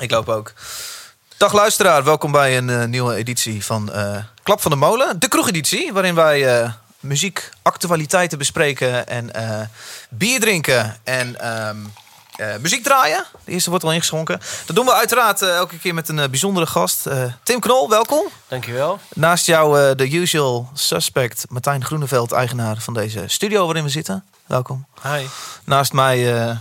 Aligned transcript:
Ik 0.00 0.10
loop 0.10 0.28
ook. 0.28 0.52
Dag 1.36 1.52
luisteraar, 1.52 2.04
welkom 2.04 2.32
bij 2.32 2.56
een 2.56 2.70
eh, 2.70 2.84
nieuwe 2.84 3.14
editie 3.14 3.64
van 3.64 3.92
eh, 3.92 4.16
Klap 4.42 4.60
van 4.60 4.70
de 4.70 4.76
Molen. 4.76 5.20
De 5.20 5.28
kroegeditie, 5.28 5.92
waarin 5.92 6.14
wij 6.14 6.62
uh, 6.62 6.72
muziek, 7.00 7.48
actualiteiten 7.62 8.38
bespreken 8.38 9.06
en 9.06 9.30
bier 10.10 10.40
drinken 10.40 10.96
en 11.04 11.40
ehm, 11.40 11.76
muziek 12.60 12.82
draaien. 12.82 13.24
De 13.44 13.52
eerste 13.52 13.70
wordt 13.70 13.84
al 13.84 13.92
ingeschonken. 13.92 14.40
Dat 14.66 14.76
doen 14.76 14.84
we 14.84 14.94
uiteraard 14.94 15.42
elke 15.42 15.78
keer 15.78 15.94
met 15.94 16.08
een 16.08 16.30
bijzondere 16.30 16.66
gast. 16.66 17.06
Tim 17.42 17.60
Knol, 17.60 17.88
welkom. 17.88 18.28
Dankjewel. 18.48 18.98
Naast 19.14 19.46
jou 19.46 19.94
de 19.94 20.12
usual 20.12 20.70
suspect 20.74 21.44
Martijn 21.48 21.84
Groeneveld, 21.84 22.32
eigenaar 22.32 22.76
van 22.78 22.94
deze 22.94 23.24
studio 23.26 23.64
waarin 23.64 23.84
we 23.84 23.90
zitten. 23.90 24.24
Welkom. 24.50 24.86
Hi. 25.02 25.26
Naast 25.64 25.92
mij 25.92 26.58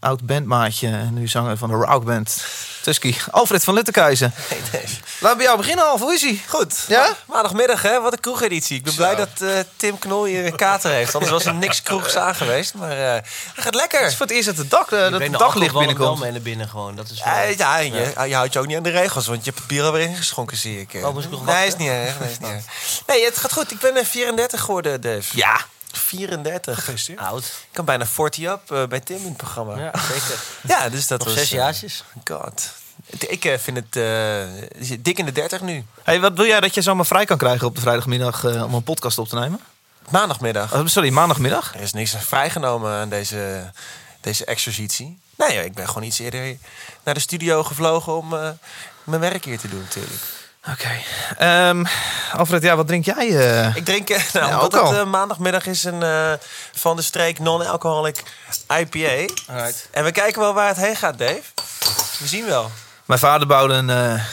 oud 0.00 0.26
bandmaatje 0.26 0.88
en 0.88 1.14
nu 1.14 1.28
zanger 1.28 1.56
van 1.56 1.68
de 1.68 1.74
rockband 1.74 2.44
Tusky. 2.82 3.14
Alfred 3.30 3.64
van 3.64 3.74
Luttekhuizen. 3.74 4.32
Hey 4.34 4.58
Dave. 4.72 4.94
Laten 5.20 5.28
we 5.28 5.36
bij 5.36 5.44
jou 5.44 5.56
beginnen, 5.56 5.84
Alf. 5.84 6.00
Hoe 6.00 6.14
is 6.14 6.20
hij? 6.20 6.42
Goed. 6.48 6.84
Ja? 6.88 7.16
Maandagmiddag, 7.26 7.82
hè? 7.82 8.00
Wat 8.00 8.12
een 8.12 8.20
kroegeditie. 8.20 8.76
Ik 8.76 8.84
ben 8.84 8.94
blij 8.94 9.14
dat 9.14 9.28
uh, 9.42 9.58
Tim 9.76 9.98
Knol 9.98 10.24
hier 10.24 10.46
een 10.46 10.56
kater 10.56 10.90
heeft. 10.90 11.14
Anders 11.14 11.32
was 11.32 11.44
er 11.44 11.54
niks 11.54 11.82
kroegs 11.82 12.16
aan 12.16 12.34
geweest. 12.34 12.74
Maar 12.74 12.96
hij 12.96 13.22
gaat 13.54 13.74
lekker. 13.74 14.00
Het 14.00 14.10
is 14.10 14.16
voor 14.16 14.26
het 14.26 14.34
eerst 14.34 14.46
dat 14.46 14.56
het, 14.56 14.70
dak, 14.70 14.90
uh, 14.90 15.10
dat 15.10 15.20
het 15.20 15.32
daglicht 15.32 15.72
binnenkomt. 15.72 16.08
wel 16.08 16.16
mee 16.16 16.30
naar 16.30 16.40
binnen 16.40 16.68
gewoon. 16.68 16.96
Dat 16.96 17.10
is 17.10 17.22
wel... 17.24 17.34
ja, 17.34 17.76
je, 17.76 18.12
je, 18.26 18.34
houdt 18.34 18.52
je 18.52 18.58
ook 18.58 18.66
niet 18.66 18.76
aan 18.76 18.82
de 18.82 18.90
regels. 18.90 19.26
Want 19.26 19.44
je 19.44 19.52
hebt 19.54 19.66
bier 19.66 19.84
alweer 19.84 20.08
ingeschonken, 20.08 20.56
zie 20.56 20.80
ik. 20.80 21.04
Oh, 21.04 21.22
ik 21.22 21.42
nee, 21.44 21.66
is 21.66 21.76
niet 21.76 21.88
erg. 21.88 22.18
Nee, 22.40 22.50
nee, 23.06 23.24
het 23.24 23.38
gaat 23.38 23.52
goed. 23.52 23.70
Ik 23.70 23.78
ben 23.78 24.06
34 24.06 24.60
geworden, 24.60 25.00
Dave. 25.00 25.36
Ja. 25.36 25.60
34. 25.98 26.74
Gefeliciteerd. 26.74 27.18
Oud. 27.18 27.44
Ik 27.44 27.68
kan 27.72 27.84
bijna 27.84 28.06
40 28.06 28.44
up 28.44 28.88
bij 28.88 29.00
Tim 29.00 29.16
in 29.16 29.24
het 29.24 29.36
programma. 29.36 29.78
Ja, 29.78 29.92
zeker. 30.12 30.42
ja, 30.72 30.88
dus 30.88 31.06
dat 31.06 31.18
Nog 31.18 31.28
was... 31.28 31.36
zes 31.36 31.50
jaartjes. 31.50 32.04
God. 32.24 32.72
Ik 33.18 33.44
eh, 33.44 33.58
vind 33.58 33.76
het 33.76 33.96
uh, 33.96 34.98
dik 35.00 35.18
in 35.18 35.24
de 35.24 35.32
30 35.32 35.60
nu. 35.60 35.84
Hey, 36.02 36.20
wat 36.20 36.32
wil 36.32 36.46
jij 36.46 36.60
dat 36.60 36.74
je 36.74 36.82
zomaar 36.82 37.06
vrij 37.06 37.24
kan 37.24 37.38
krijgen 37.38 37.66
op 37.66 37.74
de 37.74 37.80
vrijdagmiddag 37.80 38.44
uh, 38.44 38.64
om 38.64 38.74
een 38.74 38.82
podcast 38.82 39.18
op 39.18 39.28
te 39.28 39.38
nemen? 39.38 39.60
Maandagmiddag. 40.08 40.74
Oh, 40.74 40.86
sorry, 40.86 41.10
maandagmiddag? 41.10 41.74
Er 41.74 41.80
is 41.80 41.92
niks 41.92 42.16
vrijgenomen 42.18 42.92
aan 42.92 43.08
deze, 43.08 43.70
deze 44.20 44.44
exercitie. 44.44 45.18
Nee, 45.36 45.64
ik 45.64 45.74
ben 45.74 45.86
gewoon 45.86 46.02
iets 46.02 46.18
eerder 46.18 46.56
naar 47.04 47.14
de 47.14 47.20
studio 47.20 47.62
gevlogen 47.62 48.16
om 48.16 48.28
mijn 49.04 49.20
werk 49.20 49.44
hier 49.44 49.58
te 49.58 49.68
doen 49.68 49.80
natuurlijk. 49.80 50.22
Oké. 50.68 50.70
Okay. 50.72 51.68
Um, 51.68 51.86
ehm, 51.86 51.92
Alfred, 52.36 52.62
ja, 52.62 52.76
wat 52.76 52.86
drink 52.86 53.04
jij? 53.04 53.28
Uh... 53.28 53.76
Ik 53.76 53.84
drink, 53.84 54.08
nou, 54.08 54.46
ja, 54.46 54.60
omdat 54.60 54.88
het 54.88 54.98
uh, 54.98 55.04
maandagmiddag 55.04 55.66
is 55.66 55.84
een 55.84 56.02
uh, 56.02 56.32
van 56.72 56.96
de 56.96 57.02
streek 57.02 57.38
non-alcoholic 57.38 58.22
IPA. 58.68 59.32
Right. 59.46 59.88
En 59.90 60.04
we 60.04 60.10
kijken 60.12 60.40
wel 60.40 60.54
waar 60.54 60.68
het 60.68 60.76
heen 60.76 60.96
gaat, 60.96 61.18
Dave. 61.18 61.42
We 62.18 62.26
zien 62.26 62.46
wel. 62.46 62.70
Mijn 63.04 63.20
vader 63.20 63.46
bouwde 63.46 63.74
een 63.74 63.88
uh, 63.88 64.24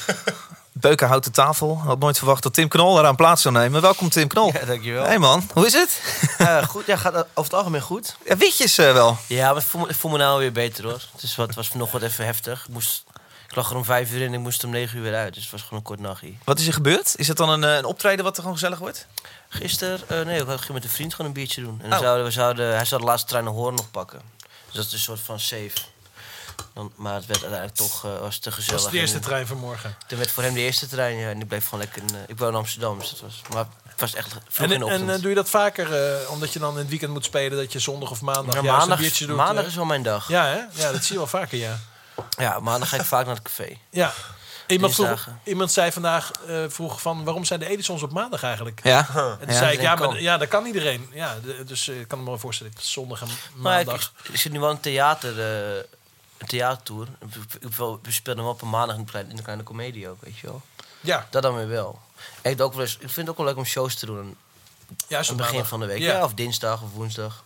beukenhouten 0.72 1.32
tafel. 1.32 1.82
Had 1.86 2.00
nooit 2.00 2.18
verwacht 2.18 2.44
dat 2.44 2.54
Tim 2.54 2.68
Knol 2.68 3.00
eraan 3.00 3.16
plaats 3.16 3.42
zou 3.42 3.54
nemen. 3.54 3.82
Welkom 3.82 4.10
Tim 4.10 4.28
Knol. 4.28 4.52
Ja, 4.54 4.66
dankjewel. 4.66 5.06
Hey 5.06 5.18
man, 5.18 5.50
hoe 5.54 5.66
is 5.66 5.74
het? 5.74 6.02
Uh, 6.42 6.64
goed, 6.64 6.86
ja, 6.86 6.98
gaat 6.98 7.14
over 7.16 7.28
het 7.34 7.54
algemeen 7.54 7.82
goed. 7.82 8.16
Ja, 8.26 8.38
witjes 8.38 8.80
uh, 8.80 8.94
wel. 8.94 9.18
Ja, 9.28 9.48
maar 9.48 9.62
ik 9.62 9.68
voel, 9.68 9.82
me, 9.82 9.90
ik 9.90 9.96
voel 9.96 10.12
me 10.12 10.18
nou 10.18 10.40
weer 10.40 10.52
beter 10.52 10.84
hoor. 10.84 11.02
Het 11.12 11.24
is 11.24 11.36
wat, 11.36 11.56
was 11.56 11.74
nog 11.74 11.92
wat 11.92 12.02
even 12.02 12.26
heftig. 12.26 12.66
Ik, 12.68 12.74
moest, 12.74 13.04
lag 13.58 13.70
er 13.70 13.76
om 13.76 13.86
vijf 13.86 14.12
uur 14.12 14.22
in 14.22 14.28
en 14.28 14.34
ik 14.34 14.40
moest 14.40 14.64
om 14.64 14.70
negen 14.70 14.98
uur 14.98 15.04
weer 15.04 15.16
uit. 15.16 15.34
Dus 15.34 15.44
het 15.44 15.52
was 15.52 15.62
gewoon 15.62 15.80
een 15.80 15.86
kort 15.86 16.00
nachtje. 16.00 16.34
Wat 16.44 16.60
is 16.60 16.68
er 16.68 16.74
gebeurd? 16.74 17.14
Is 17.18 17.28
het 17.28 17.38
dan 17.38 17.50
een, 17.50 17.64
een 17.64 17.86
optreden 17.86 18.24
wat 18.24 18.36
er 18.36 18.42
gewoon 18.42 18.58
gezellig 18.58 18.80
wordt? 18.80 19.08
Gisteren, 19.50 20.00
uh, 20.12 20.22
nee, 20.22 20.42
ik 20.42 20.48
ging 20.48 20.74
met 20.74 20.84
een 20.84 20.90
vriend 20.90 21.12
gewoon 21.12 21.28
een 21.28 21.34
biertje 21.34 21.62
doen. 21.62 21.82
En 21.84 21.94
oh. 21.94 22.00
zouden, 22.00 22.26
we 22.26 22.32
zouden, 22.32 22.76
hij 22.76 22.86
zou 22.86 23.02
de 23.02 23.08
laatste 23.08 23.28
trein 23.28 23.44
naar 23.44 23.54
Hoorn 23.54 23.76
nog 23.76 23.92
pakken. 23.92 24.22
Dus 24.66 24.76
dat 24.76 24.86
is 24.86 24.92
een 24.92 25.00
soort 25.00 25.20
van 25.20 25.40
safe. 25.40 25.72
Dan, 26.74 26.92
maar 26.96 27.14
het 27.14 27.26
werd 27.26 27.42
uiteindelijk 27.42 27.80
toch 27.80 28.06
uh, 28.06 28.20
was 28.20 28.38
te 28.38 28.52
gezellig. 28.52 28.72
Dat 28.72 28.84
was 28.84 28.92
de 28.92 29.00
eerste 29.00 29.20
trein 29.20 29.48
vanmorgen. 29.48 29.96
Toen 30.08 30.18
werd 30.18 30.32
voor 30.32 30.44
hem 30.44 30.54
de 30.54 30.60
eerste 30.60 30.88
trein. 30.88 31.18
Ja, 31.18 31.30
en 31.30 31.42
ik 31.42 31.48
bleef 31.48 31.64
gewoon 31.64 31.80
lekker. 31.80 32.02
In, 32.02 32.16
uh, 32.16 32.22
ik 32.28 32.38
woon 32.38 32.50
in 32.50 32.56
Amsterdam, 32.56 33.00
dus 33.00 33.10
dat 33.10 33.20
was. 33.20 33.42
Maar 33.54 33.66
het 33.88 34.00
was 34.00 34.14
echt 34.14 34.36
vroeg 34.50 34.68
en, 34.68 34.74
in 34.74 34.80
de 34.80 34.92
En 34.92 35.08
uh, 35.08 35.16
doe 35.16 35.30
je 35.30 35.36
dat 35.36 35.50
vaker, 35.50 35.88
omdat 36.30 36.54
je 36.54 36.60
dan 36.60 36.72
in 36.72 36.78
het 36.78 36.90
weekend 36.90 37.12
moet 37.12 37.26
spelen, 37.26 37.58
dat 37.58 37.72
je 37.72 37.80
zondag 37.80 38.12
of 38.12 38.22
maandag 38.22 38.56
ja, 38.56 38.62
maandag, 38.62 38.98
een 38.98 39.04
biertje 39.04 39.26
doet? 39.26 39.36
Maandag 39.36 39.66
is 39.66 39.76
wel 39.76 39.86
mijn 39.86 40.04
dag. 40.04 40.28
Ja, 40.28 40.46
hè? 40.46 40.82
ja, 40.82 40.92
dat 40.92 41.04
zie 41.04 41.12
je 41.12 41.18
wel 41.18 41.28
vaker, 41.28 41.58
ja. 41.58 41.80
Ja, 42.38 42.60
maandag 42.60 42.90
ga 42.90 42.98
ik 42.98 43.04
vaak 43.04 43.26
naar 43.26 43.36
het 43.36 43.44
café. 43.44 43.78
Ja. 43.90 44.14
Iemand, 44.68 44.96
vroeg, 44.96 45.28
iemand 45.44 45.72
zei 45.72 45.92
vandaag, 45.92 46.32
uh, 46.48 46.64
vroeg 46.68 47.02
van, 47.02 47.24
waarom 47.24 47.46
zijn 47.46 47.60
de 47.60 47.68
Edisons 47.68 48.04
op 48.04 48.12
maandag 48.12 48.44
eigenlijk? 48.44 48.80
Ja. 48.84 49.08
En 49.16 49.38
toen 49.40 49.54
ja, 49.54 49.58
zei 49.58 49.74
ik, 49.74 49.82
ja, 49.82 49.96
maar, 49.96 50.22
ja, 50.22 50.38
dat 50.38 50.48
kan 50.48 50.66
iedereen. 50.66 51.10
Ja, 51.12 51.36
de, 51.44 51.64
dus 51.64 51.88
ik 51.88 52.08
kan 52.08 52.20
me 52.20 52.26
wel 52.26 52.40
voorstellen, 52.40 52.74
zondag 52.80 53.22
en 53.22 53.28
maandag. 53.56 54.14
ik, 54.24 54.30
ik, 54.30 54.40
zit 54.40 54.52
nu 54.52 54.60
wel 54.60 54.72
in 54.72 54.80
theater, 54.80 55.40
een 56.38 56.48
theatertour. 56.48 57.08
We 58.02 58.12
spelen 58.12 58.38
hem 58.38 58.48
op 58.48 58.62
een 58.62 58.70
maandag 58.70 58.96
in 58.96 59.36
de 59.36 59.42
kleine 59.42 59.64
comedie 59.64 60.10
ook, 60.10 60.22
weet 60.22 60.38
je 60.38 60.48
wel. 60.48 60.62
Ja. 61.00 61.28
Dat 61.30 61.44
dan 61.44 61.56
weer 61.56 61.68
wel. 61.68 62.00
Ik, 62.42 62.62
ook 62.62 62.74
wel 62.74 62.82
eens, 62.82 62.94
ik 62.94 63.00
vind 63.00 63.16
het 63.16 63.30
ook 63.30 63.38
wel 63.38 63.46
leuk 63.46 63.58
om 63.58 63.66
shows 63.66 63.96
te 63.96 64.06
doen. 64.06 64.38
Ja, 65.08 65.18
aan 65.18 65.26
het 65.26 65.38
begin 65.38 65.66
van 65.66 65.80
de 65.80 65.86
week. 65.86 66.00
Ja. 66.00 66.24
of 66.24 66.34
dinsdag 66.34 66.82
of 66.82 66.92
woensdag. 66.94 67.44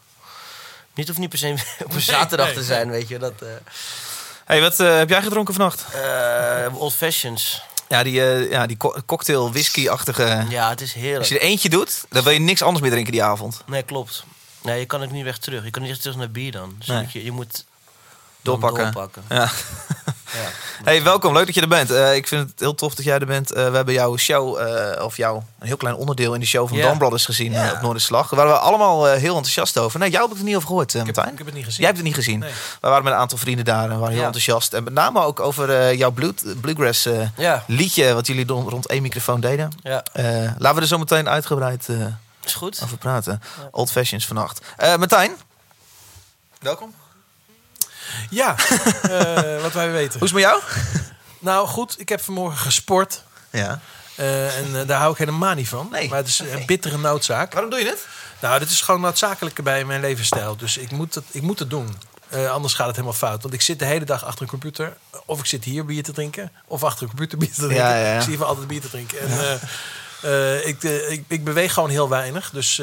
Niet 0.94 1.08
hoeft 1.08 1.20
niet 1.20 1.30
per 1.30 1.38
se 1.38 1.56
op 1.86 1.94
een 1.94 2.02
zaterdag 2.02 2.52
te 2.53 2.64
zijn, 2.64 2.90
weet 2.90 3.08
je. 3.08 3.20
Dat, 3.20 3.42
uh... 3.44 3.50
hey, 4.52 4.62
wat 4.62 4.80
uh, 4.80 4.98
heb 4.98 5.10
jij 5.10 5.22
gedronken 5.22 5.54
vannacht? 5.54 5.86
Uh, 5.96 6.82
old 6.82 6.94
Fashions. 6.94 7.62
Ja, 7.88 8.04
die, 8.04 8.22
ja, 8.50 8.66
die 8.68 8.78
co 8.78 8.96
cocktail 9.06 9.52
whisky-achtige... 9.52 10.46
Ja, 10.50 10.70
het 10.70 10.82
is 10.82 10.94
heerlijk. 10.94 11.20
Als 11.20 11.28
je 11.28 11.40
er 11.40 11.46
eentje 11.46 11.70
doet, 11.70 12.06
dan 12.10 12.24
wil 12.24 12.34
je 12.34 12.40
niks 12.40 12.62
anders 12.62 12.82
meer 12.82 12.92
drinken 12.92 13.12
die 13.12 13.24
avond. 13.24 13.64
Nee, 13.66 13.84
klopt. 13.84 14.24
Nee, 14.62 14.80
je 14.80 14.86
kan 14.86 15.04
ook 15.04 15.12
niet 15.12 15.24
weg 15.24 15.38
terug. 15.38 15.64
Je 15.64 15.70
kan 15.70 15.82
niet 15.82 15.92
echt 15.92 16.02
terug 16.02 16.18
naar 16.18 16.32
bier 16.32 16.52
dan. 16.52 16.76
Dus 16.78 16.88
nee. 16.88 17.08
je, 17.12 17.24
je 17.24 17.32
moet 17.32 17.66
doorpakken. 18.42 18.84
doorpakken. 18.84 19.24
Ja. 19.30 19.52
Ja. 20.34 20.50
Hey, 20.84 21.03
welkom. 21.03 21.34
Leuk 21.34 21.46
dat 21.46 21.56
je 21.56 21.62
er 21.62 21.68
bent. 21.68 21.92
Uh, 21.92 22.16
ik 22.16 22.28
vind 22.28 22.50
het 22.50 22.59
heel 22.59 22.75
tof 22.75 22.96
dat 22.96 23.06
jij 23.06 23.19
er 23.19 23.25
bent. 23.25 23.52
Uh, 23.52 23.69
we 23.69 23.75
hebben 23.75 23.94
jouw 23.94 24.18
show, 24.18 24.59
uh, 24.59 25.03
of 25.03 25.18
jou, 25.18 25.42
een 25.59 25.68
heel 25.68 25.78
klein 25.78 25.96
onderdeel 25.96 26.34
in 26.34 26.40
de 26.40 26.46
show 26.46 26.68
van 26.68 26.78
yeah. 26.78 26.97
Brothers 26.97 27.25
gezien 27.25 27.52
yeah. 27.52 27.74
op 27.74 27.81
Noorderslag. 27.81 28.30
Daar 28.30 28.40
waren 28.40 28.53
we 28.53 28.59
allemaal 28.59 29.06
heel 29.06 29.36
enthousiast 29.36 29.78
over. 29.78 30.00
Nee, 30.00 30.09
jou 30.09 30.24
heb 30.24 30.31
ik 30.31 30.38
er 30.38 30.44
niet 30.44 30.56
over 30.56 30.68
gehoord, 30.68 30.94
Martijn. 30.94 31.09
Ik 31.09 31.16
heb, 31.16 31.31
ik 31.31 31.38
heb 31.38 31.47
het 31.47 31.56
niet 31.56 31.66
gezien. 31.66 31.80
Jij 31.80 31.86
hebt 31.86 31.97
het 31.97 32.08
niet 32.08 32.16
gezien. 32.16 32.40
Nee. 32.40 32.52
We 32.81 32.88
waren 32.88 33.03
met 33.03 33.14
een 33.14 33.20
aantal 33.20 33.38
vrienden 33.38 33.66
daar 33.66 33.90
en 33.90 34.00
waren 34.00 34.16
heel 34.16 34.24
enthousiast. 34.24 34.74
En 34.74 34.84
met 34.84 34.94
name 34.94 35.24
ook 35.24 35.40
over 35.40 35.96
jouw 35.96 36.12
Bluegrass 36.62 37.08
liedje, 37.68 38.14
wat 38.14 38.28
jullie 38.28 38.47
rond 38.47 38.88
één 38.88 39.02
microfoon 39.02 39.40
deden. 39.40 39.72
laten 40.58 40.75
we 40.75 40.81
er 40.81 40.88
zo 40.88 40.97
meteen 40.97 41.30
uitgebreid 41.30 41.88
Is 42.44 42.53
goed. 42.53 42.80
over 42.84 42.97
praten. 42.97 43.41
Old 43.72 43.91
Fashions 43.91 44.28
vannacht. 44.28 44.62
Martijn, 44.78 45.31
welkom. 46.59 47.01
Ja, 48.30 48.56
uh, 49.10 49.62
wat 49.66 49.74
wij 49.74 49.92
weten. 49.92 50.20
Hoe 50.20 50.28
is 50.28 50.34
het 50.34 50.44
met 50.44 50.50
jou? 50.50 50.62
Nou 51.40 51.68
goed, 51.68 52.00
ik 52.00 52.10
heb 52.10 52.22
vanmorgen 52.22 52.58
gesport. 52.58 53.24
Ja. 53.50 53.82
Uh, 54.22 54.58
en 54.58 54.66
uh, 54.72 54.88
daar 54.88 55.00
hou 55.00 55.12
ik 55.12 55.18
helemaal 55.18 55.54
niet 55.54 55.68
van. 55.68 55.88
Nee. 55.92 56.10
Maar 56.10 56.18
het 56.18 56.28
is 56.28 56.40
een 56.40 56.66
bittere 56.66 56.98
noodzaak. 56.98 57.54
Waarom 57.54 57.72
doe 57.72 57.80
je 57.80 57.86
het? 57.86 58.08
Nou, 58.40 58.60
dit 58.60 58.70
is 58.70 58.82
gewoon 58.82 59.02
noodzakelijk 59.02 59.64
bij 59.64 59.86
mijn 59.86 60.02
levensstijl. 60.02 60.56
Dus 60.56 60.78
ik 60.78 60.92
moet 60.92 61.16
het, 61.16 61.24
ik 61.32 61.42
moet 61.42 61.60
het 61.60 61.70
doen. 61.70 61.96
Uh, 62.34 62.52
anders 62.52 62.74
gaat 62.74 62.88
het 62.88 62.96
helemaal 62.96 63.18
fout. 63.18 63.42
Want 63.42 63.54
ik 63.54 63.62
zit 63.62 63.80
de 63.80 63.86
hele 63.86 64.06
dag 64.06 64.26
achter 64.26 64.42
een 64.42 64.48
computer. 64.48 64.98
Of 65.26 65.40
ik 65.40 65.46
zit 65.46 65.64
hier 65.64 65.86
bier 65.86 66.04
te 66.04 66.12
drinken. 66.12 66.52
Of 66.68 66.84
achter 66.84 67.02
een 67.02 67.08
computer 67.08 67.38
bier 67.38 67.52
te 67.54 67.56
drinken. 67.56 67.78
Ja, 67.78 67.96
ja, 67.96 68.06
ja. 68.06 68.16
Ik 68.16 68.22
zie 68.22 68.38
van 68.38 68.48
altijd 68.48 68.68
bier 68.68 68.82
te 68.82 68.90
drinken. 68.90 69.20
En, 69.20 69.30
ja. 69.30 69.58
ik, 70.64 70.84
ik, 70.84 71.24
ik, 71.28 71.44
beweeg 71.44 71.74
gewoon 71.74 71.90
heel 71.90 72.10
weinig. 72.10 72.50
Dus 72.50 72.82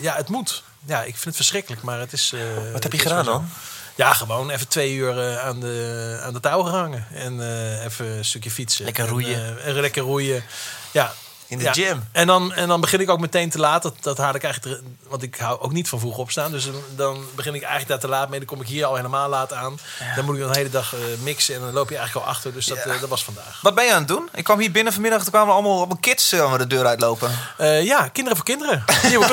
ja, 0.00 0.14
het 0.16 0.28
moet. 0.28 0.62
Ja, 0.84 1.02
ik 1.02 1.12
vind 1.12 1.24
het 1.24 1.36
verschrikkelijk. 1.36 1.82
Maar 1.82 1.98
het 1.98 2.12
is... 2.12 2.34
Wat 2.72 2.82
heb 2.82 2.92
je 2.92 2.98
gedaan 2.98 3.24
dan? 3.24 3.50
Ja, 3.94 4.12
gewoon 4.12 4.50
even 4.50 4.68
twee 4.68 4.94
uur 4.94 5.16
uh, 5.16 5.38
aan, 5.38 5.60
de, 5.60 6.20
aan 6.22 6.32
de 6.32 6.40
touw 6.40 6.62
gehangen. 6.62 7.06
En 7.12 7.34
uh, 7.38 7.84
even 7.84 8.06
een 8.06 8.24
stukje 8.24 8.50
fietsen. 8.50 8.84
Lekker 8.84 9.08
roeien. 9.08 9.46
En, 9.46 9.56
uh, 9.56 9.66
en 9.66 9.80
lekker 9.80 10.02
roeien. 10.02 10.44
Ja, 10.90 11.12
in 11.52 11.58
de 11.58 11.72
gym. 11.72 12.04
En 12.12 12.26
dan, 12.26 12.52
en 12.52 12.68
dan 12.68 12.80
begin 12.80 13.00
ik 13.00 13.10
ook 13.10 13.20
meteen 13.20 13.50
te 13.50 13.58
laat. 13.58 13.82
Dat, 13.82 13.94
dat 14.00 14.18
haal 14.18 14.34
ik 14.34 14.42
eigenlijk. 14.42 14.82
Want 15.08 15.22
ik 15.22 15.36
hou 15.36 15.60
ook 15.60 15.72
niet 15.72 15.88
van 15.88 15.98
vroeg 15.98 16.18
opstaan. 16.18 16.50
Dus 16.50 16.68
dan 16.96 17.24
begin 17.34 17.54
ik 17.54 17.60
eigenlijk 17.60 17.90
daar 17.90 17.98
te 17.98 18.08
laat 18.08 18.28
mee. 18.28 18.38
Dan 18.38 18.48
kom 18.48 18.60
ik 18.60 18.66
hier 18.66 18.84
al 18.84 18.96
helemaal 18.96 19.28
laat 19.28 19.52
aan. 19.52 19.78
Ja. 19.98 20.14
Dan 20.14 20.24
moet 20.24 20.34
ik 20.34 20.40
dan 20.40 20.52
de 20.52 20.58
hele 20.58 20.70
dag 20.70 20.94
uh, 20.94 21.00
mixen. 21.22 21.54
En 21.54 21.60
dan 21.60 21.72
loop 21.72 21.88
je 21.88 21.96
eigenlijk 21.96 22.26
al 22.26 22.32
achter. 22.32 22.52
Dus 22.52 22.66
dat, 22.66 22.76
ja. 22.84 22.94
uh, 22.94 23.00
dat 23.00 23.08
was 23.08 23.24
vandaag. 23.24 23.60
Wat 23.62 23.74
ben 23.74 23.84
je 23.84 23.92
aan 23.92 23.98
het 23.98 24.08
doen? 24.08 24.28
Ik 24.34 24.44
kwam 24.44 24.58
hier 24.58 24.70
binnen 24.70 24.92
vanmiddag. 24.92 25.22
Toen 25.22 25.30
kwamen 25.30 25.54
allemaal, 25.54 25.76
allemaal 25.76 25.96
kids 25.96 26.32
uh, 26.32 26.58
de 26.58 26.66
deur 26.66 26.86
uitlopen. 26.86 27.30
ja, 27.82 28.08
kinderen 28.08 28.36
voor 28.36 28.46
kinderen. 28.46 28.84
Die 28.86 29.10
hebben 29.10 29.28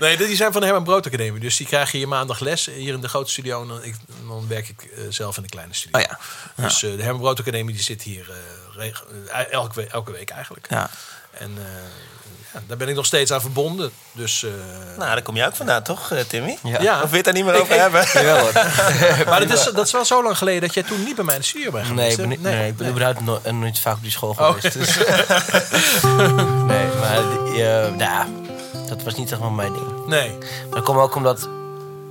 nee, 0.00 0.16
die 0.16 0.36
zijn 0.36 0.52
van 0.52 0.60
de 0.60 0.66
Herman 0.66 0.84
Brood 0.84 1.06
Academie. 1.06 1.40
Dus 1.40 1.56
die 1.56 1.66
krijgen 1.66 1.98
hier 1.98 2.08
maandag 2.08 2.40
les. 2.40 2.66
Hier 2.66 2.94
in 2.94 3.00
de 3.00 3.08
grote 3.08 3.30
studio. 3.30 3.62
En 3.62 3.68
dan, 3.68 3.82
ik, 3.82 3.94
dan 4.28 4.48
werk 4.48 4.68
ik 4.68 4.90
zelf 5.08 5.36
in 5.36 5.42
de 5.42 5.48
kleine 5.48 5.74
studio. 5.74 6.00
Oh 6.00 6.06
ja. 6.06 6.18
Dus 6.64 6.78
de 6.78 7.02
Herman 7.02 7.20
Brood 7.20 7.40
Academie 7.40 7.74
die 7.74 7.82
zit 7.82 8.02
hier 8.02 8.30
elke, 9.50 9.74
week, 9.74 9.90
elke 9.90 10.12
week 10.12 10.30
eigenlijk. 10.30 10.66
Ja. 10.70 10.90
En 11.30 11.50
uh, 11.50 11.64
ja, 12.52 12.60
daar 12.66 12.76
ben 12.76 12.88
ik 12.88 12.94
nog 12.94 13.06
steeds 13.06 13.32
aan 13.32 13.40
verbonden. 13.40 13.90
Dus, 14.12 14.42
uh, 14.42 14.50
nou, 14.96 15.10
daar 15.10 15.22
kom 15.22 15.36
je 15.36 15.46
ook 15.46 15.56
vandaan, 15.56 15.82
toch, 15.82 16.12
Timmy? 16.28 16.58
Ja. 16.62 16.80
ja. 16.80 16.94
Of 16.94 17.00
wil 17.00 17.10
je 17.10 17.16
het 17.16 17.24
daar 17.24 17.34
niet 17.34 17.44
meer 17.44 17.60
over 17.60 17.80
hebben? 17.80 18.06
Jawel, 18.12 18.38
hoor. 18.38 18.52
maar 19.30 19.46
dat 19.46 19.58
is, 19.58 19.64
dat 19.64 19.86
is 19.86 19.92
wel 19.92 20.04
zo 20.04 20.22
lang 20.22 20.38
geleden 20.38 20.60
dat 20.60 20.74
jij 20.74 20.82
toen 20.82 21.04
niet 21.04 21.14
bij 21.14 21.24
mij 21.24 21.34
in 21.34 21.40
de 21.40 21.46
studio 21.46 21.70
bent 21.70 21.86
geweest. 21.86 22.16
Nee, 22.16 22.26
ik 22.26 22.28
ben, 22.28 22.42
nee, 22.42 22.54
nee, 22.54 22.68
ik 22.68 22.76
ben 22.76 22.88
überhaupt 22.88 23.20
no 23.20 23.40
nooit 23.52 23.78
vaak 23.78 23.94
op 23.94 24.02
die 24.02 24.10
school 24.10 24.30
oh. 24.30 24.50
geweest. 24.50 24.72
Dus. 24.72 24.96
nee, 26.72 26.86
maar 27.00 27.22
uh, 27.98 28.24
dat 28.88 29.02
was 29.02 29.14
niet 29.14 29.30
echt 29.30 29.40
wel 29.40 29.50
mijn 29.50 29.72
ding. 29.72 30.06
Nee. 30.06 30.30
Maar 30.30 30.70
dat 30.70 30.82
komt 30.82 30.98
ook 30.98 31.14
omdat 31.14 31.48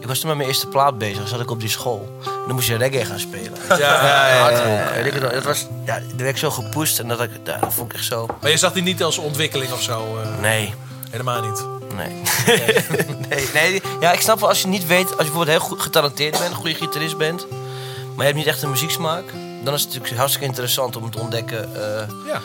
was 0.10 0.20
toen 0.20 0.28
met 0.28 0.38
mijn 0.38 0.50
eerste 0.50 0.68
plaat 0.68 0.98
bezig. 0.98 1.28
zat 1.28 1.40
ik 1.40 1.52
op 1.52 1.60
die 1.60 1.70
school. 1.70 2.10
En 2.26 2.32
dan 2.46 2.56
moest 2.56 2.68
je 2.68 2.76
reggae 2.76 3.06
gaan 3.06 3.20
spelen. 3.20 3.54
Ja, 3.70 3.78
ja, 3.78 4.28
ja, 4.30 4.40
Hardrock. 4.42 4.96
En 4.96 5.06
ik, 5.06 5.22
dat 5.22 5.44
was, 5.44 5.66
ja, 5.86 5.94
daar 6.00 6.04
werd 6.18 6.30
ik 6.30 6.38
zo 6.38 6.50
gepusht. 6.52 7.00
En 7.00 7.08
dat, 7.08 7.22
ik, 7.22 7.30
dat 7.44 7.56
vond 7.74 7.92
ik 7.92 7.98
echt 7.98 8.06
zo... 8.06 8.26
Maar 8.42 8.50
je 8.52 8.58
zag 8.58 8.72
die 8.74 8.84
niet 8.84 9.04
als 9.04 9.18
ontwikkeling 9.18 9.72
of 9.72 9.82
zo? 9.82 10.20
eh, 10.22 10.42
Nee. 10.42 10.74
Helemaal 11.12 11.42
niet. 11.42 11.66
Nee. 11.96 12.22
nee, 13.30 13.48
nee. 13.54 13.82
Ja, 14.00 14.12
ik 14.12 14.20
snap 14.22 14.40
wel 14.40 14.50
als 14.50 14.62
je 14.62 14.68
niet 14.68 14.88
weet, 14.88 15.04
als 15.04 15.10
je 15.10 15.16
bijvoorbeeld 15.16 15.48
heel 15.58 15.68
goed 15.68 15.82
getalenteerd 15.82 16.32
bent, 16.40 16.50
een 16.52 16.56
goede 16.56 16.76
gitarist 16.76 17.18
bent, 17.18 17.46
maar 17.50 18.18
je 18.18 18.24
hebt 18.24 18.36
niet 18.36 18.46
echt 18.48 18.62
een 18.62 18.70
muzieksmaak, 18.70 19.24
dan 19.64 19.74
is 19.74 19.82
het 19.82 19.90
natuurlijk 19.90 20.18
hartstikke 20.18 20.48
interessant 20.48 20.96
om 20.96 21.12
te 21.12 21.20
ontdekken 21.20 21.76
eh, 21.76 22.08
Ja. 22.28 22.42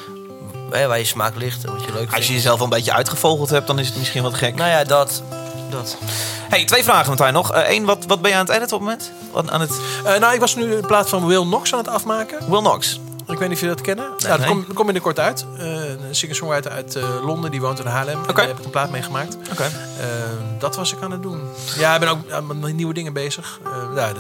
hè, 0.70 0.86
waar 0.86 0.98
je 0.98 1.04
smaak 1.04 1.36
ligt 1.36 1.64
en 1.64 1.72
wat 1.72 1.80
je 1.80 1.86
leuk 1.86 1.98
vindt. 1.98 2.14
Als 2.14 2.26
je 2.26 2.32
jezelf 2.32 2.58
al 2.58 2.64
een 2.64 2.70
beetje 2.70 2.92
uitgevogeld 2.92 3.50
hebt, 3.50 3.66
dan 3.66 3.78
is 3.78 3.86
het 3.88 3.96
misschien 3.96 4.22
wat 4.22 4.34
gek. 4.34 4.54
Nou 4.54 4.70
ja, 4.70 4.84
dat. 4.84 5.22
Dat. 5.74 5.96
Hey, 6.48 6.64
twee 6.64 6.84
vragen 6.84 7.06
Martijn 7.08 7.32
nog. 7.32 7.50
Eén, 7.54 7.84
wat, 7.84 8.04
wat 8.06 8.20
ben 8.22 8.30
je 8.30 8.36
aan 8.36 8.46
het 8.46 8.54
editen 8.54 8.76
op 8.76 8.86
het 8.86 8.90
moment? 8.90 9.12
Wat, 9.32 9.50
aan 9.50 9.60
het 9.60 9.70
Eh, 10.04 10.18
nou, 10.18 10.34
ik 10.34 10.40
was 10.40 10.54
nu 10.54 10.74
in 10.74 10.86
plaats 10.86 11.10
van 11.10 11.26
Will 11.26 11.42
Knox 11.42 11.72
aan 11.72 11.78
het 11.78 11.88
afmaken. 11.88 12.50
Will 12.50 12.58
Knox. 12.58 13.00
Ik 13.26 13.38
weet 13.38 13.48
niet 13.48 13.56
of 13.56 13.60
je 13.62 13.66
dat 13.68 13.80
kennen. 13.80 14.04
nou, 14.04 14.20
dat 14.28 14.38
nee. 14.38 14.48
komt 14.48 14.72
kom 14.72 14.84
binnenkort 14.84 15.18
uit. 15.18 15.46
Eh, 15.58 15.66
een 15.88 15.98
singer-songwriter 16.14 16.70
uit 16.70 16.96
eh, 16.96 17.24
Londen, 17.24 17.50
die 17.50 17.60
woont 17.60 17.78
in 17.78 17.86
Haarlem. 17.86 18.18
Daar 18.34 18.46
heb 18.46 18.58
ik 18.58 18.64
een 18.64 18.70
plaat 18.70 18.90
mee 18.90 19.02
gemaakt. 19.02 19.36
Oké. 19.50 19.62
Eh, 19.62 19.70
dat 20.58 20.76
was 20.76 20.92
ik 20.92 21.02
aan 21.02 21.10
het 21.10 21.22
doen. 21.22 21.42
Ja, 21.78 21.94
ik 21.94 22.00
ben 22.00 22.08
ook 22.08 22.30
aan 22.30 22.60
met 22.60 22.74
nieuwe 22.74 22.94
dingen 22.94 23.12
bezig. 23.12 23.58
Eh 23.64 23.70
ja, 23.72 23.94
daar 23.94 24.08
eh, 24.08 24.14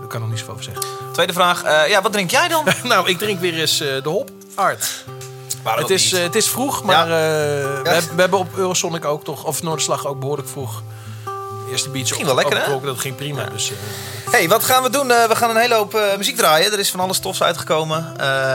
daar 0.00 0.08
kan 0.08 0.12
ik 0.12 0.18
nog 0.20 0.28
niet 0.28 0.38
zoveel 0.38 0.52
over 0.54 0.64
zeggen. 0.64 0.84
Tweede 1.12 1.32
vraag. 1.32 1.62
eh, 1.62 1.88
ja, 1.88 2.02
wat 2.02 2.12
drink 2.12 2.30
jij 2.30 2.48
dan? 2.48 2.64
nou, 2.82 3.08
ik 3.08 3.18
drink 3.18 3.40
weer 3.40 3.54
eens 3.54 3.80
eh, 3.80 4.02
de 4.02 4.08
hop. 4.08 4.30
Art. 4.54 5.04
Waarom 5.62 5.82
Het 5.82 5.90
is, 5.90 6.12
eh, 6.12 6.22
het 6.22 6.34
is 6.34 6.48
vroeg, 6.48 6.82
maar 6.82 7.08
Ja. 7.08 7.14
eh, 7.14 7.82
we, 7.82 7.88
hebben, 7.88 8.14
we 8.14 8.20
hebben 8.20 8.38
op 8.38 8.56
Eurosonic 8.56 9.04
ook 9.04 9.24
toch, 9.24 9.44
of 9.44 9.62
Noorderslag 9.62 10.06
ook 10.06 10.20
behoorlijk 10.20 10.48
vroeg. 10.48 10.82
Eerste 11.70 11.88
beach 11.90 12.08
Ging 12.08 12.24
wel 12.24 12.34
lekker, 12.34 12.64
hè? 12.64 12.80
Dat 12.80 12.98
ging 12.98 13.16
prima. 13.16 13.44
Dus, 13.44 13.70
eh, 13.70 13.76
Hey, 14.30 14.48
wat 14.48 14.64
gaan 14.64 14.82
we 14.82 14.90
doen? 14.90 15.06
We 15.06 15.36
gaan 15.36 15.50
een 15.50 15.56
hele 15.56 15.74
hoop 15.74 16.00
muziek 16.16 16.36
draaien. 16.36 16.72
Er 16.72 16.78
is 16.78 16.90
van 16.90 17.00
alles 17.00 17.18
tofs 17.18 17.42
uitgekomen. 17.42 18.12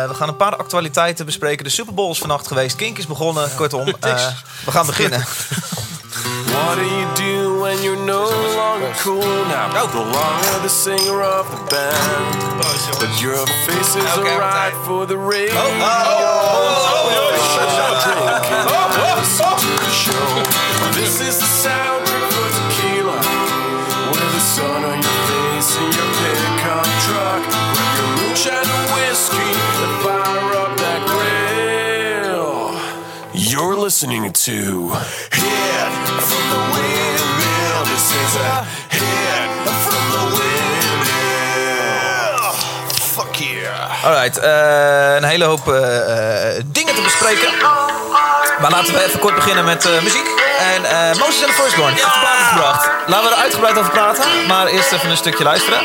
We 0.07 0.13
gaan 0.13 0.27
een 0.27 0.35
paar 0.35 0.55
actualiteiten 0.55 1.25
bespreken. 1.25 1.63
De 1.63 1.69
Super 1.69 1.93
Bowl 1.93 2.11
is 2.11 2.17
vannacht 2.17 2.47
geweest. 2.47 2.75
Kink 2.75 2.97
is 2.97 3.07
begonnen. 3.07 3.49
Kortom, 3.55 3.87
eh, 3.99 4.27
we 4.65 4.71
gaan 4.71 4.85
beginnen. 4.85 5.25
What 6.25 6.75
do 6.79 6.85
you 6.85 7.05
do 7.15 7.61
when 7.61 7.83
you're 7.83 8.03
no 8.05 8.25
longer 8.57 8.91
cool 8.97 9.21
now? 9.21 9.71
No 9.73 9.85
longer 9.93 10.59
the 10.63 10.69
singer 10.69 11.21
of 11.21 11.45
the 11.51 11.57
band, 11.69 12.59
but 12.99 13.21
your 13.21 13.45
face 13.65 13.95
is 13.95 14.17
Okay, 14.17 14.33
alright 14.33 14.73
for 14.85 15.05
the 15.05 15.17
radio. 15.17 15.53
This 15.53 15.69
listening 33.95 34.27
to 34.33 34.91
Hit 34.91 35.95
from 36.27 36.43
the 36.51 36.59
Windmill. 36.75 37.79
This 37.87 38.07
is 38.11 38.35
a 38.35 38.67
hit 38.91 39.49
from 39.87 40.05
the 40.15 40.23
Windmill. 40.35 41.45
Fuck 43.15 43.39
yeah. 43.39 44.03
Alright, 44.05 44.37
eh, 44.37 45.15
een 45.15 45.23
hele 45.23 45.45
hoop 45.45 45.67
eh, 45.67 46.57
eh, 46.57 46.63
dingen 46.65 46.95
te 46.95 47.01
bespreken. 47.01 47.49
Maar 48.61 48.71
laten 48.71 48.93
we 48.93 49.03
even 49.05 49.19
kort 49.19 49.35
beginnen 49.35 49.65
met 49.65 49.85
eh, 49.85 50.01
muziek. 50.01 50.27
En 50.75 50.85
eh 50.85 51.07
Moses 51.19 51.43
and 51.43 51.55
the 51.55 51.61
Firstborn 51.61 51.93
heeft 51.93 52.03
de 52.03 52.19
plaat 52.19 52.47
gebracht. 52.47 52.89
Laten 53.07 53.29
we 53.29 53.35
er 53.35 53.41
uitgebreid 53.41 53.77
over 53.77 53.91
praten. 53.91 54.47
Maar 54.47 54.67
eerst 54.67 54.91
even 54.91 55.09
een 55.09 55.17
stukje 55.17 55.43
luisteren. 55.43 55.79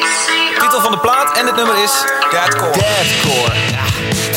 Titel 0.59 0.81
van 0.81 0.91
de 0.91 0.99
plaat 0.99 1.37
en 1.37 1.47
het 1.47 1.57
nummer 1.57 1.83
is... 1.83 1.93
Deadcore. 2.31 2.73
Deadcore. 2.73 3.55
Ja. 3.71 4.30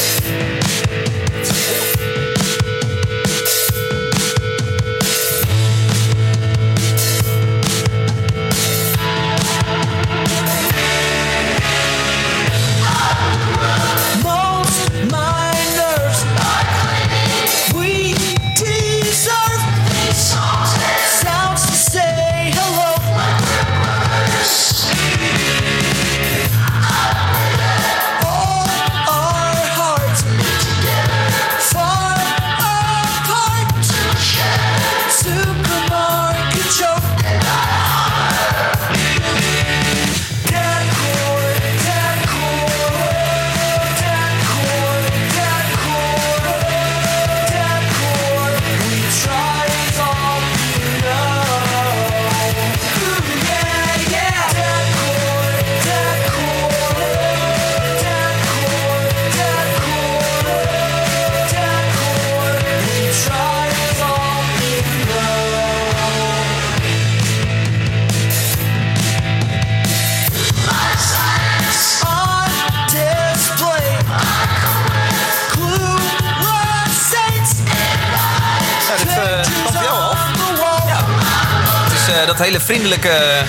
Dat 82.38 82.46
hele 82.46 82.60
vriendelijke... 82.60 83.44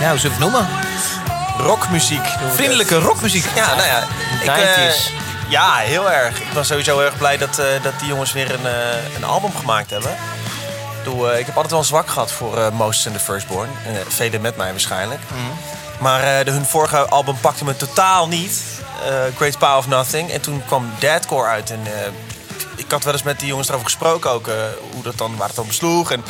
Ja, 0.00 0.10
hoe 0.10 0.18
zullen 0.18 0.38
we 0.38 0.44
het 0.44 0.52
noemen? 0.52 0.68
Rockmuziek. 1.58 2.26
Vriendelijke 2.54 2.98
rockmuziek. 2.98 3.44
Ja, 3.54 3.74
nou 3.74 3.86
ja. 3.86 4.02
Ik, 4.42 4.48
eh, 4.48 4.88
90s. 4.88 5.12
ja, 5.48 5.74
heel 5.76 6.10
erg. 6.10 6.40
Ik 6.40 6.52
was 6.52 6.66
sowieso 6.66 6.98
heel 6.98 7.06
erg 7.06 7.18
blij 7.18 7.36
dat, 7.36 7.58
eh, 7.58 7.66
dat 7.82 7.92
die 7.98 8.08
jongens 8.08 8.32
weer 8.32 8.54
een, 8.54 8.66
eh, 8.66 9.16
een 9.16 9.24
album 9.24 9.56
gemaakt 9.56 9.90
hebben. 9.90 10.16
Ik, 11.38 11.46
heb 11.46 11.54
altijd 11.54 11.70
wel 11.70 11.78
een 11.78 11.84
zwak 11.84 12.08
gehad 12.08 12.32
voor 12.32 12.72
Moses 12.72 13.06
and 13.06 13.16
the 13.16 13.22
Firstborn. 13.22 13.68
Velen 14.08 14.40
met 14.40 14.56
mij 14.56 14.70
waarschijnlijk. 14.70 15.20
Maar 16.00 16.20
eh, 16.22 16.44
de, 16.44 16.50
hun 16.50 16.66
vorige 16.66 17.08
album 17.08 17.40
pakte 17.40 17.64
me 17.64 17.76
totaal 17.76 18.28
niet. 18.28 18.62
Great 19.36 19.58
Power 19.58 19.76
of 19.76 19.86
Nothing. 19.86 20.30
En 20.30 20.40
toen 20.40 20.62
kwam 20.66 20.92
Deadcore 20.98 21.48
uit. 21.48 21.70
En 21.70 21.80
ik 22.76 22.90
had 22.90 23.04
wel 23.04 23.12
eens 23.12 23.22
met 23.22 23.38
die 23.38 23.48
jongens 23.48 23.68
erover 23.68 23.86
gesproken 23.86 24.30
ook. 24.30 24.46
hoe 24.92 25.02
dat 25.02 25.18
dan, 25.18 25.36
waar 25.36 25.46
het 25.46 25.56
dan 25.56 25.66
besloeg. 25.66 26.10
En 26.10 26.24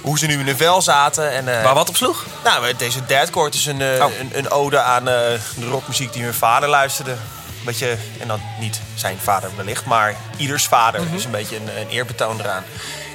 hoe 0.00 0.18
ze 0.18 0.26
nu 0.26 0.38
in 0.38 0.44
de 0.44 0.56
vel 0.56 0.82
zaten. 0.82 1.30
En, 1.32 1.56
eh, 1.58 1.64
Waar 1.64 1.74
wat 1.74 1.88
op 1.88 1.96
sloeg? 1.96 2.24
nou, 2.44 2.76
deze 2.76 3.06
Deadcore 3.06 3.50
is 3.50 3.66
een, 3.66 3.80
eh, 3.80 4.04
Oh. 4.04 4.18
een, 4.18 4.30
een 4.32 4.50
ode 4.50 4.80
aan 4.80 5.08
eh, 5.08 5.14
de 5.56 5.68
rockmuziek 5.70 6.12
die 6.12 6.22
mijn 6.22 6.34
vader 6.34 6.68
luisterde. 6.68 7.10
Een 7.10 7.66
beetje, 7.66 7.96
en 8.20 8.28
dan 8.28 8.40
niet 8.60 8.80
zijn 8.94 9.18
vader 9.22 9.50
wellicht, 9.56 9.84
maar 9.84 10.14
ieders 10.36 10.66
vader. 10.66 11.10
Dus 11.10 11.24
een 11.24 11.30
beetje 11.30 11.56
een, 11.56 11.78
een 11.80 11.88
eerbetoon 11.88 12.40
eraan. 12.40 12.64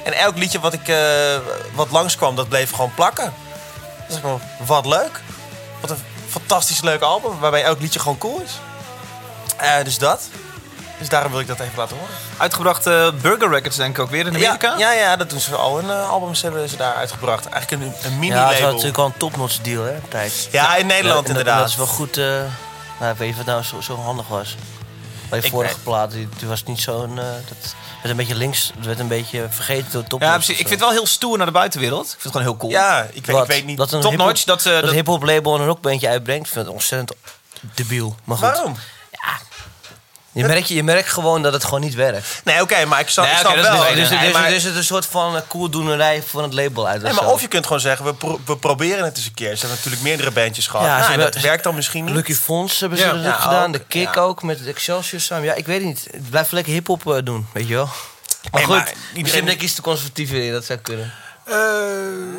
En 0.04 0.12
elk 0.12 0.36
liedje 0.36 0.60
wat, 0.60 0.72
ik, 0.72 0.94
wat 1.74 1.90
langskwam, 1.90 2.36
dat 2.36 2.48
bleef 2.48 2.70
gewoon 2.70 2.94
plakken. 2.94 3.34
Dus 4.08 4.16
ik 4.16 4.22
dacht, 4.22 4.42
wat 4.66 4.86
leuk. 4.86 5.20
Wat 5.80 5.90
een 5.90 5.96
fantastisch 6.28 6.80
leuk 6.80 7.00
album, 7.00 7.38
waarbij 7.38 7.62
elk 7.62 7.80
liedje 7.80 7.98
gewoon 7.98 8.18
cool 8.18 8.40
is. 8.44 8.52
Dus 9.84 9.98
dat. 9.98 10.28
Dus 10.98 11.08
daarom 11.08 11.30
wil 11.32 11.40
ik 11.40 11.46
dat 11.46 11.60
even 11.60 11.72
laten 11.78 11.96
horen. 11.96 12.14
Uitgebracht 12.36 12.86
eh, 12.86 13.08
Burger 13.20 13.50
Records 13.50 13.76
denk 13.76 13.96
ik 13.96 14.02
ook 14.02 14.10
weer 14.10 14.26
in 14.26 14.34
Amerika. 14.34 14.74
Ja, 14.78 14.92
ja, 14.92 15.00
ja, 15.00 15.16
dat 15.16 15.30
doen 15.30 15.40
ze 15.40 15.54
al. 15.56 15.76
Hun 15.76 15.90
eh, 15.90 16.10
albums 16.10 16.42
hebben 16.42 16.68
ze 16.68 16.76
daar 16.76 16.94
uitgebracht. 16.94 17.46
Eigenlijk 17.48 17.82
een, 17.82 17.92
een 18.02 18.12
Ja, 18.12 18.18
mini-label. 18.18 18.48
het 18.52 18.60
was 18.60 18.70
natuurlijk 18.70 18.96
wel 18.96 19.06
een 19.06 19.16
topnotch 19.16 19.58
deal, 19.60 19.82
hè, 19.84 19.94
een 19.94 20.08
tijd. 20.08 20.48
Ja, 20.52 20.76
in 20.76 20.86
Nederland 20.86 21.20
dat- 21.26 21.28
inderdaad. 21.28 21.58
Dat 21.58 21.68
is 21.68 21.76
wel 21.76 21.86
goed. 21.86 22.16
eh 22.16 22.24
nou, 23.00 23.12
ik 23.12 23.18
weet 23.18 23.28
niet 23.28 23.30
of 23.30 23.36
het 23.36 23.46
nou 23.46 23.62
zo, 23.62 23.80
zo 23.80 23.96
handig 23.96 24.28
was. 24.28 24.56
Bij 25.30 25.40
je 25.42 25.50
vorige 25.50 25.78
plaat, 25.78 26.10
die, 26.10 26.28
die 26.38 26.48
was 26.48 26.64
niet 26.64 26.80
zo'n... 26.80 27.18
eh 27.18 27.24
dat 27.24 27.74
werd 28.02 28.10
een 28.10 28.16
beetje 28.16 28.34
links, 28.34 28.72
het 28.76 28.86
werd 28.86 28.98
een 28.98 29.08
beetje 29.08 29.46
vergeten 29.50 29.92
door 29.92 30.04
top. 30.04 30.20
Ja, 30.20 30.32
precies. 30.34 30.50
Ik 30.50 30.56
vind 30.68 30.70
het 30.70 30.80
wel 30.80 30.90
heel 30.90 31.06
stoer 31.06 31.36
naar 31.36 31.46
de 31.46 31.52
buitenwereld. 31.52 32.04
Ik 32.04 32.10
vind 32.10 32.22
het 32.22 32.32
gewoon 32.32 32.46
heel 32.46 32.56
cool. 32.56 32.72
Ja, 32.72 33.06
ik 33.12 33.26
weet, 33.26 33.36
ik 33.36 33.46
weet 33.46 33.64
niet. 33.66 33.76
Dat 33.76 33.92
een 33.92 34.00
Top 34.00 34.10
hiphop- 34.10 34.26
notch, 34.26 34.44
dat, 34.44 34.62
dat 34.62 34.72
dat- 34.80 34.90
een 34.90 34.94
hip-hop 34.96 35.22
label 35.22 35.54
een 35.54 35.66
rockbandje 35.66 36.08
uitbrengt, 36.08 36.48
vind 36.48 36.66
ik 36.66 36.72
ontzettend 36.72 37.12
debiel. 37.74 38.16
Maar 38.24 38.36
goed. 38.36 38.46
Waarom? 38.46 38.76
Je 40.36 40.44
merkt, 40.44 40.68
je 40.68 40.82
merkt 40.82 41.08
gewoon 41.08 41.42
dat 41.42 41.52
het 41.52 41.64
gewoon 41.64 41.80
niet 41.80 41.94
werkt. 41.94 42.40
Nee, 42.44 42.62
oké, 42.62 42.84
maar 42.84 43.00
ik 43.00 43.08
snap, 43.08 43.24
Nee, 43.24 43.34
ik 43.34 43.40
oké, 43.40 43.48
snap 43.48 43.62
dat 43.64 43.72
is 43.72 43.78
wel. 43.86 43.94
dus, 43.96 44.08
Nee, 44.10 44.18
dus, 44.24 44.32
maar- 44.32 44.48
dus 44.48 44.62
het 44.62 44.72
is 44.72 44.78
een 44.78 44.84
soort 44.84 45.06
van 45.06 45.36
eh, 45.36 45.42
koeldoenerij 45.48 46.22
van 46.26 46.42
het 46.42 46.52
label 46.54 46.88
uit. 46.88 47.02
Nee, 47.02 47.10
of 47.10 47.16
maar 47.18 47.28
zo. 47.28 47.34
of 47.34 47.40
je 47.40 47.48
kunt 47.48 47.64
gewoon 47.66 47.80
zeggen, 47.80 48.04
we, 48.04 48.14
pro- 48.14 48.40
we 48.44 48.56
proberen 48.56 49.04
het 49.04 49.16
eens 49.16 49.26
een 49.26 49.34
keer. 49.34 49.50
Ze 49.54 49.58
hebben 49.58 49.76
natuurlijk 49.76 50.02
meerdere 50.02 50.30
bandjes 50.30 50.66
gehad. 50.66 50.86
Ja, 50.86 50.96
en 50.98 51.04
hebben- 51.08 51.32
dat 51.32 51.42
werkt 51.42 51.64
dan 51.64 51.74
misschien 51.74 52.04
niet. 52.04 52.14
Lucky 52.14 52.34
Fons 52.34 52.80
hebben 52.80 52.98
ze 52.98 53.04
Ja. 53.04 53.12
dat 53.12 53.22
Ja, 53.24 53.32
gedaan. 53.32 53.66
ook, 53.66 53.72
de 53.72 53.84
Kick 53.88 54.16
ook, 54.16 54.42
met 54.42 54.66
Excelsior 54.66 55.20
samen. 55.20 55.44
Ja, 55.44 55.54
ik 55.54 55.66
weet 55.66 55.76
het 55.78 55.86
niet. 55.86 56.08
Het 56.10 56.30
blijft 56.30 56.52
lekker 56.52 56.72
hip-hop 56.72 57.12
eh, 57.12 57.18
doen, 57.24 57.46
weet 57.52 57.68
je 57.68 57.74
wel. 57.74 57.84
Maar 57.86 57.94
Nee, 58.52 58.64
goed, 58.64 58.74
maar 58.76 58.86
iedereen- 58.88 59.22
misschien 59.22 59.44
ben 59.44 59.54
ik 59.54 59.62
iets 59.62 59.74
te 59.74 59.82
conservatief 59.82 60.30
in, 60.30 60.52
dat 60.52 60.64
zou 60.64 60.78
kunnen. 60.78 61.12
Eh, 61.46 61.54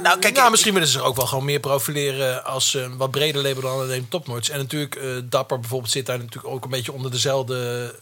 Nou, 0.04 0.20
kijk, 0.20 0.36
nou, 0.36 0.52
misschien 0.52 0.74
willen 0.74 0.88
ze 0.88 0.94
zich 0.98 1.04
ook 1.08 1.16
wel 1.16 1.26
gewoon 1.26 1.46
meer 1.46 1.60
profileren 1.60 2.46
als 2.46 2.74
een 2.74 2.98
wat 2.98 3.12
breder 3.12 3.42
label 3.42 3.62
dan 3.62 3.72
alleen 3.80 4.08
Topnotch. 4.10 4.50
En 4.50 4.58
natuurlijk, 4.58 4.96
eh, 4.96 5.10
Dapper 5.24 5.60
bijvoorbeeld 5.60 5.92
zit 5.92 6.06
daar 6.06 6.18
natuurlijk 6.18 6.54
ook 6.54 6.64
een 6.64 6.70
beetje 6.70 6.92
onder 6.94 7.12
dezelfde, 7.12 7.96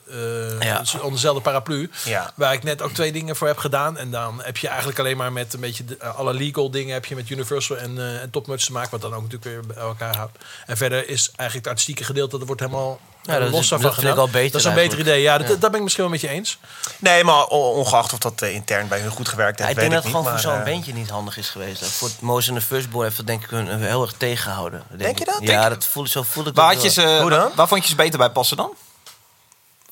Ja. 0.60 0.84
onder 0.96 1.12
dezelfde 1.12 1.42
paraplu. 1.42 1.90
Ja. 2.06 2.32
Waar 2.36 2.54
ik 2.54 2.64
net 2.64 2.82
ook 2.82 2.92
twee 2.92 3.12
dingen 3.12 3.36
voor 3.36 3.48
heb 3.48 3.58
gedaan. 3.58 3.98
En 3.98 4.12
dan 4.12 4.42
heb 4.44 4.58
je 4.58 4.68
eigenlijk 4.68 5.00
alleen 5.00 5.18
maar 5.18 5.32
met 5.32 5.54
een 5.54 5.60
beetje 5.60 5.86
de- 5.86 6.04
alle 6.06 6.34
legal 6.34 6.72
dingen 6.72 6.94
heb 6.94 7.06
je 7.06 7.16
met 7.16 7.30
Universal 7.30 7.78
en, 7.78 8.20
en 8.22 8.30
Topnotch 8.30 8.66
te 8.66 8.72
maken. 8.72 8.92
Wat 8.92 9.02
dan 9.02 9.14
ook 9.14 9.22
natuurlijk 9.22 9.52
weer 9.52 9.66
bij 9.76 9.84
elkaar 9.84 10.16
houdt. 10.16 10.38
En 10.66 10.78
verder 10.78 11.00
is 11.10 11.28
eigenlijk 11.28 11.54
het 11.54 11.68
artistieke 11.68 12.04
gedeelte, 12.04 12.38
dat 12.38 12.48
wordt 12.48 12.62
helemaal 12.62 13.00
Ja, 13.26 13.40
dat 13.40 13.48
is- 13.48 13.54
los 13.54 13.68
dat 13.70 13.80
vind 13.80 13.92
ik 13.92 14.00
gedaan. 14.00 14.16
wel 14.16 14.30
beter 14.30 14.52
Dat 14.52 14.62
is 14.62 14.68
een 14.68 14.74
beter 14.74 15.00
idee. 15.00 15.22
Ja, 15.22 15.38
dat, 15.38 15.48
Ja. 15.48 15.56
dat 15.56 15.70
ben 15.70 15.76
ik 15.76 15.82
misschien 15.82 16.04
wel 16.04 16.12
met 16.14 16.22
je 16.22 16.28
eens. 16.30 16.58
Nee, 17.00 17.24
maar 17.24 17.46
on- 17.46 17.74
ongeacht 17.74 18.14
of 18.14 18.20
dat 18.20 18.42
eh, 18.42 18.54
intern 18.54 18.88
bij 18.88 19.00
hun 19.00 19.12
goed 19.12 19.28
gewerkt 19.28 19.60
Ja, 19.60 19.66
heeft, 19.66 19.78
ik 19.78 19.84
denk 19.90 19.94
weet 19.94 20.04
dat 20.04 20.12
ik 20.12 20.16
het 20.16 20.32
niet. 20.32 20.42
gewoon 20.42 20.52
voor 20.56 20.64
zo'n 20.66 20.74
eh, 20.74 20.74
bandje 20.74 20.94
niet 20.94 21.10
handig 21.10 21.38
is 21.38 21.50
geweest. 21.50 21.86
Voor 21.86 22.08
het 22.08 22.22
Moses 22.22 22.48
en 22.48 22.54
de 22.54 22.62
Firstborn 22.62 23.04
heeft 23.06 23.18
dat 23.18 23.28
denk 23.28 23.44
ik 23.44 23.50
hun 23.50 23.82
heel 23.84 24.02
erg 24.02 24.14
tegengehouden. 24.18 24.84
Denk 24.98 25.20
je 25.20 25.26
dat? 25.26 25.38
Ja, 25.40 25.46
Denk- 25.62 25.74
dat 25.74 25.86
voel, 25.86 26.08
zo 26.08 26.24
voel 26.24 26.48
ik 26.48 26.56
Waar, 26.56 26.74
dat 26.74 26.84
had 26.84 26.94
je 26.94 27.02
wel. 27.02 27.16
ze, 27.16 27.22
Hoe 27.22 27.30
dan? 27.30 27.52
waar 27.56 27.68
vond 27.68 27.84
je 27.84 27.90
ze 27.90 27.96
beter 27.96 28.18
bij 28.20 28.30
passen 28.30 28.58
dan? 28.58 28.74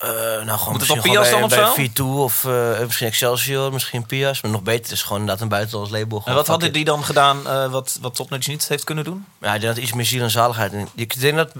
Eh, 0.03 0.10
nou, 0.45 0.57
gewoon 0.60 0.74
Moet 0.74 0.81
het 0.81 0.89
op 0.89 1.01
Pias 1.01 1.29
dan 1.29 1.48
bij, 1.48 1.63
of 1.63 1.75
zo? 1.75 1.81
V2 1.81 2.03
of 2.03 2.45
eh, 2.45 2.79
misschien 2.79 3.07
Excelsior, 3.07 3.74
misschien 3.74 4.05
Pias. 4.05 4.41
Maar 4.41 4.51
nog 4.51 4.62
beter 4.62 4.91
is 4.91 5.01
gewoon 5.01 5.19
inderdaad 5.19 5.43
een 5.43 5.50
buitenlands 5.50 5.91
label. 5.91 6.22
En 6.25 6.33
wat 6.33 6.48
hadden 6.48 6.74
die 6.74 6.86
dan 6.86 7.03
gedaan 7.03 7.48
eh, 7.48 7.72
wat, 7.72 7.98
wat 8.01 8.15
Topnotch 8.15 8.48
niet 8.48 8.67
heeft 8.67 8.83
kunnen 8.83 9.03
doen? 9.03 9.25
Ja, 9.41 9.53
ik 9.53 9.62
denk 9.62 9.75
dat 9.75 9.83
iets 9.83 9.93
meer 9.93 10.05
ziel 10.05 10.24
en 10.24 10.31
zaligheid. 10.31 10.74
Ik 10.95 11.19
denk 11.19 11.36
dat 11.36 11.53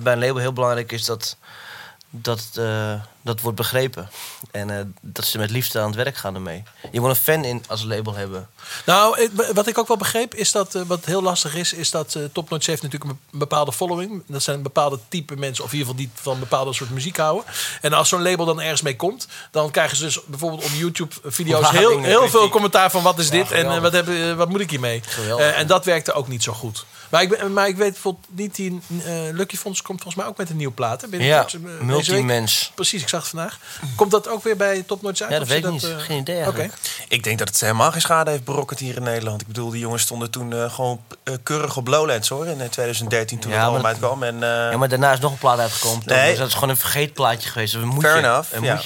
bij 0.00 0.12
een 0.12 0.18
label 0.18 0.36
heel 0.36 0.52
belangrijk 0.52 0.92
is 0.92 1.04
dat 1.04 1.36
dat, 2.10 2.60
dat 3.22 3.40
wordt 3.40 3.56
begrepen. 3.56 4.10
En 4.50 4.70
eh, 4.70 4.84
dat 5.00 5.24
ze 5.24 5.38
met 5.38 5.50
liefde 5.50 5.78
aan 5.80 5.86
het 5.86 5.94
werk 5.94 6.16
gaan 6.16 6.34
ermee. 6.34 6.62
Je 6.92 7.00
moet 7.00 7.08
een 7.08 7.16
fan 7.16 7.44
in 7.44 7.64
als 7.68 7.84
label 7.84 8.14
hebben. 8.14 8.48
Nou, 8.86 9.28
wat 9.52 9.66
ik 9.66 9.78
ook 9.78 9.88
wel 9.88 9.96
begreep 9.96 10.34
is 10.34 10.52
dat 10.52 10.74
eh, 10.74 10.82
wat 10.86 11.04
heel 11.04 11.22
lastig 11.22 11.54
is, 11.54 11.72
is 11.72 11.90
dat 11.90 12.14
eh 12.14 12.22
Top 12.32 12.50
Notch 12.50 12.66
heeft 12.66 12.82
natuurlijk 12.82 13.10
een 13.10 13.38
bepaalde 13.38 13.72
following. 13.72 14.22
Dat 14.26 14.42
zijn 14.42 14.62
bepaalde 14.62 14.98
type 15.08 15.36
mensen, 15.36 15.64
of 15.64 15.72
in 15.72 15.78
ieder 15.78 15.92
geval 15.92 16.06
die 16.06 16.22
van 16.22 16.32
een 16.32 16.40
bepaalde 16.40 16.72
soort 16.72 16.90
muziek 16.90 17.16
houden. 17.16 17.44
En 17.80 17.92
als 17.92 18.08
zo'n 18.08 18.22
label 18.22 18.44
dan 18.44 18.60
ergens 18.60 18.82
mee 18.82 18.96
komt, 18.96 19.26
dan 19.50 19.70
krijgen 19.70 19.96
ze 19.96 20.02
dus 20.02 20.20
bijvoorbeeld 20.26 20.64
op 20.64 20.70
YouTube-video's 20.70 21.70
heel, 21.70 22.02
heel 22.02 22.28
veel 22.28 22.48
commentaar 22.48 22.90
van 22.90 23.02
wat 23.02 23.18
is 23.18 23.30
dit 23.30 23.50
en 23.50 23.82
wat, 23.82 23.92
heb, 23.92 24.36
wat 24.36 24.48
moet 24.48 24.60
ik 24.60 24.70
hiermee? 24.70 25.02
En 25.54 25.66
dat 25.66 25.84
werkte 25.84 26.12
ook 26.12 26.28
niet 26.28 26.42
zo 26.42 26.52
goed. 26.52 26.84
Maar 27.08 27.22
ik, 27.22 27.48
maar 27.48 27.68
ik 27.68 27.76
weet 27.76 27.92
bijvoorbeeld 27.92 28.26
niet, 28.28 28.54
die 28.54 28.80
Lucky 29.32 29.56
Fonds 29.56 29.82
komt 29.82 30.02
volgens 30.02 30.22
mij 30.22 30.32
ook 30.32 30.36
met 30.36 30.50
een 30.50 30.56
nieuwe 30.56 30.74
plaat. 30.74 31.00
Hè, 31.00 31.16
Ja, 31.16 31.46
multimens. 31.80 32.72
Precies, 32.74 33.04
zag 33.10 33.28
vandaag. 33.28 33.58
Komt 33.96 34.10
dat 34.10 34.28
ook 34.28 34.42
weer 34.42 34.56
bij 34.56 34.82
Top 34.86 35.02
Notch 35.02 35.20
uit? 35.20 35.30
Ja, 35.32 35.38
dat 35.38 35.48
weet 35.48 35.64
ik 35.64 35.70
niet. 35.70 35.84
eh, 35.84 35.96
Geen 35.98 36.18
idee. 36.18 36.44
Ik 37.08 37.22
denk 37.22 37.38
dat 37.38 37.48
het 37.48 37.60
helemaal 37.60 37.92
geen 37.92 38.00
schade 38.00 38.30
heeft 38.30 38.44
berokkend 38.44 38.80
hier 38.80 38.96
in 38.96 39.02
Nederland. 39.02 39.40
Ik 39.40 39.46
bedoel, 39.46 39.70
die 39.70 39.80
jongens 39.80 40.02
stonden 40.02 40.30
toen 40.30 40.52
eh, 40.52 40.72
gewoon 40.72 41.00
eh, 41.24 41.34
keurig 41.42 41.76
op 41.76 41.86
Lowlands 41.88 42.28
hoor. 42.28 42.46
In 42.46 42.60
eh, 42.60 42.68
2013 42.68 43.38
toen 43.38 43.50
Ja, 43.50 43.56
het 43.56 43.66
album 43.66 43.82
maar- 43.82 43.90
uitkwam. 43.90 44.22
En, 44.22 44.34
eh, 44.42 44.48
Ja, 44.70 44.76
maar 44.76 44.88
daarna 44.88 45.12
is 45.12 45.20
nog 45.20 45.32
een 45.32 45.38
plaat 45.38 45.58
uitgekomen. 45.58 46.02
Nee. 46.06 46.28
Dus 46.30 46.38
dat 46.38 46.46
is 46.48 46.54
gewoon 46.54 46.68
een 46.68 46.76
vergeetplaatje 46.76 47.48
geweest. 47.50 47.74
Een 47.74 47.86
moetje. 47.86 48.08
Fair 48.10 48.24
enough, 48.24 48.52
Een 48.54 48.62
ja. 48.62 48.78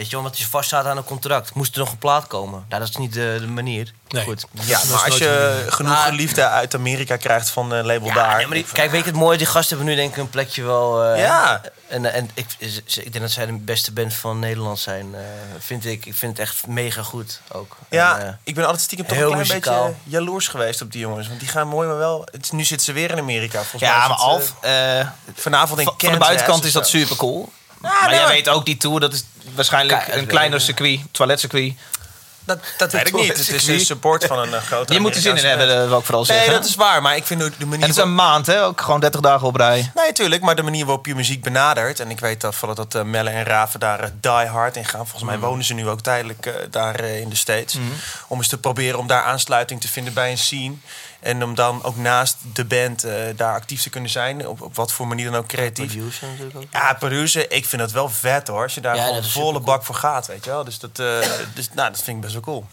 Weet 0.00 0.10
je, 0.10 0.18
omdat 0.18 0.38
je 0.38 0.46
vast 0.48 0.66
staat 0.66 0.84
aan 0.84 0.96
een 0.96 1.04
contract. 1.04 1.54
Moest 1.54 1.72
er 1.72 1.78
nog 1.78 1.90
een 1.90 1.98
plaat 1.98 2.26
komen. 2.26 2.64
Nou, 2.68 2.80
dat 2.80 2.90
is 2.90 2.96
niet 2.96 3.12
de, 3.12 3.36
de 3.40 3.46
manier. 3.46 3.92
Nee. 4.08 4.24
Goed. 4.24 4.46
ja, 4.52 4.80
maar 4.90 5.04
als 5.04 5.18
je 5.18 5.64
genoeg 5.68 5.92
Maar- 5.92 6.12
liefde 6.12 6.46
uit 6.48 6.74
Amerika 6.74 7.16
krijgt 7.16 7.50
van 7.50 7.70
een 7.72 7.86
label 7.86 8.06
Ja, 8.08 8.14
daar. 8.14 8.36
nee, 8.36 8.46
maar 8.46 8.56
die- 8.56 8.66
kijk, 8.72 8.90
weet 8.90 9.04
je 9.04 9.10
het 9.10 9.18
mooie? 9.18 9.38
Die 9.38 9.46
gasten 9.46 9.76
hebben 9.76 9.94
nu 9.94 10.00
denk 10.00 10.12
ik 10.14 10.20
een 10.20 10.30
plekje 10.30 10.62
wel... 10.62 11.04
eh, 11.04 11.18
Ja. 11.20 11.60
En, 11.88 12.12
en 12.12 12.30
ik, 12.34 12.46
ik 12.58 13.12
denk 13.12 13.20
dat 13.20 13.30
zij 13.30 13.46
de 13.46 13.52
beste 13.52 13.92
band 13.92 14.14
van 14.14 14.38
Nederland 14.38 14.78
zijn. 14.78 15.14
eh, 15.14 15.20
vind 15.58 15.84
ik. 15.86 16.06
Ik 16.06 16.14
vind 16.14 16.38
het 16.38 16.46
echt 16.48 16.66
mega 16.66 17.02
goed 17.02 17.40
ook. 17.52 17.76
Ja, 17.90 18.18
En, 18.18 18.26
eh, 18.26 18.32
ik 18.44 18.54
ben 18.54 18.64
altijd 18.64 18.82
stiekem 18.82 19.06
toch 19.06 19.16
heel 19.16 19.26
een 19.26 19.32
klein 19.32 19.48
muzikaal. 19.48 19.84
beetje 19.86 20.00
jaloers 20.04 20.48
geweest 20.48 20.82
op 20.82 20.92
die 20.92 21.00
jongens. 21.00 21.28
Want 21.28 21.40
die 21.40 21.48
gaan 21.48 21.68
mooi, 21.68 21.88
maar 21.88 21.98
wel... 21.98 22.22
Het, 22.32 22.42
is- 22.44 22.50
nu 22.50 22.64
zitten 22.64 22.86
ze 22.86 22.92
weer 22.92 23.10
in 23.10 23.18
Amerika. 23.18 23.58
Volgens 23.58 23.82
mij 23.82 23.90
Ja, 23.90 24.02
is 24.02 24.08
maar 24.08 24.16
Alf, 24.16 24.54
vanavond 25.34 25.78
in 25.80 25.84
van, 25.86 25.94
van 25.98 26.12
de 26.12 26.18
buitenkant 26.18 26.58
of 26.60 26.64
is 26.66 26.72
dat 26.72 26.88
super 26.88 27.16
cool. 27.16 27.52
Maar 27.80 27.92
nee, 28.06 28.10
jij 28.14 28.18
maar- 28.24 28.32
weet 28.32 28.48
ook, 28.48 28.64
die 28.66 28.76
tour, 28.76 29.00
dat 29.00 29.12
is 29.12 29.24
waarschijnlijk 29.54 30.04
Kijk, 30.04 30.16
een 30.20 30.26
kleiner 30.26 30.60
circuit, 30.60 31.00
toiletcircuit. 31.10 31.74
Dat, 32.44 32.58
dat 32.78 32.92
weet 32.92 33.06
ik 33.08 33.14
niet. 33.14 33.28
Het 33.28 33.48
is 33.48 33.66
een 33.66 33.80
support 33.80 34.24
van 34.24 34.38
een 34.38 34.48
uh, 34.50 34.56
grote 34.56 34.92
Je 34.92 35.00
moet 35.00 35.14
er 35.14 35.20
zin 35.20 35.36
in 35.36 35.44
hebben, 35.44 35.88
wil 35.88 35.98
ik 35.98 36.04
vooral 36.04 36.24
zeggen. 36.24 36.46
Nee, 36.46 36.56
dat 36.56 36.68
is 36.68 36.74
waar. 36.74 37.02
Maar 37.02 37.16
ik 37.16 37.26
vind 37.26 37.40
de- 37.40 37.50
manier... 37.58 37.74
En 37.74 37.80
het 37.80 37.90
is 37.90 37.96
een 37.96 38.14
maand, 38.14 38.46
hè? 38.46 38.64
Ook 38.64 38.80
gewoon 38.80 39.00
30 39.00 39.20
dagen 39.20 39.46
op 39.46 39.56
rij. 39.56 39.90
Nee, 39.94 40.12
tuurlijk, 40.12 40.42
maar 40.42 40.54
de 40.56 40.62
manier 40.62 40.84
waarop 40.84 41.06
je 41.06 41.14
muziek 41.14 41.42
benadert. 41.42 42.00
En 42.00 42.10
ik 42.10 42.20
weet 42.20 42.40
dat, 42.40 42.54
vooral 42.54 42.74
dat 42.76 42.94
eh, 42.94 43.02
Melle 43.02 43.30
en 43.30 43.44
Raven 43.44 43.80
daar 43.80 44.00
eh, 44.00 44.10
die 44.20 44.30
hard 44.30 44.76
in 44.76 44.84
gaan. 44.84 45.00
Volgens 45.06 45.22
mij 45.24 45.36
Mm. 45.36 45.42
wonen 45.42 45.64
ze 45.64 45.74
nu 45.74 45.88
ook 45.88 46.00
tijdelijk 46.00 46.46
eh, 46.46 46.54
daar 46.70 46.94
eh, 46.94 47.20
in 47.20 47.28
de 47.28 47.36
States. 47.36 47.76
Om 48.28 48.38
eens 48.38 48.48
te 48.48 48.58
proberen 48.58 48.98
om 48.98 49.06
daar 49.06 49.22
aansluiting 49.22 49.80
te 49.80 49.88
vinden 49.88 50.12
bij 50.14 50.30
een 50.30 50.38
scene. 50.38 50.74
En 51.20 51.44
om 51.44 51.54
dan 51.54 51.84
ook 51.84 51.96
naast 51.96 52.36
de 52.52 52.64
band 52.64 53.04
eh, 53.04 53.12
daar 53.36 53.54
actief 53.54 53.82
te 53.82 53.90
kunnen 53.90 54.10
zijn. 54.10 54.48
Op, 54.48 54.62
op 54.62 54.76
wat 54.76 54.92
voor 54.92 55.06
manier 55.06 55.30
dan 55.30 55.40
ook 55.40 55.46
creatief. 55.46 55.86
producer 55.94 56.28
natuurlijk 56.28 56.56
ook. 56.56 56.64
Ja, 56.72 56.94
producer, 56.94 57.52
ik 57.52 57.66
vind 57.66 57.82
dat 57.82 57.92
wel 57.92 58.08
vet 58.08 58.48
hoor. 58.48 58.62
Als 58.62 58.74
je 58.74 58.80
daar 58.80 58.96
gewoon 58.96 59.14
dat 59.14 59.24
is 59.24 59.32
volle 59.32 59.60
bak 59.60 59.84
voor 59.84 59.94
gaat, 59.94 60.26
weet 60.26 60.44
je 60.44 60.50
wel. 60.50 60.64
Dus 60.64 60.78
dat, 60.78 60.98
eh, 60.98 61.18
dus, 61.54 61.68
nou, 61.72 61.90
dat 61.90 62.02
vind 62.02 62.16
ik 62.16 62.22
best 62.22 62.32
wel 62.32 62.42
cool. 62.42 62.66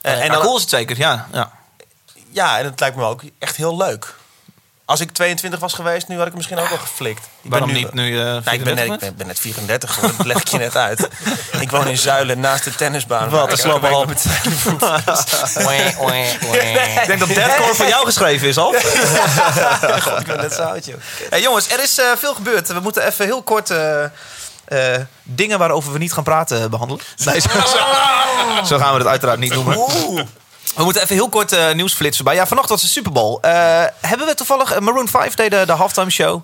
Eh, 0.00 0.24
En 0.24 0.30
dan, 0.30 0.40
cool 0.40 0.56
is 0.56 0.60
het 0.60 0.70
zeker, 0.70 0.98
ja. 0.98 1.28
ja. 1.32 1.52
ja, 2.30 2.58
en 2.58 2.64
het 2.64 2.80
lijkt 2.80 2.96
me 2.96 3.04
ook 3.04 3.22
echt 3.38 3.56
heel 3.56 3.76
leuk. 3.76 4.14
Als 4.84 5.00
ik 5.00 5.10
22 5.10 5.60
was 5.60 5.72
geweest, 5.72 6.08
nu 6.08 6.14
had 6.16 6.22
ik 6.26 6.28
hem 6.28 6.36
misschien 6.36 6.58
ook 6.58 6.68
wel 6.68 6.78
geflikt. 6.78 7.28
Ik 7.42 7.50
Waarom 7.50 7.68
ben 7.68 7.76
nu, 7.76 7.82
niet 7.84 7.92
nu 7.94 8.18
eh 8.18 8.24
Nou, 8.24 8.36
ik, 8.38 8.42
ben 8.44 8.76
34 8.76 8.86
net, 8.86 8.92
ik 8.94 8.98
ben, 9.00 9.14
ben 9.16 9.26
net 9.26 9.38
34 9.40 9.92
geworden, 9.94 10.16
dat 10.18 10.26
leg 10.26 10.36
ik 10.40 10.48
je 10.48 10.58
net 10.58 10.76
uit. 10.76 11.08
ik 11.60 11.70
woon 11.70 11.86
in 11.88 11.98
Zuilen 11.98 12.40
naast 12.40 12.64
de 12.64 12.74
tennisbaan. 12.74 13.28
Wat 13.30 13.40
waar 13.40 13.50
een 13.50 13.56
slappe 13.58 13.86
hap. 13.86 14.06
met 14.06 14.24
mijn 14.24 14.42
telefoon- 14.42 15.66
Oei, 15.66 15.94
oei, 16.00 16.38
oei. 16.48 16.58
Ik 17.00 17.06
denk 17.06 17.18
dat 17.18 17.28
Deadcore 17.28 17.74
voor 17.74 17.86
jou 17.88 18.04
geschreven 18.06 18.48
is, 18.48 18.56
al. 18.58 18.72
God, 20.04 20.20
ik 20.20 20.26
ben 20.26 20.36
net 20.40 20.52
zo 20.54 20.62
oud, 20.62 20.84
joh. 20.84 20.96
Hey, 21.30 21.40
jongens, 21.42 21.68
er 21.72 21.82
is 21.82 21.98
eh, 21.98 22.06
veel 22.16 22.34
gebeurd. 22.34 22.68
We 22.68 22.80
moeten 22.80 23.06
even 23.06 23.24
heel 23.24 23.42
kort 23.42 23.70
eh, 23.70 24.04
eh, 24.64 25.00
dingen 25.22 25.58
waarover 25.58 25.92
we 25.92 25.98
niet 25.98 26.12
gaan 26.12 26.24
praten 26.24 26.70
behandelen. 26.70 27.04
Nee, 27.24 27.40
zo, 27.40 27.48
zo- 27.48 28.64
zo 28.64 28.78
gaan 28.78 28.92
we 28.92 28.98
het 28.98 29.06
uiteraard 29.08 29.38
niet 29.38 29.54
noemen. 29.54 29.78
We 30.76 30.84
moeten 30.84 31.02
even 31.02 31.14
heel 31.14 31.28
kort 31.28 31.52
eh, 31.52 31.72
nieuws 31.72 31.94
flitsen 31.94 32.24
bij. 32.24 32.34
Ja, 32.34 32.46
vannacht 32.46 32.68
was 32.68 32.80
de 32.80 32.86
Super 32.88 33.12
Bowl. 33.12 33.38
Eh, 33.40 33.84
hebben 34.00 34.26
we 34.26 34.34
toevallig... 34.34 34.72
eh, 34.72 34.78
Maroon 34.80 35.08
5 35.08 35.34
deed 35.34 35.50
de, 35.50 35.62
de 35.66 35.72
halftime 35.72 36.10
show. 36.10 36.42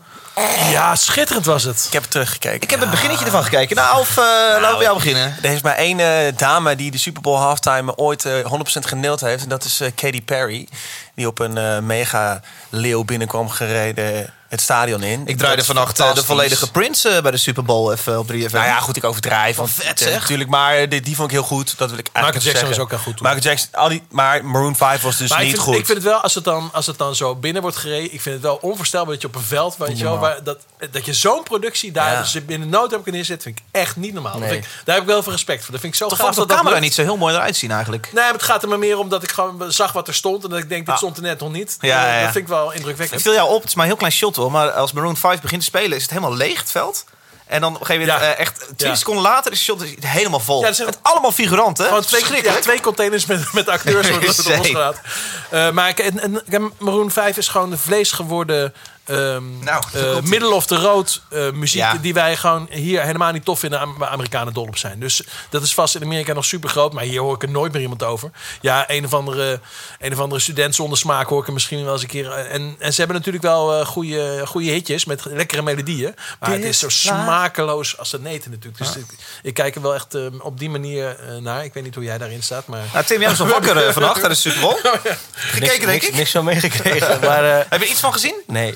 Ja, 0.71 0.95
schitterend 0.97 1.47
was 1.47 1.63
het. 1.65 1.85
Ik 1.87 1.93
heb 1.93 2.03
het 2.03 2.11
teruggekeken. 2.11 2.61
Ik 2.61 2.71
heb 2.71 2.81
het 2.81 2.91
beginnetje 2.91 3.25
ervan 3.25 3.43
gekeken. 3.45 3.77
Nou, 3.77 3.89
Alf, 3.91 4.11
eh, 4.11 4.25
laten 4.25 4.69
we 4.71 4.75
bij 4.75 4.83
jou 4.83 4.95
beginnen. 4.95 5.37
Er 5.43 5.53
is 5.53 5.61
maar 5.63 5.75
één 5.75 6.01
eh, 6.01 6.33
dame 6.37 6.77
die 6.77 6.91
de 6.91 6.99
Super 6.99 7.23
Bowl 7.23 7.39
halftime 7.39 7.97
ooit 7.97 8.25
eh 8.25 8.33
100% 8.45 8.49
geneeld 8.81 9.21
heeft. 9.21 9.43
En 9.43 9.49
dat 9.49 9.65
is 9.65 9.81
eh, 9.81 9.91
Katy 9.95 10.23
Perry. 10.23 10.69
Die 11.15 11.27
op 11.27 11.39
een 11.39 11.59
eh, 11.59 11.79
mega 11.79 12.41
leeuw 12.71 13.05
binnenkwam 13.05 13.49
gereden 13.49 14.33
het 14.49 14.61
stadion 14.61 15.03
in. 15.03 15.23
Ik 15.27 15.39
draaide 15.39 15.65
vannacht 15.65 16.01
eh, 16.01 16.15
de 16.15 16.25
volledige 16.25 16.71
Prince 16.71 17.09
eh, 17.09 17.23
bij 17.23 17.31
de 17.31 17.37
Super 17.37 17.63
Bowl 17.65 17.93
even 17.93 18.19
op 18.19 18.27
3FM. 18.33 18.33
Nou 18.53 18.67
ja, 18.67 18.81
goed, 18.81 18.97
ik 18.97 19.05
overdrijf. 19.05 19.57
Want, 19.57 19.71
vet, 19.71 20.01
eh, 20.01 20.07
zeg. 20.07 20.21
Natuurlijk, 20.21 20.51
maar 20.51 20.89
die, 20.89 21.01
die 21.01 21.15
vond 21.17 21.29
ik 21.31 21.35
heel 21.37 21.45
goed. 21.47 21.79
Dat 21.79 21.91
wil 21.91 21.99
ik 21.99 22.09
eigenlijk 22.13 22.15
Michael 22.15 22.33
Jackson 22.33 22.51
zeggen. 22.53 22.69
was 22.69 22.79
ook 22.79 22.91
heel 22.91 22.99
goed. 22.99 23.21
Michael 23.21 23.41
Jackson, 23.43 23.69
al 23.73 23.89
die, 23.89 24.03
maar 24.11 24.45
Maroon 24.45 24.77
5 24.77 25.03
was 25.03 25.17
dus 25.17 25.29
Maar 25.31 25.39
ik 25.39 25.45
niet 25.45 25.55
vind, 25.55 25.67
goed. 25.67 25.77
ik 25.79 25.87
vind 25.87 25.99
het 25.99 26.07
wel, 26.07 26.21
als 26.21 26.35
het, 26.35 26.45
dan, 26.45 26.71
als 26.73 26.87
het 26.87 26.99
dan 26.99 27.15
zo 27.15 27.35
binnen 27.35 27.63
wordt 27.63 27.77
gereden... 27.77 28.13
ik 28.13 28.21
vind 28.21 28.35
het 28.35 28.45
wel 28.45 28.59
onvoorstelbaar 28.61 29.13
dat 29.13 29.23
je 29.23 29.29
op 29.29 29.35
een 29.35 29.43
veld... 29.43 29.77
Weet 29.77 29.99
je 29.99 30.05
wel, 30.05 30.19
waar, 30.19 30.43
dat, 30.45 30.59
dat 30.91 31.05
je 31.07 31.13
zo'n 31.15 31.43
productie 31.43 31.93
daar 31.93 32.13
Ja. 32.13 32.21
dus 32.21 32.45
binnen 32.45 32.69
nood 32.69 32.91
hebt 32.91 33.03
kunnen 33.03 33.13
neerzetten... 33.21 33.43
vind 33.53 33.59
ik 33.59 33.81
echt 33.81 33.97
niet 33.97 34.13
normaal. 34.15 34.33
Dat 34.33 34.41
Nee. 34.41 34.51
vind 34.51 34.65
ik, 34.65 34.71
daar 34.85 34.95
heb 34.95 35.05
ik 35.05 35.11
wel 35.11 35.23
veel 35.23 35.33
respect 35.33 35.63
voor. 35.63 35.73
Dat 35.73 35.81
vind 35.81 35.93
ik 35.93 35.99
zo 35.99 36.09
Toch 36.09 36.19
gaaf 36.19 36.35
de 36.35 36.47
dat 36.47 36.57
camera 36.57 36.79
niet 36.79 36.95
zo 36.95 37.03
heel 37.03 37.17
mooi 37.17 37.35
eruit 37.35 37.57
zien 37.57 37.71
eigenlijk. 37.71 38.05
Nee, 38.13 38.25
maar 38.25 38.33
het 38.33 38.43
gaat 38.43 38.63
er 38.63 38.69
maar 38.69 38.79
meer 38.79 38.99
om 38.99 39.09
dat 39.09 39.23
ik 39.23 39.31
gewoon 39.31 39.73
zag 39.73 39.93
wat 39.93 40.09
er 40.09 40.15
stond... 40.15 40.45
en 40.45 40.51
dat 40.51 40.59
ik 40.59 40.69
denk, 40.69 40.81
dit 40.87 40.91
Ah. 40.95 40.97
stond 41.01 41.17
er 41.17 41.23
net 41.23 41.41
nog 41.41 41.53
niet. 41.53 41.77
Ja. 41.81 42.21
Dat 42.23 42.33
vind 42.33 42.37
ik 42.45 42.49
wel 42.49 42.67
Het 42.67 42.77
indrukwekkend. 42.77 43.23
viel 43.23 43.33
jou 43.33 43.49
op, 43.51 43.61
het 43.61 43.69
is 43.69 43.75
maar 43.75 43.85
een 43.85 43.91
heel 43.91 43.99
klein 43.99 44.13
shot 44.13 44.37
Maar 44.51 44.71
als 44.71 44.93
Maroon 44.93 45.17
5 45.17 45.41
begint 45.41 45.61
te 45.61 45.67
spelen, 45.67 45.97
is 45.97 46.03
het 46.03 46.11
helemaal 46.11 46.35
leeg, 46.37 46.59
het 46.61 46.71
veld. 46.71 47.05
En 47.47 47.61
dan 47.61 47.75
op 47.75 47.81
een 47.81 47.87
gegeven 47.87 48.09
moment, 48.09 48.27
Ja. 48.27 48.35
eh, 48.35 48.41
echt 48.41 48.57
20 48.61 48.87
Ja. 48.87 48.95
seconden 48.95 49.23
later, 49.23 49.53
is 49.53 49.59
het 49.59 49.67
shot 49.67 49.83
is 49.83 49.95
helemaal 50.07 50.41
vol. 50.41 50.61
Ja, 50.61 50.67
dat 50.71 50.87
Met 50.87 50.99
allemaal 51.03 51.33
figuranten. 51.33 51.85
Gewoon 51.87 52.03
twee, 52.03 52.43
ja, 52.43 52.55
twee 52.55 52.81
containers 52.81 53.27
met, 53.27 53.53
met 53.53 53.69
acteurs 53.69 54.09
losgelaten. 54.57 55.03
Eh 55.51 55.71
maar 55.71 55.95
en, 55.95 56.43
Maroon 56.79 57.11
5 57.11 57.37
is 57.37 57.49
gewoon 57.49 57.71
de 57.71 57.79
vlees 57.79 58.13
geworden 58.13 58.75
Nou, 59.09 59.21
ehm 59.35 59.65
daar 59.65 59.83
eh, 59.93 60.13
komt-ie. 60.13 60.31
middle 60.31 60.51
of 60.55 60.67
the 60.67 60.77
road 60.77 61.23
eh, 61.31 61.51
muziek 61.51 61.81
Ja. 61.81 61.95
die 61.95 62.15
wij 62.15 62.37
gewoon 62.37 62.67
hier 62.71 63.03
helemaal 63.03 63.33
niet 63.33 63.45
tof 63.45 63.59
vinden, 63.59 63.97
waar 63.99 64.09
Amerikanen 64.09 64.53
dol 64.53 64.67
op 64.67 64.77
zijn. 64.79 65.01
Dus 65.01 65.23
dat 65.51 65.63
is 65.63 65.75
vast 65.75 65.95
in 65.95 66.03
Amerika 66.03 66.33
nog 66.33 66.45
super 66.45 66.69
groot, 66.69 66.93
maar 66.93 67.05
hier 67.05 67.21
hoor 67.21 67.35
ik 67.35 67.43
er 67.43 67.51
nooit 67.51 67.73
meer 67.73 67.83
iemand 67.83 68.03
over. 68.03 68.31
Ja, 68.61 68.85
een 68.91 69.05
of 69.05 69.15
andere, 69.15 69.61
een 69.99 70.13
of 70.13 70.19
andere 70.19 70.41
student 70.41 70.75
zonder 70.75 70.99
smaak 70.99 71.29
hoor 71.29 71.41
ik 71.41 71.47
er 71.47 71.53
misschien 71.53 71.85
wel 71.85 71.93
eens 71.93 72.03
een 72.03 72.09
keer. 72.09 72.31
En, 72.33 72.77
en 72.79 72.93
ze 72.93 72.99
hebben 72.99 73.17
natuurlijk 73.17 73.45
wel 73.45 73.81
eh, 73.81 73.87
goede, 73.87 74.43
goede 74.47 74.71
hitjes 74.71 75.05
met 75.05 75.25
lekkere 75.25 75.63
melodieën, 75.63 76.15
maar 76.41 76.51
het 76.51 76.65
is 76.65 76.79
zo 76.79 76.89
smakeloos 76.89 77.99
als 77.99 78.13
het 78.13 78.23
neten 78.23 78.51
natuurlijk. 78.51 78.79
Dus 78.79 78.97
ik, 78.97 79.05
ik 79.43 79.55
kijk 79.55 79.75
er 79.75 79.83
wel 79.83 79.95
echt 79.95 80.15
eh, 80.15 80.23
op 80.41 80.59
die 80.59 80.71
manier 80.71 81.17
eh, 81.19 81.37
naar. 81.37 81.65
Ik 81.65 81.75
weet 81.75 81.85
niet 81.85 81.95
hoe 81.95 82.05
jij 82.05 82.19
daarin 82.19 82.43
staat, 82.43 82.67
maar... 82.67 82.83
Nou, 82.93 83.05
Tim, 83.05 83.21
jij 83.21 83.29
was 83.29 83.39
nog 83.39 83.49
wakker 83.51 83.87
eh, 83.87 83.93
vannacht 83.93 84.19
tijdens 84.21 84.43
de 84.43 84.49
Super 84.51 84.63
Bowl. 84.69 84.77
Gekeken, 85.33 85.69
denk 85.79 85.87
niks, 85.87 86.07
ik. 86.09 86.15
Niks 86.15 86.31
van 86.31 86.45
meegekregen. 86.45 87.21
maar 87.21 87.45
eh, 87.45 87.57
Heb 87.69 87.81
je 87.81 87.87
er 87.87 87.91
iets 87.93 88.01
van 88.01 88.13
gezien? 88.13 88.35
nee. 88.47 88.75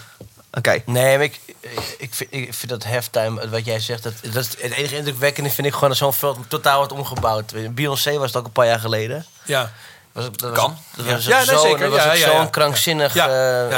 Oké. 0.53 0.83
Nee, 0.87 1.17
maar 1.17 1.25
ik, 1.25 1.41
ik, 1.99 2.15
vind, 2.15 2.33
ik 2.33 2.55
vind 2.55 2.69
dat 2.71 2.85
halftime, 2.85 3.49
wat 3.49 3.65
jij 3.65 3.81
zegt, 3.81 4.03
dat, 4.03 4.13
dat 4.23 4.35
is 4.45 4.49
het 4.49 4.73
enige 4.73 4.97
indrukwekkende 4.97 5.51
vind 5.51 5.67
ik 5.67 5.73
gewoon 5.73 5.89
dat 5.89 5.99
zo'n 5.99 6.13
veld 6.13 6.39
totaal 6.49 6.77
wordt 6.77 6.93
omgebouwd. 6.93 7.75
Beyoncé 7.75 8.19
was 8.19 8.27
het 8.27 8.37
ook 8.37 8.45
een 8.45 8.53
paar 8.53 8.67
jaar 8.67 8.81
geleden. 8.81 9.27
Ja. 9.45 9.73
Was, 10.13 10.25
het- 10.25 10.39
dat 10.39 10.53
Kan. 10.53 10.79
Was, 10.97 11.07
dat 11.07 11.15
was 11.15 11.25
Ja, 11.25 11.37
nee, 11.37 11.45
zo, 11.47 11.57
zeker. 11.63 11.79
Dat 11.79 11.91
was 11.91 12.05
Ja, 12.05 12.13
ja, 12.13 12.27
zo'n 12.31 12.41
ja. 12.41 12.47
krankzinnig 12.47 13.15
Ja, 13.15 13.27
eh, 13.27 13.71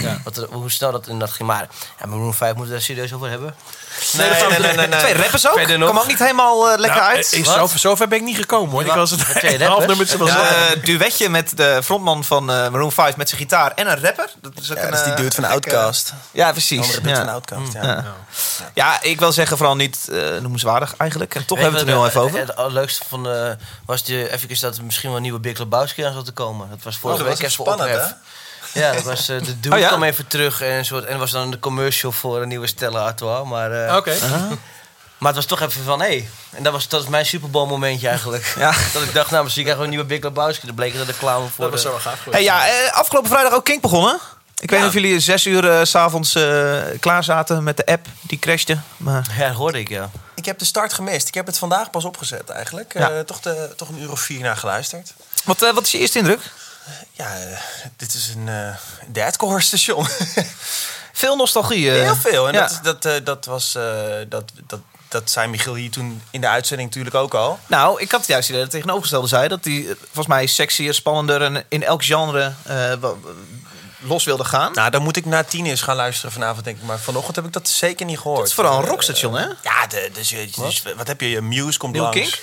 ja. 0.00 0.20
Wat 0.24 0.46
hoe 0.50 0.70
snel 0.70 0.92
dat 0.92 1.06
inderdaad 1.06 1.36
ging. 1.36 1.48
Maar 1.48 1.68
ja, 2.00 2.06
Maroon 2.06 2.34
5 2.34 2.50
moeten 2.54 2.66
we 2.72 2.78
daar 2.78 2.86
serieus 2.86 3.12
over 3.12 3.28
hebben. 3.30 3.54
Nee, 4.12 4.30
nee, 4.30 4.58
nee, 4.58 4.76
nee, 4.76 4.86
nee. 4.86 4.98
Twee 5.00 5.14
rappers 5.14 5.48
ook? 5.48 5.54
Verder 5.58 5.78
nog. 5.78 5.88
Kwam 5.90 6.02
ook 6.02 6.08
niet 6.08 6.18
helemaal 6.18 6.70
eh, 6.70 6.78
lekker 6.78 7.00
Nou, 7.00 7.14
uit. 7.16 7.32
eh, 7.32 7.44
zo, 7.44 7.66
zover 7.74 8.08
ben 8.08 8.18
ik 8.18 8.24
niet 8.24 8.36
gekomen 8.36 8.70
hoor. 8.70 8.84
Ik 8.84 8.92
was 8.92 9.10
het 9.10 9.22
half 9.62 9.86
nummertje 9.86 10.18
was 10.18 10.30
eh, 10.30 10.82
duetje 10.82 11.28
met 11.28 11.56
de 11.56 11.80
frontman 11.84 12.24
van 12.24 12.50
eh, 12.50 12.68
Maroon 12.68 12.92
5 12.92 13.16
met 13.16 13.28
zijn 13.28 13.40
gitaar 13.40 13.72
en 13.74 13.90
een 13.90 14.00
rapper. 14.00 14.30
Dat 14.40 14.52
is 14.60 14.70
ook 14.70 14.76
Ja, 14.76 14.84
een, 14.84 14.90
dat 14.90 14.98
is 14.98 15.04
die 15.06 15.14
dude 15.14 15.34
van 15.34 15.44
Outcast. 15.44 16.12
Ja, 16.30 16.50
precies. 16.52 16.90
Dude 16.92 17.08
Ja. 17.08 17.16
van 17.16 17.28
Outcast, 17.28 17.72
ja. 17.72 17.82
Ja. 17.84 18.04
Ja, 18.74 19.02
ik 19.02 19.18
wil 19.18 19.32
zeggen 19.32 19.56
vooral 19.56 19.76
niet 19.76 20.08
eh, 20.12 20.18
noemenswaardig 20.40 20.94
eigenlijk. 20.96 21.34
En 21.34 21.44
toch 21.44 21.58
Weet 21.58 21.66
hebben 21.66 21.84
we 21.86 21.90
het 21.92 21.96
er 21.96 22.04
nu 22.04 22.16
al 22.16 22.24
even 22.26 22.36
over. 22.36 22.38
Het 22.46 22.56
allerleukste 22.56 23.04
van 23.08 23.28
eh, 23.30 23.50
was 23.86 24.04
de, 24.04 24.30
even 24.32 24.60
dat 24.60 24.76
er 24.76 24.84
misschien 24.84 25.08
wel 25.08 25.16
een 25.16 25.22
nieuwe 25.22 25.40
Big 25.40 25.58
Lebowski 25.58 26.02
aan 26.02 26.12
zat 26.12 26.24
te 26.24 26.32
komen. 26.32 26.68
Dat 26.70 26.82
was 26.82 26.98
vorige 26.98 27.20
Oh, 27.22 27.28
dat 27.28 27.38
week 27.38 27.48
even 27.50 27.64
spannend. 27.64 28.14
Ja, 28.78 28.92
dat 28.92 29.02
was 29.02 29.28
eh, 29.28 29.38
de 29.38 29.60
dude 29.60 29.74
Oh, 29.74 29.80
ja? 29.80 29.86
kwam 29.88 30.02
even 30.02 30.26
terug 30.26 30.60
en, 30.60 30.70
een 30.72 30.84
soort, 30.84 31.04
en 31.04 31.18
was 31.18 31.30
dan 31.30 31.50
de 31.50 31.58
commercial 31.58 32.12
voor 32.12 32.42
een 32.42 32.48
nieuwe 32.48 32.66
Stella 32.66 33.04
Artois. 33.04 33.48
Maar, 33.48 33.86
eh, 33.86 33.96
Oké. 33.96 34.14
maar 35.18 35.32
het 35.32 35.34
was 35.36 35.44
toch 35.44 35.60
even 35.60 35.84
van, 35.84 36.00
hé. 36.00 36.06
Hey. 36.06 36.28
En 36.50 36.62
dat 36.62 36.72
was, 36.72 36.88
dat 36.88 37.00
was 37.00 37.08
mijn 37.10 37.26
Super 37.26 37.50
Bowl 37.50 37.66
momentje 37.68 38.08
eigenlijk. 38.08 38.54
Ja. 38.58 38.72
Dat 38.92 39.02
ik 39.02 39.14
dacht, 39.14 39.30
nou 39.30 39.42
misschien 39.42 39.64
krijgen 39.64 39.84
we 39.84 39.90
een 39.90 39.96
nieuwe 39.96 40.14
Big 40.14 40.22
Lebowski. 40.22 40.66
Dat 40.66 40.74
bleek 40.74 40.96
dat 40.96 41.06
de 41.06 41.12
reclame 41.12 41.46
voor 41.48 41.64
Dat 41.70 41.72
was 41.72 41.82
de- 41.82 41.86
zo 41.88 41.92
wel 41.92 42.00
gaaf. 42.00 42.18
Hey, 42.30 42.42
ja, 42.42 42.66
eh, 42.68 42.92
afgelopen 42.92 43.30
vrijdag 43.30 43.52
ook 43.52 43.64
Kink 43.64 43.82
begonnen. 43.82 44.18
Ik 44.60 44.70
weet 44.70 44.78
niet 44.78 44.88
of 44.88 44.94
jullie 44.94 45.20
zes 45.20 45.46
uur 45.46 45.86
s 45.86 45.90
s'avonds 45.90 46.34
eh 46.34 46.78
klaar 47.00 47.24
zaten 47.24 47.62
met 47.62 47.76
de 47.76 47.86
app. 47.86 48.06
Die 48.20 48.38
crashte. 48.38 48.78
Maar 48.96 49.26
Ja, 49.38 49.46
dat 49.48 49.56
hoorde 49.56 49.78
ik, 49.80 49.88
ja. 49.88 50.10
Ik 50.34 50.44
heb 50.44 50.58
de 50.58 50.64
start 50.64 50.92
gemist. 50.92 51.28
Ik 51.28 51.34
heb 51.34 51.46
het 51.46 51.58
vandaag 51.58 51.90
pas 51.90 52.04
opgezet 52.04 52.48
eigenlijk. 52.50 52.92
Ja. 52.98 53.10
Eh, 53.10 53.20
toch, 53.20 53.40
de, 53.40 53.72
toch 53.76 53.88
een 53.88 54.00
uur 54.00 54.10
of 54.10 54.20
vier 54.20 54.40
naar 54.40 54.56
geluisterd. 54.56 55.12
wat, 55.44 55.60
wat 55.60 55.82
is 55.82 55.90
je 55.90 55.98
eerste 55.98 56.18
indruk? 56.18 56.40
Ja, 57.12 57.36
eh, 57.38 57.58
dit 57.96 58.14
is 58.14 58.28
een 58.34 58.48
eh 58.48 58.74
deadcore 59.06 59.60
station. 59.60 60.06
Veel 61.12 61.36
nostalgie. 61.36 61.90
eh. 61.90 62.02
Heel 62.02 62.16
veel. 62.16 62.48
En 62.48 62.54
ja. 62.54 62.70
dat, 62.82 63.02
dat, 63.02 63.26
dat 63.26 63.44
was... 63.44 63.72
dat, 64.28 64.52
dat, 64.66 64.80
dat 65.08 65.30
zei 65.30 65.48
Michiel 65.48 65.74
hier 65.74 65.90
toen 65.90 66.22
in 66.30 66.40
de 66.40 66.48
uitzending 66.48 66.88
natuurlijk 66.88 67.14
ook 67.16 67.34
al. 67.34 67.58
Nou, 67.66 68.00
ik 68.00 68.10
had 68.10 68.26
juist 68.26 68.48
idee 68.48 68.60
dat 68.60 68.72
het 68.72 68.80
tegenovergestelde 68.80 69.28
zei. 69.28 69.48
Dat 69.48 69.64
hij 69.64 69.86
volgens 70.04 70.26
mij 70.26 70.46
sexier, 70.46 70.94
spannender 70.94 71.42
en 71.42 71.64
in 71.68 71.82
elk 71.84 72.04
genre 72.04 72.52
los 74.00 74.24
wilde 74.24 74.44
gaan. 74.44 74.72
Nou, 74.72 74.90
dan 74.90 75.02
moet 75.02 75.16
ik 75.16 75.24
naar 75.24 75.44
tien 75.46 75.66
eens 75.66 75.80
gaan 75.80 75.96
luisteren 75.96 76.32
vanavond, 76.32 76.64
denk 76.64 76.76
ik. 76.76 76.82
Maar 76.82 76.98
vanochtend 76.98 77.36
heb 77.36 77.44
ik 77.44 77.52
dat 77.52 77.68
zeker 77.68 78.06
niet 78.06 78.18
gehoord. 78.18 78.38
het 78.38 78.48
is 78.48 78.54
vooral 78.54 78.78
een 78.78 78.84
rockstation, 78.88 79.34
hè? 79.36 79.46
Ja, 79.62 79.86
de, 79.88 80.10
dus, 80.12 80.30
je- 80.30 80.50
dus, 80.56 80.82
wat 80.96 81.06
heb 81.06 81.20
je? 81.20 81.40
Muse 81.40 81.78
komt 81.78 81.92
Nieuw 81.92 82.02
langs. 82.02 82.18
Kink? 82.18 82.42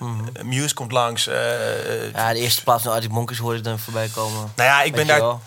Eh, 0.00 0.42
Muse 0.42 0.74
komt 0.74 0.92
langs. 0.92 1.26
eh, 1.26 2.04
eh, 2.06 2.12
Ja, 2.12 2.32
de 2.32 2.38
eerste 2.38 2.62
plaats 2.62 2.82
van 2.82 2.92
Arctic 2.92 3.10
Monkeys 3.10 3.38
hoorde 3.38 3.58
ik 3.58 3.64
dan 3.64 3.78
voorbij 3.78 4.08
komen. 4.14 4.52
Nou 4.56 4.68
ja, 4.68 4.82
ik 4.82 4.92
ben 4.94 5.06
daar 5.06 5.38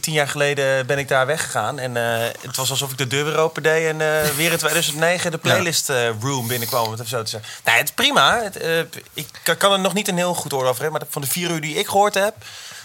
tien 0.00 0.12
jaar 0.12 0.28
geleden 0.28 0.86
ben 0.86 0.98
ik 0.98 1.08
daar 1.08 1.26
weggegaan. 1.26 1.78
En 1.78 1.96
eh, 1.96 2.28
het 2.40 2.56
was 2.56 2.70
alsof 2.70 2.90
ik 2.90 2.98
de 2.98 3.06
deur 3.06 3.24
weer 3.24 3.36
open 3.38 3.62
deed 3.62 3.88
en 3.88 4.00
eh, 4.00 4.30
weer 4.30 4.52
in 4.52 4.58
2009 4.58 5.30
de 5.30 5.38
playlist 5.38 5.90
eh, 5.90 6.08
room 6.20 6.46
binnenkwam, 6.46 6.84
om 6.84 6.90
het 6.90 6.98
even 6.98 7.10
zo 7.10 7.22
te 7.22 7.30
zeggen. 7.30 7.50
Nou, 7.64 7.78
het 7.78 7.88
is 7.88 7.94
prima. 7.94 8.42
Het, 8.42 8.56
eh, 8.56 8.78
ik 9.14 9.28
kan- 9.58 9.72
er 9.72 9.80
nog 9.80 9.94
niet 9.94 10.08
een 10.08 10.16
heel 10.16 10.34
goed 10.34 10.52
oordeel 10.52 10.68
over 10.70 10.82
hebben, 10.82 11.00
maar 11.00 11.10
van 11.12 11.22
de 11.22 11.28
vier 11.28 11.50
uur 11.50 11.60
die 11.60 11.74
ik 11.76 11.86
gehoord 11.88 12.14
heb, 12.14 12.34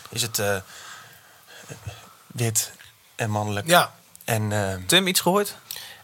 is 0.09 0.21
het 0.21 0.39
eh, 0.39 0.55
wit 2.27 2.71
en 3.15 3.29
mannelijk. 3.29 3.67
Ja. 3.67 3.91
En 4.25 4.83
Tim, 4.87 5.07
iets 5.07 5.19
gehoord? 5.19 5.55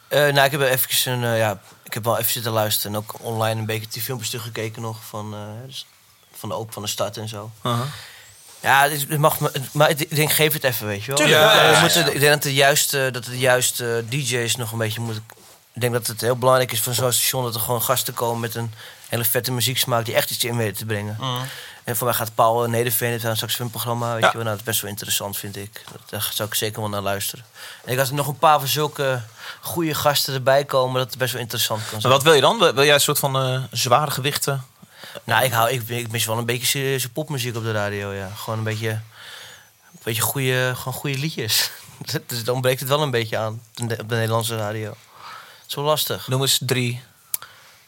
Eh, 0.08 0.20
nou, 0.20 0.40
ik 0.46 0.52
heb 0.52 0.62
even 0.62 1.12
een, 1.24 1.36
ja, 1.38 1.60
ik 1.86 1.94
heb 1.94 2.04
wel 2.04 2.18
even 2.18 2.32
zitten 2.32 2.52
luisteren 2.52 2.92
en 2.92 2.98
ook 2.98 3.14
online 3.20 3.60
een 3.60 3.66
beetje 3.66 3.88
die 3.90 4.02
filmpjes 4.02 4.30
teruggekeken 4.30 4.82
nog 4.82 4.98
van, 5.06 5.34
eh, 5.34 5.40
dus 5.68 5.86
van 6.34 6.50
de 6.50 6.56
open 6.56 6.74
van 6.74 6.82
de 6.82 6.88
stad 6.90 7.18
en 7.18 7.28
zo. 7.28 7.52
Ja, 8.60 8.90
het 8.90 9.18
mag, 9.18 9.40
me- 9.40 9.52
maar 9.72 9.90
ik 9.90 10.16
denk, 10.16 10.32
geef 10.32 10.54
het 10.54 10.64
even, 10.64 10.88
weet 10.88 11.02
je 11.04 11.08
wel. 11.08 11.16
Tuurlijk, 11.16 11.40
Ja, 11.40 11.56
ja, 11.56 11.62
ja, 11.64 11.70
we 11.70 11.76
ja. 11.76 11.82
moeten- 11.82 12.14
Ik 12.14 12.20
denk 12.20 12.32
dat 12.34 12.42
de 12.44 12.54
juiste, 12.54 13.10
dat 13.12 13.26
de 13.26 13.38
juiste 13.38 14.04
DJ's 14.10 14.56
nog 14.56 14.72
een 14.72 14.78
beetje 14.78 15.02
moeten... 15.02 15.26
Ik 15.74 15.82
denk 15.82 15.94
dat 15.94 16.08
het 16.08 16.22
heel 16.22 16.36
belangrijk 16.38 16.72
is 16.72 16.82
van 16.82 16.94
zo'n 16.94 17.12
station 17.12 17.44
dat 17.44 17.56
er 17.56 17.62
gewoon 17.62 17.82
gasten 17.82 18.14
komen 18.14 18.40
met 18.40 18.56
een 18.56 18.74
hele 19.10 19.24
vette 19.26 19.52
muzieksmaak 19.52 20.06
die 20.06 20.14
echt 20.16 20.32
iets 20.32 20.44
in 20.44 20.58
weten 20.58 20.78
te 20.78 20.86
brengen. 20.86 21.18
En 21.86 21.96
voor 21.96 22.08
mij 22.08 22.16
gaat 22.16 22.36
Paul 22.36 22.66
Nederveen 22.70 23.12
het 23.12 23.26
aan 23.26 23.36
straks 23.36 23.60
een 23.60 23.70
programma, 23.70 24.14
weet 24.14 24.22
Ja. 24.22 24.28
je 24.28 24.34
wel. 24.34 24.44
Nou, 24.44 24.50
dat 24.50 24.60
is 24.60 24.64
best 24.72 24.82
wel 24.82 24.90
interessant, 24.92 25.38
vind 25.38 25.56
ik. 25.58 25.84
Daar 26.10 26.30
zou 26.34 26.50
ik 26.50 26.56
zeker 26.56 26.80
wel 26.82 26.90
naar 26.90 27.02
luisteren. 27.02 27.46
En 27.86 27.92
ik 27.92 27.98
had 27.98 28.08
er 28.08 28.14
nog 28.14 28.28
een 28.28 28.38
paar 28.38 28.60
van 28.60 28.68
zulke 28.68 29.22
goede 29.62 29.94
gasten 29.94 30.34
erbij 30.34 30.66
komen, 30.66 30.98
dat 31.00 31.10
het 31.10 31.18
best 31.18 31.32
wel 31.34 31.42
interessant 31.42 31.82
kan 31.82 31.92
Maar 31.92 32.02
zijn. 32.02 32.14
wat 32.14 32.24
wil 32.24 32.34
je 32.34 32.42
dan? 32.42 32.58
Wil 32.58 32.84
jij 32.84 32.94
een 32.94 33.00
soort 33.02 33.20
van 33.20 33.36
eh, 33.38 33.64
zware 33.72 34.12
gewichten? 34.12 34.66
Nou, 35.24 35.44
ik, 35.46 35.52
hou, 35.52 35.70
ik, 35.70 35.90
ik 35.90 36.12
mis 36.12 36.26
wel 36.26 36.38
een 36.38 36.46
beetje 36.46 36.66
serieuze 36.68 37.10
popmuziek 37.12 37.56
op 37.56 37.64
de 37.64 37.72
radio, 37.72 38.12
ja. 38.14 38.30
Gewoon 38.36 38.58
een 38.58 38.66
beetje, 38.66 38.90
een 38.90 39.02
beetje 40.04 40.22
goede, 40.22 40.74
gewoon 40.76 40.94
goede 40.94 41.18
liedjes. 41.18 41.72
dus 42.28 42.44
dan 42.44 42.62
breekt 42.62 42.80
het 42.80 42.90
wel 42.90 43.02
een 43.02 43.12
beetje 43.12 43.38
aan 43.38 43.62
op 43.82 43.90
de 43.90 43.98
op 44.02 44.10
de 44.10 44.16
Nederlandse 44.16 44.56
radio. 44.58 44.90
Het 44.90 45.68
is 45.68 45.76
wel 45.76 45.84
lastig. 45.86 46.28
Noem 46.28 46.42
eens 46.42 46.60
drie 46.62 47.04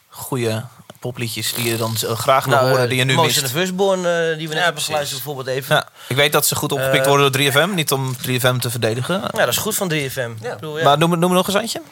goede 0.08 0.64
popliedjes 0.98 1.52
die 1.54 1.64
je 1.70 1.76
dan 1.76 1.96
graag 1.96 2.44
wil 2.44 2.54
Nou, 2.54 2.68
horen, 2.68 2.82
eh, 2.82 2.88
die 2.88 2.98
je 2.98 3.04
nu 3.04 3.14
Motion 3.14 3.42
mist. 3.42 3.54
Firstborn, 3.54 3.98
eh, 4.06 4.36
die 4.38 4.48
we 4.48 4.54
net 4.54 4.64
hebben 4.64 4.82
geluisterd 4.82 5.22
bijvoorbeeld 5.24 5.56
even. 5.56 5.74
Ja, 5.76 5.88
ik 6.08 6.16
weet 6.16 6.32
dat 6.32 6.46
ze 6.46 6.54
goed 6.54 6.72
opgepikt 6.72 7.02
Eh, 7.04 7.08
worden 7.08 7.32
door 7.32 7.40
3FM. 7.42 7.74
Niet 7.74 7.92
om 7.92 8.16
3FM 8.16 8.58
te 8.58 8.70
verdedigen. 8.70 9.20
Ja, 9.20 9.28
dat 9.38 9.48
is 9.48 9.56
goed 9.56 9.74
van 9.74 9.88
3FM. 9.88 10.30
Ik 10.42 10.50
bedoel, 10.54 10.78
ja. 10.78 10.84
Maar 10.84 10.98
noem, 10.98 11.18
noem 11.18 11.32
nog 11.32 11.46
eens 11.48 11.56
eentje. 11.56 11.82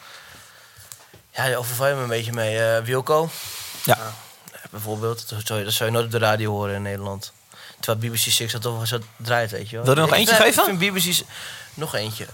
Ja, 1.33 1.47
daar 1.49 1.57
overval 1.57 1.87
je 1.89 1.95
me 1.95 2.03
een 2.03 2.09
beetje 2.09 2.33
mee. 2.33 2.59
Eh, 2.59 2.83
Wilco, 2.85 3.31
Ja. 3.85 3.97
ja, 4.53 4.61
bijvoorbeeld. 4.71 5.29
Dat 5.29 5.41
zou, 5.47 5.59
je, 5.59 5.65
dat 5.65 5.75
zou 5.75 5.89
je 5.91 5.95
nooit 5.95 6.07
op 6.07 6.13
de 6.13 6.19
radio 6.27 6.51
horen 6.51 6.75
in 6.75 6.83
Nederland. 6.83 7.33
Terwijl 7.81 8.11
BBC 8.13 8.19
Six 8.31 8.53
dat 8.53 8.63
toch 8.63 8.77
wel 8.77 8.87
zo 8.87 8.99
draait, 9.17 9.51
weet 9.51 9.71
je 9.71 9.77
wel. 9.77 9.85
Wil 9.85 9.95
je 9.95 10.01
er 10.01 10.07
nog 10.07 10.15
Ik- 10.15 10.21
eentje 10.21 10.35
geven? 10.35 10.81
Ik 10.83 11.03
vind. 11.03 11.25
Nog 11.75 11.95
eentje. 11.95 12.27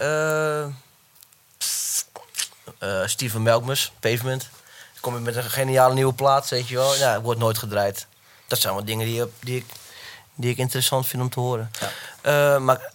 Steven 3.05 3.41
Melkmus, 3.41 3.91
Pavement. 3.99 4.49
Kom 5.03 5.15
ik 5.15 5.21
met 5.21 5.35
een 5.35 5.43
geniale 5.43 5.93
nieuwe 5.93 6.13
plaat, 6.13 6.49
weet 6.49 6.67
je 6.67 6.75
wel. 6.75 6.95
Ja, 6.95 7.21
wordt 7.21 7.39
nooit 7.39 7.57
gedraaid. 7.57 8.07
Dat 8.47 8.59
zijn 8.59 8.73
wel 8.73 8.85
dingen 8.85 9.05
die, 9.05 9.23
die, 9.39 9.57
ik, 9.57 9.65
die 10.35 10.51
ik 10.51 10.57
interessant 10.57 11.07
vind 11.07 11.21
om 11.21 11.29
te 11.29 11.39
horen. 11.39 11.71
Eh, 12.21 12.57
maar, 12.57 12.91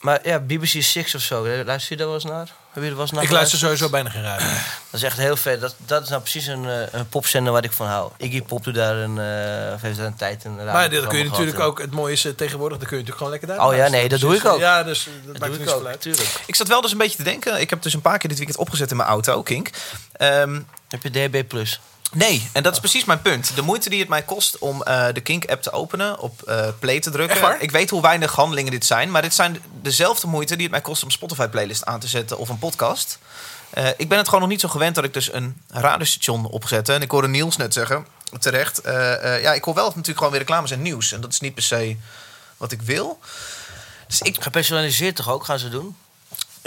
maar 0.00 0.28
ja, 0.28 0.38
BBC 0.38 0.82
Six 0.82 1.14
of 1.14 1.20
zo, 1.20 1.46
luister 1.64 1.92
je 1.92 1.96
daar 1.96 2.06
wel 2.06 2.14
eens 2.14 2.24
naar? 2.24 2.52
Er 2.74 2.80
naar 3.12 3.22
Ik 3.22 3.30
luister 3.30 3.58
sowieso 3.58 3.88
bijna 3.88 4.10
geen 4.10 4.22
radio. 4.22 4.46
Dat 4.46 5.00
is 5.00 5.02
echt 5.02 5.16
heel 5.16 5.36
vet. 5.36 5.60
Dat, 5.60 5.74
dat 5.86 6.02
is 6.02 6.08
nou 6.08 6.20
precies 6.20 6.46
een, 6.46 6.68
eh, 6.68 6.82
een 6.90 7.08
popzender 7.08 7.52
waar 7.52 7.64
ik 7.64 7.72
van 7.72 7.86
hou. 7.86 8.10
Iggy 8.16 8.42
Pop 8.42 8.64
doet 8.64 8.74
daar 8.74 8.96
een, 8.96 9.18
eh, 9.18 9.74
of 9.74 9.80
heeft 9.80 9.96
daar 9.96 10.06
een 10.06 10.16
tijd 10.16 10.44
een 10.44 10.54
Maar 10.64 10.90
dat 10.90 11.06
kun 11.06 11.18
je 11.18 11.24
natuurlijk 11.24 11.60
ook, 11.60 11.80
het 11.80 11.90
mooie 11.90 12.12
is 12.12 12.24
eh, 12.24 12.32
tegenwoordig, 12.32 12.78
dan 12.78 12.86
kun 12.88 12.96
je 12.96 13.02
natuurlijk 13.02 13.16
gewoon 13.16 13.32
lekker 13.32 13.48
daar 13.48 13.68
Oh 13.68 13.76
ja, 13.76 13.88
nee, 13.88 14.08
dat 14.08 14.20
doe 14.20 14.34
ik 14.34 14.44
ook. 14.44 14.58
Ja, 14.58 14.82
dus 14.82 15.04
dat, 15.04 15.12
Dat 15.26 15.38
maakt 15.38 15.52
doe 15.52 15.62
ik 15.62 15.74
ook, 15.74 15.86
uit. 15.86 16.00
tuurlijk. 16.00 16.28
Ik 16.46 16.54
zat 16.54 16.68
wel 16.68 16.80
dus 16.80 16.92
een 16.92 16.98
beetje 16.98 17.16
te 17.16 17.22
denken. 17.22 17.60
Ik 17.60 17.70
heb 17.70 17.82
dus 17.82 17.94
een 17.94 18.00
paar 18.00 18.18
keer 18.18 18.28
dit 18.28 18.38
weekend 18.38 18.58
opgezet 18.58 18.90
in 18.90 18.96
mijn 18.96 19.08
auto, 19.08 19.42
Kink. 19.42 19.70
Ehm, 20.12 20.60
Heb 20.88 21.02
je 21.02 21.10
DB+. 21.10 21.48
Plus? 21.48 21.80
Nee, 22.12 22.50
en 22.52 22.62
dat 22.62 22.72
is 22.72 22.78
precies 22.78 23.04
mijn 23.04 23.22
punt. 23.22 23.54
De 23.54 23.62
moeite 23.62 23.90
die 23.90 24.00
het 24.00 24.08
mij 24.08 24.22
kost 24.22 24.58
om 24.58 24.82
eh, 24.82 25.06
de 25.12 25.20
Kink-app 25.20 25.62
te 25.62 25.72
openen, 25.72 26.18
op 26.18 26.42
eh, 26.42 26.68
play 26.78 27.00
te 27.00 27.10
drukken. 27.10 27.60
Ik 27.60 27.70
weet 27.70 27.90
hoe 27.90 28.02
weinig 28.02 28.34
handelingen 28.34 28.70
dit 28.70 28.86
zijn, 28.86 29.10
maar 29.10 29.22
dit 29.22 29.34
zijn 29.34 29.62
dezelfde 29.82 30.26
moeite 30.26 30.54
die 30.54 30.62
het 30.62 30.70
mij 30.70 30.80
kost 30.80 31.02
om 31.02 31.10
Spotify-playlist 31.10 31.84
aan 31.84 32.00
te 32.00 32.08
zetten 32.08 32.38
of 32.38 32.48
een 32.48 32.58
podcast. 32.58 33.18
Eh, 33.70 33.88
ik 33.96 34.08
ben 34.08 34.18
het 34.18 34.26
gewoon 34.26 34.40
nog 34.40 34.50
niet 34.50 34.60
zo 34.60 34.68
gewend 34.68 34.94
dat 34.94 35.04
ik 35.04 35.14
dus 35.14 35.32
een 35.32 35.62
radiostation 35.68 36.46
opzette. 36.46 36.92
En 36.92 37.02
ik 37.02 37.10
hoorde 37.10 37.28
Niels 37.28 37.56
net 37.56 37.72
zeggen, 37.72 38.06
terecht. 38.38 38.80
ja, 39.42 39.52
ik 39.52 39.64
hoor 39.64 39.74
wel 39.74 39.86
natuurlijk 39.86 40.16
gewoon 40.16 40.32
weer 40.32 40.40
reclames 40.40 40.70
en 40.70 40.82
nieuws. 40.82 41.12
En 41.12 41.20
dat 41.20 41.32
is 41.32 41.40
niet 41.40 41.54
per 41.54 41.62
se 41.62 41.96
wat 42.56 42.72
ik 42.72 42.82
wil. 42.82 43.18
Dus 44.06 44.20
ik, 44.20 44.42
Gepersonaliseerd 44.42 45.16
toch 45.16 45.30
ook, 45.30 45.44
gaan 45.44 45.58
ze 45.58 45.68
doen? 45.68 45.96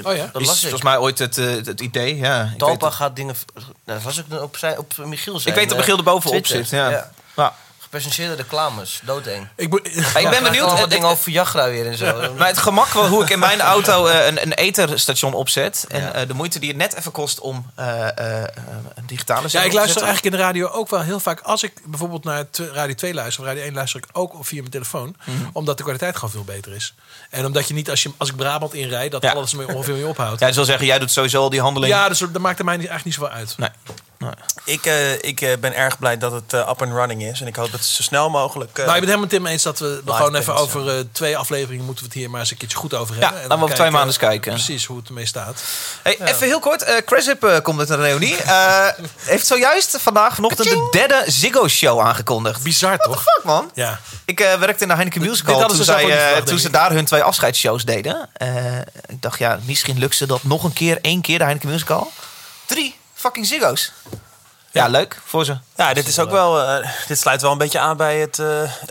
Oh 0.04 0.16
ja? 0.16 0.30
Dat 0.32 0.42
is 0.42 0.48
las 0.48 0.56
ik. 0.56 0.62
volgens 0.62 0.84
mij 0.84 0.98
ooit 0.98 1.20
het, 1.20 1.38
eh, 1.38 1.46
het 1.46 1.82
idee. 1.82 2.16
Ja, 2.16 2.50
ik 2.54 2.58
Talpa 2.58 2.86
weet, 2.86 2.96
gaat 2.96 3.16
dingen... 3.16 3.36
Nou, 3.54 3.66
dat 3.84 4.02
was 4.02 4.18
ik 4.18 4.26
op, 4.42 4.58
op 4.78 5.06
Michiel 5.06 5.40
zijn. 5.40 5.54
ik 5.54 5.60
weet 5.60 5.70
dat 5.70 5.78
eh, 5.78 5.78
Michiel 5.78 5.98
er 5.98 6.04
bovenop 6.04 6.44
Twitter. 6.44 6.66
zit. 6.66 6.80
Ja. 6.80 7.12
Ja. 7.36 7.56
Gepresenteerde 7.94 8.36
reclames. 8.36 9.00
Doodeng. 9.04 9.48
Ik, 9.56 9.74
ik 10.24 10.30
ben 10.30 10.44
benieuwd. 10.44 10.80
Het- 10.80 10.90
dingen 10.90 11.08
over 11.08 11.24
Viagra 11.24 11.70
weer 11.70 11.88
en 11.88 11.98
zo. 11.98 12.34
Maar 12.38 12.48
het 12.48 12.58
gemak 12.58 12.88
wel 12.94 13.08
hoe 13.08 13.24
ik 13.24 13.30
in 13.30 13.40
mijn 13.40 13.62
auto 13.74 14.06
eh, 14.06 14.26
een, 14.28 14.42
een 14.42 14.54
etherstation 14.54 15.34
opzet. 15.34 15.86
En 15.90 16.02
Ja. 16.02 16.12
eh, 16.14 16.28
de 16.28 16.34
moeite 16.34 16.60
die 16.60 16.70
het 16.70 16.78
net 16.78 16.96
even 16.96 17.12
kost 17.12 17.40
om 17.40 17.72
eh, 17.76 18.08
een 18.96 19.06
digitale 19.06 19.48
Ja, 19.52 19.62
ik 19.64 19.74
luister 19.74 20.02
eigenlijk 20.04 20.36
in 20.36 20.40
de 20.42 20.46
radio 20.46 20.68
ook 20.68 20.90
wel 20.90 21.02
heel 21.02 21.20
vaak. 21.20 21.40
Als 21.42 21.64
ik 21.64 21.74
bijvoorbeeld 21.86 22.24
naar 22.24 22.46
Radio 22.74 22.96
2 22.96 23.14
luister 23.14 23.42
of 23.44 23.48
Radio 23.50 23.64
1 23.64 23.74
luister 23.74 24.00
ik 24.00 24.08
ook 24.12 24.36
via 24.42 24.60
mijn 24.60 24.72
telefoon. 24.72 25.16
Mhm. 25.26 25.38
Omdat 25.54 25.78
de 25.78 25.84
kwaliteit 25.84 26.16
gewoon 26.16 26.30
veel 26.32 26.44
beter 26.44 26.76
is. 26.76 26.94
En 27.30 27.46
omdat 27.46 27.68
je 27.68 27.74
niet, 27.74 27.90
als, 27.90 28.04
je, 28.04 28.12
als 28.18 28.30
ik 28.30 28.36
Brabant 28.36 28.74
inrijd, 28.74 29.12
dat 29.12 29.24
Ja. 29.24 29.32
alles 29.32 29.54
me 29.54 29.68
ongeveer 29.68 29.94
mee 29.94 30.08
ophoudt. 30.08 30.40
Ja, 30.42 30.48
dus 30.48 30.56
wil 30.56 30.66
zeggen, 30.66 30.86
jij 30.86 31.00
doet 31.00 31.12
sowieso 31.12 31.42
al 31.42 31.50
die 31.50 31.62
handeling. 31.62 31.94
Ja, 31.94 32.08
dus 32.10 32.20
dat 32.20 32.38
maakt 32.38 32.60
er 32.60 32.66
mij 32.66 32.78
niet- 32.78 32.88
eigenlijk 32.88 33.18
niet 33.18 33.28
zoveel 33.30 33.40
uit. 33.40 33.58
Nee. 33.58 33.70
Ik, 34.66 34.86
eh, 34.86 35.14
ik 35.24 35.42
eh, 35.42 35.58
ben 35.60 35.76
erg 35.76 36.00
blij 36.00 36.18
dat 36.18 36.32
het 36.32 36.54
eh, 36.54 36.60
up 36.60 36.82
and 36.82 36.92
running 36.94 37.24
is. 37.24 37.42
En 37.42 37.48
ik 37.48 37.56
hoop 37.56 37.72
dat 37.72 37.80
het 37.80 37.90
zo 37.90 38.04
snel 38.04 38.30
mogelijk... 38.30 38.78
eh, 38.78 38.86
nou, 38.86 38.90
ik 38.98 39.06
ben 39.06 39.10
helemaal 39.10 39.20
met 39.20 39.30
Tim 39.30 39.46
eens 39.46 39.64
dat 39.64 39.80
we 39.80 40.02
gewoon 40.06 40.36
even 40.36 40.56
over 40.56 40.90
eh, 40.90 41.04
twee 41.12 41.38
afleveringen 41.38 41.86
moeten 41.86 42.04
we 42.04 42.10
het 42.10 42.20
hier 42.20 42.30
maar 42.30 42.40
eens 42.40 42.52
een 42.52 42.58
keertje 42.58 42.78
goed 42.78 42.94
over 42.94 43.16
Ja, 43.16 43.22
hebben. 43.22 43.38
En 43.42 43.48
laten 43.48 43.58
we 43.58 43.64
over 43.64 43.76
twee 43.76 43.90
maanden 43.90 44.08
eens 44.10 44.18
kijken. 44.18 44.54
Precies 44.54 44.86
hoe 44.86 44.98
het 44.98 45.08
ermee 45.08 45.26
staat. 45.26 45.62
Hey, 46.04 46.18
Even 46.22 46.48
heel 46.48 46.60
kort. 46.60 46.82
eh 46.84 46.96
Cresip 47.06 47.44
eh, 47.44 47.60
komt 47.62 47.80
uit 47.80 47.90
een 47.90 48.02
reunie. 48.02 48.36
Eh, 48.38 48.88
heeft 49.18 49.48
zojuist 49.48 49.98
vandaag 50.00 50.36
vanochtend 50.36 50.70
de 50.70 50.88
derde 50.92 51.24
Ziggo-show 51.28 52.00
aangekondigd. 52.00 52.64
Bizar 52.64 52.98
toch? 52.98 53.24
Fuck 53.24 53.42
man. 53.44 53.72
Ja. 53.74 54.00
Ik 54.26 54.40
eh, 54.40 54.54
werkte 54.60 54.84
in 54.84 54.90
de 54.90 54.96
Heineken 54.96 55.22
Musical 55.22 55.68
toen, 55.68 55.84
zij, 55.84 56.42
toen 56.46 56.60
ze 56.60 56.70
daar 56.70 56.92
hun 56.92 57.06
twee 57.06 57.24
afscheidsshows 57.24 57.86
deden. 57.86 58.30
Eh, 58.34 58.76
ik 59.08 59.22
dacht, 59.22 59.40
ja, 59.40 59.60
misschien 59.66 60.00
lukt 60.00 60.16
ze 60.16 60.26
dat 60.26 60.44
nog 60.44 60.64
een 60.64 60.74
keer, 60.74 61.00
één 61.02 61.22
keer 61.22 61.38
de 61.38 61.44
Heineken 61.44 61.70
Musical. 61.70 62.12
Drie 62.66 62.96
fucking 63.24 63.46
Ziggo's. 63.46 63.92
Ja, 64.74 64.88
leuk 64.88 65.20
voor 65.26 65.46
ze. 65.46 65.58
Ja, 65.78 65.94
dit 65.94 66.08
is 66.08 66.20
ook 66.20 66.32
wel. 66.32 66.62
eh, 66.62 66.88
dit 67.08 67.20
sluit 67.20 67.42
wel 67.42 67.52
een 67.52 67.58
beetje 67.58 67.80
aan 67.80 67.98
bij 67.98 68.18
het 68.18 68.40
eh, 68.40 68.46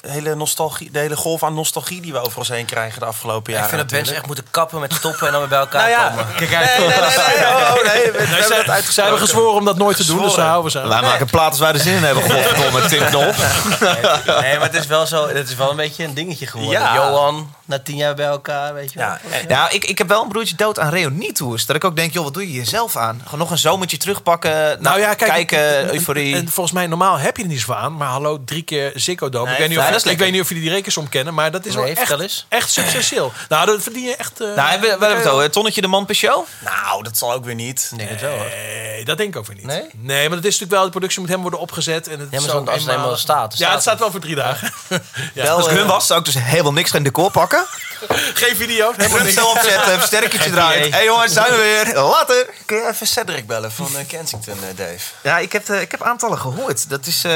hele 0.08 0.34
nostalgie, 0.34 0.90
de 0.90 0.98
hele 0.98 1.16
golf 1.16 1.42
aan 1.42 1.54
nostalgie 1.54 2.00
die 2.00 2.12
we 2.12 2.18
over 2.20 2.38
ons 2.38 2.48
heen 2.48 2.64
krijgen 2.64 3.00
de 3.00 3.06
afgelopen 3.06 3.52
ik 3.52 3.58
jaren. 3.58 3.68
vind 3.70 3.82
dat 3.82 3.90
mensen 3.90 4.14
echt 4.16 4.26
moeten 4.26 4.44
kappen 4.50 4.80
met 4.80 4.92
stoppen 4.94 5.26
en 5.26 5.32
dan 5.32 5.40
weer 5.40 5.48
bij 5.50 5.58
elkaar 5.58 5.80
Nou 5.90 5.90
ja, 6.02 6.08
komen. 6.08 6.26
kijk. 6.34 6.50
Nee, 6.50 6.78
nee, 6.78 6.86
nee, 6.88 6.98
nee. 7.38 7.46
Oh, 7.46 7.74
nee. 7.74 8.02
We, 8.04 8.12
we 8.12 8.18
Nee, 8.18 8.26
hebben 8.26 8.46
zij, 8.46 8.56
dat 8.56 8.64
zij 8.64 8.74
uitgesproken. 8.74 9.02
hebben 9.02 9.18
gezworen 9.28 9.54
om 9.58 9.64
dat 9.64 9.76
nooit 9.76 9.96
te 9.96 10.04
doen, 10.06 10.22
dus 10.22 10.34
daar 10.34 10.46
houden 10.46 10.64
we 10.72 10.78
ze 10.78 10.80
aan. 10.84 10.88
Wij 10.88 11.00
maken 11.02 11.26
platen 11.26 11.50
als 11.50 11.58
wij 11.58 11.72
er 11.72 11.78
zin 11.80 11.94
in 11.94 12.02
hebben. 12.04 12.22
Godverdomme, 12.22 12.86
Tim 12.86 13.04
Knol. 13.06 13.32
Nee, 14.40 14.58
maar 14.58 14.70
het 14.70 14.74
is 14.74 14.86
wel 14.86 15.06
zo. 15.06 15.28
Het 15.28 15.48
is 15.48 15.54
wel 15.54 15.70
een 15.70 15.76
beetje 15.76 16.04
een 16.04 16.14
dingetje 16.14 16.46
geworden. 16.46 16.80
Ja. 16.80 16.94
Johan, 16.94 17.54
na 17.64 17.78
tien 17.78 17.96
jaar 17.96 18.14
bij 18.14 18.26
elkaar, 18.26 18.74
weet 18.74 18.92
je 18.92 18.98
wel. 18.98 19.08
Ja, 19.08 19.20
en- 19.30 19.48
Ja, 19.48 19.70
ik, 19.70 19.84
ik 19.84 19.98
heb 19.98 20.08
wel 20.08 20.22
een 20.22 20.28
broertje 20.28 20.56
dood 20.56 20.78
aan 20.78 20.90
reunietours. 20.90 21.66
Dat 21.66 21.76
ik 21.76 21.84
ook 21.84 21.96
denk, 21.96 22.12
joh, 22.12 22.24
wat 22.24 22.34
doe 22.34 22.46
je 22.52 22.58
jezelf 22.58 22.96
aan? 22.96 23.20
Gewoon 23.24 23.38
nog 23.40 23.50
een 23.50 23.58
zomertje 23.58 23.96
terugpakken. 23.96 24.76
Nou 24.82 25.00
ja, 25.00 25.14
kijk, 25.14 25.30
kijken, 25.30 25.58
en- 25.58 25.71
euforie. 25.80 26.34
En 26.36 26.48
volgens 26.48 26.74
mij, 26.74 26.86
normaal 26.86 27.18
heb 27.18 27.36
je 27.36 27.42
er 27.42 27.48
niet 27.48 27.58
zoveel 27.60 27.76
aan. 27.76 27.96
Maar 27.96 28.08
hallo, 28.08 28.42
drie 28.44 28.62
keer 28.62 28.92
Ziggo 28.94 29.28
Dome. 29.28 29.44
Nee, 29.44 29.52
ik 29.54 29.58
weet 29.60 29.68
niet 29.68 29.78
of, 29.78 29.84
ja, 29.88 29.96
ik 29.96 30.04
lekker. 30.04 30.22
weet 30.24 30.32
niet 30.32 30.42
of 30.42 30.48
jullie 30.48 30.62
die 30.64 30.72
rekensom 30.72 31.08
kennen, 31.08 31.34
maar 31.34 31.50
dat 31.50 31.66
is 31.66 31.74
Nee, 31.74 31.84
wel 31.94 31.94
echt, 32.18 32.44
echt 32.48 32.70
substantieel. 32.72 33.32
nou, 33.48 33.66
dat 33.66 33.82
verdien 33.82 34.04
je 34.04 34.16
echt... 34.16 34.40
eh, 34.40 34.54
nou, 34.56 34.80
we, 34.80 34.86
we 34.86 34.88
hebben 34.88 35.16
het 35.16 35.26
over 35.28 35.50
Tonnetje 35.50 35.80
de 35.80 35.86
Man 35.86 36.06
per 36.06 36.14
show. 36.14 36.44
Nou, 36.64 37.02
dat 37.02 37.18
zal 37.18 37.32
ook 37.32 37.44
weer 37.44 37.54
niet. 37.54 37.88
Ik 37.92 37.98
denk 37.98 38.10
het 38.10 38.20
wel. 38.20 38.30
hoor. 38.36 38.46
Nee, 38.66 39.04
dat 39.04 39.16
denk 39.16 39.28
ik 39.34 39.36
ook 39.40 39.46
weer 39.46 39.56
niet. 39.56 39.66
Nee? 39.66 40.28
maar 40.28 40.36
dat 40.36 40.38
is 40.38 40.44
natuurlijk 40.44 40.70
wel, 40.70 40.84
de 40.84 40.90
productie 40.90 41.20
moet 41.20 41.28
helemaal 41.28 41.50
worden 41.50 41.68
opgezet. 41.68 42.08
En 42.08 42.20
het 42.20 42.30
maar 42.30 42.40
is 42.40 42.46
zo- 42.46 42.58
als 42.58 42.68
het 42.70 42.78
eenmaal 42.80 42.94
eenmalig- 42.94 43.18
staat, 43.18 43.58
Ja, 43.58 43.72
het 43.72 43.80
staat 43.80 43.98
wel 43.98 44.10
voor 44.10 44.20
drie 44.20 44.34
dagen. 44.34 44.72
ja, 45.34 45.48
Als 45.50 45.64
ik 45.64 45.70
eh, 45.70 45.76
hun 45.78 45.86
was, 45.86 46.06
zou 46.06 46.18
ik 46.18 46.24
dus 46.24 46.34
helemaal 46.38 46.72
niks 46.72 46.90
geen 46.90 47.02
decor 47.02 47.30
pakken. 47.30 47.64
geen 48.34 48.56
video, 48.56 48.92
helemaal 48.96 49.50
opzetten, 49.50 49.98
versterkertje 49.98 50.50
draaien. 50.50 50.82
Hé 50.82 50.88
hey 50.90 51.04
jongens, 51.04 51.32
zijn 51.32 51.50
we 51.50 51.56
weer. 51.84 51.94
Later. 52.02 52.46
Kun 52.66 52.76
je 52.76 52.88
even 52.88 53.06
Cedric 53.06 53.46
bellen 53.46 53.72
van 53.72 53.86
eh, 53.96 54.06
Kensington, 54.08 54.54
eh, 54.54 54.76
Dave? 54.76 54.98
Ja, 55.22 55.38
ik 55.38 55.52
heb, 55.52 55.61
eh, 55.70 55.80
ik 55.80 55.90
heb 55.90 56.02
aantallen 56.02 56.38
gehoord. 56.38 56.88
Dat 56.88 57.06
is, 57.06 57.24
eh, 57.24 57.32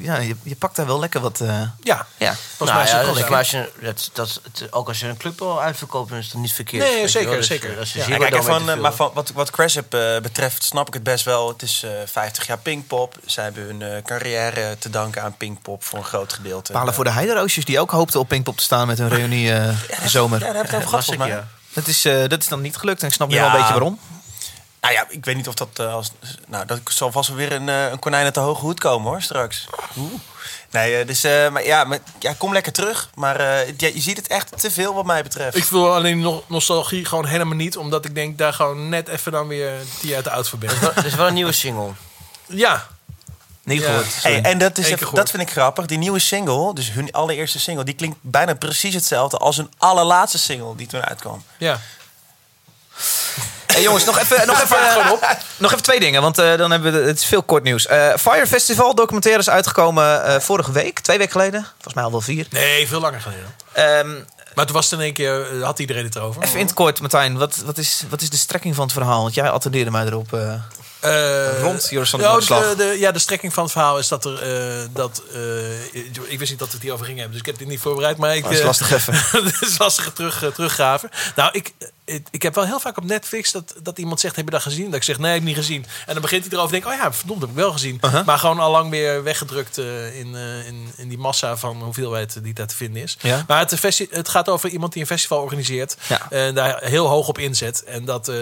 ja, 0.00 0.16
je, 0.18 0.36
je 0.42 0.56
pakt 0.56 0.76
daar 0.76 0.86
wel 0.86 0.98
lekker 0.98 1.20
wat... 1.20 1.40
eh, 1.40 1.48
Ja, 1.82 2.06
ja. 2.16 2.34
volgens 2.56 2.56
mij 2.58 2.66
is 2.66 2.68
Nou 2.68 2.78
het 2.80 2.88
ja, 2.90 2.96
wel 2.96 3.04
dus, 3.04 3.14
lekker. 3.14 3.30
maar 3.30 3.38
als 3.38 3.50
je, 3.50 3.70
dat, 3.80 4.10
dat, 4.12 4.40
het- 4.52 4.72
ook 4.72 4.88
als 4.88 5.00
je 5.00 5.06
een 5.06 5.16
club 5.16 5.42
al 5.42 5.62
uitverkoopt, 5.62 6.12
is 6.12 6.26
het 6.26 6.34
niet 6.34 6.52
verkeerd. 6.52 6.84
Nee, 6.84 7.08
zeker. 7.08 7.36
Dus, 7.36 7.46
zeker. 7.46 7.78
Als 7.78 7.92
je 7.92 7.98
Ja. 7.98 8.06
Ja, 8.06 8.16
kijk, 8.28 8.42
van, 8.42 8.80
maar 8.80 8.92
van, 8.94 9.10
wat, 9.14 9.30
wat 9.34 9.50
Cresip 9.50 9.94
eh, 9.94 10.18
betreft 10.20 10.62
snap 10.62 10.86
ik 10.88 10.94
het 10.94 11.02
best 11.02 11.24
wel. 11.24 11.48
Het 11.48 11.62
is 11.62 11.82
eh 11.82 11.90
50 12.06 12.46
jaar 12.46 12.58
Pinkpop. 12.58 13.16
Zij 13.26 13.44
hebben 13.44 13.62
hun 13.64 13.82
eh, 13.82 14.02
carrière 14.02 14.76
te 14.78 14.90
danken 14.90 15.22
aan 15.22 15.36
Pinkpop 15.36 15.84
voor 15.84 15.98
een 15.98 16.04
groot 16.04 16.32
gedeelte. 16.32 16.72
Palen 16.72 16.94
voor 16.94 17.04
de 17.04 17.10
Heideroosjes 17.12 17.64
die 17.64 17.80
ook 17.80 17.90
hoopten 17.90 18.20
op 18.20 18.28
Pinkpop 18.28 18.56
te 18.56 18.62
staan 18.62 18.86
met 18.86 18.98
hun 18.98 19.08
reunie 19.08 19.52
eh, 19.52 19.68
zomer. 20.04 20.38
Ja, 20.40 20.46
daar 20.46 20.54
heb 20.54 20.64
ik 20.64 20.70
het 20.70 20.84
over 20.84 20.96
Dat 20.96 21.04
gehad 21.04 21.28
ja. 21.28 21.48
Dat, 21.72 21.86
is, 21.86 22.04
eh, 22.04 22.28
dat 22.28 22.40
is 22.40 22.48
dan 22.48 22.60
niet 22.60 22.76
gelukt 22.76 23.00
en 23.02 23.08
ik 23.08 23.14
snap 23.14 23.28
nu 23.28 23.34
Ja. 23.34 23.40
wel 23.40 23.50
een 23.50 23.56
beetje 23.56 23.72
waarom. 23.72 23.98
Nou 24.80 24.94
ja, 24.94 25.06
ik 25.08 25.24
weet 25.24 25.36
niet 25.36 25.48
of 25.48 25.54
dat 25.54 25.68
eh, 25.74 25.94
als... 25.94 26.10
Nou, 26.46 26.66
dat 26.66 26.80
zal 26.84 27.12
vast 27.12 27.28
wel 27.28 27.36
weer 27.38 27.52
een, 27.52 27.68
eh, 27.68 27.90
een 27.90 27.98
konijn 27.98 28.24
uit 28.24 28.34
de 28.34 28.40
hoge 28.40 28.60
hoed 28.60 28.80
komen 28.80 29.10
hoor, 29.10 29.22
straks. 29.22 29.66
Oeh. 29.96 30.12
Nee, 30.70 30.96
eh, 30.96 31.06
dus 31.06 31.24
eh, 31.24 31.48
maar, 31.50 31.64
ja, 31.64 31.84
maar, 31.84 31.98
ja, 32.18 32.32
kom 32.38 32.52
lekker 32.52 32.72
terug. 32.72 33.10
Maar 33.14 33.40
eh, 33.40 33.68
ja, 33.76 33.86
je 33.94 34.00
ziet 34.00 34.16
het 34.16 34.26
echt 34.26 34.60
te 34.60 34.70
veel 34.70 34.94
wat 34.94 35.04
mij 35.04 35.22
betreft. 35.22 35.56
Ik 35.56 35.64
voel 35.64 35.94
alleen 35.94 36.20
nog 36.20 36.42
nostalgie 36.48 37.04
gewoon 37.04 37.26
helemaal 37.26 37.56
niet. 37.56 37.76
Omdat 37.76 38.04
ik 38.04 38.14
denk 38.14 38.38
daar 38.38 38.52
gewoon 38.52 38.88
net 38.88 39.08
even 39.08 39.32
dan 39.32 39.48
weer 39.48 39.72
die 40.00 40.14
uit 40.14 40.24
de 40.24 40.30
oud 40.30 40.48
voor 40.48 40.58
ben. 40.58 40.70
Er 40.94 41.06
is 41.06 41.14
wel 41.14 41.26
een 41.26 41.34
nieuwe 41.34 41.52
single. 41.52 41.90
Ja, 42.46 42.86
Niet 43.64 43.80
Ja. 43.80 43.86
gehoord. 43.86 44.04
Hey, 44.22 44.32
sorry. 44.32 44.50
en 44.50 44.58
dat, 44.58 44.78
is 44.78 44.90
even- 44.90 45.14
dat 45.14 45.30
vind 45.30 45.42
ik 45.42 45.50
grappig. 45.50 45.86
Die 45.86 45.98
nieuwe 45.98 46.18
single, 46.18 46.74
dus 46.74 46.90
hun 46.92 47.12
allereerste 47.12 47.58
single, 47.60 47.84
die 47.84 47.94
klinkt 47.94 48.16
bijna 48.20 48.54
precies 48.54 48.94
hetzelfde 48.94 49.36
als 49.36 49.56
hun 49.56 49.70
allerlaatste 49.78 50.38
single 50.38 50.76
die 50.76 50.86
toen 50.86 51.04
uitkwam. 51.04 51.44
ja. 51.58 51.80
Hey, 53.72 53.82
jongens, 53.82 54.04
nog 54.04 54.18
even, 54.18 54.46
nog, 54.46 54.62
even, 54.64 54.78
nog 55.56 55.70
even 55.72 55.82
twee 55.82 56.00
dingen, 56.00 56.22
want 56.22 56.38
eh, 56.38 56.56
dan 56.56 56.70
hebben 56.70 56.92
we 56.92 56.98
het 57.06 57.18
is 57.18 57.24
veel 57.24 57.42
kort 57.42 57.62
nieuws. 57.62 57.86
Eh, 57.86 58.14
Fire 58.20 58.46
Festival 58.46 58.94
documentaire 58.94 59.40
is 59.40 59.50
uitgekomen 59.50 60.24
eh, 60.24 60.40
vorige 60.40 60.72
week, 60.72 60.98
twee 61.00 61.18
weken 61.18 61.32
geleden. 61.32 61.66
Volgens 61.72 61.94
mij 61.94 62.04
al 62.04 62.10
wel 62.10 62.20
vier. 62.20 62.46
Nee, 62.50 62.88
veel 62.88 63.00
langer 63.00 63.20
geleden. 63.20 63.54
Ehm, 63.72 64.14
Maar 64.54 64.66
toen 64.66 64.74
was 64.74 64.90
het 64.90 64.98
in 64.98 65.04
één 65.04 65.14
keer, 65.14 65.56
eh, 65.58 65.62
had 65.64 65.78
iedereen 65.78 66.04
het 66.04 66.16
erover. 66.16 66.42
even 66.42 66.58
in 66.58 66.64
het 66.66 66.74
kort, 66.74 67.00
Martijn, 67.00 67.38
wat, 67.38 67.56
wat, 67.64 67.78
is, 67.78 68.02
wat 68.08 68.20
is 68.20 68.30
de 68.30 68.36
strekking 68.36 68.74
van 68.74 68.84
het 68.84 68.92
verhaal? 68.92 69.22
Want 69.22 69.34
jij 69.34 69.50
attendeerde 69.50 69.90
mij 69.90 70.06
erop. 70.06 70.32
eh. 70.32 70.52
Eh, 71.00 71.60
Rond 71.60 71.86
Joris 71.90 72.10
van 72.10 72.20
de, 72.20 72.74
de, 72.76 72.96
ja, 72.98 73.12
de 73.12 73.18
strekking 73.18 73.54
van 73.54 73.62
het 73.62 73.72
verhaal 73.72 73.98
is 73.98 74.08
dat 74.08 74.24
er... 74.24 74.42
eh, 74.42 74.86
dat, 74.92 75.22
eh, 75.34 75.84
ik, 76.28 76.38
wist 76.38 76.50
niet 76.50 76.58
dat 76.58 76.68
we 76.68 76.74
het 76.74 76.82
hierover 76.82 77.06
gingen 77.06 77.20
hebben, 77.20 77.38
dus 77.38 77.46
ik 77.48 77.52
heb 77.52 77.58
dit 77.58 77.68
niet 77.68 77.80
voorbereid. 77.80 78.16
Maar 78.16 78.36
ik, 78.36 78.42
Dat 78.42 78.52
is 78.52 78.58
eh, 78.58 78.64
lastig 78.64 78.92
even. 78.92 79.14
Het 79.44 79.60
is 79.60 79.78
lastig 79.78 80.12
terug, 80.12 80.42
eh, 80.42 80.48
teruggraven. 80.50 81.10
Nou, 81.36 81.50
ik, 81.52 81.72
ik, 82.08 82.26
ik 82.30 82.42
heb 82.42 82.54
wel 82.54 82.64
heel 82.64 82.80
vaak 82.80 82.96
op 82.96 83.04
Netflix 83.04 83.52
dat, 83.52 83.74
dat 83.82 83.98
iemand 83.98 84.20
zegt: 84.20 84.36
Heb 84.36 84.44
je 84.44 84.50
dat 84.50 84.62
gezien? 84.62 84.84
Dat 84.84 84.94
ik 84.94 85.02
zeg: 85.02 85.18
Nee, 85.18 85.30
heb 85.30 85.40
ik 85.40 85.46
niet 85.46 85.56
gezien. 85.56 85.86
En 86.06 86.12
dan 86.12 86.22
begint 86.22 86.44
hij 86.44 86.52
erover 86.52 86.74
en 86.74 86.80
denk 86.80 86.92
ik: 86.92 87.00
Oh 87.00 87.04
ja, 87.04 87.12
verdomd, 87.12 87.40
heb 87.40 87.50
ik 87.50 87.56
wel 87.56 87.72
gezien. 87.72 88.00
Maar 88.26 88.38
gewoon 88.38 88.58
al 88.58 88.70
lang 88.70 88.90
weer 88.90 89.22
weggedrukt 89.22 89.78
eh, 89.78 90.18
in, 90.18 90.34
eh, 90.34 90.66
in, 90.66 90.92
in 90.96 91.08
die 91.08 91.18
massa 91.18 91.56
van 91.56 91.82
hoeveelheid 91.82 92.42
die 92.42 92.54
daar 92.54 92.66
te 92.66 92.76
vinden 92.76 93.02
is. 93.02 93.16
Ja. 93.20 93.44
Maar 93.46 93.58
het, 93.58 93.82
het 94.10 94.28
gaat 94.28 94.48
over 94.48 94.70
iemand 94.70 94.92
die 94.92 95.02
een 95.02 95.08
festival 95.08 95.42
organiseert. 95.42 95.96
Ja. 96.08 96.30
En 96.30 96.54
daar 96.54 96.82
heel 96.82 97.06
hoog 97.06 97.28
op 97.28 97.38
inzet. 97.38 97.84
En 97.84 98.04
dat, 98.04 98.28
eh, 98.28 98.36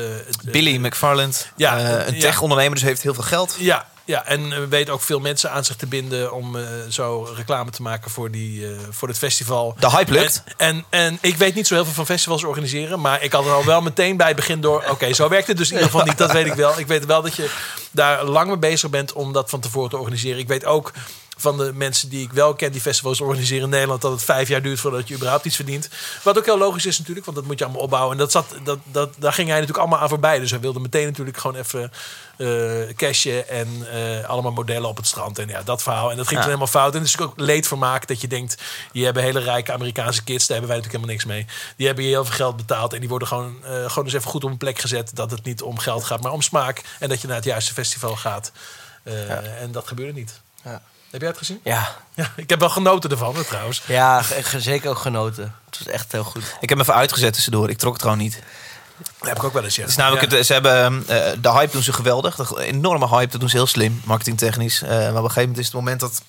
Billy 0.44 0.76
McFarland, 0.76 1.52
Ja, 1.56 1.78
eh, 1.78 2.06
een 2.06 2.18
tech-ondernemer, 2.20 2.74
dus 2.74 2.82
heeft 2.82 3.02
heel 3.02 3.14
veel 3.14 3.22
geld. 3.22 3.56
Ja, 3.58 3.88
ja, 4.06 4.26
en 4.26 4.52
eh, 4.52 4.58
weet 4.68 4.90
ook 4.90 5.00
veel 5.00 5.20
mensen 5.20 5.50
aan 5.50 5.64
zich 5.64 5.76
te 5.76 5.86
binden 5.86 6.32
om 6.32 6.56
eh, 6.56 6.64
zo 6.88 7.28
reclame 7.36 7.70
te 7.70 7.82
maken 7.82 8.10
voor, 8.10 8.30
die, 8.30 8.66
eh, 8.66 8.78
voor 8.90 9.08
het 9.08 9.18
festival. 9.18 9.76
De 9.78 9.90
hype 9.90 10.12
lukt. 10.12 10.42
En, 10.56 10.66
en, 10.66 10.84
en 10.90 11.18
ik 11.20 11.36
weet 11.36 11.54
niet 11.54 11.66
zo 11.66 11.74
heel 11.74 11.84
veel 11.84 11.94
van 11.94 12.06
festivals 12.06 12.44
organiseren, 12.44 13.00
maar 13.00 13.22
ik 13.22 13.32
had 13.32 13.44
er 13.44 13.52
al 13.52 13.64
wel 13.64 13.80
meteen 13.80 14.16
bij 14.16 14.26
het 14.26 14.36
begin 14.36 14.60
door. 14.60 14.84
Oké, 14.90 15.12
zo 15.12 15.28
werkt 15.28 15.46
het 15.46 15.56
dus 15.56 15.68
in 15.68 15.74
ieder 15.74 15.90
geval 15.90 16.06
niet. 16.06 16.18
Dat 16.18 16.32
weet 16.32 16.46
ik 16.46 16.54
wel. 16.54 16.78
Ik 16.78 16.86
weet 16.86 17.06
wel 17.06 17.22
dat 17.22 17.36
je 17.36 17.50
daar 17.90 18.24
lang 18.24 18.48
mee 18.48 18.58
bezig 18.58 18.90
bent 18.90 19.12
om 19.12 19.32
dat 19.32 19.50
van 19.50 19.60
tevoren 19.60 19.90
te 19.90 19.96
organiseren. 19.96 20.38
Ik 20.38 20.48
weet 20.48 20.64
ook 20.64 20.92
van 21.38 21.56
de 21.56 21.72
mensen 21.74 22.08
die 22.08 22.22
ik 22.24 22.32
wel 22.32 22.54
ken 22.54 22.72
die 22.72 22.80
festivals 22.80 23.20
organiseren 23.20 23.64
in 23.64 23.70
Nederland 23.70 24.00
dat 24.02 24.12
het 24.12 24.22
vijf 24.24 24.48
jaar 24.48 24.62
duurt 24.62 24.80
voordat 24.80 25.08
je 25.08 25.14
überhaupt 25.14 25.44
iets 25.44 25.56
verdient. 25.56 25.88
Wat 26.22 26.38
ook 26.38 26.44
heel 26.44 26.58
logisch 26.58 26.86
is 26.86 26.98
natuurlijk, 26.98 27.26
want 27.26 27.38
dat 27.38 27.46
moet 27.46 27.58
je 27.58 27.64
allemaal 27.64 27.82
opbouwen. 27.82 28.12
En 28.12 28.18
dat 28.18 28.30
zat, 28.32 28.54
dat, 28.64 28.78
dat, 28.84 29.14
daar 29.18 29.32
ging 29.32 29.46
hij 29.48 29.56
natuurlijk 29.60 29.84
allemaal 29.84 30.02
aan 30.02 30.08
voorbij. 30.08 30.38
Dus 30.38 30.50
hij 30.50 30.60
wilde 30.60 30.80
meteen 30.80 31.06
natuurlijk 31.06 31.36
gewoon 31.36 31.56
even 31.56 31.92
eh 32.36 32.94
cashen 32.96 33.48
en 33.48 33.68
eh, 33.92 34.28
allemaal 34.28 34.52
modellen 34.52 34.88
op 34.88 34.96
het 34.96 35.06
strand. 35.06 35.38
En 35.38 35.48
ja, 35.48 35.62
dat 35.62 35.82
verhaal. 35.82 36.10
En 36.10 36.16
dat 36.16 36.26
ging 36.26 36.40
Ja. 36.40 36.46
toen 36.46 36.54
helemaal 36.54 36.80
fout. 36.82 36.94
En 36.94 37.00
het 37.00 37.08
is 37.08 37.18
ook 37.18 37.32
leedvermaak 37.36 38.06
dat 38.06 38.20
je 38.20 38.28
denkt, 38.28 38.62
die 38.92 39.04
hebben 39.04 39.22
hele 39.22 39.40
rijke 39.40 39.72
Amerikaanse 39.72 40.24
kids, 40.24 40.46
daar 40.46 40.56
hebben 40.58 40.76
wij 40.76 40.84
natuurlijk 40.84 41.04
helemaal 41.14 41.36
niks 41.40 41.48
mee. 41.56 41.72
Die 41.76 41.86
hebben 41.86 42.04
hier 42.04 42.12
heel 42.14 42.24
veel 42.24 42.34
geld 42.34 42.56
betaald 42.56 42.92
en 42.92 43.00
die 43.00 43.08
worden 43.08 43.28
gewoon, 43.28 43.56
eh, 43.64 43.70
gewoon 43.70 44.04
eens 44.04 44.12
even 44.14 44.30
goed 44.30 44.44
op 44.44 44.50
een 44.50 44.56
plek 44.56 44.78
gezet 44.78 45.10
dat 45.14 45.30
het 45.30 45.44
niet 45.44 45.62
om 45.62 45.78
geld 45.78 46.04
gaat, 46.04 46.20
maar 46.22 46.32
om 46.32 46.42
smaak. 46.42 46.82
En 46.98 47.08
dat 47.08 47.20
je 47.20 47.26
naar 47.26 47.36
het 47.36 47.44
juiste 47.44 47.72
festival 47.72 48.16
gaat. 48.16 48.52
Eh, 49.02 49.60
En 49.62 49.72
dat 49.72 49.86
gebeurde 49.88 50.12
niet. 50.12 50.40
Ja. 50.64 50.82
Heb 51.16 51.24
jij 51.24 51.30
het 51.30 51.38
gezien? 51.46 51.60
Ja, 51.64 51.96
Ja, 52.14 52.32
ik 52.36 52.50
heb 52.50 52.60
wel 52.60 52.68
genoten 52.70 53.10
ervan 53.10 53.34
trouwens. 53.46 53.82
ja 53.86 54.22
zeker 54.56 54.90
ook 54.90 54.98
genoten. 54.98 55.54
Het 55.70 55.78
was 55.78 55.88
echt 55.94 56.12
heel 56.12 56.24
goed. 56.24 56.42
Ik 56.60 56.68
heb 56.68 56.78
hem 56.78 56.80
even 56.80 56.94
uitgezet 56.94 57.32
tussendoor. 57.32 57.70
Ik 57.70 57.78
trok 57.78 57.92
het 57.92 58.02
gewoon 58.02 58.18
niet. 58.18 58.38
Dat 59.18 59.28
heb 59.28 59.36
ik 59.36 59.44
ook 59.44 59.52
wel 59.52 59.64
eens, 59.64 59.74
ja. 59.74 59.80
Het 59.82 59.90
is 59.90 59.96
namelijk 59.96 60.30
Ja. 60.30 60.36
het, 60.36 60.46
ze 60.46 60.52
hebben, 60.52 61.04
eh, 61.08 61.32
de 61.40 61.50
hype 61.52 61.72
doen 61.72 61.82
ze 61.82 61.92
geweldig. 61.92 62.34
De 62.36 62.62
enorme 62.64 63.08
hype, 63.08 63.30
dat 63.30 63.40
doen 63.40 63.48
ze 63.48 63.56
heel 63.56 63.66
slim, 63.66 64.00
marketingtechnisch. 64.04 64.82
Eh, 64.82 64.88
maar 64.88 64.98
op 65.08 65.14
een 65.14 65.14
gegeven 65.20 65.40
moment 65.40 65.58
is 65.58 65.64
het 65.64 65.74
moment 65.74 66.00
dat, 66.00 66.22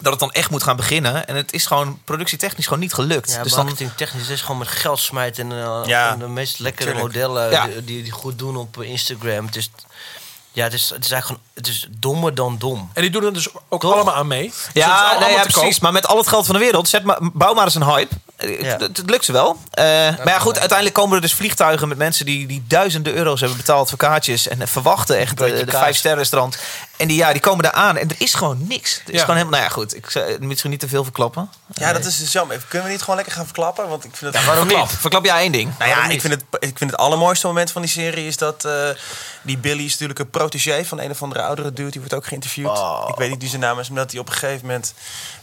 dat 0.00 0.10
het 0.12 0.20
dan 0.20 0.32
echt 0.32 0.50
moet 0.50 0.62
gaan 0.62 0.76
beginnen. 0.76 1.26
En 1.26 1.36
het 1.36 1.52
is 1.52 1.66
gewoon 1.66 2.00
productietechnisch 2.04 2.64
gewoon 2.66 2.78
niet 2.82 2.94
gelukt. 2.94 3.30
Ja, 3.32 3.42
dus 3.42 3.52
dan, 3.52 3.64
marketing 3.64 3.92
technisch 3.96 4.28
is 4.28 4.40
gewoon 4.40 4.58
met 4.58 4.68
geld 4.68 4.98
smijten 4.98 5.52
en, 5.52 5.58
eh, 5.64 5.80
Ja, 5.84 6.12
en 6.12 6.18
de 6.18 6.28
meest 6.28 6.58
lekkere 6.58 6.90
tuurlijk. 6.90 7.06
modellen 7.06 7.50
Ja. 7.50 7.66
die, 7.66 7.84
die, 7.84 8.02
die 8.02 8.12
goed 8.12 8.38
doen 8.38 8.56
op 8.56 8.82
Instagram. 8.82 9.46
Het 9.46 9.56
is, 9.56 9.70
Ja, 10.54 10.64
het 10.64 10.72
is, 10.72 10.90
het 10.90 11.04
is 11.04 11.10
eigenlijk 11.10 11.26
gewoon... 11.26 11.40
Het 11.54 11.66
is 11.66 11.88
dommer 11.98 12.34
dan 12.34 12.58
dom. 12.58 12.90
En 12.92 13.02
die 13.02 13.10
doen 13.10 13.24
er 13.24 13.32
dus 13.32 13.48
ook 13.68 13.80
Toch? 13.80 13.92
allemaal 13.94 14.14
aan 14.14 14.26
mee. 14.26 14.48
Dus 14.48 14.68
Ja, 14.72 15.18
nee, 15.20 15.30
ja 15.32 15.40
koop. 15.42 15.52
precies. 15.52 15.78
Maar 15.80 15.92
met 15.92 16.06
al 16.06 16.16
het 16.16 16.28
geld 16.28 16.46
van 16.46 16.54
de 16.54 16.60
wereld, 16.60 16.88
zet 16.88 17.04
maar, 17.04 17.18
bouw 17.20 17.54
maar 17.54 17.64
eens 17.64 17.74
een 17.74 17.84
hype. 17.84 18.14
Eh, 18.36 18.60
Ja. 18.60 18.76
Het, 18.76 19.02
lukt 19.06 19.24
ze 19.24 19.32
wel. 19.32 19.58
Eh, 19.70 19.84
maar 19.84 20.28
ja, 20.28 20.38
goed, 20.38 20.58
uiteindelijk 20.58 20.96
komen 20.98 21.16
er 21.16 21.20
dus 21.22 21.34
vliegtuigen 21.34 21.88
met 21.88 21.98
mensen 21.98 22.26
die, 22.26 22.46
die 22.46 22.64
duizenden 22.68 23.14
euro's 23.14 23.40
hebben 23.40 23.58
betaald 23.58 23.88
voor 23.88 23.98
kaartjes. 23.98 24.48
En 24.48 24.60
eh, 24.62 24.66
verwachten 24.68 25.18
echt 25.18 25.40
eh, 25.40 25.56
de 25.66 25.70
vijf 25.70 25.96
sterren 25.96 26.18
restaurant. 26.18 26.58
En 26.96 27.08
die, 27.08 27.16
ja, 27.16 27.32
die 27.32 27.40
komen 27.40 27.62
daar 27.64 27.72
aan 27.72 27.96
en 27.96 28.08
er 28.08 28.16
is 28.18 28.34
gewoon 28.34 28.66
niks. 28.66 28.94
Er 28.96 29.02
is 29.06 29.12
Ja. 29.14 29.20
gewoon 29.20 29.36
helemaal, 29.36 29.58
nou 29.60 29.70
ja, 29.70 29.76
goed. 29.76 29.96
Ik 29.96 30.10
zou 30.10 30.36
misschien 30.44 30.70
niet 30.70 30.80
te 30.80 30.88
veel 30.88 31.04
verklappen. 31.04 31.50
Ja, 31.74 31.92
dat 31.92 32.04
is 32.04 32.18
dus 32.18 32.32
jammer. 32.32 32.64
Kunnen 32.68 32.86
we 32.86 32.92
niet 32.92 33.00
gewoon 33.02 33.16
lekker 33.16 33.34
gaan 33.34 33.44
verklappen? 33.44 33.88
Want 33.88 34.04
ik 34.04 34.16
vind 34.16 34.34
het... 34.34 34.44
Waarom 34.44 34.66
niet? 34.66 34.90
Verklap 34.98 35.24
jij 35.24 35.38
één 35.38 35.52
ding? 35.52 35.72
Nou 35.78 35.90
ja, 35.90 36.08
ik 36.08 36.20
vind, 36.20 36.32
het, 36.34 36.44
ik 36.58 36.78
vind 36.78 36.90
het 36.90 37.00
allermooiste 37.00 37.46
moment 37.46 37.70
van 37.70 37.82
die 37.82 37.90
serie 37.90 38.26
is 38.26 38.36
dat 38.36 38.64
eh, 38.64 38.88
die 39.42 39.58
Billy 39.58 39.84
is 39.84 39.90
natuurlijk 39.92 40.18
een 40.18 40.30
protégé 40.48 40.84
van 40.84 41.00
een 41.00 41.10
of 41.10 41.22
andere 41.22 41.42
oudere 41.42 41.72
dude. 41.72 41.90
Die 41.90 42.00
wordt 42.00 42.14
ook 42.14 42.26
geïnterviewd. 42.26 42.78
Oh. 42.78 43.04
Ik 43.08 43.14
weet 43.14 43.30
niet 43.30 43.40
wie 43.40 43.48
zijn 43.48 43.60
naam 43.60 43.78
is, 43.78 43.88
maar 43.88 43.98
dat 43.98 44.10
hij 44.10 44.20
op 44.20 44.26
een 44.26 44.32
gegeven 44.32 44.66
moment 44.66 44.94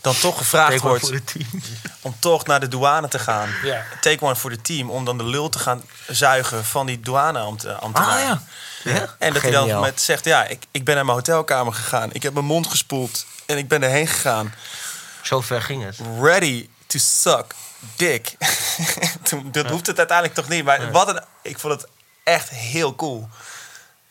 dan 0.01 0.15
toch 0.15 0.37
gevraagd 0.37 0.81
wordt 0.81 1.11
om 2.01 2.15
toch 2.19 2.45
naar 2.45 2.59
de 2.59 2.67
douane 2.67 3.07
te 3.07 3.19
gaan. 3.19 3.49
Ja. 3.63 3.85
Take 4.01 4.25
one 4.25 4.35
voor 4.35 4.49
de 4.49 4.61
team, 4.61 4.89
om 4.89 5.05
dan 5.05 5.17
de 5.17 5.23
lul 5.23 5.49
te 5.49 5.59
gaan 5.59 5.83
zuigen 6.07 6.65
van 6.65 6.85
die 6.85 6.99
douaneambtenaren. 6.99 7.93
Ah 7.93 8.19
ja. 8.19 8.41
ja. 8.83 9.15
En 9.19 9.33
dat 9.33 9.41
hij 9.41 9.51
dan 9.51 9.61
Geniaal. 9.61 9.81
met 9.81 10.01
zegt, 10.01 10.25
ja, 10.25 10.45
ik, 10.45 10.63
ik 10.71 10.83
ben 10.83 10.95
naar 10.95 11.05
mijn 11.05 11.17
hotelkamer 11.17 11.73
gegaan. 11.73 12.09
Ik 12.13 12.23
heb 12.23 12.33
mijn 12.33 12.45
mond 12.45 12.67
gespoeld 12.67 13.25
en 13.45 13.57
ik 13.57 13.67
ben 13.67 13.83
erheen 13.83 14.07
gegaan. 14.07 14.53
Zo 15.21 15.41
ver 15.41 15.61
ging 15.61 15.83
het. 15.83 15.97
Ready 16.19 16.69
to 16.87 16.99
suck 16.99 17.55
dick. 17.95 18.35
Toen, 19.23 19.51
dat 19.51 19.69
hoeft 19.69 19.87
het 19.87 19.97
uiteindelijk 19.97 20.37
toch 20.37 20.49
niet. 20.49 20.63
Maar 20.63 20.91
wat 20.91 21.07
een, 21.07 21.21
ik 21.41 21.59
vond 21.59 21.81
het 21.81 21.89
echt 22.23 22.49
heel 22.49 22.95
cool. 22.95 23.29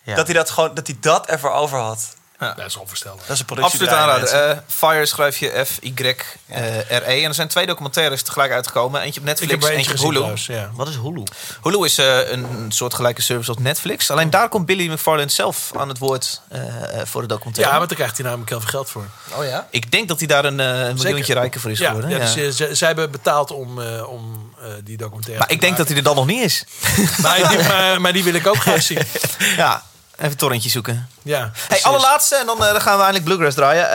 Ja. 0.03 0.15
Dat 0.15 0.27
hij 0.27 0.35
dat 0.35 0.51
gewoon, 0.51 0.75
dat 0.75 0.87
hij 0.87 0.97
dat 1.01 1.27
ervoor 1.27 1.51
over 1.53 1.79
had. 1.79 2.19
Dat 2.57 2.67
is 2.67 2.77
onvoorstelbaar. 2.77 3.25
Dat 3.27 3.37
is 3.37 3.41
een 3.41 3.47
Absoluut 3.47 3.61
productiebedrijf. 3.61 4.01
aanraden. 4.03 4.21
mensen. 4.23 4.57
Eh, 4.57 4.63
Fire 4.67 5.07
schrijf 5.07 5.39
je 5.39 5.65
F-Y-R-E. 5.67 7.23
En 7.23 7.29
er 7.29 7.35
zijn 7.35 7.49
twee 7.49 7.67
documentaires 7.67 8.23
tegelijk 8.23 8.53
uitgekomen. 8.53 9.01
Eentje 9.01 9.21
op 9.21 9.27
Netflix, 9.27 9.53
eentje 9.69 9.91
op 9.93 9.99
gezien 9.99 10.15
Hulu. 10.15 10.35
ja. 10.61 10.71
Wat 10.75 10.89
is 10.89 10.95
Hulu? 10.97 11.23
Hulu 11.63 11.85
is 11.85 11.99
eh, 11.99 12.31
een 12.31 12.65
soort 12.69 12.95
gelijke 12.95 13.23
service 13.23 13.49
als 13.51 13.59
Netflix. 13.61 14.11
Alleen 14.11 14.31
daar 14.31 14.49
komt 14.49 14.67
Billy 14.67 14.93
McFarlane 14.93 15.29
zelf 15.31 15.71
aan 15.79 15.89
het 15.89 15.99
woord 15.99 16.41
eh, 16.49 16.61
voor 17.05 17.21
de 17.21 17.27
documentaire. 17.29 17.73
Ja, 17.73 17.79
maar 17.79 17.89
daar 17.89 17.97
krijgt 17.97 18.17
hij 18.17 18.25
namelijk 18.27 18.51
heel 18.51 18.61
veel 18.61 18.69
geld 18.71 18.91
voor. 18.91 19.05
Oh 19.35 19.45
ja? 19.45 19.67
Ik 19.71 19.91
denk 19.91 20.09
dat 20.09 20.19
hij 20.19 20.29
daar 20.29 20.45
een, 20.45 20.59
een 20.59 20.95
miljoentje 20.97 21.35
rijker 21.35 21.61
voor 21.61 21.71
is 21.71 21.79
Ja, 21.79 21.87
geworden. 21.87 22.11
ja, 22.11 22.17
Ja. 22.25 22.35
dus, 22.35 22.57
ze- 22.57 22.75
zij 22.75 22.87
hebben 22.87 23.11
betaald 23.11 23.51
om, 23.51 23.83
eh, 23.83 24.09
om 24.09 24.53
eh, 24.61 24.67
die 24.85 24.97
documentaire 24.97 25.39
Maar 25.43 25.51
ik 25.53 25.61
denk 25.61 25.77
dat 25.77 25.89
hij 25.89 25.97
er 25.97 26.03
dan 26.03 26.15
nog 26.17 26.27
niet 26.27 26.43
is. 26.43 26.65
Maar 27.23 27.49
die, 27.49 27.59
maar, 27.69 28.01
maar 28.01 28.13
die 28.13 28.25
wil 28.25 28.35
ik 28.35 28.47
ook 28.47 28.57
graag 28.61 28.83
zien. 28.83 29.03
ja, 29.57 29.83
even 30.21 30.37
torrentje 30.37 30.71
zoeken. 30.71 31.09
Ja, 31.23 31.51
Hey, 31.69 31.83
allerlaatste, 31.83 32.37
en 32.37 32.47
dan, 32.47 32.65
eh, 32.65 32.73
dan 32.73 32.81
gaan 32.81 32.97
we 32.97 33.03
eindelijk 33.03 33.25
Bluegrass 33.25 33.57
draaien. 33.57 33.91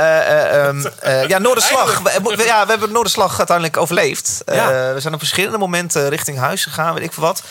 Eh, 1.00 1.28
ja, 1.32 1.38
Noorderslag. 1.38 2.00
We, 2.00 2.36
we- 2.36 2.44
ja, 2.44 2.64
we 2.66 2.70
hebben 2.72 2.92
Noorderslag 2.92 3.38
uiteindelijk 3.38 3.78
overleefd. 3.78 4.42
Ja. 4.46 4.94
we 4.94 5.00
zijn 5.00 5.14
op 5.14 5.20
verschillende 5.20 5.58
momenten 5.58 6.10
richting 6.10 6.38
huis 6.38 6.64
gegaan, 6.64 6.94
weet 6.94 7.04
ik 7.04 7.14
veel 7.14 7.24
wat. 7.24 7.44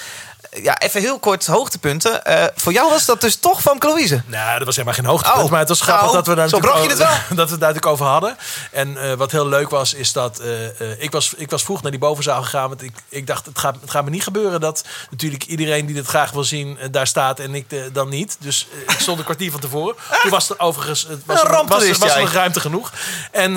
Ja, 0.62 0.78
even 0.78 1.00
heel 1.00 1.18
kort 1.18 1.46
hoogtepunten. 1.46 2.24
Eh, 2.24 2.44
voor 2.56 2.72
jou 2.72 2.90
was 2.90 3.04
dat 3.04 3.20
dus 3.20 3.36
toch 3.36 3.62
van 3.62 3.76
Louise. 3.78 4.22
Nou, 4.26 4.56
dat 4.56 4.66
was 4.66 4.74
helemaal 4.76 4.96
geen 4.96 5.04
hoogtepunt. 5.06 5.44
Oh, 5.44 5.50
maar 5.50 5.58
het 5.58 5.68
was 5.68 5.80
grappig 5.80 6.02
nou, 6.04 6.14
dat 6.16 6.26
we 6.26 6.34
daar 6.34 6.48
zo 6.48 6.58
bracht 6.58 6.82
je 6.82 6.88
het 6.88 7.02
over- 7.02 7.24
dat 7.36 7.36
we 7.36 7.40
het 7.40 7.48
daar 7.50 7.58
natuurlijk 7.58 7.86
over 7.86 8.06
hadden. 8.06 8.36
En 8.72 8.96
eh, 9.10 9.12
wat 9.12 9.30
heel 9.30 9.46
leuk 9.48 9.70
was, 9.70 9.94
is 9.94 10.12
dat 10.12 10.38
eh, 10.38 11.02
ik, 11.02 11.10
was, 11.10 11.34
ik 11.36 11.50
was 11.50 11.62
vroeg 11.62 11.82
naar 11.82 11.90
die 11.90 12.00
bovenzaal 12.00 12.42
gegaan. 12.42 12.68
Want 12.68 12.82
ik, 12.82 12.92
ik 13.08 13.26
dacht, 13.26 13.46
het 13.46 13.58
gaat, 13.58 13.76
het 13.80 13.90
gaat 13.90 14.04
me 14.04 14.10
niet 14.10 14.22
gebeuren 14.22 14.60
dat 14.60 14.84
natuurlijk 15.10 15.44
iedereen 15.44 15.86
die 15.86 15.94
dit 15.94 16.06
graag 16.06 16.30
wil 16.30 16.44
zien, 16.44 16.78
daar 16.90 17.06
staat 17.06 17.38
en 17.38 17.54
ik 17.54 17.66
dan 17.94 18.08
niet. 18.08 18.36
Dus 18.40 18.66
ik 18.86 18.98
stond 18.98 19.18
een 19.18 19.24
kwartier 19.24 19.50
van 19.50 19.60
tevoren. 19.60 19.94
Toen 20.22 20.30
was 20.30 20.50
er 20.50 20.58
overigens 20.60 21.06
het 21.08 21.22
was, 21.26 21.36
Een 21.36 21.42
er- 21.44 21.48
was, 21.50 21.56
ramptoerist, 21.58 22.00
was 22.00 22.14
er 22.14 22.20
nog 22.20 22.32
ruimte 22.32 22.60
genoeg. 22.60 22.92
En 23.30 23.52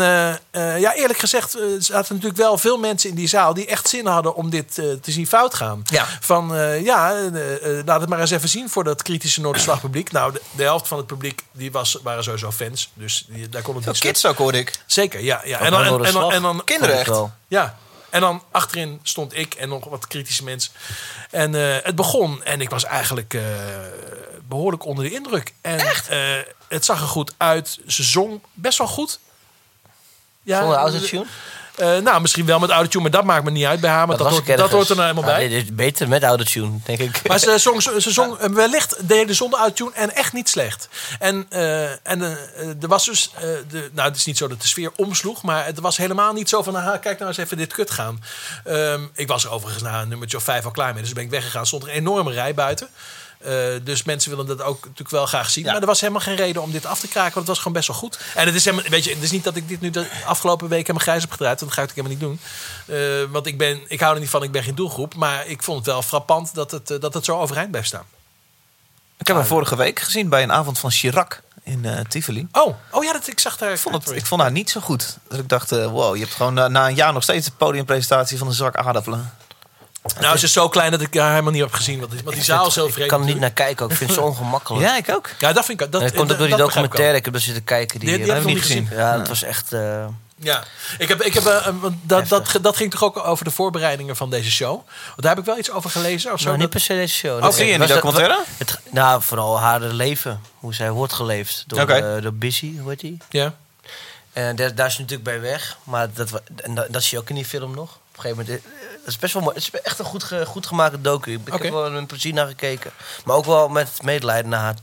ja, 0.80 0.94
eerlijk 0.94 1.20
gezegd 1.20 1.58
zaten 1.80 2.16
natuurlijk 2.16 2.38
wel 2.42 2.58
veel 2.58 2.78
mensen 2.78 3.10
in 3.10 3.16
die 3.16 3.28
zaal 3.28 3.54
die 3.54 3.66
echt 3.66 3.90
zin 3.90 4.06
hadden 4.06 4.36
om 4.36 4.50
dit 4.50 4.74
te 4.74 5.00
zien 5.12 5.28
fout 5.28 5.54
gaan. 5.54 5.82
Ja. 5.84 6.06
Van 6.20 6.56
ja, 6.88 7.16
eh, 7.16 7.80
eh, 7.80 7.86
laat 7.86 8.02
het 8.02 8.10
maar 8.10 8.20
eens 8.20 8.32
even 8.32 8.50
zien 8.50 8.70
voor 8.70 8.84
dat 8.84 9.02
kritische 9.02 9.42
Noorderslagpubliek. 9.42 10.12
Nou, 10.18 10.32
de, 10.32 10.42
de 10.52 10.64
helft 10.64 10.88
van 10.88 10.98
het 10.98 11.08
publiek 11.08 11.44
die 11.52 11.72
was, 11.72 12.00
waren 12.04 12.24
sowieso 12.24 12.52
fans. 12.52 12.92
Dus 12.94 13.26
die, 13.28 13.50
daar 13.50 13.62
kon 13.62 13.76
het 13.76 13.84
Veel 13.84 13.94
niet 13.94 14.02
kids 14.02 14.26
ook, 14.26 14.38
hoorde 14.38 14.58
ik. 14.58 14.80
Zeker, 14.86 15.20
ja. 15.20 15.42
ja. 15.44 15.60
En 15.60 15.72
dan, 15.72 15.84
en, 15.84 16.06
en, 16.06 16.14
dan, 16.14 16.32
en 16.32 16.42
dan 16.42 16.64
Kinderen 16.64 16.98
echt. 17.00 17.08
Wel. 17.08 17.32
ja. 17.48 17.78
En 18.10 18.22
dan 18.22 18.44
achterin 18.52 19.00
stond 19.04 19.38
ik 19.38 19.54
en 19.54 19.70
nog 19.70 19.86
wat 19.86 20.08
kritische 20.08 20.44
mensen. 20.44 20.72
En 21.32 21.56
eh, 21.56 21.84
het 21.84 21.96
begon 21.96 22.44
en 22.44 22.62
ik 22.62 22.70
was 22.70 22.84
eigenlijk 22.84 23.34
eh, 23.34 23.44
behoorlijk 24.48 24.86
onder 24.86 25.04
de 25.04 25.12
indruk. 25.12 25.54
En 25.62 25.80
eh, 25.80 26.44
het 26.68 26.86
zag 26.86 27.02
er 27.02 27.08
goed 27.08 27.34
uit. 27.38 27.80
Ze 27.88 28.04
zong 28.04 28.42
best 28.54 28.78
wel 28.78 28.88
goed. 28.88 29.20
Ja, 30.42 30.60
Zonder 30.60 30.78
autotune? 30.78 31.26
Eh, 31.78 31.98
nou, 31.98 32.22
misschien 32.22 32.46
wel 32.46 32.60
met 32.60 32.70
autotune, 32.70 33.02
maar 33.04 33.12
dat 33.12 33.24
maakt 33.24 33.44
me 33.44 33.52
niet 33.52 33.66
uit 33.66 33.80
bij 33.80 33.90
haar. 33.90 34.08
Maar 34.08 34.18
dat, 34.18 34.30
hoort, 34.30 34.58
dat 34.58 34.72
hoort 34.72 34.90
er 34.90 34.96
nou 34.96 35.08
helemaal 35.08 35.32
Ah, 35.32 35.38
bij. 35.38 35.48
dit 35.48 35.64
is 35.64 35.76
beter 35.76 36.08
met 36.08 36.24
autotune, 36.24 36.80
denk 36.86 37.00
ik. 37.00 37.28
Maar 37.28 37.40
ze 37.40 37.58
zong, 37.58 37.82
ze 37.82 38.12
zong 38.12 38.38
eh, 38.38 38.50
wellicht 38.50 39.08
deden 39.08 39.36
zonder 39.36 39.60
autotune 39.60 39.92
en 39.94 40.16
echt 40.16 40.34
niet 40.34 40.50
slecht. 40.50 40.90
En, 41.20 41.46
eh, 41.50 41.92
en 41.92 42.22
eh, 42.22 42.68
er 42.82 42.88
was 42.88 43.06
dus, 43.06 43.32
de, 43.70 43.90
nou 43.94 44.08
het 44.08 44.18
is 44.18 44.26
niet 44.26 44.38
zo 44.38 44.48
dat 44.48 44.62
de 44.62 44.68
sfeer 44.68 44.92
omsloeg, 44.96 45.44
maar 45.44 45.66
het 45.66 45.80
was 45.80 45.98
helemaal 45.98 46.34
niet 46.34 46.50
zo 46.50 46.64
van, 46.64 46.74
kijk 47.00 47.18
nou 47.18 47.28
eens 47.28 47.38
even 47.38 47.58
dit 47.58 47.74
kut 47.74 47.92
gaan. 47.92 48.24
Ehm, 48.64 49.02
ik 49.14 49.28
was 49.28 49.44
er 49.44 49.52
overigens 49.52 49.84
na 49.84 50.02
een 50.02 50.10
nummertje 50.10 50.38
of 50.38 50.44
vijf 50.44 50.66
al 50.66 50.72
klaar 50.72 50.94
mee, 50.94 51.04
dus 51.04 51.14
ben 51.14 51.24
ik 51.24 51.30
weggegaan. 51.30 51.66
Stond 51.66 51.84
er 51.84 51.90
een 51.90 51.96
enorme 51.96 52.32
rij 52.32 52.54
buiten. 52.54 52.88
Eh, 53.38 53.54
dus 53.84 54.04
mensen 54.04 54.30
willen 54.30 54.46
dat 54.46 54.62
ook 54.62 54.80
natuurlijk 54.80 55.10
wel 55.10 55.26
graag 55.26 55.50
zien. 55.50 55.66
Maar 55.66 55.76
er 55.76 55.86
was 55.86 56.02
helemaal 56.02 56.22
geen 56.22 56.36
reden 56.36 56.62
om 56.62 56.72
dit 56.72 56.86
af 56.86 57.00
te 57.00 57.08
kraken, 57.08 57.34
want 57.34 57.36
het 57.36 57.48
was 57.48 57.58
gewoon 57.58 57.74
best 57.74 57.88
wel 57.88 57.98
goed. 57.98 58.20
En 58.36 58.46
het 58.46 58.56
is, 58.56 58.66
helemaal, 58.66 58.90
weet 58.90 59.04
je, 59.04 59.14
het 59.14 59.24
is 59.24 59.32
niet 59.32 59.44
dat 59.44 59.56
ik 59.56 59.68
dit 59.68 59.82
nu 59.82 59.90
de 59.90 60.08
afgelopen 60.26 60.68
week 60.70 60.80
helemaal 60.80 61.02
grijs 61.02 61.22
heb 61.22 61.32
gedraaid. 61.32 61.60
want 61.60 61.76
Dat 61.76 61.80
ga 61.80 61.92
ik 61.92 61.96
natuurlijk 61.96 62.20
helemaal 62.22 62.40
niet 62.40 62.48
doen. 62.88 63.26
Eh, 63.26 63.32
want 63.32 63.46
ik, 63.48 63.58
ben, 63.58 63.82
ik 63.88 64.00
hou 64.00 64.14
er 64.14 64.20
niet 64.20 64.30
van, 64.30 64.44
ik 64.44 64.52
ben 64.52 64.64
geen 64.64 64.76
doelgroep. 64.76 65.16
Maar 65.16 65.48
ik 65.48 65.64
vond 65.64 65.78
het 65.78 65.88
wel 65.88 66.02
frappant 66.02 66.54
dat 66.54 66.72
het, 66.72 66.92
eh, 66.92 67.00
dat 67.00 67.14
het 67.14 67.26
zo 67.26 67.40
overeind 67.40 67.70
blijft 67.70 67.88
staan. 67.88 68.06
Ik 69.18 69.28
heb 69.28 69.36
hem 69.36 69.46
vorige 69.46 69.76
week 69.76 70.00
gezien 70.00 70.30
bij 70.30 70.44
een 70.44 70.52
avond 70.52 70.80
van 70.80 70.92
Chirac 70.92 71.42
in 71.64 71.86
eh, 71.86 72.00
Tivoli. 72.00 72.48
Oh, 72.52 72.76
oh 72.92 73.04
ja, 73.04 73.14
dat, 73.14 73.28
ik 73.28 73.40
zag 73.40 73.58
daar. 73.58 73.72
Ik 73.72 73.80
vond, 73.80 74.06
het, 74.06 74.16
ik 74.16 74.26
vond 74.26 74.42
haar 74.42 74.52
niet 74.52 74.70
zo 74.70 74.80
goed. 74.80 75.18
Dat 75.30 75.40
ik 75.40 75.50
dacht, 75.50 75.70
wow, 75.70 76.16
je 76.16 76.22
hebt 76.22 76.36
gewoon 76.36 76.54
na, 76.54 76.68
na 76.68 76.88
een 76.88 76.96
jaar 76.96 77.14
nog 77.14 77.24
steeds 77.24 77.46
de 77.46 77.52
podiumpresentatie 77.58 78.38
van 78.38 78.48
een 78.48 78.54
zak 78.54 78.76
aardappelen. 78.76 79.34
Nou, 80.20 80.38
ze 80.38 80.46
is 80.46 80.54
zo 80.54 80.70
klein 80.70 80.92
dat 80.92 81.02
ik 81.02 81.14
haar 81.16 81.30
helemaal 81.30 81.52
niet 81.52 81.62
heb 81.62 81.74
gezien. 81.74 82.00
Want, 82.00 82.12
die- 82.12 82.22
want 82.24 82.36
die 82.36 82.46
zaal 82.46 82.68
is 82.68 82.76
heel 82.76 82.84
vreemd. 82.90 83.00
Ik 83.04 83.08
kan 83.08 83.20
er 83.20 83.26
niet 83.28 83.40
naar 83.40 83.52
kijken 83.52 83.86
ook. 83.86 83.92
Ik 83.92 83.98
vind 83.98 84.10
het 84.10 84.20
zo 84.20 84.26
ongemakkelijk. 84.32 84.86
Ja, 84.86 84.98
ik 84.98 85.10
ook. 85.10 85.30
Ja, 85.40 85.54
dat 85.54 85.66
vind 85.66 85.82
ik. 85.82 85.92
Dat, 85.92 86.02
En 86.02 86.08
dat 86.08 86.16
komt 86.18 86.32
ook 86.32 86.38
door 86.38 86.48
die 86.48 86.56
documentaire. 86.58 87.18
Ik 87.18 87.26
heb 87.26 87.34
er 87.34 87.40
zitten 87.42 87.64
kijken. 87.64 88.00
Die, 88.00 88.10
Die- 88.10 88.18
die 88.18 88.28
eh, 88.28 88.32
heb 88.34 88.42
ik 88.42 88.44
nog 88.48 88.54
niet 88.56 88.64
gezien. 88.66 88.88
Ja, 88.92 89.18
dat 89.18 89.28
was 89.28 89.44
echt... 89.44 89.74
eh, 89.74 90.06
Ja, 90.40 90.64
ik 90.98 91.08
heb, 91.08 91.22
ik 91.22 91.34
heb, 91.34 91.44
want 91.82 91.96
dat, 92.02 92.28
dat, 92.28 92.58
dat 92.62 92.76
ging 92.78 92.92
toch 92.92 93.04
ook 93.04 93.26
over 93.26 93.46
de 93.46 93.52
voorbereidingen 93.52 94.16
van 94.16 94.30
deze 94.30 94.52
show. 94.52 94.72
Want 95.08 95.22
daar 95.22 95.30
heb 95.30 95.40
ik 95.40 95.46
wel 95.46 95.58
iets 95.58 95.72
over 95.72 95.90
gelezen. 95.90 96.34
Of 96.34 96.40
zo. 96.40 96.46
nou, 96.48 96.58
niet 96.58 96.70
per 96.70 96.80
se 96.80 96.94
deze 96.94 97.14
show. 97.16 97.44
Oh, 97.44 97.52
zie 97.52 97.66
je 97.66 97.72
in 97.72 97.80
die 97.80 97.88
documentaire? 97.88 98.44
Het, 98.58 98.80
nou, 98.92 99.22
vooral 99.24 99.60
haar 99.60 99.80
leven. 99.82 100.42
Hoe 100.60 100.74
zij 100.74 100.92
wordt 100.92 101.14
geleefd. 101.14 101.64
Door, 101.68 101.80
eh, 101.90 102.22
door 102.22 102.34
Busy, 102.34 102.78
hoe 102.80 102.90
heet 102.90 103.00
die? 103.00 103.18
ja. 103.30 103.54
En 104.34 104.56
daar, 104.56 104.76
daar 104.76 104.88
is 104.88 104.94
ze 104.96 105.02
natuurlijk 105.02 105.30
bij 105.30 105.42
weg. 105.42 105.78
Maar 105.84 106.08
dat, 106.14 106.42
en 106.56 106.76
dat, 106.76 106.86
dat 106.90 107.04
zie 107.04 107.18
je 107.18 107.24
ook 107.24 107.30
in 107.30 107.36
die 107.36 107.46
film 107.46 107.76
nog. 107.76 107.98
Op 108.18 108.24
een 108.24 108.30
gegeven 108.30 108.46
moment. 108.46 108.66
eh, 108.66 108.72
Dat 109.00 109.08
is 109.08 109.18
best 109.18 109.34
wel 109.34 109.42
mooi. 109.44 109.56
Het 109.56 109.64
is 109.74 109.82
echt 109.82 110.00
een 110.00 110.06
goed, 110.06 110.24
ge- 110.24 110.46
goed 110.46 110.66
gemaakte 110.68 111.02
docu. 111.02 111.34
Ik 111.46 111.62
heb 111.64 111.72
wel 111.72 111.90
met 111.92 112.08
plezier 112.08 112.34
naar 112.34 112.48
gekeken. 112.48 112.92
Maar 113.26 113.36
ook 113.36 113.46
wel 113.46 113.68
met 113.70 113.90
medelijden 114.04 114.50
naar 114.52 114.60
haar. 114.60 114.76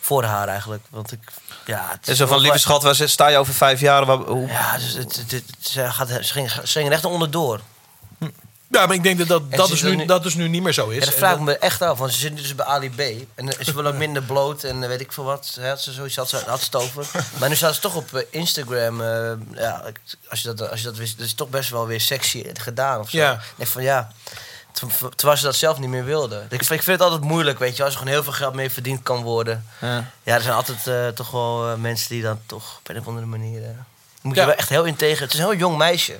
Voor 0.00 0.24
haar 0.24 0.48
eigenlijk. 0.48 0.82
Want 0.90 1.12
ik. 1.12 1.20
Ja, 1.66 1.86
het 1.90 2.08
En 2.08 2.16
zo 2.16 2.26
van, 2.26 2.38
lieve 2.38 2.58
schat, 2.58 2.82
waar 2.82 2.94
sta 2.94 3.28
je 3.28 3.36
over 3.36 3.54
vijf 3.54 3.80
jaar? 3.80 4.04
Waar, 4.04 4.16
hoe, 4.16 4.46
Ja, 4.48 4.78
dus 4.78 4.92
het, 4.92 5.16
het, 5.16 5.30
het- 5.30 5.44
ze, 5.60 5.90
gaat, 5.90 6.08
ze, 6.08 6.22
ging, 6.32 6.50
ze 6.50 6.60
ging 6.64 6.86
er 6.86 6.92
echt 6.92 7.04
onderdoor. 7.04 7.60
Ja, 8.74 8.86
maar 8.86 8.94
ik 8.96 9.02
denk 9.02 9.18
dat 9.18 9.28
dat, 9.28 9.50
dus 9.68 9.70
is 9.70 9.82
nu, 9.82 10.06
dat 10.06 10.22
dus 10.22 10.34
nu 10.34 10.48
niet 10.48 10.62
meer 10.62 10.72
zo 10.72 10.88
is. 10.88 11.04
Dat 11.04 11.14
vraag 11.14 11.34
ik 11.34 11.40
me 11.40 11.58
echt 11.58 11.82
af, 11.82 11.98
want 11.98 12.12
ze 12.12 12.18
zit 12.18 12.36
dus 12.36 12.54
bij 12.54 12.66
Ali 12.66 12.90
B. 12.90 13.00
En 13.34 13.52
ze 13.64 13.74
wil 13.74 13.86
ook 13.86 13.94
minder 13.94 14.22
bloot 14.22 14.62
en 14.64 14.88
weet 14.88 15.00
ik 15.00 15.12
veel 15.12 15.24
wat. 15.24 15.56
Hè, 15.60 15.76
ze 15.76 15.92
zoiets 15.92 16.16
had 16.16 16.28
ze, 16.28 16.42
had 16.46 16.58
ze 16.58 16.64
het 16.64 16.74
over. 16.76 17.06
Maar 17.38 17.48
nu 17.48 17.54
staat 17.56 17.74
ze 17.74 17.80
toch 17.80 17.94
op 17.94 18.14
eh, 18.14 18.22
Instagram. 18.30 19.00
eh, 19.00 19.32
ja, 19.54 19.82
als 20.30 20.42
je, 20.42 20.52
dat, 20.54 20.70
als 20.70 20.80
je 20.80 20.86
dat 20.86 20.96
wist, 20.96 21.18
dat 21.18 21.26
is 21.26 21.34
toch 21.34 21.48
best 21.48 21.70
wel 21.70 21.86
weer 21.86 22.00
sexy 22.00 22.44
gedaan 22.52 23.00
of 23.00 23.10
zo. 23.10 23.16
Ja. 23.16 23.40
Van 23.58 23.82
ja, 23.82 24.12
ter- 24.72 25.14
terwijl 25.14 25.38
ze 25.38 25.44
dat 25.44 25.54
zelf 25.56 25.78
niet 25.78 25.88
meer 25.90 26.04
wilde. 26.04 26.36
Ik 26.36 26.48
vind, 26.48 26.70
ik 26.70 26.82
vind 26.82 26.98
het 26.98 27.00
altijd 27.00 27.30
moeilijk, 27.30 27.58
weet 27.58 27.76
je, 27.76 27.82
als 27.84 27.92
er 27.92 27.98
gewoon 27.98 28.12
heel 28.14 28.22
veel 28.24 28.32
geld 28.32 28.54
mee 28.54 28.70
verdiend 28.70 29.02
kan 29.02 29.22
worden. 29.22 29.66
Ja. 29.80 30.10
Ja, 30.22 30.34
er 30.34 30.42
zijn 30.42 30.54
altijd 30.54 30.86
eh, 30.86 31.08
toch 31.08 31.30
wel 31.30 31.76
mensen 31.76 32.08
die 32.08 32.22
dan 32.22 32.40
toch 32.46 32.76
op 32.78 32.88
een 32.88 32.98
of 32.98 33.06
andere 33.06 33.26
manier. 33.26 33.60
moet 34.22 34.34
Ja. 34.34 34.40
je 34.40 34.46
wel 34.48 34.56
echt 34.56 34.68
heel 34.68 34.84
integer. 34.84 35.22
Het 35.22 35.32
is 35.32 35.38
een 35.38 35.44
heel 35.46 35.58
jong 35.58 35.76
meisje. 35.76 36.18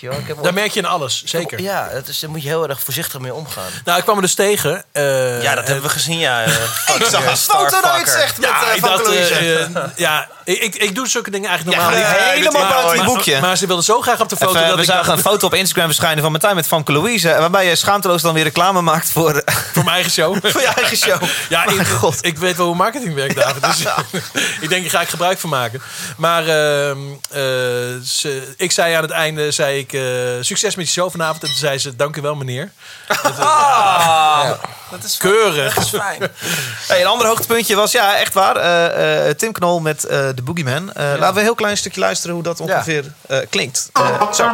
Weet 0.00 0.10
je 0.10 0.16
wel, 0.16 0.18
ik 0.28 0.34
heb 0.36 0.42
Daar 0.44 0.54
merk 0.54 0.72
je 0.72 0.80
in 0.80 0.86
alles, 0.86 1.22
zeker. 1.24 1.60
Ja, 1.60 1.88
dat 1.92 2.08
is, 2.08 2.18
daar 2.20 2.30
moet 2.30 2.42
je 2.42 2.48
heel 2.48 2.68
erg 2.68 2.80
voorzichtig 2.80 3.20
mee 3.20 3.34
omgaan. 3.34 3.70
Nou, 3.84 3.98
ik 3.98 4.04
kwam 4.04 4.16
er 4.16 4.22
dus 4.22 4.34
tegen. 4.34 4.84
eh, 4.92 5.42
Ja, 5.42 5.54
dat 5.54 5.64
hebben 5.66 5.82
we 5.84 5.88
gezien, 5.90 6.18
ja. 6.18 6.42
eh, 6.42 6.52
Ik 6.98 7.04
zag 7.10 7.22
eh, 7.24 7.30
een 7.30 7.36
foto 7.36 7.78
eruit, 7.78 8.08
zegt 8.08 8.38
met 8.38 8.48
Ja, 8.48 8.66
eh, 8.68 8.74
ik 8.74 8.80
Van 8.80 8.88
dacht, 8.90 9.04
Louise. 9.04 9.34
eh, 9.34 9.62
eh, 9.64 9.70
ja, 9.96 10.28
Ik, 10.44 10.60
ik, 10.62 10.74
ik 10.74 10.94
doe 10.94 11.08
zulke 11.08 11.30
dingen 11.30 11.48
eigenlijk 11.48 11.78
normaal 11.78 11.98
Ja, 11.98 12.06
niet. 12.08 12.16
helemaal 12.18 12.62
Maar- 12.62 12.72
buiten 12.72 12.96
maar- 12.96 13.06
boekje. 13.06 13.40
Maar 13.40 13.56
ze 13.56 13.66
wilden 13.66 13.84
zo 13.84 14.00
graag 14.00 14.20
op 14.20 14.28
de 14.28 14.36
foto 14.36 14.52
Even, 14.54 14.66
dat 14.66 14.74
we 14.76 14.82
ik 14.82 14.88
zagen 14.88 15.04
dacht, 15.06 15.18
een 15.18 15.24
foto 15.30 15.46
op 15.46 15.54
Instagram 15.54 15.86
verschijnen 15.86 16.22
van 16.22 16.30
Martijn 16.32 16.54
met 16.54 16.66
Famke 16.66 16.92
Louise. 16.92 17.28
Waarbij 17.28 17.66
je 17.66 17.76
schaamteloos 17.76 18.22
dan 18.22 18.34
weer 18.34 18.44
reclame 18.44 18.80
maakt 18.80 19.10
voor, 19.10 19.42
voor 19.74 19.84
mijn 19.84 19.94
eigen 19.94 20.12
show. 20.12 20.36
voor 20.46 20.60
je 20.60 20.66
eigen 20.66 20.96
show. 20.96 21.22
Ja, 21.48 21.64
Mijn 21.64 21.80
ik, 21.80 21.86
god. 21.86 22.18
ik 22.20 22.38
weet 22.38 22.56
wel 22.56 22.66
hoe 22.66 22.74
marketing 22.74 23.14
werkt, 23.14 23.34
David. 23.36 23.62
Dus 23.62 23.82
ik 24.60 24.68
denk, 24.68 24.82
daar 24.82 24.90
ga 24.90 25.00
ik 25.00 25.08
gebruik 25.08 25.38
van 25.38 25.50
maken. 25.50 25.82
Maar 26.16 26.42
ehm, 26.48 26.98
eh, 27.30 27.40
ze, 28.04 28.54
ik 28.56 28.72
zei 28.72 28.94
aan 28.94 29.02
het 29.02 29.10
einde, 29.10 29.50
zei 29.50 29.78
ik, 29.78 29.87
eh, 29.92 30.00
succes 30.40 30.74
met 30.74 30.86
je 30.86 30.92
show 30.92 31.10
vanavond. 31.10 31.42
En 31.42 31.48
toen 31.48 31.56
zei 31.58 31.78
ze, 31.78 31.96
dank 31.96 32.16
u 32.16 32.20
wel, 32.20 32.34
meneer. 32.34 32.70
Dat 34.90 35.04
is 35.04 35.16
Keurig. 35.16 35.74
Dat 35.74 35.84
is 35.84 35.90
fijn. 35.90 36.20
Hey, 36.88 37.00
een 37.00 37.06
ander 37.06 37.26
hoogtepuntje 37.26 37.74
was, 37.76 37.92
ja, 37.92 38.16
echt 38.16 38.34
waar, 38.34 38.56
eh, 38.56 39.28
eh, 39.28 39.36
Tim 39.36 39.52
Knol 39.52 39.80
met 39.80 40.04
eh 40.04 40.28
The 40.28 40.42
Boogeyman. 40.42 40.92
Eh, 40.92 41.04
Laten 41.04 41.32
we 41.34 41.38
een 41.38 41.44
heel 41.44 41.54
klein 41.54 41.76
stukje 41.76 42.00
luisteren 42.00 42.34
hoe 42.34 42.44
dat 42.44 42.60
ongeveer 42.60 43.04
eh, 43.28 43.38
klinkt. 43.50 43.90
Eh, 43.92 44.32
zo. 44.32 44.48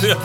Ja, 0.00 0.16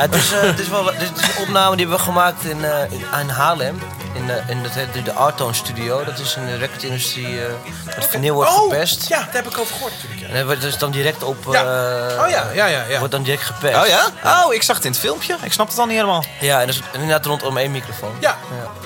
het, 0.00 0.14
is, 0.14 0.32
eh, 0.32 0.40
het, 0.40 0.58
is 0.58 0.68
wel, 0.68 0.86
het 0.86 1.00
is 1.00 1.08
een 1.36 1.42
opname 1.42 1.76
die 1.76 1.86
we 1.86 1.92
hebben 1.92 2.12
gemaakt 2.12 2.44
in, 2.44 2.64
eh, 2.64 2.92
in, 2.92 3.04
in 3.20 3.28
Haarlem. 3.28 3.78
In, 4.14 4.30
eh, 4.30 4.48
in 4.48 4.58
het, 4.58 4.92
de, 4.92 5.02
de 5.02 5.12
Artone 5.12 5.52
Studio. 5.54 6.04
Dat 6.04 6.18
is 6.18 6.34
een 6.34 6.58
recordindustrie 6.58 7.34
uh, 7.34 7.42
het 7.84 8.06
vinyl 8.06 8.34
wordt 8.34 8.52
verpest. 8.54 9.08
ja, 9.08 9.18
daar 9.18 9.28
heb 9.32 9.46
ik 9.46 9.58
over 9.58 9.74
gehoord 9.74 9.92
natuurlijk. 9.92 10.20
Ja. 10.20 10.26
En 10.28 10.34
dat 10.34 10.44
wordt 10.44 10.60
dus 10.60 10.78
dan 10.78 10.90
direct 10.90 11.22
op... 11.22 11.36
Ja. 11.50 11.60
eh, 11.62 12.22
Oh 12.24 12.28
ja, 12.28 12.44
ja, 12.54 12.66
ja. 12.66 12.84
ja. 12.88 12.98
Wordt 12.98 13.12
dan 13.12 13.22
direct 13.22 13.42
gepest. 13.42 13.76
Oh 13.76 13.86
ja? 13.86 14.06
Oh, 14.44 14.54
ik 14.54 14.62
zag 14.62 14.76
het 14.76 14.84
in 14.84 14.90
het 14.90 15.00
filmpje. 15.00 15.36
Ik 15.42 15.52
snap 15.52 15.68
het 15.68 15.78
al 15.78 15.86
niet 15.86 15.94
helemaal. 15.94 16.24
Ja, 16.40 16.60
en 16.60 16.66
dat 16.66 16.74
is 16.74 16.82
inderdaad 16.92 17.26
rondom 17.26 17.56
één 17.56 17.70
microfoon. 17.70 18.16
Ja. 18.20 18.36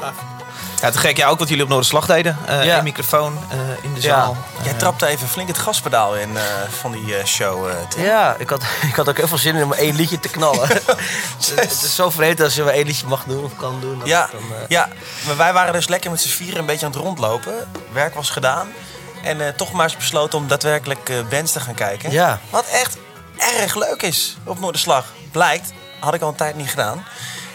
Ja. 0.00 0.12
Ja, 0.84 0.90
te 0.90 0.98
gek. 0.98 1.16
Ja, 1.16 1.28
ook 1.28 1.38
wat 1.38 1.48
jullie 1.48 1.62
op 1.62 1.68
Noorderslag 1.68 2.06
deden. 2.06 2.38
Eh 2.46 2.64
Ja. 2.64 2.78
Een 2.78 2.84
microfoon 2.84 3.38
eh, 3.50 3.58
in 3.84 3.94
de 3.94 4.00
Ja. 4.00 4.08
zaal. 4.14 4.36
Jij 4.62 4.72
trapte 4.74 5.06
even 5.06 5.28
flink 5.28 5.48
het 5.48 5.58
gaspedaal 5.58 6.16
in 6.16 6.36
eh, 6.36 6.42
van 6.80 6.92
die 6.92 7.16
eh, 7.16 7.24
show, 7.24 7.68
eh. 7.68 8.04
Ja, 8.04 8.34
ik 8.38 8.48
had, 8.50 8.62
ik 8.90 8.94
had 8.94 9.08
ook 9.08 9.16
heel 9.16 9.28
veel 9.28 9.38
zin 9.38 9.54
in 9.56 9.64
om 9.64 9.72
één 9.72 9.94
liedje 9.96 10.20
te 10.20 10.28
knallen. 10.28 10.68
het, 11.38 11.52
het 11.54 11.70
is 11.70 11.94
zo 11.94 12.10
vreemd 12.10 12.40
als 12.40 12.54
je 12.54 12.62
maar 12.62 12.72
één 12.72 12.86
liedje 12.86 13.06
mag 13.06 13.24
doen 13.24 13.44
of 13.44 13.56
kan 13.56 13.80
doen. 13.80 14.00
Ja, 14.04 14.28
dan, 14.32 14.40
eh, 14.40 14.68
ja, 14.68 14.88
maar 15.26 15.36
wij 15.36 15.52
waren 15.52 15.72
dus 15.72 15.88
lekker 15.88 16.10
met 16.10 16.20
z'n 16.20 16.28
vieren 16.28 16.58
een 16.58 16.66
beetje 16.66 16.86
aan 16.86 16.92
het 16.92 17.00
rondlopen. 17.00 17.54
Werk 17.92 18.14
was 18.14 18.30
gedaan. 18.30 18.68
En 19.22 19.40
eh, 19.40 19.48
toch 19.56 19.72
maar 19.72 19.84
eens 19.84 19.96
besloten 19.96 20.38
om 20.38 20.48
daadwerkelijk 20.48 21.08
eh, 21.08 21.16
bands 21.30 21.52
te 21.52 21.60
gaan 21.60 21.74
kijken. 21.74 22.10
Ja. 22.10 22.38
Wat 22.50 22.66
echt 22.66 22.96
erg 23.60 23.74
leuk 23.74 24.02
is 24.02 24.36
op 24.44 24.60
Noorderslag. 24.60 25.04
Blijkt, 25.32 25.72
had 26.00 26.14
ik 26.14 26.20
al 26.22 26.28
een 26.28 26.34
tijd 26.34 26.56
niet 26.56 26.70
gedaan. 26.70 27.04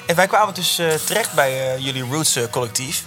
En 0.09 0.15
wij 0.15 0.27
kwamen 0.27 0.53
dus 0.53 0.77
eh, 0.79 0.93
terecht 0.93 1.33
bij 1.33 1.73
eh, 1.73 1.83
jullie 1.85 2.03
Roots 2.03 2.35
eh, 2.35 2.43
collectief. 2.51 3.03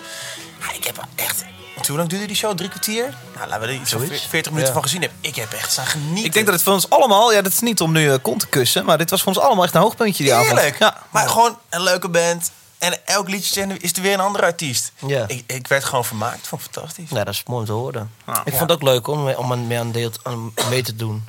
Ja, 0.61 0.73
ik 0.73 0.85
heb 0.85 1.07
echt... 1.15 1.45
Hoe 1.87 1.97
lang 1.97 2.09
duurde 2.09 2.27
die 2.27 2.37
show? 2.37 2.57
Drie 2.57 2.69
kwartier? 2.69 3.15
Nou, 3.37 3.49
laten 3.49 3.61
we 3.61 3.75
er 3.75 3.81
iets 3.81 3.91
van 3.91 4.07
Zoiets. 4.07 4.27
40 4.27 4.53
minuten 4.53 4.75
Ja. 4.75 4.81
van 4.81 4.83
gezien 4.83 5.01
hebben. 5.01 5.19
Ik 5.21 5.37
heb 5.37 5.53
echt 5.53 5.73
staan 5.73 5.87
genieten. 5.87 6.25
Ik 6.25 6.33
denk 6.33 6.47
dat 6.47 6.55
het 6.55 6.65
voor 6.65 6.73
ons 6.73 6.91
allemaal... 6.91 7.33
Ja, 7.33 7.43
dat 7.43 7.53
is 7.53 7.61
niet 7.61 7.81
om 7.81 7.93
nu 7.93 8.17
kont 8.19 8.41
te 8.41 8.47
kussen. 8.47 8.85
Maar 8.85 8.99
dit 8.99 9.11
was 9.11 9.23
voor 9.23 9.33
ons 9.35 9.45
allemaal 9.45 9.65
echt 9.65 9.75
een 9.75 9.81
hoogpuntje 9.81 10.23
die 10.25 10.35
avond. 10.35 10.49
Heerlijk. 10.51 10.79
Ja. 10.79 10.97
Maar 11.11 11.29
gewoon 11.29 11.59
een 11.69 11.83
leuke 11.83 12.09
band. 12.09 12.51
En 12.83 13.07
elk 13.07 13.29
liedje 13.29 13.67
is 13.79 13.93
er 13.93 14.03
weer 14.03 14.13
een 14.13 14.21
andere 14.21 14.45
artiest. 14.45 14.93
Ja. 15.07 15.25
Ik, 15.29 15.45
ik 15.47 15.67
werd 15.67 15.85
gewoon 15.85 16.05
vermaakt. 16.05 16.47
Vond 16.49 16.63
ik 16.65 16.71
fantastisch. 16.73 17.11
Ja, 17.11 17.25
dat 17.25 17.35
is 17.35 17.43
mooi 17.47 17.61
om 17.61 17.67
te 17.67 17.73
horen. 17.73 18.11
Ja. 18.27 18.43
ik 18.45 18.55
vond 18.55 18.71
het 18.71 18.73
ook 18.73 18.83
leuk 18.83 19.07
om, 19.07 19.29
om 19.29 19.53
aan- 19.53 19.67
mee 19.67 19.79
aan 19.79 19.93
deel 19.93 20.11
aan 20.23 20.53
mee 20.71 20.83
te 20.83 20.97
doen. 20.97 21.25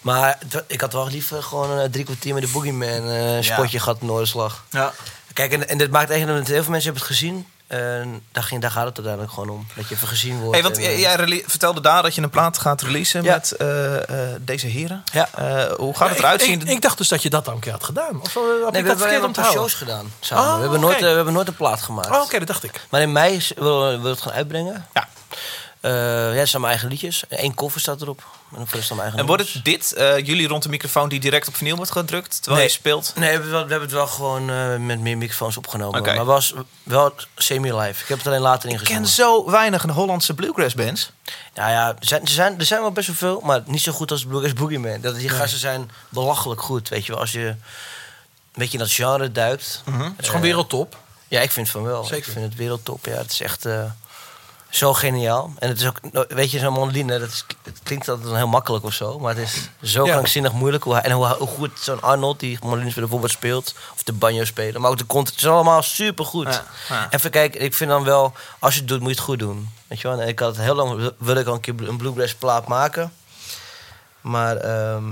Maar 0.00 0.38
ik 0.66 0.80
had 0.80 0.92
wel 0.92 1.06
liever 1.08 1.42
gewoon 1.42 1.70
een 1.70 1.90
drie 1.90 2.04
kwartier 2.04 2.34
met 2.34 2.42
de 2.42 2.48
Boogeyman 2.48 3.08
eh 3.10 3.42
spotje 3.42 3.78
gehad 3.78 4.00
in 4.00 4.06
Noorderslag. 4.06 4.64
Ja. 4.70 4.92
Kijk, 5.32 5.52
en, 5.52 5.68
en 5.68 5.78
dit 5.78 5.90
maakt 5.90 6.10
eigenlijk 6.10 6.38
dat 6.40 6.48
heel 6.54 6.62
veel 6.62 6.72
mensen 6.72 6.90
hebben 6.92 7.08
het 7.08 7.18
gezien. 7.18 7.46
En 7.66 8.22
daar, 8.32 8.42
ging, 8.42 8.60
daar 8.60 8.70
gaat 8.70 8.84
het 8.86 8.94
uiteindelijk 8.96 9.34
gewoon 9.34 9.48
om. 9.50 9.66
Dat 9.74 9.88
je 9.88 9.94
even 9.94 10.08
gezien 10.08 10.38
wordt. 10.38 10.52
Hey, 10.52 10.62
want 10.62 10.76
en, 10.76 10.98
jij 10.98 11.16
eh, 11.16 11.42
vertelde 11.46 11.80
daar 11.80 12.02
dat 12.02 12.14
je 12.14 12.22
een 12.22 12.30
plaat 12.30 12.58
gaat 12.58 12.82
releasen 12.82 13.22
Ja. 13.22 13.34
met 13.34 13.52
eh, 13.52 13.96
eh, 13.96 14.40
deze 14.40 14.66
heren. 14.66 15.02
Ja. 15.12 15.28
Eh, 15.34 15.72
hoe 15.76 15.96
gaat 15.96 16.08
het 16.08 16.18
Ik, 16.18 16.24
eruit 16.24 16.42
zien? 16.42 16.60
ik, 16.60 16.68
ik 16.68 16.80
dacht 16.82 16.98
dus 16.98 17.08
dat 17.08 17.22
je 17.22 17.30
dat 17.30 17.48
al 17.48 17.54
een 17.54 17.60
keer 17.60 17.72
had 17.72 17.84
gedaan. 17.84 18.20
Of 18.20 18.34
heb 18.34 18.42
Nee, 18.44 18.52
ik 18.54 18.62
we 18.62 18.72
dat 18.72 18.74
hebben 18.74 18.98
verkeerd 18.98 19.22
een 19.22 19.32
paar 19.32 19.52
shows 19.52 19.74
gedaan 19.74 20.12
samen. 20.20 20.44
Oh, 20.44 20.54
we, 20.54 20.60
hebben 20.60 20.78
oké. 20.78 20.86
nooit, 20.88 21.00
we 21.00 21.06
hebben 21.06 21.32
nooit 21.34 21.48
een 21.48 21.56
plaat 21.56 21.82
gemaakt. 21.82 22.10
Oh, 22.10 22.22
oké, 22.22 22.38
dat 22.38 22.46
dacht 22.46 22.64
ik. 22.64 22.86
Maar 22.90 23.00
in 23.00 23.12
mei 23.12 23.46
willen 23.56 24.02
we 24.02 24.08
het 24.08 24.20
gaan 24.20 24.32
uitbrengen. 24.32 24.86
Ja. 24.94 25.08
Eh, 25.84 25.90
ja, 26.32 26.38
het 26.38 26.48
zijn 26.48 26.60
mijn 26.62 26.72
eigen 26.72 26.88
liedjes. 26.88 27.24
Eén 27.28 27.54
koffer 27.54 27.80
staat 27.80 28.02
erop. 28.02 28.18
En 28.52 28.56
dan 28.56 28.66
mijn 28.72 29.00
eigen 29.00 29.18
En 29.18 29.26
wordt 29.26 29.52
het 29.52 29.64
dit, 29.64 29.92
eh, 29.92 30.18
jullie 30.18 30.48
rond 30.48 30.62
de 30.62 30.68
microfoon 30.68 31.08
die 31.08 31.20
direct 31.20 31.48
op 31.48 31.56
vinyl 31.56 31.76
wordt 31.76 31.90
gedrukt, 31.90 32.34
terwijl 32.42 32.56
Nee. 32.56 32.66
je 32.66 32.78
speelt? 32.78 33.12
Nee, 33.16 33.38
we 33.38 33.48
we 33.48 33.56
hebben 33.56 33.80
het 33.80 33.92
wel 33.92 34.06
gewoon 34.06 34.50
eh, 34.50 34.76
met 34.76 35.00
meer 35.00 35.16
microfoons 35.16 35.56
opgenomen. 35.56 36.02
Maar 36.02 36.24
was 36.24 36.54
wel 36.82 37.14
semi-live. 37.36 38.02
Ik 38.02 38.08
heb 38.08 38.18
het 38.18 38.26
alleen 38.26 38.40
later 38.40 38.70
Ik 38.70 38.78
ken 38.78 39.06
zo 39.06 39.50
weinig 39.50 39.82
een 39.82 39.90
Hollandse 39.90 40.34
bluegrass 40.34 40.74
bands. 40.74 41.10
Nou 41.54 41.70
ja, 41.70 41.88
er 41.88 42.06
zijn, 42.06 42.22
er, 42.22 42.28
zijn, 42.28 42.58
er 42.58 42.64
zijn 42.66 42.80
wel 42.80 42.92
best 42.92 43.06
wel 43.06 43.16
veel, 43.16 43.40
maar 43.40 43.62
niet 43.66 43.82
zo 43.82 43.92
goed 43.92 44.10
als 44.10 44.24
Bluegrass 44.24 44.54
Boogeyman. 44.54 45.00
Dat, 45.00 45.14
die 45.16 45.28
gasten 45.28 45.58
zijn 45.58 45.90
belachelijk 46.08 46.62
goed, 46.62 46.88
weet 46.88 47.06
je 47.06 47.12
wel. 47.12 47.20
Als 47.20 47.32
je 47.32 47.46
een 47.46 47.56
beetje 48.52 48.72
in 48.72 48.78
dat 48.78 48.92
genre 48.92 49.32
duikt. 49.32 49.82
Het 49.84 50.12
is 50.18 50.26
gewoon 50.26 50.42
wereldtop. 50.42 50.96
Ja, 51.28 51.40
ik 51.40 51.52
vind 51.52 51.68
van 51.70 51.82
wel. 51.82 52.04
Zeker. 52.04 52.26
Ik 52.26 52.32
vind 52.32 52.44
het 52.44 52.54
wereldtop. 52.54 53.06
Ja, 53.06 53.12
het 53.16 53.32
is 53.32 53.40
echt 53.40 53.66
zo 54.76 54.94
geniaal. 54.94 55.52
En 55.58 55.68
het 55.68 55.80
is 55.80 55.86
ook, 55.86 56.00
weet 56.28 56.50
je, 56.50 56.58
zo'n 56.58 56.72
mandoline, 56.72 57.18
dat 57.18 57.28
is, 57.28 57.44
het 57.62 57.80
klinkt 57.82 58.08
altijd 58.08 58.34
heel 58.34 58.46
makkelijk 58.46 58.84
of 58.84 58.92
zo. 58.92 59.18
Maar 59.18 59.36
het 59.36 59.44
is 59.48 59.68
zo 59.82 60.04
Ja. 60.06 60.12
krankzinnig 60.12 60.52
moeilijk. 60.52 60.84
Hoe, 60.84 60.96
en 60.96 61.10
hoe, 61.12 61.26
hoe 61.26 61.48
goed 61.48 61.70
zo'n 61.80 62.02
Arnold, 62.02 62.40
die 62.40 62.58
mandolines 62.62 62.94
bijvoorbeeld 62.94 63.30
speelt. 63.30 63.74
Of 63.94 64.02
de 64.02 64.12
banjo 64.12 64.44
spelen. 64.44 64.80
Maar 64.80 64.90
ook 64.90 64.98
de 64.98 65.06
content. 65.06 65.34
Het 65.36 65.44
is 65.44 65.50
allemaal 65.50 65.82
super 65.82 66.24
goed. 66.24 66.46
Ja, 66.46 66.64
ja. 66.88 67.06
Even 67.10 67.30
kijken, 67.30 67.60
ik 67.60 67.74
vind 67.74 67.90
dan 67.90 68.04
wel, 68.04 68.32
als 68.58 68.74
je 68.74 68.78
het 68.80 68.88
doet, 68.88 69.00
moet 69.00 69.08
je 69.08 69.14
het 69.14 69.24
goed 69.24 69.38
doen. 69.38 69.68
Weet 69.86 70.00
je 70.00 70.08
wel? 70.08 70.20
En 70.20 70.28
ik 70.28 70.38
had 70.38 70.56
het 70.56 70.64
heel 70.64 70.74
lang, 70.74 71.12
wil 71.18 71.36
ik 71.36 71.46
al 71.46 71.54
een 71.54 71.60
keer 71.60 71.88
een 71.88 71.96
bluegrass 71.96 72.34
plaat 72.34 72.66
maken. 72.68 73.12
Maar 74.20 74.56
ehm, 74.56 75.04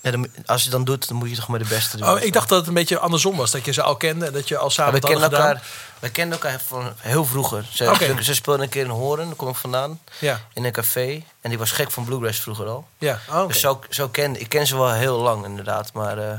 ja, 0.00 0.12
als 0.46 0.58
je 0.62 0.68
het 0.68 0.70
dan 0.76 0.84
doet, 0.84 1.08
dan 1.08 1.16
moet 1.16 1.26
je 1.28 1.32
het 1.34 1.40
toch 1.40 1.48
maar 1.50 1.58
de 1.58 1.68
beste 1.68 1.96
doen. 1.96 2.08
Oh, 2.08 2.20
ik 2.22 2.32
dacht 2.32 2.48
dat 2.48 2.58
het 2.58 2.68
een 2.68 2.74
beetje 2.74 2.98
andersom 2.98 3.36
was. 3.36 3.50
Dat 3.50 3.64
je 3.64 3.72
ze 3.72 3.82
al 3.82 3.96
kende 3.96 4.26
en 4.26 4.32
dat 4.32 4.48
je 4.48 4.58
al 4.58 4.70
samen 4.70 4.94
we 4.94 5.00
kennen 5.00 5.22
gedaan. 5.22 5.40
elkaar, 5.40 5.62
we 5.98 6.10
kenden 6.10 6.38
elkaar 6.40 6.60
van 6.66 6.92
heel 6.96 7.24
vroeger. 7.24 7.66
Ze, 7.72 7.90
Oké. 7.90 8.22
ze 8.22 8.34
speelden 8.34 8.62
een 8.62 8.68
keer 8.68 8.84
in 8.84 8.90
Horen, 8.90 9.26
daar 9.26 9.34
kom 9.36 9.48
ik 9.48 9.56
vandaan, 9.56 10.00
Ja, 10.18 10.40
in 10.54 10.64
een 10.64 10.72
café. 10.72 11.22
En 11.40 11.50
die 11.50 11.58
was 11.58 11.70
gek 11.70 11.90
van 11.90 12.04
bluegrass 12.04 12.40
vroeger 12.40 12.66
al. 12.66 12.88
ja. 12.98 13.20
Oh. 13.30 13.46
Dus 13.48 13.60
zo, 13.60 13.80
zo 13.90 14.08
ken 14.08 14.40
ik 14.40 14.48
ken 14.48 14.66
ze 14.66 14.76
wel 14.76 14.92
heel 14.92 15.18
lang 15.18 15.44
inderdaad. 15.44 15.92
Maar 15.92 16.18
eh, 16.18 16.38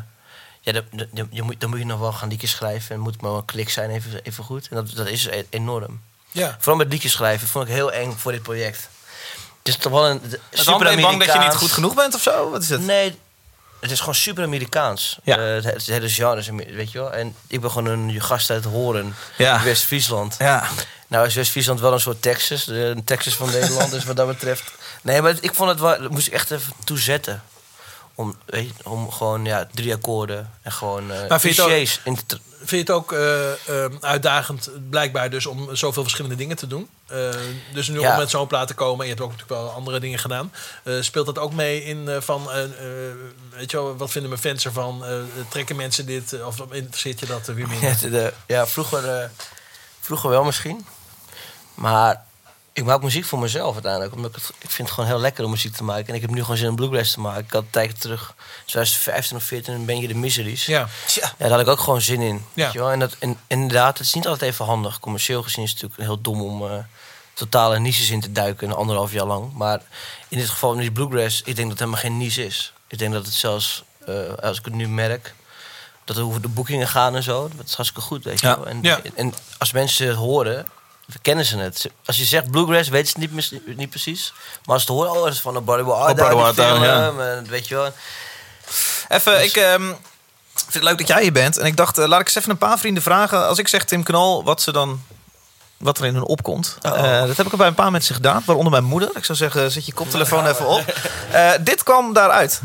ja, 0.62 0.72
dat- 0.72 0.84
dat- 0.92 1.08
je, 1.32 1.42
moet, 1.42 1.60
dan 1.62 1.70
moet 1.70 1.80
je 1.80 1.86
nog 1.86 2.00
wel 2.00 2.12
gaan 2.14 2.30
liedjes 2.30 2.52
schrijven. 2.52 2.96
En 2.96 3.02
moet 3.02 3.22
maar 3.22 3.32
een 3.32 3.46
klik 3.46 3.70
zijn, 3.70 3.90
even, 3.90 4.20
even 4.24 4.44
goed. 4.44 4.68
En 4.70 4.76
dat, 4.76 4.92
dat 4.96 5.08
is 5.08 5.26
e- 5.26 5.44
enorm. 5.50 6.02
ja. 6.32 6.56
Vooral 6.60 6.76
met 6.78 6.90
liedjes 6.92 7.12
schrijven 7.12 7.48
vond 7.48 7.68
ik 7.68 7.74
heel 7.74 7.92
eng 7.92 8.14
voor 8.18 8.32
dit 8.32 8.42
project. 8.44 8.90
Het 9.58 9.76
is 9.76 9.78
toch 9.78 9.92
wel 9.92 10.10
een 10.10 10.22
super 10.52 11.02
bang 11.02 11.24
dat 11.24 11.34
je 11.34 11.40
niet 11.40 11.56
goed 11.56 11.72
genoeg 11.72 11.94
bent 11.96 12.16
of 12.16 12.22
zo? 12.22 12.50
Wat 12.52 12.62
is 12.62 12.70
het? 12.70 12.82
Nee, 12.86 13.20
het 13.80 13.92
is 13.92 14.00
gewoon 14.00 14.16
super 14.16 14.44
Amerikaans. 14.44 15.18
Ja. 15.24 15.38
Eh, 15.38 15.54
het, 15.54 15.64
het 15.64 15.86
hele 15.86 16.10
genre, 16.10 16.38
is 16.40 16.50
weet 16.50 16.92
je 16.92 16.98
wel. 17.00 17.14
En 17.14 17.36
ik 17.48 17.62
ben 17.62 17.72
gewoon 17.72 17.86
een 17.92 18.22
gast 18.22 18.50
uit 18.50 18.64
Horen, 18.64 19.16
Ja. 19.38 19.64
West-Friesland. 19.64 20.36
Ja. 20.40 20.68
Nou 21.08 21.26
is 21.26 21.36
West-Friesland 21.36 21.80
wel 21.80 21.94
een 21.94 22.00
soort 22.00 22.22
Texas. 22.22 22.64
de- 22.66 22.74
Een 22.96 23.04
Texas 23.04 23.34
van 23.36 23.50
Nederland, 23.52 23.92
dus 23.92 24.04
wat 24.06 24.16
dat 24.16 24.28
betreft. 24.28 24.72
Nee, 25.02 25.22
maar 25.22 25.36
ik 25.42 25.54
vond 25.54 25.70
het 25.70 25.80
wel... 25.80 26.02
Dat 26.02 26.12
moest 26.12 26.28
ik 26.28 26.34
echt 26.34 26.52
even 26.52 26.74
toezetten. 26.84 27.44
Om, 28.16 28.36
weet 28.46 28.68
je, 28.78 28.90
om 28.90 29.12
gewoon 29.12 29.46
ja, 29.46 29.68
drie 29.74 29.94
akkoorden 29.94 30.52
en 30.62 30.72
gewoon 30.72 31.12
ook- 31.12 31.40
clichés 31.40 32.00
in 32.04 32.20
te... 32.26 32.40
Vind 32.58 32.70
je 32.70 32.78
het 32.78 32.90
ook 32.90 33.12
eh, 33.14 33.52
eh, 33.86 33.92
uitdagend, 34.02 34.70
blijkbaar 34.90 35.30
dus, 35.30 35.46
om 35.46 35.76
zoveel 35.76 36.02
verschillende 36.04 36.36
dingen 36.36 36.56
te 36.56 36.68
doen? 36.68 36.90
Eh, 37.08 37.18
dus 37.74 37.88
nu 37.88 38.00
Ja. 38.00 38.12
om 38.12 38.18
met 38.20 38.30
zo'n 38.30 38.48
plaat 38.48 38.68
te 38.68 38.74
komen, 38.74 39.00
en 39.00 39.04
je 39.04 39.10
hebt 39.10 39.22
ook 39.22 39.32
natuurlijk 39.32 39.62
wel 39.62 39.70
andere 39.72 40.00
dingen 40.00 40.20
gedaan. 40.20 40.52
Speelt 41.00 41.26
dat 41.26 41.38
ook 41.40 41.54
mee 41.54 41.84
in 41.84 42.10
van, 42.20 42.48
weet 43.50 43.72
je 43.72 43.78
wel, 43.78 43.98
wat 43.98 44.12
vinden 44.12 44.30
mijn 44.30 44.42
fans 44.42 44.66
ervan? 44.66 45.04
Trekken 45.50 45.76
mensen 45.76 46.06
dit, 46.06 46.44
of 46.46 46.60
interesseert 46.72 47.20
je 47.20 47.26
dat 47.26 47.46
weer 47.46 47.68
Ja, 47.82 47.94
de- 48.02 48.10
de- 48.10 48.34
ja 48.48 48.68
vroeger, 48.68 49.32
vroeger 50.00 50.30
wel 50.30 50.44
misschien. 50.44 50.86
Maar 51.74 52.26
ik 52.78 52.84
maak 52.86 53.02
muziek 53.02 53.26
voor 53.26 53.40
mezelf 53.40 53.74
uiteindelijk. 53.74 54.16
Omdat 54.16 54.30
ik, 54.30 54.36
het, 54.36 54.50
ik 54.60 54.70
vind 54.70 54.88
het 54.88 54.98
gewoon 54.98 55.10
heel 55.10 55.20
lekker 55.20 55.44
om 55.44 55.50
muziek 55.52 55.74
te 55.76 55.84
maken. 55.84 56.08
En 56.08 56.14
ik 56.16 56.22
heb 56.22 56.30
nu 56.30 56.42
gewoon 56.42 56.58
zin 56.58 56.70
om 56.70 56.76
bluegrass 56.76 57.12
te 57.14 57.20
maken. 57.20 57.44
Ik 57.44 57.52
had 57.52 57.62
een 57.62 57.70
tijdje 57.70 57.98
terug, 57.98 58.34
2015 58.66 59.38
of 59.38 59.44
14, 59.44 59.74
een 59.74 59.86
bandje 59.86 60.08
de 60.08 60.16
Miseries. 60.16 60.66
Ja. 60.66 60.88
Ja, 61.16 61.34
daar 61.38 61.50
had 61.50 61.60
ik 61.60 61.68
ook 61.68 61.80
gewoon 61.80 62.02
zin 62.02 62.22
in. 62.22 62.46
Ja. 62.54 62.64
Weet 62.64 62.74
je 62.74 62.80
wel? 62.80 62.92
En, 62.92 63.00
dat, 63.00 63.16
en, 63.20 63.38
inderdaad, 63.48 63.98
het 63.98 64.08
is 64.08 64.14
niet 64.14 64.28
altijd 64.28 64.52
even 64.52 64.66
handig. 64.66 65.00
Commercieel 65.00 65.44
gezien 65.44 65.64
is 65.64 65.72
het 65.72 65.82
natuurlijk 65.82 66.10
heel 66.10 66.22
dom 66.22 66.42
om 66.42 66.66
eh, 66.70 66.78
totale 67.34 67.80
niches 67.80 68.10
in 68.10 68.22
te 68.22 68.32
duiken. 68.32 68.70
Een 68.70 68.76
anderhalf 68.76 69.12
jaar 69.12 69.26
lang. 69.26 69.54
Maar 69.54 69.82
in 70.28 70.38
dit 70.38 70.50
geval, 70.50 70.72
met 70.74 70.82
die 70.82 70.92
bluegrass, 70.92 71.40
ik 71.40 71.46
denk 71.56 71.58
dat 71.58 71.70
het 71.70 71.80
helemaal 71.80 72.02
geen 72.02 72.18
niche 72.18 72.46
is. 72.46 72.74
Ik 72.88 72.98
denk 72.98 73.14
dat 73.14 73.26
het 73.26 73.34
zelfs, 73.34 73.84
eh, 74.06 74.14
als 74.42 74.58
ik 74.60 74.66
het 74.66 74.74
nu 74.74 74.88
merk, 74.88 75.34
dat 76.06 76.18
er 76.18 76.24
over 76.26 76.42
de 76.42 76.48
boekingen 76.48 76.88
gaan 76.88 77.16
en 77.16 77.24
zo. 77.24 77.50
Dat 77.56 77.66
is 77.68 77.74
hartstikke 77.74 78.08
goed, 78.08 78.24
weet 78.24 78.40
je 78.40 78.48
Ja. 78.48 78.56
wel. 78.56 78.68
En, 78.68 78.84
en 79.16 79.34
als 79.58 79.72
mensen 79.72 80.08
het 80.08 80.16
horen, 80.16 80.66
kennen 81.22 81.46
ze 81.46 81.58
het. 81.58 81.90
Als 82.06 82.18
je 82.18 82.26
zegt 82.26 82.52
bluegrass, 82.52 82.90
weten 82.90 83.08
ze 83.08 83.20
het 83.20 83.52
niet, 83.66 83.78
niet 83.78 83.90
precies. 83.90 84.34
Maar 84.66 84.76
als 84.76 84.86
ze 84.86 84.92
het 84.92 85.02
horen, 85.02 85.22
oh, 85.22 85.28
is 85.28 85.42
van 85.42 85.56
een 85.56 85.64
Body 85.64 85.84
War. 85.84 86.16
Body 86.16 86.34
War, 86.34 86.84
ja. 86.84 87.14
Weet 87.48 87.68
je 87.68 87.76
wel. 87.76 87.94
Even, 89.08 89.44
ik 89.44 89.56
ehm, 89.56 89.94
vind 90.54 90.74
het 90.74 90.84
leuk 90.84 90.98
dat 90.98 91.08
jij 91.08 91.22
hier 91.22 91.32
bent. 91.32 91.58
En 91.58 91.66
ik 91.66 91.78
dacht, 91.78 91.98
eh, 91.98 92.08
laat 92.08 92.20
ik 92.20 92.26
eens 92.26 92.36
even 92.36 92.52
een 92.52 92.58
paar 92.58 92.80
vrienden 92.80 93.04
vragen. 93.04 93.48
Als 93.48 93.58
ik 93.58 93.68
zeg 93.68 93.84
Tim 93.86 94.04
Knol, 94.04 94.44
wat 94.44 94.62
ze 94.62 94.72
dan... 94.72 95.02
Wat 95.78 95.98
er 95.98 96.06
in 96.06 96.14
hun 96.14 96.24
opkomt. 96.24 96.78
Oh. 96.82 96.98
Eh, 96.98 97.28
dat 97.28 97.38
heb 97.38 97.46
ik 97.46 97.58
bij 97.58 97.68
een 97.68 97.74
paar 97.74 97.92
mensen 97.92 98.16
gedaan, 98.16 98.44
waaronder 98.46 98.72
mijn 98.72 98.84
moeder. 98.84 99.10
Ik 99.14 99.26
zou 99.26 99.38
zeggen, 99.38 99.72
zet 99.72 99.86
je 99.86 99.94
koptelefoon 99.94 100.48
even 100.48 100.68
op. 100.68 100.84
Eh, 101.32 101.52
dit 101.62 101.84
kwam 101.84 102.14
daaruit. 102.14 102.62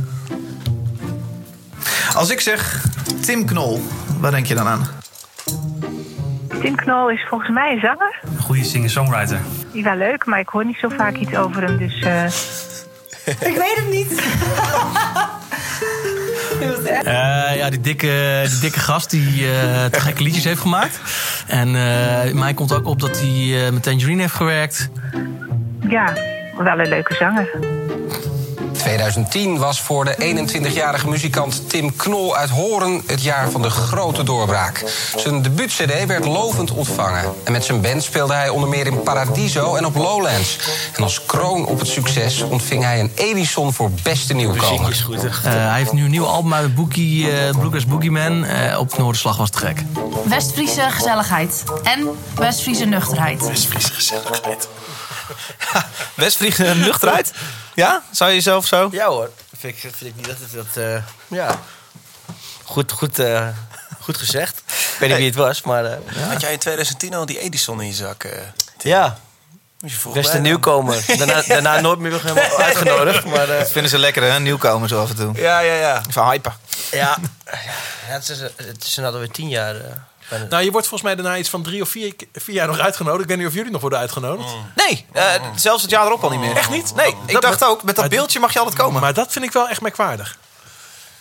Als 2.15 2.31
ik 2.31 2.41
zeg 2.41 2.85
Tim 3.21 3.47
Knol, 3.47 3.83
waar 4.21 4.31
denk 4.31 4.47
je 4.47 4.55
dan 4.55 4.67
aan? 4.67 5.02
Tim 6.63 6.75
Knol 6.77 7.11
is 7.11 7.25
volgens 7.29 7.51
mij 7.51 7.73
een 7.73 7.81
zanger. 7.81 8.19
Een 8.23 8.43
goede 8.43 8.65
singer-songwriter. 8.65 9.39
Die 9.73 9.83
wel 9.83 9.97
leuk, 9.97 10.27
maar 10.27 10.39
ik 10.39 10.49
hoor 10.49 10.65
niet 10.65 10.77
zo 10.77 10.89
vaak 10.89 11.17
iets 11.17 11.37
over 11.37 11.63
hem. 11.63 11.79
Dus 11.79 12.01
eh, 12.01 12.25
Ik 13.51 13.57
weet 13.57 13.77
het 13.77 13.91
niet. 13.91 14.11
Eh, 17.05 17.57
ja, 17.57 17.71
die 17.71 17.81
dikke, 17.81 18.45
die 18.51 18.59
dikke 18.59 18.79
gast 18.79 19.11
die 19.11 19.47
eh, 19.51 19.85
te 19.85 20.01
gekke 20.01 20.23
liedjes 20.23 20.45
heeft 20.45 20.61
gemaakt. 20.61 21.01
En 21.47 21.69
eh, 21.69 22.33
mij 22.33 22.55
komt 22.55 22.73
ook 22.75 22.87
op 22.87 23.01
dat 23.01 23.21
hij 23.21 23.67
eh, 23.67 23.73
met 23.73 23.83
Tangerine 23.83 24.21
heeft 24.21 24.35
gewerkt. 24.35 24.91
ja, 25.89 26.13
wel 26.59 26.79
een 26.79 26.89
leuke 26.89 27.15
zanger. 27.15 27.51
2010 28.83 29.59
was 29.59 29.81
voor 29.81 30.05
de 30.05 30.15
21-jarige 30.17 31.09
muzikant 31.09 31.69
Tim 31.69 31.97
Knol 31.97 32.37
uit 32.37 32.51
Horen 32.51 33.03
het 33.07 33.23
jaar 33.23 33.51
van 33.51 33.63
de 33.63 33.71
grote 33.71 34.23
doorbraak. 34.23 34.85
Zijn 35.17 35.43
debuut-cd 35.43 36.07
werd 36.07 36.25
lovend 36.25 36.71
ontvangen. 36.71 37.33
En 37.45 37.53
met 37.53 37.65
zijn 37.65 37.81
band 37.81 38.03
speelde 38.03 38.33
hij 38.33 38.49
onder 38.49 38.69
meer 38.69 38.87
in 38.87 39.03
Paradiso 39.03 39.75
en 39.75 39.87
op 39.87 39.95
Lowlands. 39.95 40.59
En 40.97 41.03
als 41.03 41.25
kroon 41.27 41.67
op 41.67 41.79
het 41.79 41.89
succes 41.89 42.43
ontving 42.43 42.83
hij 42.83 43.01
een 43.01 43.13
Edison 43.15 43.73
voor 43.73 43.91
beste 44.03 44.35
nieuwkomer. 44.35 44.91
is 44.91 45.01
goed. 45.01 45.25
echt. 45.25 45.45
Eh, 45.45 45.53
hij 45.53 45.79
heeft 45.79 45.93
nu 45.93 46.05
een 46.05 46.11
nieuw 46.11 46.27
album 46.27 46.55
uit 46.55 46.75
Boogie, 46.75 47.31
eh 47.31 47.51
Bluegrass 47.59 47.87
Boogeyman. 47.87 48.45
Eh 48.45 48.79
op 48.79 48.99
Noorderslag 48.99 49.37
was 49.37 49.49
het 49.49 49.57
gek. 49.57 49.83
West-Friese 50.25 50.87
gezelligheid. 50.91 51.65
En 51.83 52.09
West-Friese 52.35 52.85
nuchterheid. 52.85 53.43
Friese 53.69 53.93
gezelligheid. 53.93 54.69
Westvliegen 56.15 56.79
nuchterheid? 56.79 57.33
Ja? 57.75 58.03
Zou 58.11 58.31
je 58.31 58.37
jezelf 58.37 58.67
zo? 58.67 58.89
Ja 58.93 59.07
hoor, 59.07 59.31
vind 59.59 59.75
ik, 59.75 59.81
vind 59.81 60.05
ik 60.05 60.17
niet 60.17 60.27
dat 60.27 60.37
het 60.39 60.53
dat. 60.53 60.85
eh, 60.85 61.03
ja. 61.29 61.59
Goed, 62.65 62.93
goed, 62.93 63.19
eh, 63.19 63.49
goed 64.01 64.17
gezegd. 64.17 64.59
Ik 64.67 64.97
weet 64.99 65.09
niet 65.09 65.19
wie 65.19 65.27
het 65.27 65.35
was, 65.37 65.63
maar. 65.63 65.85
eh, 65.85 66.29
Had 66.29 66.41
jij 66.41 66.53
in 66.53 66.59
2010 66.59 67.15
al 67.15 67.27
die 67.27 67.39
Edison 67.41 67.81
in 67.81 67.87
je 67.87 67.95
zak? 67.95 68.25
eh 68.25 68.39
ja, 68.79 69.19
beste 70.13 70.39
nieuwkomer. 70.39 71.05
Daarna, 71.19 71.43
daarna 71.47 71.81
nooit 71.81 71.99
meer 71.99 72.23
helemaal 72.23 72.59
uitgenodigd. 72.69 73.25
Maar 73.25 73.49
eh, 73.49 73.59
Dat 73.59 73.71
vinden 73.73 73.91
ze 73.91 73.99
lekker, 73.99 74.23
hè? 74.23 74.41
Nieuwkomers 74.41 74.95
af 74.95 75.11
en 75.11 75.17
toe. 75.17 75.35
Ja, 75.37 75.59
ja, 75.61 75.75
ja. 75.75 76.03
Even 76.09 76.25
hypen. 76.31 76.55
ja, 76.91 77.19
ja 78.07 78.13
het, 78.13 78.29
is, 78.29 78.39
het 78.41 78.83
is 78.85 78.89
inderdaad 78.97 79.13
alweer 79.13 79.31
tien 79.31 79.49
jaar. 79.49 79.75
eh, 79.77 79.83
Nou, 80.51 80.63
je 80.65 80.71
wordt 80.71 80.87
volgens 80.87 81.03
mij 81.03 81.15
daarna 81.15 81.37
iets 81.39 81.49
van 81.49 81.63
drie 81.63 81.83
of 81.83 81.89
vier, 81.89 82.15
vier 82.33 82.55
jaar 82.55 82.67
nog 82.67 82.79
uitgenodigd. 82.79 83.23
Ik 83.23 83.29
weet 83.29 83.39
niet 83.39 83.47
of 83.47 83.55
jullie 83.55 83.71
nog 83.71 83.81
worden 83.81 83.99
uitgenodigd. 83.99 84.49
Nee, 84.75 85.07
eh, 85.13 85.25
zelfs 85.57 85.83
het 85.83 85.91
jaar 85.91 86.07
erop 86.07 86.23
al 86.25 86.31
niet 86.31 86.41
meer. 86.41 86.57
Echt 86.57 86.71
niet? 86.71 86.95
Nee, 86.95 87.15
ik 87.27 87.33
Dat- 87.33 87.43
dacht 87.43 87.65
ook, 87.65 87.83
met 87.83 87.97
dat 87.97 88.09
beeldje 88.09 88.41
mag 88.41 88.53
je 88.53 88.59
altijd 88.59 88.79
komen. 88.79 89.01
Maar 89.01 89.15
dat 89.15 89.33
vind 89.33 89.45
ik 89.45 89.53
wel 89.53 89.69
echt 89.69 89.81
merkwaardig. 89.81 90.37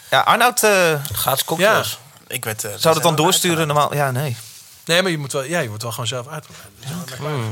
Ja, 0.09 0.20
Arnoud 0.20 0.64
eh, 0.64 0.93
Gratis 1.14 1.43
cocktails. 1.45 1.99
Ik 2.28 2.43
werd, 2.43 2.64
eh, 2.64 2.72
zou 2.78 2.93
dat 2.93 3.03
dan 3.03 3.16
doorsturen 3.16 3.68
normaal? 3.68 3.93
Ja, 3.95 4.12
nee. 4.12 4.38
Nee, 4.86 5.01
maar 5.01 5.12
je 5.12 5.18
moet 5.18 5.32
wel, 5.32 5.43
ja, 5.43 5.59
je 5.59 5.68
wordt 5.68 5.84
wel 5.84 5.91
gewoon 5.91 6.07
zelf 6.07 6.28
uit. 6.28 6.45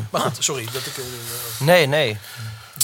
Maar 0.09 0.21
goed, 0.21 0.35
sorry. 0.39 0.67
Dat 0.73 0.85
ik, 0.85 0.93
Nee, 1.59 1.85
nee. 1.85 2.17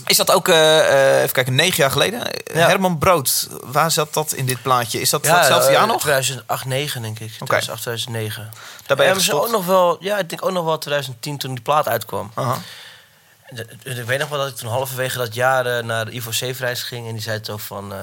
Is 0.05 0.17
dat 0.17 0.31
ook, 0.31 0.47
eh, 0.47 0.79
eh, 1.15 1.21
even 1.21 1.31
kijken, 1.33 1.55
negen 1.55 1.75
jaar 1.77 1.91
geleden? 1.91 2.31
Eh, 2.31 2.55
Ja. 2.55 2.67
Herman 2.67 2.97
Brood, 2.97 3.47
waar 3.63 3.91
zat 3.91 4.13
dat 4.13 4.33
in 4.33 4.45
dit 4.45 4.61
plaatje? 4.61 5.01
Is 5.01 5.09
dat 5.09 5.25
Ja, 5.25 5.37
hetzelfde 5.37 5.67
eh, 5.67 5.73
jaar 5.73 5.87
nog? 5.87 6.01
2008, 6.01 6.65
9 6.65 7.01
denk 7.01 7.19
ik. 7.19 7.31
2008, 7.31 7.81
2009. 7.81 8.49
Daar 8.85 8.97
ben 8.97 9.05
je 9.05 9.11
Ja, 9.11 9.13
misschien 9.17 9.37
gestopt. 9.39 9.53
ook 9.55 9.65
nog 9.65 9.75
wel, 9.75 9.97
ja, 9.99 10.17
ik 10.17 10.29
denk 10.29 10.45
ook 10.45 10.51
nog 10.51 10.65
wel 10.65 10.77
2010 10.77 11.37
toen 11.37 11.53
die 11.53 11.63
plaat 11.63 11.87
uitkwam. 11.87 12.31
Aha. 12.33 12.57
De- 13.49 13.67
de- 13.83 13.89
Ik 13.89 14.05
weet 14.05 14.19
nog 14.19 14.29
wel 14.29 14.39
dat 14.39 14.47
ik 14.47 14.55
toen 14.55 14.69
halverwege 14.69 15.17
dat 15.17 15.33
jaar 15.33 15.65
eh, 15.77 15.83
naar 15.83 16.05
de 16.05 16.11
Ivo 16.11 16.31
Zeefreis 16.31 16.83
ging. 16.83 17.07
En 17.07 17.13
die 17.13 17.21
zei 17.21 17.39
zo 17.43 17.57
van, 17.57 17.93
eh, 17.93 17.99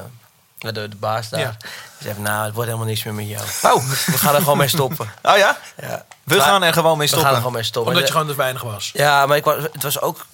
naar 0.59 0.73
de, 0.73 0.89
de 0.89 0.97
baas 0.97 1.29
daar. 1.29 1.41
Ja. 1.41 1.57
Die 1.59 1.69
zei 2.01 2.15
van, 2.15 2.23
nou, 2.23 2.45
het 2.45 2.55
wordt 2.55 2.69
helemaal 2.69 2.89
niks 2.91 3.03
meer 3.03 3.15
met 3.15 3.29
jou. 3.29 3.45
Oh. 3.63 3.85
We 4.07 4.19
gaan 4.19 4.35
er 4.35 4.41
gewoon 4.41 4.59
mee 4.59 4.69
stoppen. 4.69 5.13
oh 5.23 5.37
ja? 5.37 5.59
Ja. 5.81 6.05
We 6.25 6.37
Maar- 6.37 6.47
gaan 6.47 6.63
er 6.63 6.73
gewoon 6.73 6.99
mee 6.99 7.09
We 7.09 7.13
gaan 7.13 7.19
er 7.23 7.25
stoppen. 7.25 7.37
gewoon 7.37 7.53
mee 7.53 7.63
stoppen. 7.63 7.93
omdat 7.93 8.07
je 8.09 8.13
gewoon 8.15 8.29
te 8.29 8.35
weinig 8.35 8.63
was. 8.63 8.91
Ja, 8.93 9.27
maar 9.27 9.37
ik, 9.37 9.45
wa- 9.45 9.57
het 9.73 9.83
was 9.83 10.01
ook... 10.01 10.27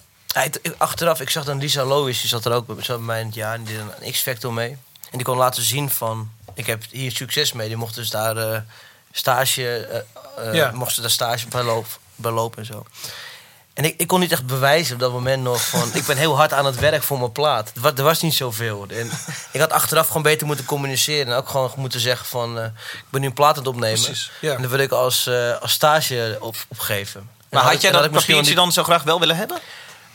achteraf, 0.77 1.21
ik 1.21 1.29
zag 1.29 1.45
dan 1.45 1.57
Lisa 1.57 1.83
Lois, 1.83 2.19
die 2.19 2.29
zat 2.29 2.45
er 2.45 2.51
ook 2.51 2.65
bij 2.65 2.97
mij 2.97 3.19
in 3.19 3.25
het 3.25 3.35
jaar. 3.35 3.53
En 3.53 3.63
die 3.63 3.77
deed 3.77 3.85
een 3.99 4.11
X-Factor 4.11 4.53
mee. 4.53 4.77
En 5.11 5.17
die 5.17 5.23
kon 5.23 5.37
laten 5.37 5.63
zien 5.63 5.89
van... 5.89 6.31
Ik 6.53 6.65
heb 6.65 6.83
hier 6.89 7.11
succes 7.11 7.53
mee. 7.53 7.67
Die 7.67 7.77
mocht 7.77 7.95
dus 7.95 8.09
daar 8.09 8.37
eh, 8.37 8.59
stage... 9.11 10.05
Ja. 10.51 10.71
Mocht 10.71 10.93
ze 10.93 11.01
daar 11.01 11.09
stage 11.09 11.47
bij, 11.47 11.63
loop, 11.63 11.85
bij 12.15 12.31
lopen 12.31 12.59
en 12.59 12.65
zo. 12.65 12.85
En 13.73 13.85
ik, 13.85 13.93
ik 13.97 14.07
kon 14.07 14.19
niet 14.19 14.31
echt 14.31 14.45
bewijzen 14.45 14.93
op 14.93 14.99
dat 14.99 15.11
moment 15.11 15.43
nog 15.43 15.61
van... 15.65 15.89
ik 15.93 16.05
ben 16.05 16.17
heel 16.17 16.35
hard 16.35 16.53
aan 16.53 16.65
het 16.65 16.79
werk 16.79 17.03
voor 17.03 17.19
mijn 17.19 17.31
plaat. 17.31 17.71
Er 17.75 17.81
was, 17.81 17.91
er 17.95 18.03
was 18.03 18.21
niet 18.21 18.33
zoveel. 18.33 18.85
En 18.87 19.11
ik 19.51 19.59
had 19.59 19.71
achteraf 19.71 20.07
gewoon 20.07 20.21
beter 20.21 20.47
moeten 20.47 20.65
communiceren. 20.65 21.27
En 21.27 21.37
ook 21.37 21.49
gewoon 21.49 21.71
moeten 21.75 21.99
zeggen 21.99 22.25
van... 22.25 22.57
ik 22.65 22.71
ben 23.09 23.21
nu 23.21 23.27
een 23.27 23.33
plaat 23.33 23.57
aan 23.57 23.63
het 23.63 23.67
opnemen. 23.67 24.01
Precies, 24.01 24.31
ja. 24.41 24.55
En 24.55 24.61
dat 24.61 24.71
wil 24.71 24.79
ik 24.79 24.91
als, 24.91 25.29
als 25.61 25.71
stage 25.71 26.37
op, 26.39 26.55
opgeven. 26.67 27.19
En 27.19 27.57
Maar 27.57 27.63
had 27.63 27.81
jij 27.81 27.91
dat 27.91 28.05
ik 28.05 28.11
misschien 28.11 28.35
papiertje 28.35 28.61
dan 28.61 28.71
zo 28.71 28.83
graag 28.83 29.03
wel 29.03 29.19
willen 29.19 29.35
hebben? 29.35 29.59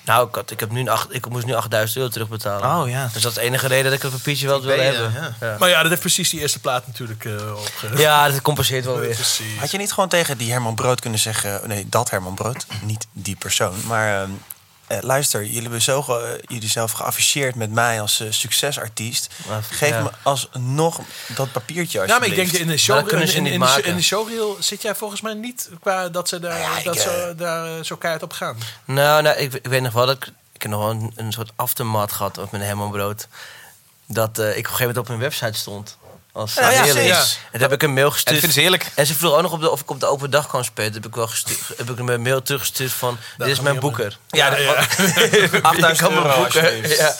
Nou, 0.04 0.28
ik, 0.28 0.34
had, 0.34 0.50
ik, 0.50 0.60
heb 0.60 0.70
nu 0.70 0.80
een 0.80 0.88
acht, 0.88 1.14
ik 1.14 1.28
moest 1.28 1.46
nu 1.46 1.54
8000 1.54 1.98
euro 1.98 2.10
terugbetalen. 2.10 2.82
Oh, 2.82 2.90
ja. 2.90 3.08
Dus 3.12 3.22
dat 3.22 3.30
is 3.30 3.36
de 3.38 3.44
enige 3.44 3.66
reden 3.66 3.84
dat 3.84 3.92
ik 3.92 4.02
het 4.02 4.10
papiertje 4.10 4.46
wel 4.46 4.62
wil 4.62 4.78
hebben. 4.78 5.12
ja. 5.12 5.34
Ja. 5.40 5.56
Maar 5.58 5.68
ja, 5.68 5.80
dat 5.80 5.88
heeft 5.88 6.00
precies 6.00 6.30
die 6.30 6.40
eerste 6.40 6.60
plaat 6.60 6.86
natuurlijk 6.86 7.24
eh 7.24 7.56
opge... 7.56 7.96
Ja, 7.96 8.28
dat 8.30 8.42
compenseert 8.42 8.84
wel 8.84 8.98
weer. 9.04 9.14
Precies. 9.14 9.58
Had 9.58 9.70
je 9.70 9.78
niet 9.78 9.92
gewoon 9.92 10.08
tegen 10.08 10.38
die 10.38 10.50
Herman 10.50 10.74
Brood 10.74 11.00
kunnen 11.00 11.20
zeggen... 11.20 11.60
Nee, 11.68 11.86
dat 11.88 12.10
Herman 12.10 12.34
Brood, 12.34 12.66
niet 12.82 13.06
die 13.12 13.36
persoon. 13.36 13.74
Maar 13.86 14.28
eh, 14.86 14.98
luister, 15.00 15.44
jullie 15.44 15.60
hebben 15.62 15.82
zo 15.82 16.02
ge- 16.02 16.38
eh, 16.38 16.42
jullie 16.54 16.68
zelf 16.68 16.92
geafficheerd 16.92 17.54
met 17.54 17.70
mij 17.70 18.00
als 18.00 18.20
eh, 18.20 18.26
succesartiest. 18.30 19.28
Geef 19.70 19.88
ja. 19.88 20.02
me 20.02 20.10
alsnog 20.22 21.00
dat 21.34 21.52
papiertje 21.52 22.06
Ja, 22.06 22.18
maar 22.18 22.28
ik 22.28 22.34
denk 22.34 22.52
in 22.52 22.58
de 22.58 22.64
Maar 22.66 22.78
show, 22.78 22.96
dat 22.96 23.06
kunnen 23.06 23.34
in, 23.34 23.44
de, 23.44 23.58
maken. 23.58 23.84
in 23.84 23.96
de 23.96 24.02
showreel 24.02 24.56
zit 24.60 24.82
jij 24.82 24.94
volgens 24.94 25.20
mij 25.20 25.34
niet 25.34 25.70
qua 25.80 26.08
dat 26.08 26.28
ze 26.28 26.38
daar, 26.38 26.58
ja, 26.58 26.78
ik, 26.78 26.84
dat 26.84 26.98
zo, 26.98 27.34
daar 27.34 27.84
zo 27.84 27.96
keihard 27.96 28.24
op 28.24 28.32
gaan. 28.32 28.56
Nou, 28.84 29.22
nou 29.22 29.36
ik, 29.36 29.52
ik 29.54 29.66
weet 29.66 29.82
nog 29.82 29.92
wel 29.92 30.06
dat 30.06 30.16
ik... 30.16 30.32
Ik 30.52 30.62
heb 30.62 30.70
nog 30.70 30.80
wel 30.80 30.90
een, 30.90 31.12
een 31.16 31.32
soort 31.32 31.50
aftermath 31.56 32.12
gehad 32.12 32.50
met 32.50 32.60
Herman 32.62 32.90
Brood. 32.90 33.28
Dat 34.06 34.38
eh, 34.38 34.44
ik 34.44 34.50
op 34.50 34.56
een 34.56 34.64
gegeven 34.64 34.78
moment 34.86 34.98
op 34.98 35.08
hun 35.08 35.18
website 35.18 35.52
stond. 35.58 35.96
Als 36.34 36.54
Ja, 36.54 36.70
ja, 36.70 36.82
leerling. 36.82 37.08
precies. 37.08 37.34
En 37.44 37.50
toen 37.52 37.60
heb 37.60 37.72
ik 37.72 37.82
een 37.82 37.92
mail 37.92 38.06
En 38.06 38.12
gestuurd. 38.12 38.40
dat 38.42 38.50
ze 38.50 38.60
heerlijk. 38.60 38.90
En 38.94 39.06
ze 39.06 39.14
vroeg 39.14 39.32
ook 39.34 39.42
nog 39.42 39.52
op 39.52 39.60
de, 39.60 39.70
of 39.70 39.80
ik 39.80 39.90
op 39.90 40.00
de 40.00 40.06
open 40.06 40.30
dag 40.30 40.46
kan 40.46 40.64
spelen. 40.64 40.92
Heb 40.92 41.06
ik 41.06 41.14
wel 41.14 41.26
gestuurd, 41.26 41.60
heb 41.76 41.90
ik 41.90 41.98
een 41.98 42.22
mail 42.22 42.42
teruggestuurd 42.42 42.92
van... 42.92 43.18
dit 43.36 43.46
is 43.48 43.60
mijn 43.60 43.78
boeker. 43.80 44.18
Ja, 44.28 44.56
ja. 44.56 44.86
8000 45.62 45.96
kan 46.08 46.14
boeken. 46.14 46.44
alsjeblieft. 46.44 46.98
Ja. 46.98 47.14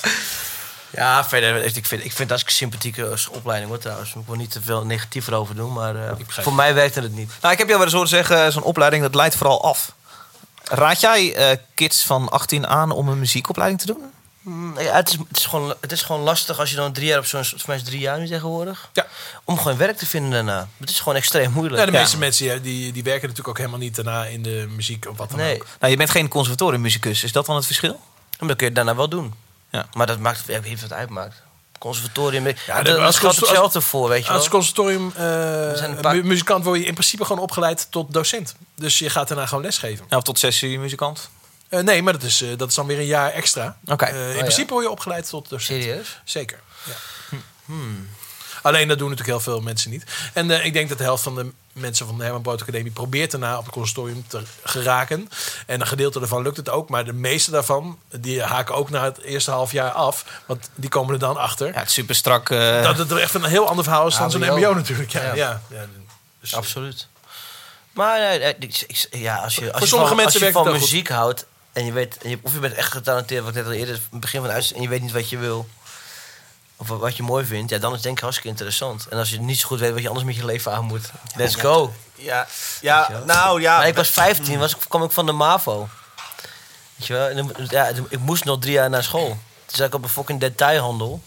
ja, 0.90 1.24
verder, 1.28 1.64
ik 1.64 1.72
vind, 1.86 1.90
ik 2.04 2.12
vind 2.12 2.18
het 2.18 2.28
hartstikke 2.28 2.52
sympathieke 2.52 3.16
opleiding 3.30 3.70
hoor 3.70 3.80
trouwens. 3.80 4.14
Ik 4.14 4.22
wil 4.26 4.36
niet 4.36 4.50
te 4.50 4.62
veel 4.62 4.84
negatief 4.86 5.26
erover 5.26 5.54
doen, 5.54 5.72
maar 5.72 5.96
eh, 5.96 6.12
voor 6.28 6.54
mij 6.54 6.74
werkte 6.74 7.00
het 7.00 7.14
niet. 7.14 7.30
Nou, 7.40 7.52
ik 7.52 7.58
heb 7.58 7.66
jou 7.68 7.78
wel 7.78 7.82
eens 7.82 7.92
horen 7.92 8.08
zeggen, 8.08 8.52
zo'n 8.52 8.62
opleiding 8.62 9.02
dat 9.02 9.14
leidt 9.14 9.36
vooral 9.36 9.64
af. 9.64 9.92
Raad 10.64 11.00
jij 11.00 11.34
eh, 11.34 11.56
kids 11.74 12.02
van 12.04 12.28
18 12.28 12.66
aan 12.66 12.90
om 12.90 13.08
een 13.08 13.18
muziekopleiding 13.18 13.80
te 13.80 13.86
doen? 13.86 14.02
Mm, 14.44 14.80
Ja, 14.80 14.92
het, 14.94 15.08
is, 15.08 15.16
het, 15.28 15.36
is 15.36 15.46
gewoon, 15.46 15.74
het 15.80 15.92
is 15.92 16.02
gewoon 16.02 16.20
lastig 16.22 16.58
als 16.58 16.70
je 16.70 16.76
dan 16.76 16.92
drie 16.92 17.06
jaar 17.06 17.18
op 17.18 17.24
zo'n... 17.26 17.40
Volgens 17.44 17.64
mij 17.66 17.76
is 17.76 17.82
drie 17.82 17.98
jaar 18.00 18.18
nu 18.18 18.26
tegenwoordig. 18.26 18.90
Ja. 18.92 19.06
Om 19.44 19.58
gewoon 19.58 19.76
werk 19.76 19.96
te 19.96 20.06
vinden 20.06 20.30
daarna. 20.30 20.68
Het 20.78 20.90
is 20.90 20.98
gewoon 20.98 21.14
extreem 21.14 21.50
moeilijk. 21.52 21.80
Ja, 21.80 21.86
de 21.86 21.92
meeste 21.92 22.18
mensen 22.18 22.62
die, 22.62 22.92
die 22.92 23.02
werken 23.02 23.22
natuurlijk 23.22 23.48
ook 23.48 23.58
helemaal 23.58 23.78
niet 23.78 23.94
daarna 23.94 24.24
in 24.24 24.42
de 24.42 24.66
muziek 24.68 25.06
of 25.08 25.16
wat 25.16 25.30
dan 25.30 25.38
Nee. 25.38 25.54
ook. 25.54 25.66
Nou, 25.80 25.90
je 25.92 25.98
bent 25.98 26.10
geen 26.10 26.28
conservatoriummuzikus. 26.28 27.24
Is 27.24 27.32
dat 27.32 27.46
dan 27.46 27.56
het 27.56 27.66
verschil? 27.66 28.00
Maar 28.38 28.48
dat 28.48 28.56
kun 28.56 28.66
je 28.66 28.72
daarna 28.72 28.94
wel 28.96 29.08
doen. 29.08 29.34
Ja. 29.70 29.86
Maar 29.92 30.06
dat 30.06 30.18
maakt, 30.18 30.46
niet 30.48 30.62
wat 30.80 30.80
het 30.80 30.92
uitmaakt. 30.92 31.42
Conservatorium, 31.78 32.46
ja, 32.66 32.82
dat- 32.82 32.98
als 32.98 33.18
geldt 33.18 33.36
hetzelfde 33.40 33.80
voor, 33.80 34.08
weet 34.08 34.22
je 34.22 34.28
wel. 34.28 34.36
Als 34.38 34.48
conservatorium 34.48 35.12
eh, 35.16 36.00
paar- 36.00 36.14
mu- 36.14 36.22
muzikant 36.22 36.64
word 36.64 36.78
je 36.80 36.84
in 36.86 36.92
principe 36.92 37.24
gewoon 37.24 37.42
opgeleid 37.42 37.86
tot 37.90 38.12
docent. 38.12 38.54
Dus 38.76 38.98
je 38.98 39.10
gaat 39.10 39.28
daarna 39.28 39.46
gewoon 39.46 39.64
lesgeven. 39.64 40.06
Ja, 40.08 40.16
of 40.16 40.22
tot 40.22 40.38
sessie 40.38 40.78
muzikant? 40.78 41.28
Eh, 41.78 41.84
nee, 41.84 42.02
maar 42.02 42.12
dat 42.12 42.22
is, 42.22 42.42
eh, 42.42 42.48
dat 42.56 42.68
is 42.68 42.74
dan 42.74 42.86
weer 42.86 42.98
een 42.98 43.04
jaar 43.06 43.30
extra. 43.30 43.76
Oké. 43.86 44.04
Eh, 44.04 44.20
in 44.22 44.28
Oh, 44.28 44.34
ja. 44.34 44.38
principe 44.40 44.72
word 44.72 44.84
je 44.84 44.90
opgeleid 44.90 45.28
tot 45.28 45.48
docent. 45.48 45.82
Serieus? 45.82 46.20
Zeker. 46.24 46.60
Ja. 46.84 46.92
Alleen 48.62 48.88
dat 48.88 48.98
doen 48.98 49.10
natuurlijk 49.10 49.36
heel 49.36 49.52
veel 49.52 49.60
mensen 49.60 49.90
niet. 49.90 50.04
En 50.32 50.50
ik 50.64 50.72
denk 50.72 50.88
dat 50.88 50.98
de 50.98 51.04
helft 51.04 51.22
van 51.22 51.34
de 51.34 51.52
mensen 51.72 52.06
van 52.06 52.18
de 52.18 52.22
Herman 52.24 52.42
Brood 52.42 52.62
Academie 52.62 52.92
probeert 52.92 53.30
daarna 53.30 53.58
op 53.58 53.64
het 53.64 53.74
conservatorium 53.74 54.24
te 54.28 54.42
geraken. 54.64 55.28
En 55.66 55.80
een 55.80 55.86
gedeelte 55.86 56.18
daarvan 56.18 56.42
lukt 56.42 56.56
het 56.56 56.68
ook. 56.68 56.88
Maar 56.88 57.04
de 57.04 57.12
meeste 57.12 57.50
daarvan, 57.50 57.98
die 58.10 58.42
haken 58.42 58.74
ook 58.74 58.90
na 58.90 59.04
het 59.04 59.20
eerste 59.20 59.50
half 59.50 59.72
jaar 59.72 59.90
af. 59.90 60.24
Want 60.46 60.70
die 60.74 60.90
komen 60.90 61.12
er 61.14 61.20
dan 61.20 61.36
achter. 61.36 61.66
Ja, 61.66 61.78
het 61.78 61.88
is 61.88 61.94
super 61.94 62.14
strak. 62.14 62.48
Dat 62.82 62.98
het 62.98 63.10
er 63.10 63.18
echt 63.18 63.34
een 63.34 63.44
heel 63.44 63.68
ander 63.68 63.84
verhaal 63.84 64.06
is 64.06 64.16
dan 64.16 64.30
zo'n 64.30 64.40
mbo 64.40 64.74
natuurlijk. 64.74 65.10
Ja, 65.10 65.22
ja. 65.22 65.34
Ja. 65.34 65.60
ja. 65.70 65.86
Dus- 66.40 66.54
Absoluut. 66.54 67.08
Maar 67.92 68.18
ja, 68.20 68.36
als 69.36 69.54
je, 69.54 69.72
als 69.72 69.82
je 69.90 69.96
van, 69.96 70.24
als 70.24 70.32
je 70.34 70.52
van 70.52 70.72
muziek 70.72 71.08
houdt 71.08 71.46
en 71.74 71.84
je 71.84 71.92
weet, 71.92 72.18
en 72.22 72.30
je, 72.30 72.38
of 72.42 72.52
je 72.52 72.58
bent 72.58 72.74
echt 72.74 72.92
getalenteerd, 72.92 73.40
wat 73.44 73.50
ik 73.50 73.56
net 73.56 73.66
al 73.66 73.72
eerder, 73.72 73.94
het 74.10 74.20
begin 74.20 74.40
van 74.40 74.48
de 74.48 74.54
uitzending, 74.54 74.84
en 74.84 74.90
je 74.92 74.98
weet 74.98 75.06
niet 75.06 75.16
wat 75.20 75.28
je 75.30 75.38
wil, 75.38 75.68
of 76.76 76.88
wat- 76.88 77.16
je 77.16 77.22
mooi 77.22 77.44
vindt, 77.44 77.70
ja, 77.70 77.78
dan 77.78 77.88
is 77.90 77.94
het 77.94 78.02
denk 78.04 78.16
ik 78.16 78.22
hartstikke 78.22 78.50
interessant. 78.52 79.06
En 79.08 79.18
als 79.18 79.30
je 79.30 79.40
niet 79.40 79.58
zo 79.60 79.66
goed 79.66 79.80
weet 79.80 79.92
wat 79.92 80.02
je 80.02 80.08
anders 80.08 80.26
met 80.26 80.36
je 80.36 80.44
leven 80.44 80.72
aan 80.72 80.84
moet, 80.84 81.10
let's 81.36 81.54
go. 81.54 81.92
Ja, 82.14 82.46
ja 82.80 83.22
nou 83.26 83.60
ja. 83.60 83.76
Maar 83.76 83.86
ik 83.88 83.94
was 83.96 84.08
15, 84.08 84.58
was, 84.58 84.74
ik- 84.74 84.84
kwam 84.88 85.02
ik 85.02 85.10
van 85.10 85.26
de 85.26 85.32
MAVO. 85.32 85.88
Weet 86.96 87.06
je 87.06 87.12
wel? 87.12 87.28
En 87.28 87.50
ja, 87.70 87.90
ik 88.08 88.18
moest 88.18 88.44
nog 88.44 88.58
drie 88.60 88.72
jaar 88.72 88.90
naar 88.90 89.02
school. 89.02 89.28
Toen 89.66 89.76
zat 89.76 89.86
ik 89.86 89.94
op 89.94 90.02
een 90.02 90.08
fucking 90.08 90.40
detailhandel. 90.40 91.22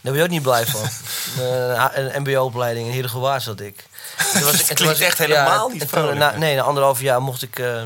Daar 0.00 0.12
ben 0.12 0.14
je 0.14 0.22
ook 0.22 0.28
niet 0.32 0.42
blij 0.42 0.66
van. 0.66 0.80
Eh, 1.38 1.84
een 1.92 2.14
een 2.16 2.22
mbo-opleiding 2.22 2.86
in 2.86 2.92
Heerdegewaard 2.92 3.42
zat 3.42 3.60
ik. 3.60 3.86
Toen 4.32 4.42
was 4.42 4.60
ik- 4.60 4.68
en 4.68 4.74
toen 4.76 4.86
was 4.86 5.00
echt 5.00 5.18
helemaal 5.18 5.68
niet 5.68 5.90
hè? 5.90 6.38
Nee, 6.38 6.56
na 6.56 6.62
anderhalf 6.62 7.00
jaar 7.00 7.22
mocht 7.22 7.42
ik 7.42 7.58
eh, 7.58 7.80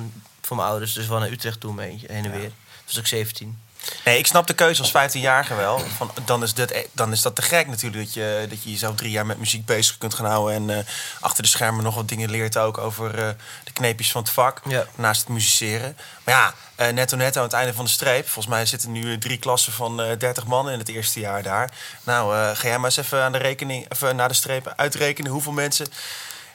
van 0.47 0.57
mijn 0.57 0.69
ouders 0.69 0.93
dus 0.93 1.07
wel 1.07 1.19
naar 1.19 1.31
Utrecht 1.31 1.61
toe 1.61 1.73
mee, 1.73 2.05
heen 2.07 2.25
en 2.25 2.31
weer. 2.31 2.41
Toen 2.41 2.85
was 2.87 2.97
ik 2.97 3.07
17. 3.07 3.59
Nee, 4.05 4.19
ik 4.19 4.27
snap 4.27 4.47
de 4.47 4.55
keuze 4.55 4.83
als 4.83 5.15
15-jarige 5.17 5.55
wel. 5.55 5.79
Van, 5.79 6.11
dan, 6.25 6.43
is 6.43 6.55
dat, 6.55 6.73
dan 6.93 7.13
is 7.13 7.23
dat 7.23 7.35
te 7.35 7.43
gek 7.43 7.67
natuurlijk 7.67 8.05
dat 8.05 8.15
je, 8.15 8.47
dat 8.49 8.63
je 8.63 8.71
jezelf 8.71 8.97
drie 8.97 9.11
jaar 9.11 9.27
met 9.27 9.39
muziek 9.39 9.65
bezig 9.65 9.99
kunt 9.99 10.15
gaan 10.15 10.27
houden. 10.27 10.55
En 10.55 10.79
eh, 10.79 10.85
achter 11.21 11.43
de 11.43 11.49
schermen 11.49 11.85
nog 11.85 11.95
wat 11.95 12.09
dingen 12.09 12.31
leert 12.31 12.57
ook 12.57 12.79
over 12.79 13.19
eh, 13.19 13.29
de 13.65 13.73
kneepjes 13.73 14.11
van 14.11 14.23
het 14.23 14.31
vak. 14.31 14.61
Ja. 14.69 14.87
Naast 14.95 15.21
het 15.21 15.29
musiceren. 15.29 15.97
Maar 16.25 16.35
ja, 16.35 16.55
eh, 16.75 16.93
netto 16.93 17.17
netto 17.17 17.39
aan 17.39 17.47
het 17.47 17.55
einde 17.55 17.75
van 17.75 17.85
de 17.85 17.91
streep. 17.91 18.25
Volgens 18.25 18.55
mij 18.55 18.67
zitten 18.67 18.93
nu 18.93 19.19
drie 19.19 19.39
klassen 19.39 19.73
van 19.73 20.01
eh 20.01 20.19
30 20.19 20.47
man 20.47 20.71
in 20.71 20.79
het 20.79 20.89
eerste 20.89 21.21
jaar 21.21 21.43
daar. 21.43 21.71
Nou, 22.05 22.55
ga 22.55 22.69
jij 22.69 22.77
maar 22.77 22.85
eens 22.85 22.97
even 22.97 23.23
aan 23.23 23.33
de 23.33 23.39
rekening, 23.39 23.87
even 23.93 24.17
naar 24.17 24.29
de 24.29 24.35
streep 24.35 24.73
uitrekenen 24.77 25.31
hoeveel 25.31 25.53
mensen... 25.53 25.87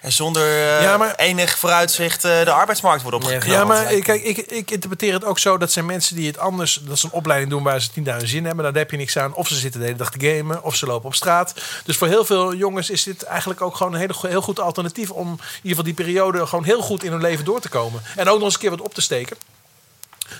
er 0.02 0.12
zonder 0.12 0.43
eh, 0.43 0.82
Ja, 0.84 0.97
maar- 0.97 1.16
enig 1.16 1.58
vooruitzicht 1.58 2.24
eh, 2.26 2.43
de 2.43 2.52
arbeidsmarkt 2.52 3.02
worden 3.02 3.20
opgeknapt. 3.20 3.52
Ja, 3.52 3.64
maar 3.66 3.93
ik- 3.93 4.04
kijk, 4.04 4.24
ik, 4.24 4.38
ik 4.38 4.72
interpreteer 4.72 5.14
het 5.14 5.26
ook 5.26 5.39
zo 5.39 5.58
dat 5.58 5.72
zijn 5.72 5.86
mensen 5.86 6.16
die 6.16 6.28
het 6.28 6.38
anders, 6.38 6.80
dat 6.84 6.99
ze 6.99 7.06
een 7.06 7.12
opleiding 7.12 7.52
doen 7.52 7.64
waar 7.64 7.80
ze 7.82 7.88
het 7.88 7.95
niet 7.95 8.06
naar 8.06 8.18
hun 8.18 8.28
zin 8.28 8.45
hebben. 8.45 8.64
Daar 8.64 8.74
heb 8.74 8.91
je 8.91 8.97
niks 8.97 9.18
aan. 9.18 9.34
Of 9.34 9.47
ze 9.47 9.56
zitten 9.56 9.80
de 9.80 9.86
hele 9.86 9.97
dag 9.97 10.12
te 10.12 10.28
gamen, 10.36 10.64
of 10.64 10.76
ze 10.76 10.86
lopen 10.86 11.06
op 11.08 11.16
straat. 11.16 11.54
Dus 11.86 11.97
voor 11.97 12.08
heel 12.08 12.26
veel 12.26 12.54
jongens 12.54 12.89
is 12.89 13.04
dit 13.04 13.24
eigenlijk 13.24 13.62
ook 13.62 13.76
gewoon 13.76 13.93
een 13.93 13.99
hele, 13.99 14.14
heel 14.22 14.41
goed 14.41 14.60
alternatief 14.60 15.10
om 15.10 15.28
in 15.28 15.38
ieder 15.56 15.70
geval 15.70 15.84
die 15.84 15.93
periode 15.93 16.47
gewoon 16.47 16.64
heel 16.64 16.82
goed 16.82 17.04
in 17.04 17.12
hun 17.12 17.22
leven 17.22 17.45
door 17.45 17.60
te 17.62 17.70
komen. 17.70 18.02
En 18.16 18.28
ook 18.30 18.36
nog 18.36 18.43
eens 18.43 18.54
een 18.54 18.60
keer 18.60 18.70
wat 18.70 18.82
op 18.82 18.93
te 18.93 19.02
steken. 19.02 19.38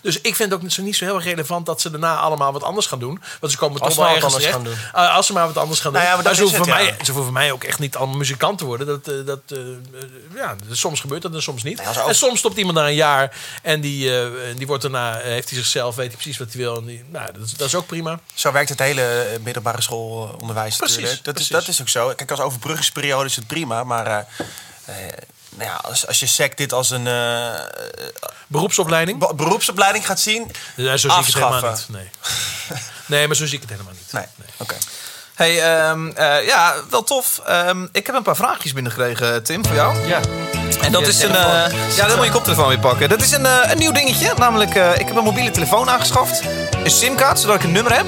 Dus 0.02 0.16
ik 0.22 0.36
vind 0.36 0.50
het 0.50 0.54
ook 0.54 0.62
niet 0.62 0.74
zo, 0.74 0.82
niet 0.82 0.96
zo 0.96 1.06
heel 1.06 1.16
erg 1.16 1.24
relevant 1.24 1.66
dat 1.66 1.82
ze 1.82 1.92
daarna 1.92 2.16
allemaal 2.18 2.52
wat 2.52 2.64
anders 2.64 2.86
gaan 2.88 3.00
doen. 3.00 3.22
Want 3.40 3.52
ze 3.52 3.58
komen 3.60 3.80
Als 3.82 3.96
toch 3.96 4.06
wel 4.06 4.16
ergens 4.16 4.34
wat 4.34 4.42
terecht. 4.42 4.58
anders 4.58 4.78
Uh, 4.96 5.16
als 5.16 5.26
ze 5.26 5.34
maar 5.34 5.48
wat 5.48 5.58
anders 5.58 5.80
gaan 5.80 5.94
doen. 5.94 6.02
Nou 6.02 6.14
ja, 6.18 6.24
maar 6.24 6.36
ze 6.36 6.44
is 6.44 6.50
hoeven, 6.52 6.60
het, 6.60 6.70
mij, 6.70 6.86
ja. 6.86 6.92
ze 6.92 7.12
hoeven 7.12 7.24
voor 7.24 7.34
mij 7.34 7.52
ook 7.52 7.64
echt 7.64 7.80
niet 7.80 7.96
allemaal 7.96 8.18
muzikant 8.18 8.58
te 8.58 8.66
worden. 8.66 8.88
Dat, 8.88 9.08
eh, 9.08 9.26
dat, 9.26 9.40
eh, 9.48 9.58
eh, 9.58 9.66
ja, 10.36 10.56
soms 10.72 11.00
gebeurt 11.00 11.22
dat 11.22 11.34
en 11.34 11.42
soms 11.42 11.64
niet. 11.64 11.80
ook- 11.80 12.08
En 12.08 12.16
soms 12.16 12.40
stopt 12.40 12.58
iemand 12.58 12.78
na 12.78 12.88
een 12.88 12.94
jaar 12.96 13.36
en 13.62 13.82
die, 13.82 14.20
eh, 14.22 14.28
die 14.58 14.68
wordt 14.68 14.82
daarna, 14.82 15.20
eh, 15.20 15.24
heeft 15.32 15.50
hij 15.50 15.58
zichzelf, 15.60 15.96
weet 15.96 16.08
hij 16.08 16.16
precies 16.16 16.38
wat 16.38 16.48
hij 16.54 16.62
wil. 16.62 16.76
En 16.78 16.86
die, 16.86 17.04
nou, 17.10 17.32
dat, 17.34 17.46
is, 17.46 17.52
dat 17.54 17.68
is 17.68 17.76
ook 17.76 17.86
prima. 17.86 18.20
Zo 18.34 18.52
werkt 18.52 18.70
het 18.70 18.80
hele 18.80 19.02
eh, 19.04 19.40
middelbare 19.44 19.82
schoolonderwijs 19.82 20.76
Precies, 20.78 20.96
natuurlijk. 20.98 21.24
Dat 21.24 21.40
is, 21.40 21.48
precies. 21.48 21.66
dat 21.66 21.74
is 21.76 21.82
ook 21.82 21.90
zo. 21.90 22.14
Kijk, 22.16 22.32
als 22.32 22.40
overbruggingsperiode 22.40 23.26
is 23.26 23.36
het 23.36 23.48
prima. 23.48 23.84
Maar 23.84 24.08
eh, 24.08 24.18
eh, 24.86 25.14
nou 25.56 25.70
ja, 25.70 25.76
als, 25.84 26.08
als 26.08 26.20
je 26.20 26.26
SEC 26.26 26.58
dit 26.58 26.74
als 26.74 26.90
een 26.90 27.08
eh, 27.08 27.50
Beroepsopleiding? 28.48 29.20
be- 29.20 29.34
beroepsopleiding 29.36 30.06
gaat 30.06 30.20
zien... 30.20 30.52
Ja, 30.76 30.98
zo 30.98 31.10
zie 31.10 31.20
ik 31.20 31.26
het 31.26 31.34
helemaal 31.34 31.54
afschaffen. 31.56 31.86
niet. 31.94 32.10
Nee. 32.70 32.80
nee, 33.06 33.28
maar 33.28 33.36
zo 33.36 33.46
zie 33.46 33.56
ik 33.56 33.62
het 33.62 33.70
helemaal 33.72 33.94
niet. 33.94 34.14
Nee, 34.14 34.26
oké. 34.58 34.76
Hey, 35.36 35.62
ehm, 35.62 36.08
eh, 36.10 36.46
ja, 36.46 36.76
wel 36.90 37.04
tof. 37.04 37.40
Ehm, 37.46 37.88
ik 37.92 38.06
heb 38.06 38.16
een 38.16 38.24
paar 38.24 38.36
vraagjes 38.36 38.74
binnengekregen, 38.74 39.44
Tim, 39.44 39.66
voor 39.66 39.76
jou. 39.76 40.08
Ja. 40.08 40.20
En 40.82 40.92
dat 40.92 41.08
is 41.08 41.22
een. 41.24 41.36
eh, 41.36 41.96
ja, 41.96 42.08
dan 42.08 42.16
moet 42.18 42.26
je 42.26 42.32
koptelefoon 42.32 42.68
weer 42.68 42.80
pakken. 42.80 43.10
Dat 43.10 43.22
is 43.22 43.32
een, 43.32 43.46
eh, 43.46 43.72
een 43.72 43.78
nieuw 43.78 43.92
dingetje. 43.92 44.34
Namelijk, 44.38 44.76
eh, 44.76 45.00
ik 45.00 45.08
heb 45.08 45.16
een 45.16 45.24
mobiele 45.24 45.52
telefoon 45.52 45.90
aangeschaft. 45.90 46.42
Een 46.84 46.92
simkaart, 46.92 47.40
zodat 47.40 47.56
ik 47.56 47.64
een 47.64 47.72
nummer 47.72 47.96
heb. 47.96 48.06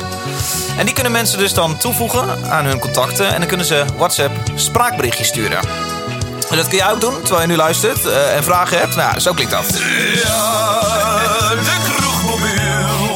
En 0.78 0.86
die 0.86 0.94
kunnen 0.94 1.12
mensen 1.12 1.38
dus 1.38 1.54
dan 1.54 1.78
toevoegen 1.78 2.52
aan 2.52 2.66
hun 2.66 2.80
contacten. 2.80 3.28
En 3.34 3.39
dan 3.39 3.48
kunnen 3.48 3.66
ze 3.66 3.86
WhatsApp 3.98 4.36
spraakberichtjes 4.56 5.28
sturen. 5.28 5.60
En 6.50 6.56
dat 6.58 6.68
kun 6.68 6.78
jij 6.78 6.91
ook 6.91 7.02
doen, 7.02 7.22
terwijl 7.22 7.41
je 7.41 7.48
nu 7.48 7.56
luistert 7.56 8.06
eh, 8.06 8.36
en 8.36 8.44
vragen 8.44 8.80
hebt. 8.80 8.96
Nou, 8.96 9.20
zo 9.20 9.34
klinkt 9.34 9.52
dat. 9.52 9.68
de 9.68 9.76
kroegmobiel. 11.84 13.12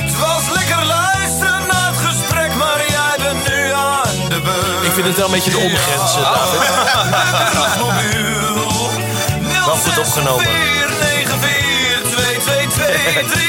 Het 0.00 0.18
was 0.18 0.42
lekker 0.54 0.84
luisteren 0.86 1.66
naar 1.66 1.90
het 1.92 1.96
gesprek, 2.06 2.54
maar 2.54 2.78
jij 2.88 3.14
bent 3.18 3.48
nu 3.48 3.72
aan 3.72 4.08
de 4.28 4.40
beurt. 4.40 4.84
Ik 4.84 4.92
vind 4.92 5.06
het 5.06 5.16
wel 5.16 5.26
een 5.26 5.32
beetje 5.32 5.50
de 5.50 5.58
ondergrens, 5.58 6.16
eh, 6.16 6.22
David. 6.22 6.60
De 7.38 7.44
kroegmobiel. 7.50 8.54
Wel 9.64 9.76
goed 9.76 9.98
opgenomen. 9.98 10.46
0649223. 11.00 13.44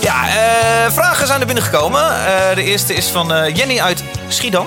Ja, 0.00 0.28
eh, 0.28 0.90
vragen 0.92 1.26
zijn 1.26 1.40
er 1.40 1.46
binnengekomen. 1.46 2.26
Eh, 2.26 2.54
de 2.54 2.62
eerste 2.62 2.94
is 2.94 3.06
van 3.08 3.32
eh, 3.32 3.54
Jenny 3.56 3.80
uit 3.80 4.02
Schiedam. 4.28 4.66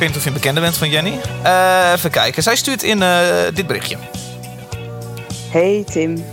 Ik 0.00 0.06
weet 0.06 0.14
niet 0.14 0.24
of 0.26 0.30
je 0.30 0.34
een 0.36 0.42
bekende 0.42 0.60
bent 0.60 0.76
van 0.76 0.90
Jenny. 0.90 1.20
Eh, 1.42 1.92
even 1.92 2.10
kijken. 2.10 2.42
Zij 2.42 2.56
stuurt 2.56 2.82
in 2.82 3.02
eh, 3.02 3.18
dit 3.54 3.66
berichtje. 3.66 3.96
Hey 5.50 5.84
Tim, 5.90 6.24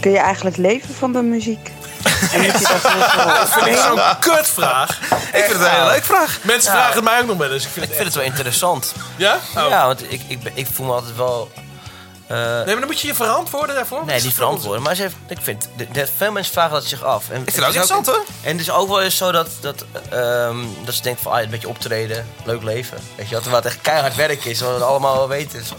kun 0.00 0.10
je 0.10 0.18
eigenlijk 0.18 0.56
leven 0.56 0.94
van 0.94 1.12
de 1.12 1.22
muziek? 1.22 1.70
En 2.32 2.42
dat 2.42 2.52
Dat 2.62 3.52
vind 3.52 3.66
ik 3.66 3.76
zo'n 3.76 4.00
kutvraag. 4.20 5.00
Ik 5.10 5.44
vind 5.44 5.52
het 5.52 5.60
een 5.62 5.70
hele 5.70 5.86
leuke 5.86 6.04
vraag. 6.04 6.38
Mensen 6.42 6.72
Ja. 6.72 6.78
vragen 6.78 6.94
het 6.94 7.04
mij 7.04 7.20
ook 7.20 7.26
nog 7.26 7.36
wel 7.36 7.52
eens. 7.52 7.64
Ik 7.64 7.70
vind 7.70 7.84
Ik 7.84 7.88
het 7.90 8.00
vind 8.00 8.08
het 8.08 8.16
wel 8.16 8.24
interessant. 8.32 8.92
Ja? 9.16 9.38
Oh. 9.56 9.66
Ja, 9.68 9.86
want 9.86 10.12
ik, 10.12 10.20
ik, 10.26 10.38
ik 10.54 10.66
voel 10.72 10.86
me 10.86 10.92
altijd 10.92 11.16
wel... 11.16 11.50
eh, 12.32 12.38
Nee, 12.56 12.64
maar 12.64 12.76
dan 12.76 12.86
moet 12.86 13.00
je 13.00 13.06
je 13.06 13.14
verantwoorden 13.14 13.74
daarvoor. 13.74 14.04
Nee, 14.04 14.22
niet 14.22 14.34
verantwoorden. 14.34 14.82
Maar 14.82 14.94
ze 14.94 15.02
heeft, 15.02 15.14
ik 15.28 15.38
vind, 15.40 15.68
de, 15.76 15.88
de- 15.92 16.06
veel 16.16 16.32
mensen 16.32 16.52
vragen 16.52 16.72
dat 16.72 16.84
zich 16.84 17.02
af. 17.04 17.30
En 17.30 17.40
Ik 17.40 17.52
vind 17.52 17.56
het 17.56 17.58
ook 17.64 17.64
interessant 17.82 18.06
hoor. 18.06 18.24
En 18.42 18.50
het 18.52 18.60
is 18.60 18.70
ook 18.70 18.88
wel 18.88 19.02
eens 19.02 19.16
zo 19.16 19.32
dat, 19.32 19.48
dat, 19.60 19.84
ehm, 20.10 20.56
dat 20.84 20.94
ze 20.94 21.02
denken 21.02 21.22
van, 21.22 21.32
ah, 21.32 21.42
een 21.42 21.50
beetje 21.50 21.68
optreden, 21.68 22.26
leuk 22.44 22.62
leven. 22.62 22.98
Weet 23.16 23.28
je, 23.28 23.34
wat, 23.34 23.44
wat 23.44 23.64
echt 23.64 23.80
keihard 23.80 24.14
werk 24.14 24.44
is, 24.44 24.60
wat 24.60 24.76
we 24.78 24.84
allemaal 24.84 25.16
wel 25.16 25.28
weten. 25.28 25.64
Zo. 25.64 25.74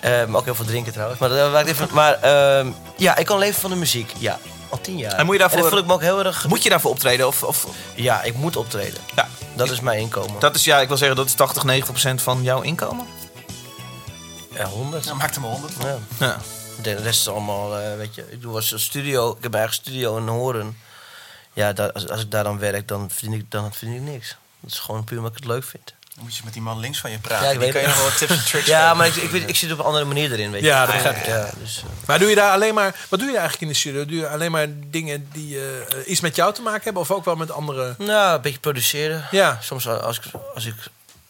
Eh, 0.00 0.24
maar 0.24 0.38
ook 0.40 0.44
heel 0.44 0.54
veel 0.54 0.64
drinken 0.64 0.92
trouwens. 0.92 1.20
Maar, 1.20 1.28
dat 1.28 1.52
maakt 1.52 1.68
even, 1.68 1.88
maar 1.92 2.14
ehm, 2.20 2.68
ja, 2.96 3.16
ik 3.16 3.26
kan 3.26 3.38
leven 3.38 3.60
van 3.60 3.70
de 3.70 3.76
muziek. 3.76 4.12
Ja, 4.18 4.38
al 4.68 4.80
tien 4.80 4.96
jaar. 4.98 5.12
En 5.12 5.24
moet 5.24 5.34
je 5.34 5.40
daarvoor- 5.40 5.60
dat 5.60 5.68
voel 5.68 5.78
ik 5.78 5.86
me 5.86 5.92
ook 5.92 6.00
heel 6.00 6.24
erg... 6.24 6.48
Moet 6.48 6.62
je 6.62 6.68
daarvoor 6.68 6.90
optreden? 6.90 7.26
Of, 7.26 7.42
of, 7.42 7.66
Ja, 7.94 8.22
ik 8.22 8.34
moet 8.34 8.56
optreden. 8.56 9.00
ja. 9.14 9.28
Dat 9.54 9.70
is 9.70 9.80
mijn 9.80 9.98
inkomen. 10.00 10.40
Dat 10.40 10.54
is, 10.54 10.64
ja, 10.64 10.80
ik 10.80 10.88
wil 10.88 10.96
zeggen, 10.96 11.16
dat 11.16 11.26
is 11.26 11.32
80, 11.34 11.62
90 11.64 11.90
procent 11.90 12.22
van 12.22 12.42
jouw 12.42 12.60
inkomen. 12.60 13.06
Ja, 14.60 14.66
100. 14.68 15.04
Dan 15.04 15.16
maakt 15.16 15.34
hem 15.34 15.44
100. 15.44 15.72
Ja. 15.82 15.98
Ja. 16.18 16.36
De 16.82 16.94
rest 16.94 17.20
is 17.20 17.28
allemaal, 17.28 17.78
eh, 17.78 17.96
weet 17.96 18.14
je, 18.14 18.24
ik 18.30 18.40
doe 18.42 18.54
als 18.54 18.82
studio, 18.84 19.30
ik 19.36 19.42
heb 19.42 19.54
eigen 19.54 19.74
studio 19.74 20.16
in 20.16 20.26
Horen. 20.28 20.78
Ja, 21.52 21.72
daar, 21.72 21.92
als, 21.92 22.08
als 22.08 22.20
ik 22.20 22.30
daar 22.30 22.44
dan 22.44 22.58
werk, 22.58 22.88
dan 22.88 23.10
verdien 23.10 23.32
ik, 23.32 23.50
dan 23.50 23.72
verdien 23.74 23.94
ik 23.94 24.00
niks. 24.12 24.36
Dat 24.60 24.70
is 24.70 24.78
gewoon 24.78 25.04
puur 25.04 25.18
omdat 25.18 25.32
ik 25.32 25.38
het 25.38 25.46
leuk 25.48 25.64
vind. 25.64 25.94
Dan 26.14 26.24
moet 26.24 26.36
je 26.36 26.42
met 26.44 26.52
die 26.52 26.62
man 26.62 26.78
links 26.80 26.98
van 27.00 27.10
je 27.10 27.18
praten. 27.18 27.46
Ja, 27.46 27.52
ik 27.52 27.58
die 27.60 27.72
weet 27.72 27.72
kun 27.72 27.80
je 27.80 27.86
nog 27.86 27.96
wel 27.96 28.04
wat 28.08 28.18
tips 28.18 28.30
en 28.32 28.44
tricks 28.44 28.66
Ja, 28.66 28.80
geven. 28.82 28.96
maar 28.96 29.06
ik, 29.06 29.14
ik, 29.16 29.30
weet- 29.30 29.48
ik 29.48 29.56
zit 29.56 29.72
op 29.72 29.78
een 29.78 29.84
andere 29.84 30.04
manier 30.04 30.32
erin, 30.32 30.50
weet 30.50 30.60
je. 30.60 30.66
Ja, 30.66 30.84
dat 30.86 30.94
begrijp 30.94 31.16
ik. 31.16 31.26
Ja, 31.26 31.50
dus, 31.58 31.76
eh, 31.78 32.06
Maar 32.06 32.18
doe 32.18 32.28
je 32.28 32.34
daar 32.34 32.52
alleen 32.52 32.74
maar... 32.74 32.96
Wat 33.08 33.18
doe 33.18 33.28
je 33.28 33.34
eigenlijk 33.38 33.62
in 33.62 33.68
de 33.68 33.74
studio? 33.74 34.04
Doe 34.06 34.16
je 34.16 34.28
alleen 34.28 34.50
maar 34.50 34.66
dingen 34.70 35.28
die 35.32 35.58
eh, 35.60 36.10
iets 36.10 36.20
met 36.20 36.36
jou 36.36 36.54
te 36.54 36.62
maken 36.62 36.82
hebben? 36.84 37.02
Of 37.02 37.10
ook 37.10 37.24
wel 37.24 37.36
met 37.36 37.50
andere... 37.50 37.94
nou, 37.98 38.34
een 38.34 38.40
beetje 38.40 38.58
produceren. 38.58 39.26
Ja. 39.30 39.58
Soms 39.62 39.88
als 39.88 40.18
ik, 40.18 40.24
als 40.54 40.64
ik 40.66 40.74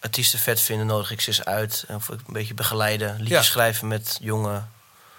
artiesten 0.00 0.38
vet 0.38 0.60
vind, 0.60 0.78
dan 0.78 0.86
nodig 0.86 1.10
ik 1.10 1.20
ze 1.20 1.28
eens 1.28 1.44
uit. 1.44 1.84
Of 1.88 2.08
ik 2.08 2.18
een 2.26 2.32
beetje 2.32 2.54
begeleiden, 2.54 3.16
liedjes 3.18 3.28
Ja. 3.38 3.42
schrijven 3.42 3.88
met 3.88 4.18
jonge 4.20 4.62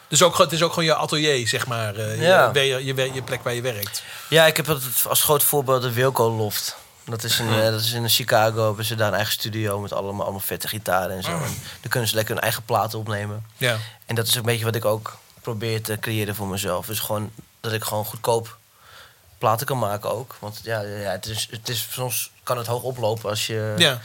Dus 0.07 0.23
ook, 0.23 0.38
het 0.38 0.51
is 0.51 0.61
ook 0.63 0.69
gewoon 0.69 0.86
je 0.86 0.95
atelier, 0.95 1.47
zeg 1.47 1.67
maar. 1.67 1.95
eh, 1.95 2.15
je- 2.15 2.21
Ja. 2.21 2.49
je, 2.53 2.61
je, 2.61 2.84
je, 2.95 3.13
je 3.13 3.21
plek 3.21 3.43
waar 3.43 3.53
je 3.53 3.61
werkt. 3.61 4.03
Ja, 4.29 4.45
ik 4.45 4.57
heb 4.57 4.69
altijd 4.69 5.05
als 5.07 5.23
groot 5.23 5.43
voorbeeld 5.43 5.82
de 5.82 5.91
Wilco 5.93 6.32
Loft. 6.32 6.75
Dat 7.05 7.23
is, 7.23 7.39
in, 7.39 7.49
eh, 7.49 7.61
dat 7.63 7.79
is 7.79 7.91
in 7.91 8.09
Chicago. 8.09 8.65
Hebben 8.65 8.86
ze 8.86 8.95
daar 8.95 9.07
een 9.07 9.13
eigen 9.13 9.34
studio 9.34 9.79
met 9.79 9.93
allemaal, 9.93 10.21
allemaal 10.23 10.39
vette 10.41 10.67
gitaren 10.67 11.15
en 11.15 11.23
zo. 11.23 11.32
En 11.32 11.57
dan 11.82 11.89
kunnen 11.89 12.09
ze 12.09 12.15
lekker 12.15 12.34
hun 12.34 12.43
eigen 12.43 12.63
platen 12.63 12.99
opnemen. 12.99 13.45
Ja. 13.57 13.77
En 14.05 14.15
dat 14.15 14.25
is 14.27 14.32
ook 14.32 14.38
een 14.39 14.45
beetje 14.51 14.65
wat 14.65 14.75
ik 14.75 14.86
ook 14.86 15.17
probeer 15.41 15.82
te 15.84 15.97
creëren 15.99 16.36
voor 16.36 16.47
mezelf. 16.47 16.86
Dus 16.86 16.99
gewoon 16.99 17.32
dat 17.59 17.71
ik 17.73 17.84
gewoon 17.84 18.05
goedkoop 18.05 18.57
platen 19.38 19.65
kan 19.65 19.79
maken 19.79 20.11
ook. 20.11 20.36
Want 20.39 20.59
ja, 20.63 20.82
ja 20.82 21.11
het 21.11 21.25
is, 21.25 21.47
het 21.51 21.69
is, 21.69 21.88
soms 21.91 22.32
kan 22.43 22.57
het 22.57 22.67
hoog 22.67 22.82
oplopen 22.84 23.29
als 23.29 23.47
je, 23.47 23.73
Ja. 23.77 24.01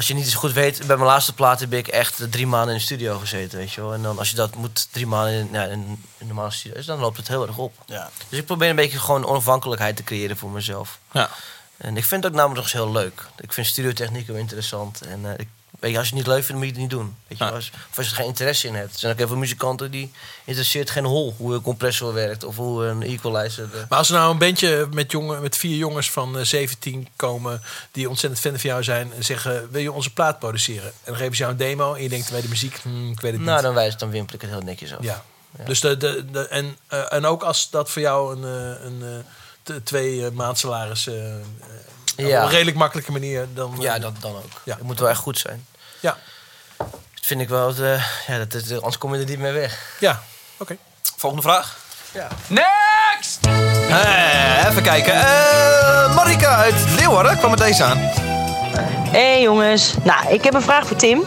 Als 0.00 0.08
je 0.08 0.14
niet 0.14 0.24
eens 0.24 0.34
goed 0.34 0.52
weet. 0.52 0.86
Bij 0.86 0.96
mijn 0.96 1.08
laatste 1.08 1.34
plaat 1.34 1.60
heb 1.60 1.72
ik 1.72 1.88
echt 1.88 2.22
drie 2.30 2.46
maanden 2.46 2.72
in 2.72 2.78
de 2.78 2.84
studio 2.84 3.18
gezeten, 3.18 3.58
weet 3.58 3.72
je 3.72 3.80
wel. 3.80 3.92
En 3.92 4.02
dan 4.02 4.18
als 4.18 4.30
je 4.30 4.36
dat 4.36 4.54
moet 4.54 4.88
drie 4.90 5.06
maanden 5.06 5.34
in, 5.34 5.48
ja, 5.52 5.64
in 5.64 5.98
een 6.18 6.26
normale 6.26 6.50
studio 6.50 6.78
is, 6.78 6.86
dan 6.86 6.98
loopt 6.98 7.16
het 7.16 7.28
heel 7.28 7.46
erg 7.46 7.56
op. 7.58 7.74
Ja. 7.86 8.10
Dus 8.28 8.38
ik 8.38 8.46
probeer 8.46 8.70
een 8.70 8.76
beetje 8.76 8.98
gewoon 8.98 9.26
onafhankelijkheid 9.26 9.96
te 9.96 10.04
creëren 10.04 10.36
voor 10.36 10.50
mezelf. 10.50 10.98
Ja. 11.12 11.30
En 11.76 11.96
ik 11.96 12.04
vind 12.04 12.22
het 12.22 12.32
ook 12.32 12.38
namelijk 12.38 12.64
nog 12.64 12.72
eens 12.72 12.82
heel 12.82 12.92
leuk. 12.92 13.26
Ik 13.38 13.52
vind 13.52 13.66
studiotechniek 13.66 14.26
heel 14.26 14.36
interessant. 14.36 15.00
En 15.00 15.24
eh, 15.24 15.32
ik, 15.36 15.48
weet 15.80 15.90
je, 15.92 15.98
als 15.98 16.08
je 16.08 16.14
het 16.16 16.24
niet 16.24 16.34
leuk 16.34 16.44
vindt, 16.44 16.60
moet 16.60 16.64
je 16.64 16.70
het 16.72 16.80
niet 16.80 16.90
doen. 16.90 17.16
Weet 17.26 17.38
je, 17.38 17.44
als, 17.50 17.70
of 17.90 17.96
als 17.96 18.06
je 18.06 18.10
er 18.12 18.18
geen 18.18 18.26
interesse 18.26 18.66
in 18.66 18.74
hebt. 18.74 18.92
Er 18.92 18.98
zijn 18.98 19.12
ook 19.12 19.18
heel 19.18 19.26
veel 19.28 19.36
muzikanten 19.36 19.90
die 19.90 20.12
interesseert 20.44 20.90
geen 20.90 21.04
hol 21.04 21.34
hoe 21.36 21.54
een 21.54 21.60
compressor 21.62 22.12
werkt 22.14 22.44
of 22.44 22.56
hoe 22.56 22.84
een 22.86 23.02
equalizer. 23.02 23.64
eh, 23.74 23.80
Maar 23.88 23.98
als 23.98 24.08
er 24.10 24.14
nou 24.14 24.30
een 24.32 24.38
bandje 24.38 24.88
met, 24.92 25.10
jongen, 25.10 25.42
met 25.42 25.56
vier 25.56 25.76
jongens 25.76 26.10
van 26.10 26.38
eh, 26.38 26.44
17 26.44 27.08
komen... 27.16 27.62
die 27.92 28.08
ontzettend 28.08 28.40
fan 28.42 28.58
van 28.58 28.70
jou 28.70 28.82
zijn 28.82 29.12
en 29.12 29.24
zeggen... 29.24 29.68
wil 29.70 29.80
je 29.82 29.92
onze 29.92 30.12
plaat 30.12 30.38
produceren? 30.38 30.86
En 30.88 30.92
dan 31.04 31.16
geven 31.16 31.32
ze 31.36 31.40
jou 31.40 31.52
een 31.52 31.58
demo 31.58 31.94
en 31.94 32.02
je 32.02 32.08
denkt 32.08 32.30
bij 32.30 32.40
de 32.40 32.48
muziek... 32.48 32.76
hmm, 32.82 33.10
ik 33.10 33.20
weet 33.20 33.32
het 33.32 33.40
nou, 33.40 33.54
niet. 33.54 33.62
dan 33.64 33.74
wijs 33.74 33.96
dan 33.96 34.10
wimpel 34.10 34.34
ik 34.34 34.40
het 34.40 34.50
heel 34.50 34.60
netjes 34.60 34.94
af. 34.96 35.02
Ja. 35.04 35.24
Dus 35.66 35.80
de, 35.80 35.96
de, 35.96 36.24
de, 36.32 36.48
en, 36.48 36.76
eh, 36.86 37.12
en 37.12 37.26
ook 37.26 37.42
als 37.42 37.70
dat 37.70 37.90
voor 37.90 38.02
jou 38.02 38.36
een, 38.36 38.44
eh, 38.44 38.84
een, 38.84 39.24
eh, 39.64 39.76
twee 39.84 40.24
eh, 40.26 40.30
maandsalaris... 40.32 41.06
eh, 41.06 41.34
eh, 41.34 41.40
op 42.16 42.26
Ja. 42.26 42.42
een 42.42 42.48
redelijk 42.48 42.76
makkelijke 42.76 43.12
manier... 43.12 43.46
Dan, 43.54 43.76
Ja, 43.80 43.94
eh, 43.96 44.00
dat 44.02 44.12
dan 44.20 44.34
ook. 44.36 44.50
Ja. 44.64 44.74
Het 44.74 44.82
moet 44.84 44.98
wel 44.98 45.08
echt 45.08 45.18
goed 45.18 45.38
zijn. 45.38 45.66
Ja. 46.00 46.16
Dat 46.78 47.26
vind 47.26 47.40
ik 47.40 47.48
wel... 47.48 47.68
eh, 47.68 48.02
ja, 48.26 48.38
dat 48.38 48.54
is, 48.54 48.72
anders 48.72 48.98
kom 48.98 49.14
je 49.14 49.20
er 49.20 49.26
niet 49.28 49.38
meer 49.38 49.52
weg. 49.52 49.96
Ja, 49.98 50.22
oké. 50.56 50.76
Volgende 51.16 51.44
vraag. 51.44 51.76
Ja. 52.12 52.28
Next! 52.46 53.38
Eh, 53.88 54.66
even 54.70 54.82
kijken. 54.82 55.14
Eh, 55.14 56.14
Marika 56.14 56.56
uit 56.56 56.74
Leeuwarden 56.96 57.38
kwam 57.38 57.50
met 57.50 57.58
deze 57.58 57.84
aan. 57.84 57.98
Hey 59.12 59.42
jongens, 59.42 59.94
nou 60.02 60.28
ik 60.28 60.44
heb 60.44 60.54
een 60.54 60.62
vraag 60.62 60.86
voor 60.86 60.96
Tim. 60.96 61.22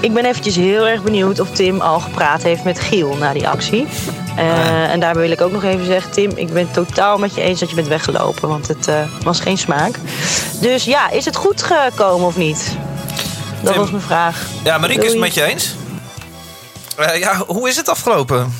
Ik 0.00 0.14
ben 0.14 0.24
eventjes 0.24 0.56
heel 0.56 0.86
erg 0.88 1.02
benieuwd 1.02 1.40
of 1.40 1.50
Tim 1.50 1.80
al 1.80 2.00
gepraat 2.00 2.42
heeft 2.42 2.64
met 2.64 2.80
Giel 2.80 3.16
na 3.16 3.32
die 3.32 3.48
actie. 3.48 3.88
Eh, 4.36 4.90
En 4.92 5.00
daarbij 5.00 5.22
wil 5.22 5.30
ik 5.30 5.40
ook 5.40 5.52
nog 5.52 5.64
even 5.64 5.86
zeggen, 5.86 6.10
Tim, 6.10 6.30
ik 6.36 6.52
ben 6.52 6.64
het 6.64 6.72
totaal 6.74 7.18
met 7.18 7.34
je 7.34 7.40
eens 7.40 7.60
dat 7.60 7.68
je 7.68 7.74
bent 7.74 7.88
weggelopen, 7.88 8.48
want 8.48 8.68
het 8.68 8.88
eh, 8.88 9.00
was 9.22 9.40
geen 9.40 9.58
smaak. 9.58 9.94
Dus 10.60 10.84
ja, 10.84 11.10
is 11.10 11.24
het 11.24 11.36
goed 11.36 11.62
gekomen 11.62 12.26
of 12.26 12.36
niet? 12.36 12.76
Dat 13.62 13.72
Tim. 13.72 13.80
was 13.80 13.90
mijn 13.90 14.02
vraag. 14.02 14.46
Ja, 14.64 14.78
Marieke 14.78 15.04
is 15.04 15.10
het 15.10 15.20
met 15.20 15.34
je 15.34 15.42
eens. 15.42 15.74
Eh, 16.96 17.18
ja, 17.18 17.44
hoe 17.46 17.68
is 17.68 17.76
het 17.76 17.88
afgelopen? 17.88 18.54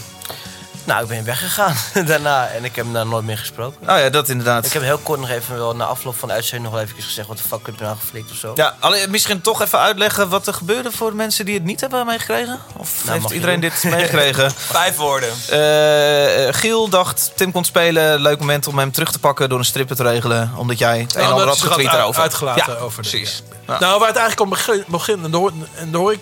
Nou, 0.85 1.03
ik 1.03 1.09
ben 1.09 1.25
weggegaan 1.25 1.75
daarna 2.07 2.49
en 2.49 2.65
ik 2.65 2.77
heb 2.77 2.85
hem 2.85 2.95
daar 2.95 3.07
nooit 3.07 3.25
meer 3.25 3.39
gesproken. 3.39 3.81
Oh 3.89 3.99
ja, 3.99 4.11
dat 4.11 4.29
inderdaad. 4.29 4.67
Ik 4.67 4.73
heb 4.73 4.83
heel 4.83 4.99
kort 4.99 5.21
nog 5.21 5.29
even 5.29 5.57
wel 5.57 5.77
na 5.77 5.85
afloop 5.85 6.19
van 6.19 6.29
de 6.29 6.35
uitzending 6.35 6.65
nog 6.65 6.73
wel 6.81 6.83
even 6.83 7.03
gezegd... 7.03 7.29
wat 7.29 7.37
de 7.37 7.43
fuck 7.43 7.67
heb 7.67 7.79
je 7.79 7.85
nou 7.85 7.97
geflikt 7.99 8.31
of 8.31 8.37
zo. 8.37 8.53
Ja, 8.55 8.77
alleen, 8.79 9.11
misschien 9.11 9.41
toch 9.41 9.63
even 9.63 9.79
uitleggen 9.79 10.29
wat 10.29 10.47
er 10.47 10.55
gebeurde 10.55 10.93
voor 10.93 11.11
de 11.11 11.17
mensen 11.17 11.45
die 11.45 11.55
het 11.55 11.65
niet 11.65 11.81
hebben 11.81 12.07
meegekregen? 12.07 12.61
Of 12.77 13.05
Nou, 13.05 13.21
heeft 13.21 13.33
iedereen 13.33 13.61
dit 13.61 13.85
meegekregen? 13.85 14.53
Vijf 14.81 14.97
woorden. 14.97 15.31
Eh, 15.49 16.49
eh, 16.49 16.55
Giel 16.55 16.89
dacht, 16.89 17.33
Tim 17.37 17.53
kon 17.53 17.65
spelen. 17.65 18.21
Leuk 18.21 18.39
moment 18.39 18.67
om 18.67 18.79
hem 18.79 18.93
terug 18.93 19.13
te 19.13 19.19
pakken 19.19 19.49
door 19.49 19.59
een 19.59 19.65
stripper 19.65 19.97
te 19.97 20.03
regelen. 20.03 20.53
Omdat 20.57 20.79
jij 20.79 20.99
het 21.01 21.15
een 21.15 21.21
en 21.21 21.29
Nou, 21.29 21.33
ander 21.33 21.49
had 21.49 21.61
getweet. 21.63 22.17
Uitgelaten 22.17 22.73
Ja, 22.75 22.79
over 22.79 23.01
precies. 23.01 23.43
ja. 23.67 23.79
Nou, 23.79 23.99
waar 23.99 24.09
het 24.09 24.17
eigenlijk 24.17 24.41
om 24.41 24.49
begin, 24.49 24.85
begin 24.89 25.25
en, 25.25 25.31
daar 25.31 25.41
hoor, 25.41 25.53
en 25.75 25.95
hoor 25.95 26.13
ik, 26.13 26.21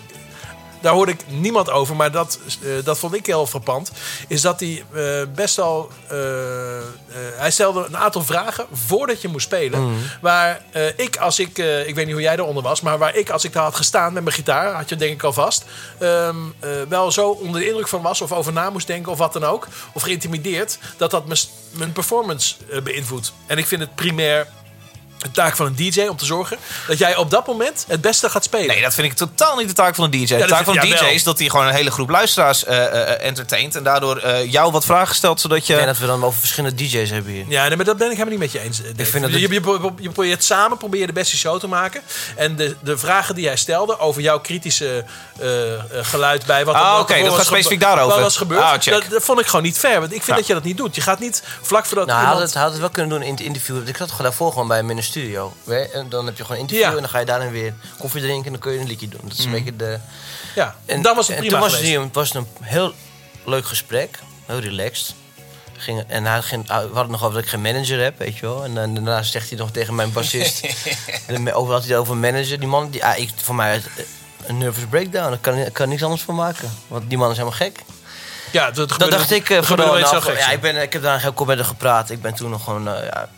daar 0.81 0.93
hoorde 0.93 1.11
ik 1.11 1.23
niemand 1.27 1.69
over, 1.69 1.95
maar 1.95 2.11
dat, 2.11 2.39
eh, 2.61 2.69
dat 2.83 2.99
vond 2.99 3.13
ik 3.13 3.25
heel 3.25 3.47
frappant. 3.47 3.91
Is 4.27 4.41
dat 4.41 4.59
hij 4.59 4.83
eh, 4.93 5.03
best 5.35 5.55
wel. 5.55 5.89
eh, 6.07 6.17
hij 7.35 7.51
stelde 7.51 7.85
een 7.87 7.97
aantal 7.97 8.23
vragen 8.23 8.65
voordat 8.71 9.21
je 9.21 9.27
moest 9.27 9.45
spelen. 9.45 9.81
Mhm. 9.81 9.93
Waar 10.21 10.61
ik, 10.95 11.17
als 11.17 11.39
ik. 11.39 11.57
ik 11.57 11.95
weet 11.95 12.05
niet 12.05 12.13
hoe 12.13 12.21
jij 12.21 12.35
eronder 12.37 12.63
was, 12.63 12.81
maar 12.81 12.97
waar 12.97 13.15
ik, 13.15 13.29
als 13.29 13.43
ik 13.43 13.53
daar 13.53 13.63
had 13.63 13.75
gestaan 13.75 14.13
met 14.13 14.23
mijn 14.23 14.35
gitaar, 14.35 14.73
had 14.73 14.89
je 14.89 14.95
denk 14.95 15.13
ik 15.13 15.23
al 15.23 15.33
vast. 15.33 15.65
ehm, 15.99 16.35
eh, 16.59 16.69
wel 16.89 17.11
zo 17.11 17.29
onder 17.29 17.61
de 17.61 17.67
indruk 17.67 17.87
van 17.87 18.01
was, 18.01 18.21
of 18.21 18.31
over 18.31 18.53
na 18.53 18.69
moest 18.69 18.87
denken, 18.87 19.11
of 19.11 19.17
wat 19.17 19.33
dan 19.33 19.43
ook. 19.43 19.67
Of 19.93 20.01
geïntimideerd, 20.01 20.77
dat 20.97 21.11
dat 21.11 21.25
mijn, 21.71 21.91
performance 21.91 22.55
beïnvloedt. 22.83 23.33
En 23.45 23.57
ik 23.57 23.67
vind 23.67 23.81
het 23.81 23.95
primair 23.95 24.47
de 25.23 25.31
taak 25.31 25.55
van 25.55 25.65
een 25.65 25.75
DJ 25.75 26.01
om 26.07 26.17
te 26.17 26.25
zorgen 26.25 26.57
dat 26.87 26.97
jij 26.97 27.15
op 27.15 27.29
dat 27.29 27.47
moment 27.47 27.85
het 27.87 28.01
beste 28.01 28.29
gaat 28.29 28.43
spelen. 28.43 28.67
Nee, 28.67 28.81
dat 28.81 28.93
vind 28.93 29.07
ik 29.07 29.13
totaal 29.17 29.57
niet 29.57 29.67
de 29.67 29.73
taak 29.73 29.95
van 29.95 30.03
een 30.03 30.11
DJ. 30.11 30.25
dat 30.25 30.39
de 30.41 30.45
taak 30.47 30.63
van 30.65 30.77
een 30.77 30.87
ja, 30.87 30.95
DJ 30.95 31.01
wel. 31.03 31.13
is 31.13 31.23
dat 31.23 31.39
hij 31.39 31.49
gewoon 31.49 31.67
een 31.67 31.73
hele 31.73 31.91
groep 31.91 32.09
luisteraars 32.09 32.63
eh, 32.63 32.85
eh, 32.85 33.25
entertaint. 33.27 33.75
En 33.75 33.83
daardoor 33.83 34.17
eh, 34.17 34.51
jou 34.51 34.71
wat 34.71 34.85
vragen 34.85 35.15
stelt, 35.15 35.41
zodat 35.41 35.67
je... 35.67 35.73
Ik 35.73 35.79
denk 35.79 35.91
dat 35.91 35.97
we 35.99 36.05
dan 36.05 36.23
over 36.23 36.39
verschillende 36.39 36.83
DJ's 36.83 37.09
hebben 37.09 37.31
hier. 37.31 37.45
Ja, 37.47 37.67
nee, 37.67 37.75
maar 37.75 37.85
dat 37.85 37.97
ben 37.97 38.11
ik 38.11 38.17
helemaal 38.17 38.39
niet 38.39 38.51
met 38.51 38.51
je 38.51 38.59
eens. 38.67 38.77
Dave. 38.77 39.11
vind 39.11 39.23
dat 39.23 39.31
je, 39.33 39.39
het- 39.39 39.49
je, 39.53 39.71
je, 39.71 39.91
je 40.01 40.09
probeert 40.09 40.43
samen 40.43 40.77
probeer 40.77 40.99
je 41.01 41.07
de 41.07 41.13
beste 41.13 41.37
show 41.37 41.59
te 41.59 41.67
maken. 41.67 42.01
En 42.35 42.55
de, 42.55 42.75
de 42.83 42.97
vragen 42.97 43.35
die 43.35 43.43
jij 43.43 43.55
stelde 43.55 43.99
over 43.99 44.21
jouw 44.21 44.39
kritische 44.39 45.05
geluid 46.01 46.45
bij 46.45 46.65
wat 46.65 46.75
er- 46.75 46.81
Ah, 46.81 46.99
oké, 46.99 47.13
dat 47.19 47.27
was 47.27 47.35
gaat 47.37 47.45
specifiek 47.45 47.79
daarover. 47.79 48.13
Wat 48.13 48.19
was 48.23 48.37
gebeurd. 48.37 48.61
Ah, 48.61 48.71
check. 48.79 48.93
dat, 48.93 49.03
dat 49.09 49.23
vond 49.23 49.39
ik 49.39 49.45
gewoon 49.45 49.63
niet 49.63 49.77
fair. 49.77 49.99
Want 49.99 50.11
ik 50.13 50.23
vind 50.23 50.27
Ja. 50.27 50.35
dat 50.35 50.47
je 50.47 50.53
dat 50.53 50.63
niet 50.63 50.77
doet. 50.77 50.95
Je 50.95 51.01
gaat 51.01 51.19
niet 51.19 51.43
vlak 51.61 51.85
voordat 51.85 52.05
Nou, 52.07 52.17
hij 52.19 52.27
had, 52.27 52.35
iemand... 52.37 52.53
het, 52.53 52.63
had 52.63 52.71
het 52.71 52.79
wel 52.79 52.89
kunnen 52.89 53.11
doen 53.11 53.21
in 53.27 53.31
het 53.33 53.41
interview. 53.41 53.87
Ik 53.87 53.97
zat 53.97 54.09
gewoon 54.09 54.25
daarvoor 54.25 54.51
gewoon 54.51 54.67
bij 54.67 54.79
een 54.79 54.85
studio. 55.11 55.53
En 55.93 56.09
dan 56.09 56.25
heb 56.25 56.37
je 56.37 56.41
gewoon 56.43 56.57
een 56.57 56.61
interview 56.63 56.87
Ja. 56.89 56.95
en 56.95 57.01
dan 57.01 57.09
ga 57.09 57.19
je 57.19 57.25
daarin 57.25 57.51
weer 57.51 57.73
koffie 57.99 58.21
drinken 58.21 58.45
en 58.45 58.51
dan 58.51 58.61
kun 58.61 58.71
je 58.73 58.79
een 58.79 58.87
liedje 58.87 59.07
doen. 59.07 59.21
Dat 59.23 59.37
is 59.37 59.43
een 59.45 59.49
Mhm. 59.51 59.63
beetje 59.63 59.75
de... 59.75 59.99
Ja, 60.55 60.75
en 60.85 61.01
dan 61.01 61.15
was 61.15 61.27
het 61.27 61.35
en 61.35 61.41
prima 61.41 61.59
toen 61.59 61.69
was 61.69 61.79
het, 61.81 62.13
was 62.15 62.27
het 62.33 62.37
een 62.37 62.47
heel 62.61 62.93
leuk 63.45 63.65
gesprek. 63.65 64.19
Heel 64.45 64.59
relaxed. 64.59 65.13
Ging, 65.77 66.03
en 66.07 66.25
hij 66.25 66.41
ging, 66.41 66.67
we 66.67 66.73
hadden 66.73 66.97
het 67.01 67.09
nog 67.09 67.21
over 67.23 67.33
dat 67.33 67.43
ik 67.43 67.49
geen 67.49 67.61
manager 67.61 68.03
heb, 68.03 68.17
weet 68.17 68.37
je 68.37 68.41
wel. 68.45 68.63
En 68.63 68.73
daarna 68.73 69.23
zegt 69.23 69.49
hij 69.49 69.57
nog 69.57 69.71
tegen 69.71 69.95
mijn 69.95 70.11
bassist... 70.11 70.61
over 71.53 71.73
had 71.73 71.81
hij 71.83 71.91
het 71.91 71.99
over 71.99 72.17
manager. 72.17 72.59
Die 72.59 72.67
man, 72.67 72.89
die, 72.89 73.05
ah, 73.05 73.17
ik, 73.17 73.29
voor 73.35 73.55
mij 73.55 73.81
een 74.45 74.57
nervous 74.57 74.85
breakdown. 74.89 75.29
Daar 75.29 75.37
kan, 75.37 75.57
ik 75.57 75.73
kan 75.73 75.89
niks 75.89 76.03
anders 76.03 76.21
van 76.21 76.35
maken. 76.35 76.71
Want 76.87 77.09
die 77.09 77.17
man 77.17 77.29
is 77.31 77.37
helemaal 77.37 77.57
gek. 77.57 77.79
Ja, 78.51 78.65
dat, 78.65 78.75
Dat 78.75 78.91
gebeurde- 78.91 79.15
dacht 79.17 79.31
ik 79.31 79.49
eh, 79.49 79.67
dat 79.67 79.77
nou, 79.77 79.99
ja, 79.99 80.21
ja. 80.37 80.49
ik, 80.51 80.61
ben, 80.61 80.81
ik 80.81 80.93
heb 80.93 81.01
daar 81.01 81.21
heel 81.21 81.33
kort 81.33 81.47
met 81.49 81.57
hem 81.57 81.67
gepraat. 81.67 82.09
Ik 82.09 82.21
ben 82.21 82.33
toen 82.33 82.49
nog 82.49 82.63
gewoon 82.63 82.87
eh, 82.87 83.03
ja, 83.05 83.29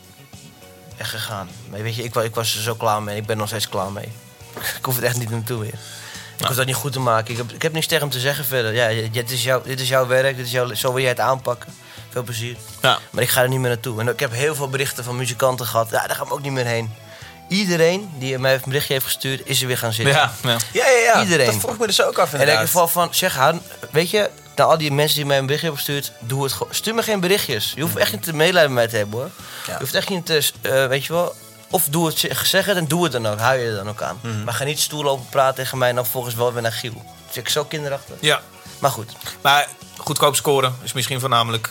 echt 0.98 1.10
gegaan. 1.10 1.50
Maar 1.70 1.82
weet 1.82 1.96
je, 1.96 2.04
ik, 2.04 2.16
ik 2.16 2.36
was 2.36 2.56
er 2.56 2.62
zo 2.62 2.76
klaar 2.76 3.04
mee. 3.04 3.18
Ik 3.18 3.26
ben 3.26 3.38
nog 3.38 3.48
steeds 3.48 3.70
klaar 3.70 3.92
mee. 3.92 4.12
ik 4.80 4.86
hoef 4.86 4.96
het 4.96 5.04
echt 5.04 5.18
niet 5.18 5.30
naartoe 5.30 5.60
weer. 5.60 5.74
Ik 6.38 6.46
hoef 6.46 6.56
dat 6.56 6.66
niet 6.66 6.76
goed 6.76 6.92
te 6.92 7.00
maken. 7.00 7.32
Ik 7.32 7.38
heb, 7.38 7.52
ik 7.52 7.62
heb 7.62 7.74
niks 7.74 7.88
tegen 7.88 8.04
hem 8.04 8.12
te 8.12 8.20
zeggen 8.20 8.46
verder. 8.46 8.74
Ja, 8.74 9.10
dit, 9.12 9.32
is 9.32 9.44
jouw, 9.44 9.62
dit 9.62 9.80
is 9.80 9.88
jouw 9.88 10.08
werk. 10.08 10.38
Dit 10.38 10.46
is 10.46 10.52
jouw, 10.52 10.74
zo 10.74 10.94
wil 10.94 11.02
jij 11.02 11.10
het 11.10 11.20
aanpakken. 11.20 11.74
Veel 12.10 12.24
plezier. 12.24 12.56
Ja. 12.82 13.00
Maar 13.10 13.24
ik 13.24 13.30
ga 13.30 13.42
er 13.42 13.50
niet 13.50 13.60
meer 13.60 13.70
naartoe. 13.70 14.00
En 14.00 14.08
ik 14.08 14.20
heb 14.20 14.32
heel 14.32 14.56
veel 14.56 14.70
berichten 14.70 15.04
van 15.04 15.16
muzikanten 15.16 15.66
gehad. 15.66 15.90
Ja, 15.90 16.08
daar 16.08 16.16
gaan 16.16 16.28
we 16.28 16.34
ook 16.34 16.42
niet 16.42 16.52
meer 16.52 16.66
heen. 16.66 16.94
Iedereen 17.48 18.10
die 18.18 18.38
mij 18.38 18.54
een 18.54 18.62
berichtje 18.66 18.94
heeft 18.94 19.06
gestuurd, 19.06 19.42
is 19.46 19.62
er 19.62 19.68
weer 19.68 19.78
gaan 19.78 19.94
zitten. 19.94 20.16
Ja, 20.16 20.34
ja. 20.44 20.58
Ja, 20.72 20.88
ja, 20.88 20.98
ja. 20.98 21.22
Iedereen. 21.22 21.46
Dat 21.46 21.56
vroeg 21.56 21.74
ik 21.74 21.80
me 21.80 21.88
dus 21.88 22.02
ook 22.02 22.18
af 22.18 22.28
En 22.30 22.34
ik 22.34 22.40
inderdaad. 22.40 22.66
geval 22.66 22.88
van, 22.88 23.14
zeg 23.14 23.52
weet 23.92 24.10
je, 24.10 24.30
nou 24.56 24.70
al 24.72 24.78
die 24.78 24.92
mensen 24.92 25.18
die 25.18 25.26
mij 25.26 25.38
een 25.38 25.46
berichtje 25.46 25.68
hebben 25.72 25.86
gestuurd, 25.86 26.12
doe 26.20 26.44
het 26.44 26.52
gewoon. 26.54 26.74
Stuur 26.74 26.96
me 26.96 27.04
geen 27.04 27.20
berichtjes. 27.20 27.72
Je 27.76 27.82
hoeft 27.82 27.96
echt 27.96 28.12
niet 28.12 28.24
te 28.24 28.34
medelijden 28.34 28.74
met 28.74 28.82
mij 28.84 28.92
te 28.92 28.98
hebben 28.98 29.20
hoor. 29.20 29.30
Je 29.66 29.76
hoeft 29.80 29.96
echt 29.96 30.10
niet 30.10 30.26
te, 30.26 30.50
eh, 30.62 30.88
weet 30.88 31.06
je 31.06 31.14
wel, 31.14 31.36
of 31.70 31.86
doe 31.90 32.08
het, 32.08 32.18
zeg 32.44 32.66
het 32.66 32.78
en 32.78 32.88
doe 32.88 33.04
het 33.04 33.12
dan 33.12 33.28
ook. 33.28 33.40
Hou 33.40 33.58
je 33.58 33.70
er 33.70 33.76
dan 33.76 33.90
ook 33.90 34.02
aan. 34.02 34.20
Maar 34.46 34.54
ga 34.54 34.64
niet 34.64 34.80
stoel 34.80 35.04
lopen 35.04 35.26
praten 35.30 35.56
tegen 35.56 35.78
mij 35.78 35.90
en 35.90 35.96
dan 35.96 36.06
volgens 36.06 36.36
wel 36.36 36.54
weer 36.54 36.62
naar 36.62 36.72
Giel. 36.72 36.94
Dat 36.94 37.04
vind 37.32 37.46
ik 37.46 37.52
zo 37.52 37.64
kinderachtig. 37.66 38.16
Ja. 38.20 38.42
Maar 38.80 38.92
goed. 38.92 39.12
Maar 39.42 39.68
goedkoop 39.98 40.36
scoren 40.36 40.76
is 40.84 40.94
misschien 40.94 41.20
voornamelijk... 41.20 41.70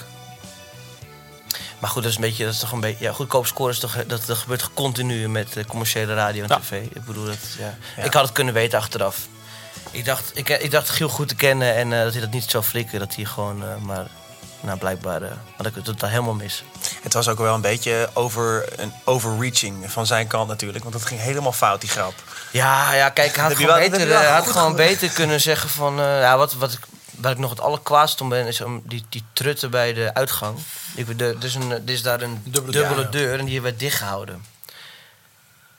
Maar 1.78 1.90
goed, 1.90 2.02
dat 2.02 2.10
is 2.10 2.16
een 2.16 2.22
beetje, 2.24 2.44
dat 2.44 2.52
is 2.54 2.60
toch 2.60 2.72
een 2.72 2.80
beetje, 2.80 3.04
ja, 3.04 3.12
goedkoop 3.12 3.46
scoren 3.46 3.72
is 3.72 3.78
toch, 3.78 3.96
dat, 4.06 4.26
dat 4.26 4.36
gebeurt 4.38 4.70
continu 4.74 5.28
met 5.28 5.56
eh, 5.56 5.64
commerciële 5.64 6.14
radio 6.14 6.42
en 6.42 6.48
Ja. 6.48 6.58
tv. 6.58 6.82
Ik 6.92 7.04
bedoel, 7.04 7.24
dat, 7.24 7.36
ja. 7.58 7.76
Ja. 7.96 8.02
Ik 8.02 8.12
had 8.12 8.22
het 8.22 8.32
kunnen 8.32 8.54
weten 8.54 8.78
achteraf. 8.78 9.16
Ik 9.90 10.04
dacht, 10.04 10.30
ik, 10.34 10.48
ik 10.48 10.70
dacht 10.70 10.88
Giel 10.88 11.08
goed 11.08 11.28
te 11.28 11.34
kennen 11.34 11.74
en 11.74 11.92
eh, 11.92 12.02
dat 12.02 12.12
hij 12.12 12.20
dat 12.20 12.30
niet 12.30 12.50
zou 12.50 12.64
flikken. 12.64 12.98
Dat 12.98 13.14
hij 13.14 13.24
gewoon, 13.24 13.62
eh, 13.62 13.76
maar 13.76 14.06
nou 14.60 14.78
blijkbaar 14.78 15.22
eh, 15.22 15.30
had 15.56 15.66
ik 15.66 15.74
het 15.74 15.84
totaal 15.84 16.10
helemaal 16.10 16.34
mis. 16.34 16.64
Het 17.02 17.12
was 17.12 17.28
ook 17.28 17.38
wel 17.38 17.54
een 17.54 17.60
beetje 17.60 18.08
over, 18.12 18.64
een 18.80 18.92
overreaching 19.04 19.90
van 19.92 20.06
zijn 20.06 20.26
kant 20.26 20.48
natuurlijk. 20.48 20.82
Want 20.82 20.94
het 20.94 21.04
ging 21.06 21.20
helemaal 21.20 21.52
fout, 21.52 21.80
die 21.80 21.90
grap. 21.90 22.14
Ja, 22.50 22.92
ja 22.94 23.08
kijk, 23.08 23.34
hij 23.34 23.44
had 23.44 23.52
gewoon, 23.56 23.66
wel- 23.78 23.90
dat 23.90 23.98
beter, 23.98 24.24
had 24.24 24.44
goed 24.44 24.52
gewoon 24.52 24.76
beter 24.76 25.08
kunnen 25.08 25.40
zeggen 25.40 25.70
van... 25.70 26.00
eh, 26.00 26.20
ja, 26.20 26.36
wat, 26.36 26.54
wat 26.54 26.72
ik, 26.72 26.80
waar 27.10 27.32
ik 27.32 27.38
nog 27.38 27.50
het 27.50 27.60
allerkwaadst 27.60 28.20
om 28.20 28.28
ben, 28.28 28.46
is 28.46 28.60
om 28.60 28.82
die, 28.84 29.04
die 29.08 29.24
trutten 29.32 29.70
bij 29.70 29.92
de 29.92 30.14
uitgang. 30.14 30.58
Ik, 30.94 31.18
de, 31.18 31.24
er, 31.40 31.44
is 31.44 31.54
een, 31.54 31.70
er 31.70 31.80
is 31.84 32.02
daar 32.02 32.20
een 32.20 32.40
Dubbele 32.44 32.72
dubbele, 32.72 33.08
deur, 33.08 33.20
ja. 33.22 33.26
deur 33.28 33.38
en 33.38 33.44
die 33.44 33.62
werd 33.62 33.78
dichtgehouden. 33.78 34.44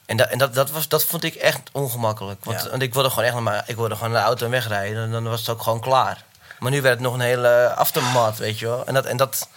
En, 0.05 0.17
dat 0.17 0.27
en 0.29 0.37
dat, 0.37 0.53
dat, 0.53 0.71
was, 0.71 0.87
dat 0.87 1.03
vond 1.05 1.23
ik 1.23 1.35
echt 1.35 1.59
ongemakkelijk. 1.71 2.45
Want, 2.45 2.63
Ja. 2.63 2.69
want 2.69 2.81
ik 2.81 2.93
wilde 2.93 3.09
gewoon 3.09 3.23
echt 3.23 3.33
naar, 3.33 3.43
mijn- 3.43 3.63
ik 3.65 3.75
wilde 3.75 3.95
gewoon 3.95 4.11
naar 4.11 4.21
de 4.21 4.27
auto 4.27 4.45
en 4.45 4.51
wegrijden. 4.51 5.03
En 5.03 5.11
dan 5.11 5.23
was 5.23 5.39
het 5.39 5.49
ook 5.49 5.61
gewoon 5.61 5.79
klaar. 5.81 6.23
Maar 6.59 6.71
nu 6.71 6.81
werd 6.81 6.93
het 6.93 7.03
nog 7.03 7.13
een 7.13 7.19
hele 7.19 7.73
aftermath, 7.75 8.37
weet 8.37 8.59
je 8.59 8.65
wel. 8.65 8.85
En 8.85 8.93
dat, 8.93 9.05
en 9.05 9.17
dat, 9.17 9.47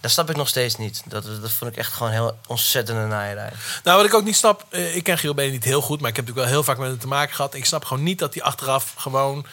dat 0.00 0.10
snap 0.10 0.30
ik 0.30 0.36
nog 0.36 0.48
steeds 0.48 0.76
niet. 0.76 1.02
Dat, 1.06 1.24
dat 1.40 1.50
vond 1.52 1.70
ik 1.70 1.76
echt 1.76 1.92
gewoon 1.92 2.12
heel 2.12 2.38
ontzettende 2.46 3.06
naaierij. 3.06 3.50
Nou, 3.84 3.96
wat 3.96 4.06
ik 4.06 4.14
ook 4.14 4.24
niet 4.24 4.36
snap, 4.36 4.64
eh, 4.70 4.96
ik 4.96 5.04
ken 5.04 5.18
Giel 5.18 5.34
Benen 5.34 5.52
niet 5.52 5.64
heel 5.64 5.80
goed, 5.82 6.00
maar 6.00 6.10
ik 6.10 6.16
heb 6.16 6.24
natuurlijk 6.26 6.52
wel 6.52 6.56
heel 6.62 6.64
vaak 6.72 6.78
met 6.82 6.88
hem 6.90 6.98
te 6.98 7.06
maken 7.06 7.34
gehad. 7.34 7.54
Ik 7.54 7.64
snap 7.64 7.84
gewoon 7.84 8.02
niet 8.02 8.18
dat 8.18 8.34
hij 8.34 8.42
achteraf 8.42 8.94
gewoon 8.96 9.46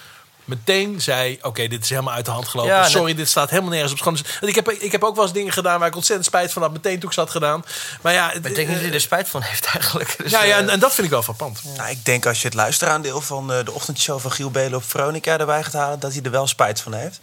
meteen 0.48 1.02
zei: 1.02 1.40
Oké, 1.42 1.68
dit 1.68 1.84
is 1.84 1.90
helemaal 1.90 2.14
uit 2.14 2.26
de 2.26 2.32
hand 2.32 2.48
gelopen. 2.48 2.74
Ja, 2.74 2.88
Sorry, 2.88 3.14
dit 3.16 3.30
staat 3.30 3.50
helemaal 3.50 3.72
nergens 3.72 3.92
op 3.92 3.98
schoon. 3.98 4.14
Dus 4.14 4.50
ik 4.50 4.56
heb, 4.56 4.72
ik 4.72 4.92
heb 4.92 5.04
ook 5.04 5.16
wel 5.16 5.24
eens 5.24 5.34
dingen 5.34 5.54
gedaan 5.54 5.80
waar 5.80 5.88
ik 5.88 5.96
ontzettend 5.96 6.28
spijt 6.28 6.54
van 6.54 6.62
had, 6.62 6.72
meteen 6.72 7.00
toen 7.00 7.10
ik 7.10 7.14
ze 7.14 7.20
had 7.20 7.30
gedaan. 7.30 7.66
Maar 8.02 8.14
ja, 8.14 8.32
ik 8.32 8.44
denk 8.44 8.58
niet 8.58 8.68
dat 8.68 8.80
hij 8.80 8.94
er 8.94 9.02
spijt 9.02 9.30
van 9.30 9.42
heeft 9.42 9.66
eigenlijk. 9.66 10.16
Dus, 10.18 10.32
ja, 10.32 10.44
ja 10.44 10.56
eh, 10.56 10.62
en, 10.62 10.70
en 10.70 10.80
dat 10.80 10.94
vind 10.94 11.08
ik 11.08 11.14
wel 11.14 11.24
frappant. 11.24 11.62
Nou, 11.78 11.90
ik 11.90 12.06
denk 12.06 12.26
als 12.26 12.42
je 12.42 12.48
het 12.48 12.56
luisteraandeel 12.56 13.22
van 13.22 13.52
eh, 13.54 13.66
de 13.66 13.72
ochtendshow 13.72 14.20
van 14.20 14.32
Giel 14.32 14.52
Belen 14.52 14.76
op 14.78 14.84
Veronica 14.90 15.38
erbij 15.38 15.64
gaat 15.64 15.74
halen, 15.74 16.00
dat 16.00 16.14
hij 16.14 16.22
er 16.22 16.32
wel 16.32 16.48
spijt 16.48 16.82
van 16.82 16.94
heeft. 16.94 17.20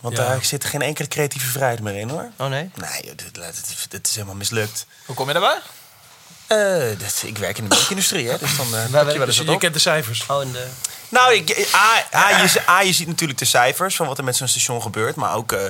Want 0.00 0.16
Ja. 0.16 0.24
daar 0.24 0.44
zit 0.44 0.64
geen 0.64 0.82
enkele 0.82 1.08
creatieve 1.08 1.46
vrijheid 1.46 1.80
meer 1.80 1.96
in 1.96 2.08
hoor. 2.08 2.30
Oh 2.36 2.46
nee? 2.46 2.70
Nee, 2.74 3.14
dit, 3.14 3.30
dit 3.88 4.06
is 4.06 4.14
helemaal 4.14 4.34
mislukt. 4.34 4.86
Hoe 5.06 5.14
kom 5.14 5.26
je 5.26 5.32
daarbij? 5.32 5.58
Eh, 6.46 6.58
dit- 6.98 7.22
ik 7.26 7.38
werk 7.38 7.58
in 7.58 7.64
de 7.64 7.68
muziekindustrie, 7.74 8.28
hè, 8.28 8.38
dus 8.38 8.56
dan 8.56 8.66
eh 8.74 8.82
pak 8.92 9.10
je 9.12 9.18
wel 9.18 9.26
eens 9.26 9.26
Dus 9.26 9.36
wat 9.36 9.46
je 9.46 9.52
op. 9.52 9.60
kent 9.60 9.74
de 9.74 9.80
cijfers. 9.80 10.24
Oh, 10.28 10.40
en 10.42 10.52
de... 10.52 10.66
Nou, 11.08 11.34
ik, 11.34 11.68
A, 11.74 12.18
A, 12.18 12.28
je, 12.42 12.62
A, 12.68 12.80
je 12.80 12.92
ziet 12.92 13.06
natuurlijk 13.06 13.38
de 13.38 13.44
cijfers 13.44 13.96
van 13.96 14.06
wat 14.06 14.18
er 14.18 14.24
met 14.24 14.36
zo'n 14.36 14.48
station 14.48 14.82
gebeurt. 14.82 15.16
Maar 15.16 15.34
ook, 15.34 15.52
eh, 15.52 15.66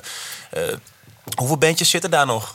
eh, 0.51 0.77
hoeveel 1.37 1.57
bandjes 1.59 1.91
zitten 1.91 2.11
daar 2.11 2.27
nog? 2.27 2.55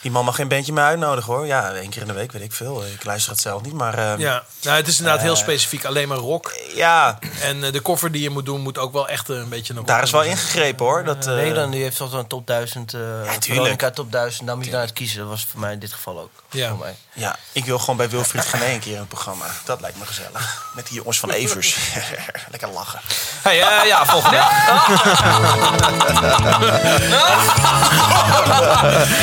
Die 0.00 0.10
man 0.10 0.24
mag 0.24 0.34
geen 0.34 0.48
bandje 0.48 0.72
meer 0.72 0.84
uitnodigen 0.84 1.32
hoor. 1.34 1.46
Ja, 1.46 1.72
één 1.72 1.90
keer 1.90 2.00
in 2.00 2.06
de 2.08 2.12
week, 2.14 2.32
weet 2.32 2.42
ik 2.42 2.52
veel. 2.52 2.84
Ik 2.86 3.04
luister 3.04 3.32
het 3.32 3.40
zelf 3.40 3.62
niet, 3.62 3.72
maar... 3.72 3.98
eh, 3.98 4.18
Ja, 4.18 4.44
nou, 4.62 4.76
het 4.76 4.88
is 4.88 4.98
inderdaad 4.98 5.22
heel 5.22 5.32
Eh, 5.34 5.38
specifiek 5.38 5.84
alleen 5.84 6.08
maar 6.08 6.16
rock. 6.18 6.54
ja, 6.74 7.18
En 7.40 7.64
eh, 7.64 7.72
de 7.72 7.80
koffer 7.80 8.12
die 8.12 8.22
je 8.22 8.30
moet 8.30 8.44
doen 8.44 8.60
moet 8.60 8.78
ook 8.78 8.92
wel 8.92 9.08
echt 9.08 9.30
eh, 9.30 9.36
een 9.36 9.48
beetje 9.48 9.74
een 9.74 9.84
daar 9.84 10.02
is 10.02 10.10
wel 10.10 10.22
ingegrepen 10.22 10.84
hoor. 10.86 11.04
Dat, 11.04 11.26
eh, 11.26 11.34
Nederland 11.34 11.72
die 11.72 11.82
heeft 11.82 11.96
toch 11.96 12.10
wel 12.10 12.20
een 12.20 12.26
top 12.26 12.46
1000. 12.46 12.94
eh 12.94 13.00
tuurlijk. 13.00 13.44
Veronica 13.44 13.90
top 13.90 14.12
1000. 14.12 14.46
Daar 14.46 14.56
moet 14.56 14.64
je 14.64 14.70
dan 14.70 14.80
uit 14.80 14.92
kiezen. 14.92 15.18
Dat 15.18 15.28
was 15.28 15.46
voor 15.50 15.60
mij 15.60 15.72
in 15.72 15.78
dit 15.78 15.92
geval 15.92 16.18
ook. 16.20 16.30
Ja. 16.50 16.68
Voor 16.68 16.78
mij. 16.78 16.94
Ja, 17.12 17.36
ik 17.52 17.64
wil 17.64 17.78
gewoon 17.78 17.96
bij 17.96 18.08
Wilfried 18.10 18.44
gaan 18.44 18.60
een 18.62 18.80
keer 18.80 18.98
het 18.98 19.08
programma. 19.08 19.44
Dat 19.64 19.80
lijkt 19.80 19.98
me 19.98 20.06
gezellig. 20.06 20.62
Met 20.74 20.86
die 20.86 20.96
jongens 20.96 21.18
van 21.18 21.30
Evers. 21.30 21.76
Lekker 22.50 22.68
lachen. 22.68 23.00
Hey, 23.42 23.60
eh, 23.62 23.86
ja, 23.86 24.06
volgende. 24.06 24.36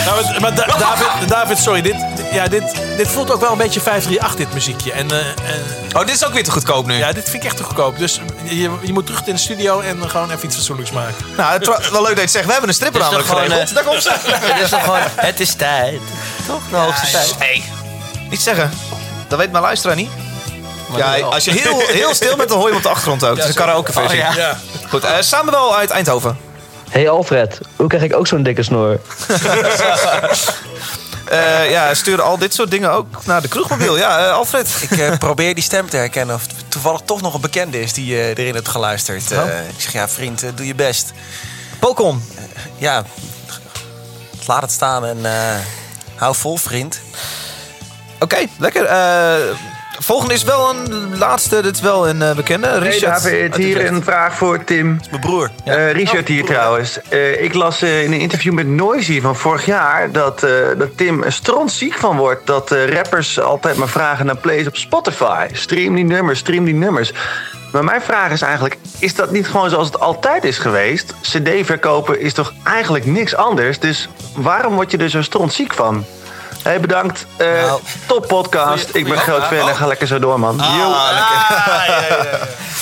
Nou, 0.05 0.23
maar- 0.23 0.41
maar 0.41 0.55
Da- 0.55 0.65
David, 0.77 1.29
David, 1.29 1.57
sorry, 1.57 1.81
dit, 1.81 1.95
ja, 2.33 2.47
dit, 2.47 2.63
dit 2.97 3.07
voelt 3.07 3.31
ook 3.31 3.41
wel 3.41 3.51
een 3.51 3.57
beetje 3.57 3.81
538, 3.81 4.35
dit 4.45 4.53
muziekje. 4.53 4.91
En, 4.91 5.11
eh, 5.11 5.27
en, 5.27 5.61
Oh, 5.95 5.99
dit 5.99 6.15
is 6.15 6.25
ook 6.25 6.33
weer 6.33 6.43
te 6.43 6.51
goedkoop 6.51 6.85
nu. 6.85 6.97
ja, 6.97 7.11
dit 7.13 7.23
vind 7.29 7.35
ik 7.35 7.43
echt 7.43 7.57
te 7.57 7.63
goedkoop. 7.63 7.97
Dus 7.97 8.21
je, 8.43 8.71
je 8.81 8.93
moet 8.93 9.05
terug 9.05 9.25
in 9.25 9.33
de 9.33 9.39
studio 9.39 9.79
en 9.79 10.09
gewoon 10.09 10.31
even 10.31 10.45
iets 10.45 10.55
fatsoenlijks 10.55 10.91
maken. 10.91 11.15
Nou, 11.37 11.53
het 11.53 11.61
is 11.61 11.89
wel 11.89 12.01
leuk 12.01 12.09
dat 12.09 12.15
je 12.15 12.21
het 12.21 12.31
zegt. 12.31 12.45
We 12.45 12.51
hebben 12.51 12.69
een 12.69 12.75
stripper 12.75 13.01
namelijk 13.01 13.27
gewoon, 13.27 13.43
geregeld. 13.43 13.73
Daar 13.73 13.83
komt 13.83 14.03
ze. 14.03 14.11
Het 14.23 14.63
is 14.63 14.69
toch 14.69 14.83
gewoon, 14.83 14.99
het 15.15 15.39
is 15.39 15.53
tijd. 15.53 16.01
Toch? 16.47 16.61
De 16.69 16.75
hoogste 16.75 17.11
tijd. 17.11 17.35
Hey, 17.37 17.63
niet 18.29 18.41
zeggen. 18.41 18.71
Dat 19.27 19.39
weet 19.39 19.51
mijn 19.51 19.63
luisteraar 19.63 19.95
niet. 19.95 20.09
Maar 20.89 21.17
Ja, 21.17 21.25
als 21.25 21.43
je 21.43 21.51
heel, 21.51 21.79
heel 21.87 22.13
stil 22.13 22.35
bent, 22.35 22.49
dan 22.49 22.57
hoor 22.59 22.69
je 22.69 22.75
op 22.75 22.83
de 22.83 22.89
achtergrond 22.89 23.25
ook. 23.25 23.35
Het 23.35 23.43
is 23.43 23.49
een 23.49 23.55
karaokeversie. 23.55 24.19
Oh, 24.19 24.25
ja. 24.25 24.33
Ja. 24.35 24.57
Goed, 24.89 25.03
eh 25.03 25.11
Samuel 25.19 25.75
uit 25.75 25.89
Eindhoven. 25.89 26.37
Hey 26.89 27.09
Alfred, 27.09 27.59
hoe 27.75 27.87
krijg 27.87 28.03
ik 28.03 28.15
ook 28.15 28.27
zo'n 28.27 28.43
dikke 28.43 28.63
snor? 28.63 28.99
Eh, 31.25 31.71
ja, 31.71 31.93
sturen 31.93 32.23
al 32.23 32.37
dit 32.37 32.53
soort 32.53 32.71
dingen 32.71 32.91
ook 32.91 33.25
naar 33.25 33.41
de 33.41 33.47
kroegmobiel. 33.47 33.97
Ja, 33.97 34.25
eh, 34.25 34.33
Alfred. 34.33 34.69
Ik 34.81 34.91
eh, 34.91 35.17
probeer 35.17 35.55
die 35.55 35.63
stem 35.63 35.89
te 35.89 35.97
herkennen 35.97 36.35
of 36.35 36.41
het 36.41 36.53
toevallig 36.67 37.01
toch 37.05 37.21
nog 37.21 37.33
een 37.33 37.41
bekende 37.41 37.81
is 37.81 37.93
die 37.93 38.35
erin 38.35 38.53
hebt 38.55 38.67
geluisterd. 38.67 39.31
Eh, 39.31 39.69
ik 39.69 39.81
zeg, 39.81 39.93
ja 39.93 40.09
vriend, 40.09 40.43
doe 40.55 40.65
je 40.65 40.75
best. 40.75 41.11
Pokon. 41.79 42.23
Ja, 42.77 43.03
laat 44.45 44.61
het 44.61 44.71
staan 44.71 45.05
en 45.05 45.17
hou 46.15 46.35
vol 46.35 46.57
vriend. 46.57 46.99
Oké, 48.19 48.47
lekker. 48.57 48.87
Volgende 50.03 50.33
is 50.33 50.43
wel 50.43 50.69
een 50.69 51.17
laatste. 51.17 51.61
Dit 51.61 51.75
is 51.75 51.81
wel 51.81 52.09
een 52.09 52.21
eh, 52.21 52.35
bekende. 52.35 52.67
Hey 52.67 52.79
Richard. 52.79 53.23
David, 53.23 53.41
uit 53.41 53.55
hier 53.55 53.85
een 53.85 54.03
vraag 54.03 54.35
voor 54.35 54.63
Tim. 54.63 54.99
Mijn 55.09 55.21
broer. 55.21 55.51
Eh, 55.63 55.91
Richard 55.91 56.27
hier 56.27 56.45
trouwens. 56.45 56.99
Eh, 57.09 57.43
ik 57.43 57.53
las 57.53 57.81
eh, 57.81 58.03
in 58.03 58.11
een 58.13 58.19
interview 58.19 58.53
met 58.53 58.67
Noisy 58.67 59.21
van 59.21 59.35
vorig 59.35 59.65
jaar 59.65 60.11
dat, 60.11 60.43
eh, 60.43 60.51
dat 60.77 60.97
Tim 60.97 61.23
er 61.23 61.31
strontziek 61.31 61.93
van 61.93 62.17
wordt 62.17 62.47
dat 62.47 62.71
eh, 62.71 62.89
rappers 62.89 63.39
altijd 63.39 63.77
maar 63.77 63.87
vragen 63.87 64.25
naar 64.25 64.37
plays 64.37 64.67
op 64.67 64.75
Spotify. 64.77 65.47
Stream 65.51 65.95
die 65.95 66.05
nummers, 66.05 66.39
stream 66.39 66.65
die 66.65 66.73
nummers. 66.73 67.11
Maar 67.71 67.83
mijn 67.83 68.01
vraag 68.01 68.31
is 68.31 68.41
eigenlijk, 68.41 68.77
is 68.99 69.15
dat 69.15 69.31
niet 69.31 69.47
gewoon 69.47 69.69
zoals 69.69 69.87
het 69.87 69.99
altijd 69.99 70.43
is 70.43 70.57
geweest? 70.57 71.13
CD 71.21 71.65
verkopen 71.65 72.19
is 72.19 72.33
toch 72.33 72.53
eigenlijk 72.63 73.05
niks 73.05 73.35
anders? 73.35 73.79
Dus 73.79 74.09
waarom 74.35 74.73
word 74.73 74.91
je 74.91 74.97
er 74.97 75.09
zo 75.09 75.21
strontziek 75.21 75.73
van? 75.73 76.05
Hey, 76.63 76.79
bedankt. 76.79 77.25
Eh, 77.37 77.47
Nou, 77.47 77.81
top 78.07 78.27
podcast. 78.27 78.95
ik 78.95 79.07
ben 79.07 79.17
groot 79.17 79.43
fan 79.43 79.69
en 79.69 79.75
ga 79.75 79.85
lekker 79.87 80.07
zo 80.07 80.19
door, 80.19 80.39
man. 80.39 80.55
Yo. 80.55 80.93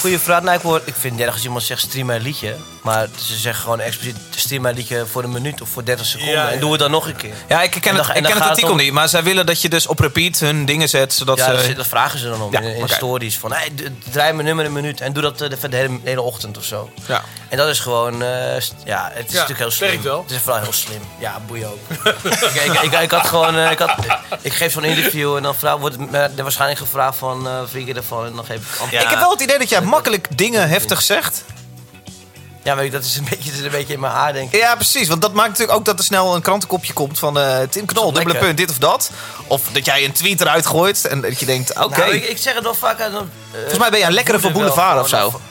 Goeie 0.01 0.19
vraag. 0.19 0.41
Nou, 0.41 0.55
ik, 0.57 0.61
hoor, 0.61 0.81
ik 0.85 0.93
vind 0.99 1.27
als 1.27 1.43
iemand 1.43 1.63
zegt 1.63 1.81
stream 1.81 2.05
mijn 2.05 2.21
liedje. 2.21 2.55
Maar 2.81 3.07
ze 3.25 3.35
zeggen 3.37 3.63
gewoon 3.63 3.79
expliciet 3.79 4.17
stream 4.35 4.61
mijn 4.61 4.75
liedje 4.75 5.05
voor 5.05 5.23
een 5.23 5.31
minuut 5.31 5.61
of 5.61 5.69
voor 5.69 5.85
30 5.85 6.05
seconden. 6.05 6.35
Ja, 6.35 6.43
ja. 6.43 6.51
En 6.51 6.59
doe 6.59 6.71
het 6.71 6.79
dan 6.79 6.91
nog 6.91 7.07
een 7.07 7.15
keer. 7.15 7.33
Ja, 7.47 7.61
ik 7.61 7.71
ken 7.71 7.81
En 7.81 7.95
het, 7.95 8.05
dan- 8.07 8.15
ik 8.15 8.23
ken 8.23 8.33
het 8.33 8.43
artikel 8.43 8.71
om- 8.71 8.77
niet. 8.77 8.91
Maar 8.91 9.09
zij 9.09 9.23
willen 9.23 9.45
dat 9.45 9.61
je 9.61 9.69
dus 9.69 9.87
op 9.87 9.99
repeat 9.99 10.39
hun 10.39 10.65
dingen 10.65 10.89
zet. 10.89 11.13
Zodat 11.13 11.37
ja, 11.37 11.57
ze... 11.59 11.67
dat, 11.67 11.75
dat 11.75 11.87
vragen 11.87 12.19
ze 12.19 12.29
dan 12.29 12.41
om 12.41 12.51
Ja, 12.51 12.59
in, 12.59 12.89
stories. 12.89 13.37
Van, 13.37 13.51
hey, 13.53 13.69
draai 14.11 14.33
mijn 14.33 14.45
nummer 14.47 14.65
een 14.65 14.73
minuut 14.73 15.01
en 15.01 15.13
doe 15.13 15.23
dat 15.23 15.41
eh, 15.41 15.49
de, 15.49 15.69
de 15.69 15.75
hele, 15.77 15.99
hele 16.03 16.21
ochtend 16.21 16.57
of 16.57 16.63
zo. 16.63 16.89
Ja. 17.07 17.23
En 17.49 17.57
dat 17.57 17.67
is 17.67 17.79
gewoon, 17.79 18.21
eh, 18.23 18.29
ja, 18.85 19.09
het 19.13 19.27
is 19.27 19.33
natuurlijk 19.33 19.59
heel 19.59 19.71
slim. 19.71 20.01
wel. 20.01 20.21
Het 20.21 20.31
is 20.31 20.37
vooral 20.37 20.61
heel 20.61 20.73
slim. 20.73 21.01
Ja, 21.19 21.39
boeien 21.47 21.67
ook. 21.67 21.79
ik, 22.53 22.63
ik, 22.63 22.81
ik, 22.81 22.99
ik 22.99 23.11
had 23.11 23.27
gewoon, 23.27 23.57
eh, 23.57 23.71
ik, 23.71 23.79
had, 23.79 23.95
ik 24.41 24.53
geef 24.53 24.71
zo'n 24.73 24.83
interview 24.83 25.35
en 25.35 25.43
dan 25.43 25.55
vraag, 25.55 25.77
wordt 25.77 25.95
er 26.11 26.43
waarschijnlijk 26.43 26.79
gevraagd 26.79 27.17
van, 27.17 27.47
eh 27.47 27.53
vind 27.65 27.87
je 27.87 27.93
ervan? 27.93 28.25
En 28.25 28.35
dan 28.35 28.45
geef 28.45 28.57
ik 28.73 28.79
antwoord. 28.81 29.03
Ik 29.03 29.09
heb 29.09 29.19
wel 29.19 29.31
het 29.31 29.41
idee 29.41 29.57
dat 29.57 29.69
jij 29.69 29.81
makkelijk 29.91 30.37
dingen 30.37 30.69
heftig 30.69 31.01
zegt. 31.01 31.43
Ja, 32.63 32.75
maar 32.75 32.89
dat 32.89 33.03
is 33.03 33.17
een 33.17 33.23
beetje, 33.29 33.49
dat 33.49 33.59
is 33.59 33.65
een 33.65 33.71
beetje 33.71 33.93
in 33.93 33.99
mijn 33.99 34.13
haar, 34.13 34.33
denk 34.33 34.51
ik. 34.53 34.59
Ja, 34.59 34.75
precies. 34.75 35.07
Want 35.07 35.21
dat 35.21 35.33
maakt 35.33 35.49
natuurlijk 35.49 35.77
ook 35.77 35.85
dat 35.85 35.97
er 35.99 36.03
snel 36.05 36.35
een 36.35 36.41
krantenkopje 36.41 36.93
komt 36.93 37.19
van 37.19 37.39
eh, 37.39 37.59
Tim 37.69 37.85
Knol, 37.85 38.03
Dat 38.03 38.13
dubbele 38.13 38.33
lekker. 38.33 38.45
punt, 38.45 38.57
dit 38.57 38.69
of 38.69 38.77
dat. 38.77 39.11
Of 39.47 39.61
dat 39.71 39.85
jij 39.85 40.05
een 40.05 40.11
tweet 40.11 40.41
eruit 40.41 40.65
gooit 40.65 41.05
en 41.05 41.21
dat 41.21 41.39
je 41.39 41.45
denkt, 41.45 41.79
oké. 41.83 41.99
Nou, 41.99 42.13
ik, 42.13 42.23
ik 42.23 42.37
zeg 42.37 42.53
het 42.53 42.63
wel 42.63 42.73
vaak. 42.73 42.99
eh, 42.99 43.05
Volgens 43.51 43.77
mij 43.79 43.89
ben 43.89 43.99
jij 43.99 44.07
een 44.07 44.13
lekkere 44.13 44.39
voor 44.39 44.51
Boulevard 44.51 44.99
of 44.99 45.07
zo. 45.09 45.41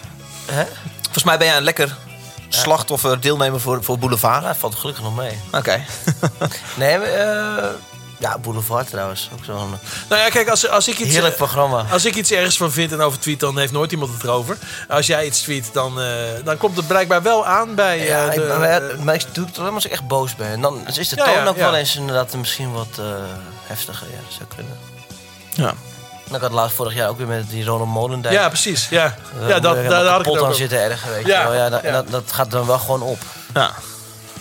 Hè? 0.52 0.64
Volgens 1.02 1.24
mij 1.24 1.38
ben 1.38 1.46
jij 1.46 1.56
een 1.56 1.62
lekker 1.62 1.96
slachtoffer, 2.48 3.20
deelnemer 3.20 3.60
voor, 3.60 3.84
voor 3.84 3.98
Boulevard. 3.98 4.42
Nou, 4.42 4.54
valt 4.58 4.74
gelukkig 4.74 5.04
nog 5.04 5.16
mee. 5.16 5.38
Oké. 5.52 5.84
Nee, 6.74 6.98
maar, 6.98 7.06
eh, 7.06 7.64
ja, 8.20 8.38
Boulevard 8.38 8.90
trouwens. 8.90 9.30
Ook 9.32 9.44
zo'n 9.44 9.78
Nou 10.08 10.22
ja, 10.22 10.28
kijk, 10.28 10.48
als, 10.48 10.68
als 10.68 10.88
ik 10.88 10.98
iets... 10.98 11.12
heerlijk 11.12 11.36
programma. 11.36 11.84
Als 11.90 12.04
ik 12.04 12.14
iets 12.14 12.30
ergens 12.30 12.56
van 12.56 12.72
vind 12.72 12.92
en 12.92 13.00
over 13.00 13.18
tweet, 13.18 13.40
dan 13.40 13.58
heeft 13.58 13.72
nooit 13.72 13.92
iemand 13.92 14.12
het 14.12 14.22
erover. 14.22 14.56
Als 14.88 15.06
jij 15.06 15.26
iets 15.26 15.40
tweet, 15.40 15.70
dan, 15.72 16.00
eh, 16.00 16.06
dan 16.44 16.56
komt 16.56 16.76
het 16.76 16.86
blijkbaar 16.86 17.22
wel 17.22 17.46
aan 17.46 17.74
bij 17.74 18.04
Ja, 18.04 18.26
eh, 18.26 18.34
ik, 18.34 18.40
de... 18.40 18.56
maar, 18.58 18.82
maar 19.04 19.14
ik 19.14 19.24
doe 19.32 19.46
het 19.46 19.58
alleen 19.58 19.74
als 19.74 19.84
ik 19.84 19.92
echt 19.92 20.06
boos 20.06 20.36
ben. 20.36 20.48
En 20.48 20.60
dan 20.60 20.86
is 20.86 21.08
de 21.08 21.16
toon 21.16 21.30
ja, 21.30 21.46
ook 21.46 21.56
ja. 21.56 21.64
wel 21.64 21.74
eens 21.74 21.96
inderdaad 21.96 22.34
misschien 22.34 22.72
wat 22.72 22.98
eh, 22.98 23.04
heftiger. 23.66 24.06
Ja, 24.06 24.16
dat 24.16 24.32
zou 24.32 24.48
kunnen. 24.54 24.78
Ja. 25.50 25.74
En 26.28 26.34
ik 26.34 26.40
had 26.40 26.52
laatst 26.52 26.76
vorig 26.76 26.94
jaar 26.94 27.08
ook 27.08 27.18
weer 27.18 27.26
met 27.26 27.50
die 27.50 27.64
Ronald 27.64 27.88
Molendijk. 27.88 28.34
ja, 28.34 28.48
precies. 28.48 28.88
Ja, 28.88 29.16
Eh, 29.40 29.48
ja 29.48 29.60
dat, 29.60 29.88
daar, 29.88 30.04
had 30.06 30.26
ik 30.26 30.42
aan 30.42 30.54
zitten 30.54 30.80
erger, 30.80 31.10
weet 31.12 31.26
je 31.26 31.32
wel. 31.32 31.54
Ja, 31.54 31.68
dat, 31.68 32.10
dat, 32.10 32.32
gaat 32.32 32.50
dan 32.50 32.66
wel 32.66 32.78
gewoon 32.78 33.02
op. 33.02 33.18
Ja. 33.54 33.72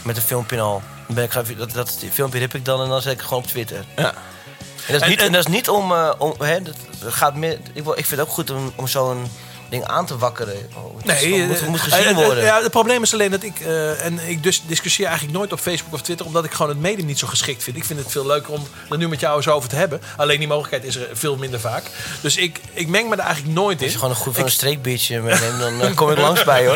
Met 0.02 0.16
een 0.16 0.22
filmpje 0.22 0.60
al. 0.60 0.82
Ben 1.14 1.24
ik, 1.24 1.58
dat, 1.58 1.72
dat 1.72 1.98
die 2.00 2.12
filmpje 2.12 2.40
rip 2.40 2.54
ik 2.54 2.66
dan 2.66 2.82
en 2.82 2.90
dan 2.90 3.02
zet 3.02 3.14
ik 3.14 3.22
gewoon 3.22 3.44
op 3.44 3.48
Twitter. 3.50 3.86
Ja. 3.96 4.14
En 4.14 4.94
dat 4.94 4.96
is 4.96 5.02
En- 5.02 5.10
niet, 5.10 5.20
en- 5.20 5.26
en 5.26 5.32
dat 5.32 5.48
is 5.48 5.54
niet 5.54 5.70
om... 5.70 5.92
eh, 5.92 6.12
om 6.18 6.34
hè, 6.38 6.62
dat, 6.62 6.76
gaat 7.08 7.36
meer, 7.36 7.52
ik, 7.74 7.86
ik 7.88 8.06
vind 8.06 8.10
het 8.10 8.20
ook 8.20 8.30
goed 8.30 8.50
om, 8.50 8.74
om 8.76 8.88
zo'n 8.88 9.32
ding 9.70 9.86
aan 9.86 10.06
te 10.06 10.18
wakkeren. 10.18 10.70
Oh, 10.76 10.98
het 10.98 11.16
is- 11.16 11.22
Nee, 11.22 11.44
moet, 11.48 11.60
eh, 11.60 11.68
moet 11.68 11.78
eh, 11.78 11.84
gezien 11.84 12.06
eh, 12.06 12.16
worden. 12.26 12.44
Ja, 12.44 12.62
het 12.62 12.72
probleem 12.72 13.04
is 13.04 13.14
alleen 13.14 13.32
dat 13.32 13.44
ik... 13.44 13.60
eh, 13.60 14.06
en 14.06 14.20
ik 14.30 14.44
dus 14.44 14.62
discussieer 14.66 15.08
eigenlijk 15.08 15.38
nooit 15.38 15.52
op 15.54 15.60
Facebook 15.60 15.94
of 15.94 16.02
Twitter... 16.02 16.26
omdat 16.26 16.46
ik 16.46 16.52
gewoon 16.52 16.70
het 16.72 16.80
medium 16.80 17.06
niet 17.08 17.20
zo 17.20 17.28
geschikt 17.28 17.64
vind. 17.64 17.78
Ik 17.78 17.86
vind 17.86 18.00
het 18.00 18.12
veel 18.12 18.26
leuker 18.26 18.54
om 18.54 18.68
er 18.90 18.98
nu 18.98 19.08
met 19.10 19.20
jou 19.20 19.36
eens 19.38 19.48
over 19.48 19.70
te 19.70 19.76
hebben. 19.76 20.02
Alleen 20.18 20.40
die 20.40 20.48
mogelijkheid 20.48 20.84
is 20.84 20.96
er 20.96 21.08
veel 21.14 21.36
minder 21.36 21.60
vaak. 21.60 21.84
Dus 22.22 22.36
ik, 22.38 22.60
ik 22.74 22.88
meng 22.88 23.10
me 23.10 23.16
er 23.16 23.22
eigenlijk 23.22 23.54
nooit 23.56 23.78
in. 23.78 23.84
Als 23.84 23.92
je 23.92 24.00
gewoon 24.00 24.14
een 24.14 24.22
goed 24.22 24.36
van 24.36 24.44
een 24.44 24.52
streekbiertje 24.52 25.20
meeneemt, 25.22 25.60
dan 25.60 25.82
eh, 25.82 25.96
kom 25.96 26.12
ik 26.12 26.18
langs 26.18 26.44
bij 26.44 26.68
hoor. 26.68 26.76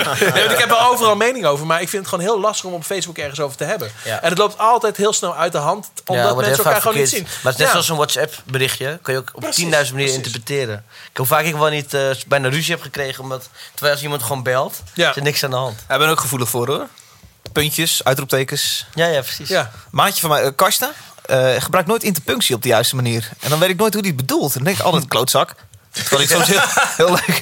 Ik 0.52 0.58
heb 0.58 0.70
er 0.72 0.88
overal 0.90 1.16
mening 1.16 1.46
over, 1.46 1.66
maar 1.66 1.82
ik 1.82 1.90
vind 1.90 2.02
het 2.06 2.12
gewoon 2.14 2.26
heel 2.34 2.40
lastig 2.40 2.66
om 2.70 2.74
op 2.74 2.84
Facebook 2.84 3.18
ergens 3.18 3.40
over 3.40 3.58
te 3.58 3.64
hebben. 3.64 3.92
Ja. 4.04 4.22
En 4.22 4.30
het 4.30 4.38
loopt 4.38 4.58
altijd 4.58 4.98
heel 4.98 5.14
snel 5.14 5.36
uit 5.36 5.52
de 5.52 5.58
hand, 5.58 5.92
omdat 6.06 6.36
mensen 6.38 6.64
elkaar 6.64 6.82
gewoon 6.82 6.98
niet 6.98 7.10
zien. 7.10 7.24
Maar 7.24 7.52
het 7.52 7.54
is 7.54 7.60
net 7.60 7.70
zoals 7.70 7.90
een 7.90 7.96
WhatsApp-berichtje. 7.96 9.00
Kan 9.02 9.14
je 9.14 9.20
ook 9.20 9.32
op 9.34 9.42
10.000 9.44 9.48
Precies, 9.50 9.92
manieren 9.92 10.14
interpreteren. 10.14 10.84
Ik 11.12 11.18
hoe 11.18 11.26
vaak 11.26 11.44
ik 11.46 11.56
wel 11.56 11.70
niet 11.70 11.94
eh, 11.94 12.10
bijna 12.28 12.50
ruzie 12.50 12.74
heb 12.74 12.83
gekregen. 12.84 13.24
Omdat, 13.24 13.50
terwijl 13.72 13.94
als 13.94 14.04
iemand 14.04 14.24
gewoon 14.24 14.44
belt, 14.44 14.82
Ja. 14.94 15.10
is 15.10 15.16
er 15.16 15.22
niks 15.22 15.44
aan 15.44 15.50
de 15.50 15.56
hand. 15.56 15.80
Daar 15.88 15.98
ben 15.98 16.08
ik 16.08 16.14
ook 16.14 16.20
gevoelig 16.22 16.50
voor 16.50 16.68
hoor. 16.68 16.88
Puntjes, 17.52 18.04
uitroeptekens. 18.04 18.86
Ja, 18.94 19.06
ja, 19.06 19.22
precies. 19.22 19.50
Ja. 19.50 19.72
Maatje 19.92 20.22
van 20.22 20.30
mij, 20.30 20.42
eh, 20.44 20.50
Karsten, 20.56 20.92
eh, 21.26 21.50
gebruikt 21.58 21.88
nooit 21.90 22.04
interpunctie 22.04 22.56
op 22.56 22.62
de 22.62 22.68
juiste 22.70 22.96
manier. 22.96 23.30
En 23.40 23.50
dan 23.50 23.60
weet 23.60 23.70
ik 23.70 23.78
nooit 23.78 23.94
hoe 23.94 24.02
hij 24.02 24.12
het 24.12 24.26
bedoelt. 24.26 24.50
En 24.52 24.56
dan 24.58 24.64
denk 24.64 24.78
ik 24.78 24.84
altijd, 24.84 25.08
klootzak. 25.08 25.56
Terwijl 25.92 26.22
ik 26.22 26.30
soms 26.30 26.48
heel, 26.48 26.60
heel 27.06 27.10
leuk... 27.10 27.42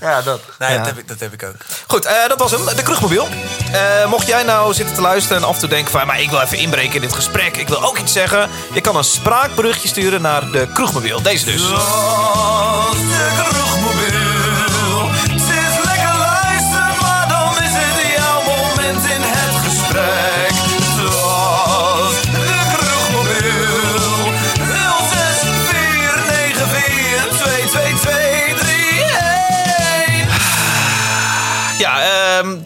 Ja, 0.00 0.22
dat. 0.22 0.40
Nee, 0.58 0.70
Ja. 0.70 0.76
dat, 0.76 0.86
heb 0.86 0.98
ik, 0.98 1.08
dat 1.08 1.20
heb 1.20 1.32
ik 1.32 1.42
ook. 1.42 1.54
Goed, 1.86 2.04
eh, 2.04 2.28
dat 2.28 2.38
was 2.38 2.50
hem. 2.50 2.64
De 2.64 2.82
Kroegmobiel. 2.82 3.28
Eh, 3.72 4.06
mocht 4.08 4.26
jij 4.26 4.42
nou 4.42 4.74
zitten 4.74 4.94
te 4.94 5.00
luisteren 5.00 5.42
en 5.42 5.48
af 5.48 5.54
en 5.54 5.60
toe 5.60 5.68
denken 5.68 5.90
van... 5.90 6.06
maar 6.06 6.20
ik 6.20 6.30
wil 6.30 6.40
even 6.40 6.58
inbreken 6.58 6.94
in 6.94 7.00
dit 7.00 7.12
gesprek. 7.14 7.56
Ik 7.56 7.68
wil 7.68 7.84
ook 7.84 7.98
iets 7.98 8.12
zeggen. 8.12 8.50
Je 8.74 8.80
kan 8.80 8.96
een 8.96 9.04
spraakberichtje 9.04 9.88
sturen 9.88 10.22
naar 10.22 10.50
de 10.50 10.68
Kroegmobiel. 10.74 11.22
Deze 11.22 11.44
dus. 11.44 11.62
de 11.62 13.44
kroegmobiel. 13.50 14.29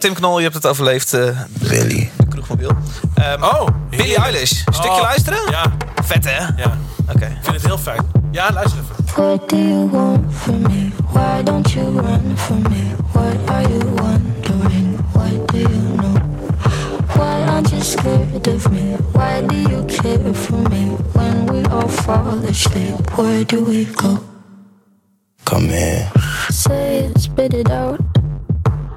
Tim 0.05 0.15
Knol, 0.15 0.37
je 0.37 0.43
hebt 0.43 0.55
het 0.55 0.67
overleefd. 0.67 1.13
eh 1.15 1.39
Billy. 1.69 2.11
De 2.17 2.27
Kroegmobiel. 2.27 2.71
Ehm, 3.15 3.43
Oh, 3.43 3.67
Billie 3.91 4.17
Eilish. 4.17 4.51
Een 4.65 4.73
stukje 4.75 4.91
Oh, 4.91 5.01
luisteren? 5.01 5.51
Ja. 5.51 5.73
Vet, 6.03 6.25
hè? 6.25 6.39
Ja. 6.63 6.79
Oké. 7.15 7.25
Ik 7.27 7.39
vind 7.43 7.55
het 7.57 7.65
heel 7.65 7.79
fijn. 7.79 8.01
Ja, 8.31 8.53
luister 8.53 8.79
even. 8.79 9.05
What 9.15 9.49
do 9.49 9.57
you 9.57 9.91
want 9.91 10.35
from 10.35 10.61
me? 10.63 10.89
Why 11.13 11.43
don't 11.43 11.71
you 11.73 12.01
run 12.01 12.33
from 12.37 12.63
me? 12.63 12.83
What 13.13 13.37
are 13.51 13.69
you 13.69 13.85
wondering? 13.95 14.99
What 15.13 15.49
do 15.53 15.57
you 15.59 15.97
know? 15.97 16.17
Why 17.15 17.49
aren't 17.49 17.71
you 17.71 17.83
scared 17.83 18.47
of 18.55 18.71
me? 18.71 18.97
Why 19.13 19.47
do 19.47 19.55
you 19.55 19.85
care 19.85 20.35
for 20.35 20.59
me? 20.69 20.97
When 21.13 21.47
we 21.47 21.69
all 21.71 21.89
fall 21.89 22.39
asleep, 22.49 23.11
where 23.17 23.45
do 23.45 23.65
we 23.65 23.85
go? 23.85 24.19
Come 25.45 25.69
here. 25.69 26.11
Say 26.51 26.99
it, 27.05 27.21
spit 27.21 27.55
it 27.55 27.71
out. 27.71 28.01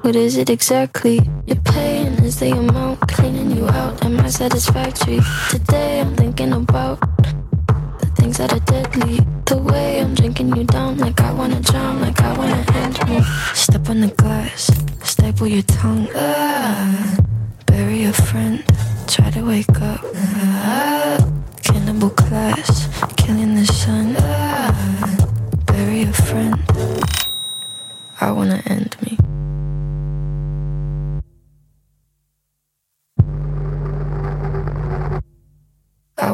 What 0.01 0.15
is 0.15 0.37
it 0.37 0.49
exactly? 0.49 1.19
Your 1.45 1.61
pain 1.63 2.13
is 2.23 2.39
the 2.39 2.51
amount 2.51 3.01
cleaning 3.07 3.51
you 3.51 3.67
out. 3.67 4.03
Am 4.05 4.19
I 4.19 4.29
satisfactory? 4.29 5.19
Today 5.49 5.99
I'm 6.01 6.15
thinking 6.15 6.53
about 6.53 6.99
the 7.99 8.11
things 8.15 8.37
that 8.37 8.53
are 8.53 8.59
deadly. 8.59 9.19
The 9.45 9.57
way 9.57 9.99
I'm 10.01 10.15
drinking 10.15 10.55
you 10.55 10.63
down, 10.63 10.97
like 10.97 11.19
I 11.19 11.33
wanna 11.33 11.59
drown, 11.59 12.01
like 12.01 12.21
I 12.21 12.37
wanna 12.37 12.63
end 12.75 12.97
me. 13.09 13.21
Step 13.53 13.89
on 13.89 14.01
the 14.01 14.07
glass, 14.07 14.71
staple 15.03 15.47
your 15.47 15.63
tongue. 15.63 16.07
Ah, 16.15 17.17
bury 17.65 18.05
a 18.05 18.13
friend, 18.13 18.63
try 19.07 19.29
to 19.31 19.41
wake 19.45 19.81
up. 19.81 19.99
Ah, 20.15 21.17
cannibal 21.63 22.11
class, 22.11 22.87
killing 23.17 23.55
the 23.55 23.65
sun. 23.65 24.15
Ah, 24.19 24.71
bury 25.65 26.03
a 26.03 26.13
friend. 26.13 26.55
I 28.21 28.31
wanna 28.31 28.61
end 28.65 28.95
me. 29.01 29.17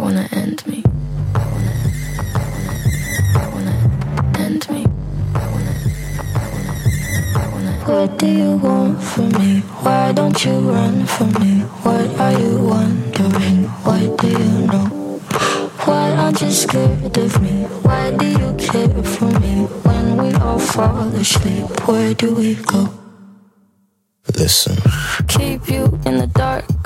Wanna 0.03 0.27
end 0.33 0.67
me. 0.67 0.83
I 1.33 1.45
wanna, 1.51 1.73
I 3.35 3.47
wanna 3.53 3.75
end 4.37 4.69
me. 4.69 4.85
I 5.33 5.47
wanna, 5.53 5.73
I 7.39 7.47
wanna, 7.53 7.71
What 7.87 8.19
do 8.19 8.27
you 8.27 8.57
want 8.57 9.01
from 9.01 9.29
me? 9.39 9.61
Why 9.85 10.11
don't 10.11 10.43
you 10.43 10.59
run 10.59 11.05
from 11.05 11.31
me? 11.41 11.61
What 11.85 12.19
are 12.19 12.37
you 12.37 12.57
wondering? 12.57 13.63
What 13.87 14.17
do 14.17 14.27
you 14.27 14.67
know? 14.67 14.87
Why 15.85 16.11
aren't 16.11 16.41
you 16.41 16.51
scared 16.51 17.17
of 17.17 17.41
me? 17.41 17.63
Why 17.87 18.11
do 18.11 18.27
you 18.27 18.53
care 18.59 19.03
for 19.03 19.31
me? 19.39 19.53
When 19.87 20.17
we 20.17 20.33
all 20.33 20.59
fall 20.59 21.07
asleep, 21.15 21.87
where 21.87 22.13
do 22.13 22.35
we 22.35 22.55
go? 22.55 22.89
Listen. 24.37 24.75
keep 25.29 25.69
you 25.69 25.85
in 26.05 26.17
the 26.17 26.27
dark. 26.27 26.82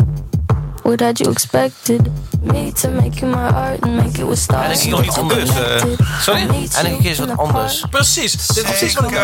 What 0.87 1.01
had 1.01 1.19
you 1.19 1.29
expected? 1.29 2.09
Me 2.41 2.71
to 2.71 2.89
make 2.89 3.19
you 3.19 3.27
my 3.27 3.49
art 3.49 3.81
and 3.81 3.97
make 3.97 4.17
it 4.19 4.25
with 4.25 4.39
stars. 4.39 4.89
Wat 4.89 5.17
anders. 5.17 5.49
eh, 5.49 5.83
sorry? 6.21 6.41
Een 6.41 6.97
keer 7.01 7.05
eens 7.05 7.19
wat 7.19 7.37
anders. 7.37 7.83
Precies. 7.89 8.47
Dit 8.47 8.57
is 8.57 8.63
precies 8.63 8.93
wat 8.93 9.11
ik 9.11 9.17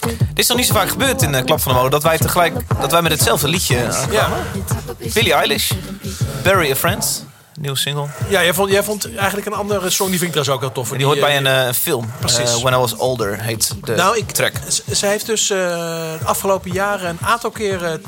Dit 0.00 0.18
is 0.34 0.46
nog 0.46 0.56
niet 0.56 0.66
zo 0.66 0.74
vaak 0.74 0.88
gebeurd 0.88 1.22
in 1.22 1.32
de 1.32 1.44
Klap 1.44 1.60
van 1.60 1.72
de 1.72 1.78
Mode... 1.78 1.90
dat 1.90 2.02
wij 2.02 2.18
tegelijk 2.18 2.54
dat 2.80 2.92
wij 2.92 3.02
met 3.02 3.12
hetzelfde 3.12 3.48
liedje 3.48 3.92
aankwamen. 3.92 4.38
Billie 5.14 5.32
Eilish. 5.32 5.72
Bury 6.42 6.70
a 6.70 6.76
Friend. 6.76 7.26
Nieuwe 7.58 7.76
single. 7.76 8.06
Ja, 8.28 8.42
jij 8.42 8.54
vond, 8.54 8.70
jij 8.70 8.82
vond 8.82 9.16
eigenlijk 9.16 9.46
een 9.46 9.52
andere 9.52 9.90
song, 9.90 10.10
die 10.10 10.18
vind 10.18 10.34
ik 10.34 10.42
trouwens 10.42 10.66
ook 10.66 10.74
heel 10.74 10.84
tof. 10.84 10.96
Die 10.96 11.06
hoort 11.06 11.20
bij 11.20 11.36
een 11.36 11.46
eh, 11.46 11.68
eh, 11.68 11.74
film. 11.74 12.10
Precies. 12.18 12.54
Eh, 12.54 12.56
When 12.56 12.72
I 12.72 12.76
Was 12.76 12.96
Older 12.96 13.40
heet 13.40 13.74
de 13.84 13.94
nou, 13.94 14.16
ik, 14.16 14.30
track. 14.30 14.52
Ze 14.94 15.06
heeft 15.06 15.26
dus 15.26 15.46
de 15.46 16.18
afgelopen 16.24 16.72
jaren 16.72 17.08
een 17.08 17.18
aantal 17.20 17.50
keren 17.50 18.02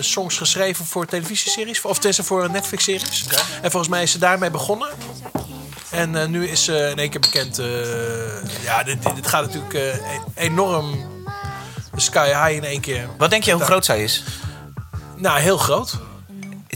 songs 0.00 0.36
geschreven 0.36 0.84
voor 0.84 1.06
televisieseries. 1.06 1.82
Of 1.82 1.94
tenminste 1.94 2.22
voor 2.22 2.44
een 2.44 2.52
Netflix-series. 2.52 3.24
En 3.62 3.70
volgens 3.70 3.92
mij 3.92 4.02
is 4.02 4.10
ze 4.10 4.18
daarmee 4.18 4.50
begonnen. 4.50 4.88
En 5.90 6.30
nu 6.30 6.48
is 6.48 6.64
ze 6.64 6.88
in 6.90 6.98
één 6.98 7.10
keer 7.10 7.20
bekend. 7.20 7.60
ja, 8.62 8.82
dit, 8.82 9.02
dit, 9.14 9.26
gaat 9.26 9.42
natuurlijk 9.42 9.74
e- 9.74 10.00
enorm 10.34 11.08
sky 11.96 12.26
high 12.26 12.50
in 12.50 12.64
één 12.64 12.80
keer. 12.80 13.08
Wat 13.18 13.30
denk 13.30 13.44
je 13.44 13.52
hoe 13.52 13.62
groot 13.62 13.84
zij 13.84 14.02
is? 14.02 14.24
Nou, 15.16 15.40
heel 15.40 15.58
groot. 15.58 15.98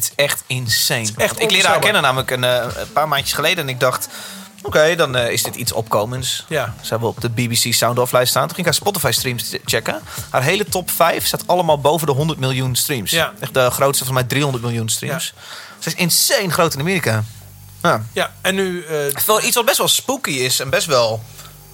Is 0.04 0.24
echt 0.24 0.42
insane. 0.46 1.08
echt 1.16 1.40
ik 1.40 1.50
leerde 1.50 1.68
haar 1.68 1.78
kennen 1.78 2.02
namelijk 2.02 2.30
een, 2.30 2.44
eh, 2.44 2.66
een 2.76 2.92
paar 2.92 3.08
maandjes 3.08 3.32
geleden. 3.32 3.58
En 3.64 3.68
ik 3.68 3.80
dacht, 3.80 4.08
oké, 4.62 4.94
dan 4.96 5.16
eh, 5.16 5.30
is 5.32 5.42
dit 5.42 5.54
iets 5.54 5.72
opkomends. 5.72 6.44
Ja. 6.48 6.74
Ze 6.80 6.88
hebben 6.88 7.08
op 7.08 7.20
de 7.20 7.28
BBC 7.30 7.72
Sound 7.72 7.98
Off 7.98 8.12
lijst 8.12 8.30
staan. 8.30 8.46
Toen 8.46 8.54
ging 8.54 8.66
ik 8.66 8.72
haar 8.72 8.82
Spotify 8.82 9.10
streams 9.10 9.54
checken. 9.64 10.00
Haar 10.30 10.42
hele 10.42 10.64
top 10.64 10.90
5 10.90 11.26
staat 11.26 11.46
allemaal 11.46 11.80
boven 11.80 12.06
de 12.06 12.12
100 12.12 12.38
miljoen 12.38 12.76
streams. 12.76 13.10
Ja. 13.10 13.32
Echt 13.40 13.54
de 13.54 13.70
grootste 13.70 14.04
van 14.04 14.14
mij 14.14 14.24
300 14.24 14.62
miljoen 14.64 14.88
streams. 14.88 15.32
Ze 15.78 15.88
is 15.88 15.94
insane 15.94 16.50
groot 16.50 16.74
in 16.74 16.80
Amerika. 16.80 17.24
Ja. 17.82 18.04
Ja, 18.12 18.32
en 18.40 18.54
nu... 18.54 18.84
eh, 18.84 18.96
Wel 19.26 19.42
iets 19.42 19.56
wat 19.56 19.64
best 19.64 19.78
wel 19.78 19.88
spooky 19.88 20.30
is 20.30 20.60
en 20.60 20.70
best 20.70 20.86
wel... 20.86 21.22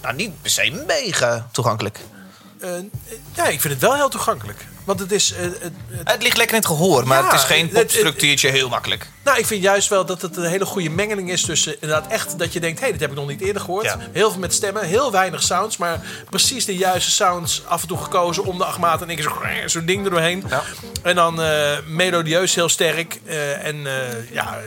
Nou, 0.02 0.14
niet 0.14 0.42
per 0.42 0.50
se 0.50 0.84
mega 0.86 1.48
toegankelijk. 1.52 1.98
eh, 2.60 2.68
ja, 3.34 3.46
ik 3.46 3.60
vind 3.60 3.72
het 3.72 3.82
wel 3.82 3.94
heel 3.94 4.08
toegankelijk. 4.08 4.66
Want 4.90 5.02
het 5.02 5.12
is... 5.12 5.32
eh, 5.32 5.40
het, 5.42 5.60
het- 6.04 6.22
ligt 6.22 6.36
lekker 6.36 6.56
in 6.56 6.62
het 6.62 6.70
gehoor, 6.70 7.06
maar 7.06 7.18
Ja, 7.18 7.24
het 7.24 7.34
is 7.40 7.42
geen 7.46 7.68
popstructuurtje 7.68 8.48
heel 8.50 8.68
makkelijk. 8.68 9.06
Nou, 9.24 9.38
ik 9.38 9.46
vind 9.46 9.62
juist 9.62 9.88
wel 9.88 10.04
dat 10.06 10.22
het 10.22 10.36
een 10.36 10.44
hele 10.44 10.64
goede 10.64 10.90
mengeling 10.90 11.30
is 11.30 11.42
tussen 11.42 11.74
inderdaad 11.80 12.06
echt 12.12 12.38
dat 12.38 12.52
je 12.52 12.60
denkt, 12.60 12.78
hé, 12.78 12.82
hey, 12.82 12.92
dit 12.92 13.00
heb 13.00 13.10
ik 13.10 13.16
nog 13.16 13.28
niet 13.28 13.40
eerder 13.40 13.62
gehoord. 13.62 13.96
Heel 14.12 14.30
veel 14.30 14.40
met 14.40 14.54
stemmen, 14.54 14.84
heel 14.84 15.10
weinig 15.12 15.42
sounds, 15.42 15.76
maar 15.76 16.00
precies 16.30 16.64
de 16.64 16.76
juiste 16.76 17.10
sounds 17.10 17.62
af 17.66 17.82
en 17.82 17.88
toe 17.88 17.98
gekozen 17.98 18.44
om 18.44 18.58
de 18.58 18.64
acht 18.64 18.78
maten 18.78 19.08
en 19.08 19.16
ik 19.18 19.22
zo 19.22 19.32
zo'n 19.66 19.84
ding 19.84 20.04
er 20.04 20.10
doorheen. 20.10 20.44
En 21.02 21.14
dan 21.14 21.42
eh, 21.42 21.78
melodieus 21.86 22.54
heel 22.54 22.68
sterk 22.68 23.20
eh, 23.24 23.66
en 23.66 23.86
ja, 24.32 24.58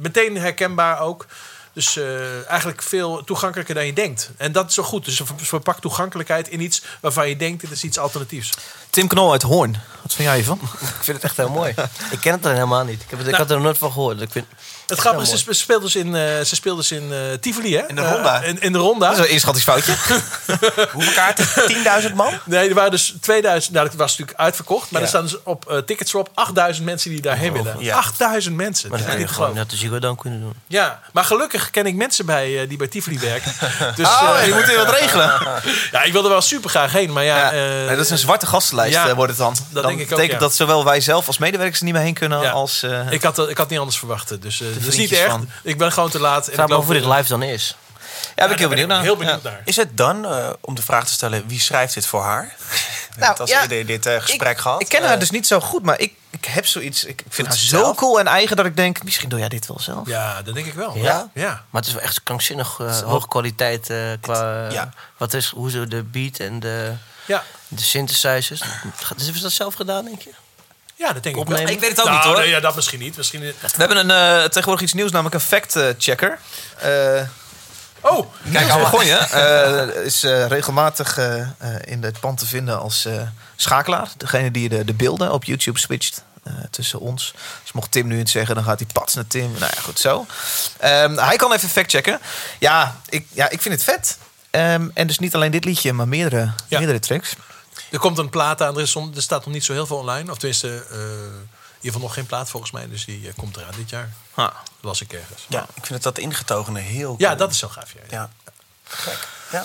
meteen 0.00 0.36
herkenbaar 0.36 1.00
ook. 1.00 1.26
Dus 1.72 1.96
eh, 1.96 2.48
eigenlijk 2.50 2.82
veel 2.82 3.24
toegankelijker 3.24 3.74
dan 3.74 3.86
je 3.86 3.92
denkt. 3.92 4.30
En 4.36 4.52
dat 4.52 4.68
is 4.68 4.74
zo 4.74 4.82
goed. 4.82 5.04
Dus 5.04 5.16
ze 5.16 5.26
ver- 5.26 5.34
verpakt 5.36 5.80
toegankelijkheid 5.80 6.48
in 6.48 6.60
iets 6.60 6.82
waarvan 7.00 7.28
je 7.28 7.36
denkt, 7.36 7.60
dit 7.60 7.70
is 7.70 7.84
iets 7.84 7.98
alternatiefs. 7.98 8.50
Tim 8.90 9.06
Knol 9.08 9.32
uit 9.32 9.42
Hoorn. 9.42 9.72
Wat 10.02 10.14
vind 10.14 10.28
jij 10.28 10.36
hiervan? 10.36 10.58
Ik 10.80 10.88
vind 11.00 11.16
het 11.16 11.24
echt 11.24 11.36
heel 11.36 11.48
mooi. 11.48 11.74
Ik 12.10 12.20
ken 12.20 12.32
het 12.32 12.44
er 12.44 12.52
helemaal 12.52 12.84
niet. 12.84 13.02
Ik, 13.02 13.10
heb 13.10 13.18
het, 13.18 13.28
ik 13.28 13.32
Nou. 13.34 13.36
had 13.36 13.48
er 13.50 13.54
nog 13.56 13.64
nooit 13.64 13.78
van 13.78 13.92
gehoord. 13.92 14.20
Ik 14.20 14.30
vind 14.32 14.46
Het 14.90 14.98
grappige 14.98 15.32
is, 15.32 15.44
ze 15.44 15.52
speelt 15.54 15.82
dus 15.82 15.96
in, 15.96 16.14
eh, 16.14 16.22
ze 16.44 16.54
speelt 16.54 16.76
dus 16.76 16.92
in 16.92 17.12
eh, 17.12 17.18
Tivoli, 17.40 17.76
hè? 17.76 17.82
In 17.88 17.94
de 17.94 18.02
Ronda. 18.12 18.42
Eh, 18.42 18.48
in, 18.48 18.60
in 18.60 18.72
de 18.72 18.78
Ronda. 18.78 19.08
Dat 19.08 19.18
is 19.18 19.24
een 19.24 19.30
inschattingsfoutje. 19.30 19.92
Hoeveel 20.92 21.12
kaarten? 21.12 21.46
10.000 22.08 22.14
man? 22.14 22.32
Nee, 22.44 22.68
er 22.68 22.74
waren 22.74 22.90
dus 22.90 23.14
2000. 23.20 23.74
Nou, 23.74 23.86
dat 23.88 23.94
was 23.96 24.10
natuurlijk 24.10 24.38
uitverkocht. 24.38 24.90
Maar 24.90 25.00
Ja. 25.00 25.06
er 25.06 25.12
staan 25.12 25.22
dus 25.24 25.42
op 25.42 25.70
eh 25.70 25.78
Ticketswap 25.78 26.28
8000 26.34 26.86
mensen 26.86 27.10
die 27.10 27.20
daarheen 27.20 27.52
willen. 27.52 27.76
ja. 27.78 27.96
8000 27.96 28.56
mensen. 28.56 28.90
Maar 28.90 28.98
Dat 28.98 29.08
dat 29.08 29.16
is 29.18 29.30
gewoon 29.30 29.54
net 29.54 29.70
de 29.70 29.76
Ziggo 29.76 29.98
dan 29.98 30.16
kunnen 30.16 30.40
doen. 30.40 30.54
Ja, 30.66 31.00
maar 31.12 31.24
gelukkig 31.24 31.70
ken 31.70 31.86
ik 31.86 31.94
mensen 31.94 32.26
bij, 32.26 32.60
eh, 32.62 32.68
die 32.68 32.78
bij 32.78 32.86
Tivoli 32.88 33.18
werken. 33.18 33.52
Dus, 33.96 34.06
Oh, 34.06 34.36
eh, 34.40 34.46
je 34.46 34.54
moet 34.54 34.66
weer 34.66 34.76
wat 34.76 34.90
regelen. 34.98 35.32
ja, 35.92 36.02
ik 36.02 36.12
wilde 36.12 36.28
wel 36.28 36.40
super 36.40 36.70
graag 36.70 36.92
heen. 36.92 37.12
Maar 37.12 37.24
ja, 37.24 37.36
Ja, 37.36 37.52
eh, 37.52 37.86
nee, 37.86 37.96
dat 37.96 38.04
is 38.04 38.10
een 38.10 38.18
zwarte 38.18 38.46
gastenlijst, 38.46 38.94
ja, 38.94 39.14
wordt 39.14 39.30
het 39.30 39.38
dan. 39.40 39.54
dat 39.70 39.82
dan 39.82 39.82
denk 39.82 39.94
ik 39.96 40.02
ook, 40.04 40.08
betekent 40.10 40.32
ja. 40.40 40.46
dat 40.46 40.54
zowel 40.54 40.84
wij 40.84 41.00
zelf 41.00 41.26
als 41.26 41.38
medewerkers 41.38 41.78
er 41.78 41.84
niet 41.84 41.94
meer 41.94 42.02
heen 42.02 42.14
kunnen 42.14 42.40
Ja. 42.40 42.50
als... 42.50 42.82
eh, 42.82 43.10
ik, 43.10 43.22
had, 43.22 43.48
ik 43.48 43.56
had 43.58 43.68
niet 43.68 43.78
anders 43.78 43.98
verwacht. 43.98 44.42
Dus 44.42 44.62
dat 44.84 44.92
is 44.92 44.98
niet 44.98 45.08
vriendjes 45.08 45.30
van. 45.30 45.48
Ik 45.62 45.78
ben 45.78 45.92
gewoon 45.92 46.10
te 46.10 46.18
laat. 46.18 46.46
En 46.48 46.54
Vraag 46.54 46.68
ik 46.68 46.76
me 46.76 46.84
hoe 46.84 46.94
dit 46.94 47.04
live 47.04 47.28
dan 47.28 47.42
is. 47.42 47.76
Ja, 48.36 48.44
ben 48.44 48.50
ik 48.50 48.58
heel 48.58 48.68
benieuwd 48.68 48.88
naar. 48.88 49.02
Heel 49.02 49.16
benieuwd 49.16 49.42
naar. 49.42 49.60
Is 49.64 49.76
het 49.76 49.96
dan, 49.96 50.26
eh, 50.26 50.50
om 50.60 50.74
de 50.74 50.82
vraag 50.82 51.04
te 51.06 51.12
stellen, 51.12 51.46
wie 51.46 51.60
schrijft 51.60 51.94
dit 51.94 52.06
voor 52.06 52.22
haar? 52.22 52.42
Hebben 53.10 53.28
het 53.28 53.48
ja, 53.48 53.58
als 53.58 53.62
eerder 53.62 53.86
dit 53.86 54.06
eh, 54.06 54.20
gesprek 54.20 54.58
gehad. 54.60 54.80
Ik 54.80 54.88
ken 54.88 55.02
haar 55.02 55.12
Eh, 55.12 55.18
dus 55.20 55.30
niet 55.30 55.46
zo 55.46 55.60
goed, 55.60 55.82
maar 55.82 55.98
ik, 56.00 56.14
ik 56.30 56.44
heb 56.44 56.66
zoiets... 56.66 57.04
Ik 57.04 57.22
vind 57.28 57.48
haar 57.48 57.56
het 57.56 57.66
zo 57.66 57.76
zelf? 57.76 57.96
cool 57.96 58.18
en 58.20 58.26
eigen 58.26 58.56
dat 58.56 58.66
ik 58.66 58.76
denk... 58.76 59.02
Misschien 59.04 59.28
doe 59.28 59.38
jij 59.38 59.48
dit 59.48 59.66
wel 59.66 59.80
zelf. 59.80 60.06
Ja, 60.06 60.42
dat 60.42 60.54
denk 60.54 60.66
ik 60.66 60.74
wel. 60.74 60.96
Ja? 60.96 61.30
Ja. 61.34 61.48
Maar 61.70 61.80
het 61.80 61.86
is 61.86 61.92
wel 61.92 62.02
echt 62.02 62.22
krankzinnig 62.22 62.78
eh, 62.80 62.98
hoge 63.00 63.28
kwaliteit 63.28 63.90
eh, 63.90 63.98
qua... 64.20 64.70
ja. 64.70 64.90
Wat 65.16 65.34
is, 65.34 65.48
hoe 65.48 65.70
ze 65.70 65.88
de 65.88 66.02
beat 66.02 66.38
en 66.38 66.60
de, 66.60 66.92
Ja. 67.26 67.42
de 67.68 67.82
synthesizers... 67.82 68.60
Dus 68.60 69.08
hebben 69.08 69.34
ze 69.34 69.42
dat 69.42 69.52
zelf 69.52 69.74
gedaan, 69.74 70.04
denk 70.04 70.20
je? 70.22 70.30
Ja, 71.00 71.12
dat 71.12 71.22
denk 71.22 71.34
ik 71.34 71.40
Opnemen? 71.40 71.64
wel. 71.64 71.72
Ik 71.74 71.80
weet 71.80 71.90
het 71.90 71.98
ook 72.00 72.04
Nou, 72.06 72.16
niet, 72.16 72.26
hoor. 72.26 72.36
nee, 72.38 72.48
ja, 72.48 72.60
dat 72.60 72.74
misschien 72.74 72.98
niet. 72.98 73.16
Misschien, 73.16 73.40
We 73.40 73.54
hebben 73.76 73.96
een, 73.96 74.10
eh, 74.10 74.44
tegenwoordig 74.44 74.82
iets 74.82 74.92
nieuws, 74.92 75.10
namelijk 75.10 75.34
een 75.34 75.40
fact-checker. 75.40 76.38
Eh, 76.78 77.22
Oh, 78.02 78.32
Kijk, 78.52 78.70
Vergonje 78.70 79.14
eh, 79.16 80.04
is 80.04 80.22
eh, 80.22 80.46
regelmatig 80.46 81.18
eh, 81.18 81.40
eh, 81.40 81.46
in 81.84 82.02
het 82.02 82.20
pand 82.20 82.38
te 82.38 82.46
vinden 82.46 82.80
als 82.80 83.04
eh, 83.04 83.12
schakelaar. 83.56 84.08
Degene 84.16 84.50
die 84.50 84.68
de, 84.68 84.84
de 84.84 84.94
beelden 84.94 85.32
op 85.32 85.44
YouTube 85.44 85.78
switcht 85.78 86.22
eh, 86.42 86.52
tussen 86.70 87.00
ons. 87.00 87.34
Dus 87.62 87.72
mocht 87.72 87.90
Tim 87.92 88.06
nu 88.06 88.18
iets 88.20 88.32
zeggen, 88.32 88.54
dan 88.54 88.64
gaat 88.64 88.78
hij 88.78 88.88
pats 88.92 89.14
naar 89.14 89.26
Tim. 89.26 89.50
Nou 89.58 89.72
ja, 89.74 89.80
goed 89.82 89.98
zo. 89.98 90.26
Ehm, 90.78 91.16
hij 91.16 91.36
kan 91.36 91.52
even 91.52 91.68
factchecken. 91.68 92.20
Ja, 92.58 92.96
ik, 93.08 93.26
ja, 93.32 93.48
ik 93.50 93.60
vind 93.62 93.74
het 93.74 93.84
vet. 93.84 94.18
Ehm, 94.50 94.88
en 94.94 95.06
dus 95.06 95.18
niet 95.18 95.34
alleen 95.34 95.50
dit 95.50 95.64
liedje, 95.64 95.92
maar 95.92 96.08
meerdere, 96.08 96.50
meerdere 96.68 96.98
tracks. 96.98 97.34
Er 97.90 97.98
komt 97.98 98.18
een 98.18 98.28
plaat 98.30 98.62
aan. 98.62 98.74
Er, 98.74 98.80
is 98.82 98.90
som- 98.90 99.12
er 99.16 99.22
staat 99.22 99.44
nog 99.44 99.54
niet 99.54 99.64
zo 99.64 99.72
heel 99.72 99.86
veel 99.86 99.96
online. 99.96 100.30
Of 100.30 100.38
tenminste, 100.38 100.68
eh, 100.68 100.96
in 100.98 101.06
ieder 101.76 101.82
geval 101.82 102.00
nog 102.00 102.14
geen 102.14 102.26
plaat 102.26 102.50
volgens 102.50 102.72
mij. 102.72 102.88
Dus 102.88 103.04
die 103.04 103.28
eh, 103.28 103.34
komt 103.36 103.56
eraan 103.56 103.74
dit 103.76 103.90
jaar. 103.90 104.10
Las 104.80 105.00
ik 105.00 105.12
ergens. 105.12 105.44
Ja, 105.48 105.62
ik 105.62 105.86
vind 105.86 105.88
het 105.88 106.02
dat 106.02 106.18
ingetogene 106.18 106.78
heel 106.80 107.14
Ja, 107.18 107.34
dat 107.34 107.50
is 107.50 107.58
zo 107.58 107.68
gaaf. 107.68 107.92
Ja. 107.92 108.00
Ja. 108.10 108.30
Ja. 109.52 109.64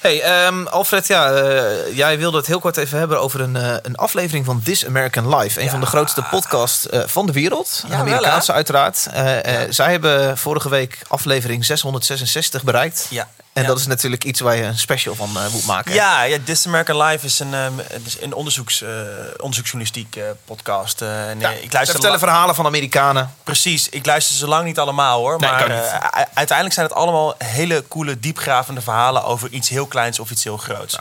Hey, 0.00 0.22
ehm, 0.22 0.66
Alfred, 0.66 1.06
ja, 1.06 1.32
eh, 1.32 1.96
jij 1.96 2.18
wilde 2.18 2.36
het 2.36 2.46
heel 2.46 2.58
kort 2.60 2.76
even 2.76 2.98
hebben 2.98 3.20
over 3.20 3.40
een, 3.40 3.56
eh, 3.56 3.76
een 3.82 3.96
aflevering 3.96 4.44
van 4.44 4.62
This 4.62 4.86
American 4.86 5.36
Life. 5.36 5.60
Een 5.60 5.70
van 5.70 5.80
de 5.80 5.86
grootste 5.86 6.22
podcasts 6.22 6.88
eh, 6.88 7.00
van 7.06 7.26
de 7.26 7.32
wereld. 7.32 7.80
Een 7.84 7.90
Ja, 7.90 7.96
Amerikaanse 7.98 8.52
uiteraard. 8.52 9.06
Eh, 9.12 9.60
zij 9.70 9.90
hebben 9.90 10.38
vorige 10.38 10.68
week 10.68 10.98
aflevering 11.08 11.64
666 11.64 12.62
bereikt. 12.64 13.06
Ja. 13.10 13.28
En 13.56 13.62
Ja. 13.62 13.68
dat 13.68 13.78
is 13.78 13.86
natuurlijk 13.86 14.24
iets 14.24 14.40
waar 14.40 14.56
je 14.56 14.62
een 14.62 14.78
special 14.78 15.14
van 15.14 15.36
eh, 15.38 15.48
moet 15.52 15.66
maken. 15.66 15.94
Ja, 15.94 16.22
ja, 16.22 16.38
This 16.44 16.66
American 16.66 17.02
Life 17.02 17.26
is 17.26 17.38
een, 17.38 17.54
ehm, 17.54 17.72
een 18.20 18.32
onderzoeks, 18.34 18.82
eh, 18.82 18.88
onderzoeksjournalistiek 19.36 20.16
eh, 20.16 20.24
podcast. 20.44 21.02
en, 21.02 21.08
Ja, 21.40 21.50
ik 21.50 21.56
ze 21.62 21.68
luister 21.70 21.86
vertellen 21.86 22.18
verhalen 22.18 22.54
van 22.54 22.66
Amerikanen. 22.66 23.34
Precies, 23.44 23.88
ik 23.88 24.06
luister 24.06 24.36
ze 24.36 24.46
lang 24.48 24.64
niet 24.64 24.78
allemaal 24.78 25.18
hoor. 25.18 25.38
Nee, 25.40 25.50
maar 25.50 25.58
kan 25.64 25.70
niet. 25.76 25.84
u- 25.84 26.24
uiteindelijk 26.34 26.72
zijn 26.72 26.86
het 26.86 26.94
allemaal 26.94 27.34
hele 27.38 27.84
coole, 27.88 28.20
diepgravende 28.20 28.80
verhalen 28.80 29.24
over 29.24 29.50
iets 29.50 29.68
heel 29.68 29.86
kleins 29.86 30.18
of 30.18 30.30
iets 30.30 30.44
heel 30.44 30.56
groots. 30.56 30.96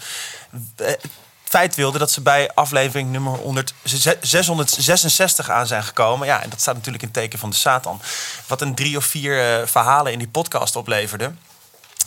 Het 0.75 0.99
feit 1.43 1.75
wilde 1.75 1.97
dat 1.97 2.11
ze 2.11 2.21
bij 2.21 2.51
aflevering 2.53 3.11
nummer 3.11 3.33
100, 3.37 3.73
666 3.83 5.49
aan 5.49 5.67
zijn 5.67 5.83
gekomen. 5.83 6.27
Ja, 6.27 6.41
en 6.43 6.49
dat 6.49 6.61
staat 6.61 6.75
natuurlijk 6.75 7.03
in 7.03 7.09
het 7.09 7.17
teken 7.17 7.39
van 7.39 7.49
de 7.49 7.55
Satan. 7.55 8.01
Wat 8.47 8.61
een 8.61 8.75
drie 8.75 8.97
of 8.97 9.05
vier 9.05 9.67
verhalen 9.67 10.11
in 10.11 10.19
die 10.19 10.27
podcast 10.27 10.75
opleverde. 10.75 11.31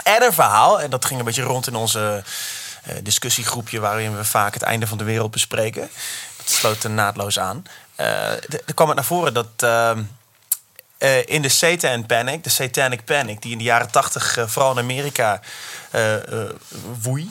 En 0.03 0.23
een 0.23 0.33
verhaal, 0.33 0.81
en 0.81 0.91
dat 0.91 1.05
ging 1.05 1.19
een 1.19 1.25
beetje 1.25 1.43
rond 1.43 1.67
in 1.67 1.75
onze 1.75 2.23
eh, 2.83 2.95
discussiegroepje... 3.03 3.81
waarin 3.81 4.17
we 4.17 4.25
vaak 4.25 4.55
het 4.55 4.63
einde 4.63 4.87
van 4.87 4.99
de 4.99 5.05
wereld 5.05 5.31
bespreken. 5.31 5.91
Dat 6.37 6.51
sloot 6.51 6.85
er 6.85 6.91
naadloos 6.91 7.39
aan. 7.39 7.65
Eh, 7.95 8.31
er 8.31 8.75
kwam 8.75 8.87
het 8.87 8.97
naar 8.97 9.05
voren 9.05 9.35
dat... 9.35 9.49
ehm, 9.57 10.03
eh, 10.99 11.27
in 11.27 11.43
de 11.43 11.49
Satan 11.49 12.07
Panic, 12.07 12.45
de 12.45 12.51
Satanic 12.51 13.05
Panic, 13.05 13.43
die 13.43 13.53
in 13.53 13.59
de 13.59 13.65
jaren 13.65 13.91
tachtig 13.91 14.37
eh, 14.37 14.47
vooral 14.47 14.73
in 14.73 14.79
Amerika 14.79 15.41
eh, 15.91 16.15
woei, 17.03 17.31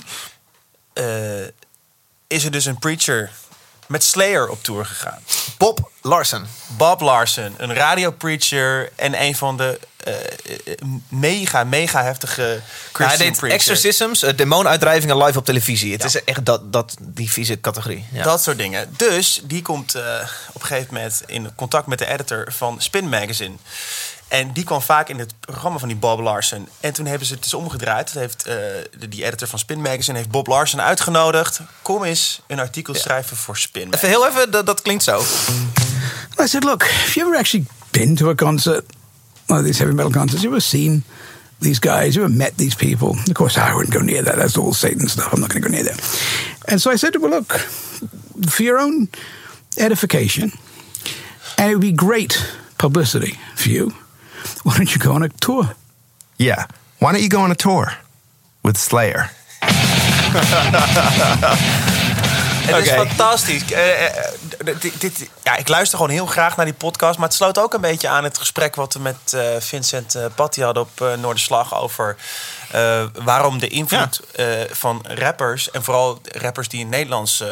is 2.27 2.43
er 2.43 2.51
dus 2.51 2.65
een 2.65 2.79
preacher 2.79 3.31
met 3.87 4.03
Slayer 4.03 4.49
op 4.49 4.63
tour 4.63 4.85
gegaan. 4.85 5.19
Bob 5.57 5.91
Larsen. 6.01 6.47
Bob 6.67 7.01
Larsen, 7.01 7.53
een 7.57 7.73
radiopreacher 7.73 8.91
en 8.95 9.21
een 9.21 9.35
van 9.35 9.57
de 9.57 9.79
eh, 10.07 10.13
eh, 10.13 10.73
mega, 11.09 11.63
mega 11.63 12.03
heftige 12.03 12.41
Ja, 12.41 12.47
hij 12.47 12.61
Christian 12.91 13.29
deed 13.29 13.37
preacher. 13.37 13.59
exorcisms, 13.59 14.23
uh, 14.23 14.29
demoonuitdrijvingen 14.35 15.17
live 15.17 15.37
op 15.37 15.45
televisie. 15.45 15.91
Het 15.91 16.03
is 16.03 16.23
echt 16.23 16.45
dat, 16.45 16.73
dat, 16.73 16.95
die 16.99 17.31
vieze 17.31 17.61
categorie. 17.61 18.05
Ja. 18.11 18.23
Dat 18.23 18.43
soort 18.43 18.57
dingen. 18.57 18.93
Dus 18.97 19.41
die 19.43 19.61
komt 19.61 19.95
op 20.53 20.61
een 20.61 20.67
gegeven 20.67 20.93
moment 20.93 21.21
in 21.25 21.55
contact 21.55 21.87
met 21.87 21.99
de 21.99 22.05
editor 22.05 22.51
van 22.51 22.81
Spin 22.81 23.09
Magazine. 23.09 23.55
En 24.27 24.51
die 24.53 24.63
kwam 24.63 24.81
vaak 24.81 25.09
in 25.09 25.19
het 25.19 25.33
programma 25.39 25.77
van 25.77 25.87
die 25.87 25.97
Bob 25.97 26.19
Larsen. 26.19 26.67
En 26.79 26.93
toen 26.93 27.05
hebben 27.05 27.27
ze 27.27 27.33
het 27.33 27.43
dus 27.43 27.53
omgedraaid. 27.53 28.13
Dat 28.13 28.21
heeft, 28.21 28.45
eh, 28.45 28.55
de, 28.99 29.07
die 29.09 29.25
editor 29.25 29.47
van 29.47 29.59
Spin 29.59 29.81
Magazine 29.81 30.17
heeft 30.17 30.29
Bob 30.29 30.47
Larsen 30.47 30.81
uitgenodigd. 30.81 31.59
Kom 31.81 32.03
eens 32.03 32.41
een 32.47 32.59
artikel 32.59 32.93
schrijven 32.95 33.37
voor 33.37 33.57
Spin 33.57 33.93
Even 33.93 34.07
heel 34.07 34.27
even, 34.27 34.51
dat, 34.51 34.65
dat 34.65 34.81
klinkt 34.81 35.03
zo. 35.03 35.23
I 36.41 36.47
said, 36.47 36.63
look, 36.63 36.83
have 36.83 37.13
you 37.13 37.27
ever 37.27 37.39
actually 37.39 37.65
been 37.91 38.15
to 38.15 38.29
a 38.29 38.35
concert, 38.35 38.85
one 39.47 39.59
of 39.59 39.65
these 39.65 39.79
heavy 39.79 39.95
metal 39.95 40.11
concerts? 40.11 40.41
You 40.41 40.53
ever 40.53 40.61
seen 40.61 41.03
these 41.59 41.79
guys? 41.79 42.13
You 42.13 42.25
ever 42.25 42.37
met 42.37 42.57
these 42.57 42.75
people? 42.75 43.09
Of 43.09 43.33
course, 43.33 43.57
I 43.57 43.73
wouldn't 43.73 43.93
go 43.93 44.01
near 44.01 44.23
that. 44.23 44.35
That's 44.35 44.57
all 44.57 44.73
Satan 44.73 45.09
stuff. 45.09 45.33
I'm 45.33 45.39
not 45.39 45.49
going 45.49 45.63
to 45.63 45.69
go 45.69 45.75
near 45.75 45.83
there. 45.83 45.99
And 46.65 46.81
so 46.81 46.91
I 46.91 46.97
said, 46.97 47.15
well, 47.15 47.31
look, 47.31 47.53
for 48.49 48.63
your 48.63 48.79
own 48.79 49.09
edification, 49.77 50.51
and 51.57 51.71
it 51.71 51.73
would 51.73 51.81
be 51.81 51.91
great 51.91 52.45
publicity 52.77 53.39
for 53.55 53.69
you, 53.69 53.91
why 54.63 54.75
don't 54.75 54.89
you 54.91 54.99
go 55.05 55.11
on 55.13 55.23
a 55.23 55.27
tour? 55.37 55.75
Yeah. 56.35 56.65
Why 56.97 57.11
don't 57.11 57.21
you 57.21 57.29
go 57.29 57.39
on 57.43 57.51
a 57.51 57.55
tour 57.55 57.97
with 58.61 58.77
Slayer? 58.77 59.31
Het 62.67 62.85
is 62.85 62.91
fantastisch. 62.91 63.71
Eh, 63.71 64.05
eh, 64.05 64.11
d- 64.65 64.81
dit, 64.81 65.01
dit- 65.01 65.29
ja, 65.43 65.55
ik 65.55 65.67
luister 65.67 65.97
gewoon 65.97 66.13
heel 66.13 66.25
graag 66.25 66.55
naar 66.55 66.65
die 66.65 66.73
podcast. 66.73 67.17
Maar 67.17 67.27
het 67.27 67.37
sloot 67.37 67.59
ook 67.59 67.73
een 67.73 67.81
beetje 67.81 68.07
aan 68.07 68.23
het 68.23 68.37
gesprek 68.37 68.75
wat 68.75 68.93
we 68.93 68.99
met 68.99 69.33
eh, 69.33 69.41
Vincent 69.59 70.15
uh, 70.15 70.25
Patty 70.35 70.61
hadden 70.61 70.83
op 70.83 71.01
eh, 71.01 71.13
Noorderslag. 71.13 71.75
Over 71.75 72.15
eh, 72.71 73.03
waarom 73.23 73.59
de 73.59 73.67
invloed 73.67 74.19
eh, 74.35 74.45
van 74.71 75.05
rappers. 75.07 75.71
En 75.71 75.83
vooral 75.83 76.21
rappers 76.31 76.67
die 76.67 76.79
in 76.79 76.89
Nederlands 76.89 77.41
eh, 77.41 77.47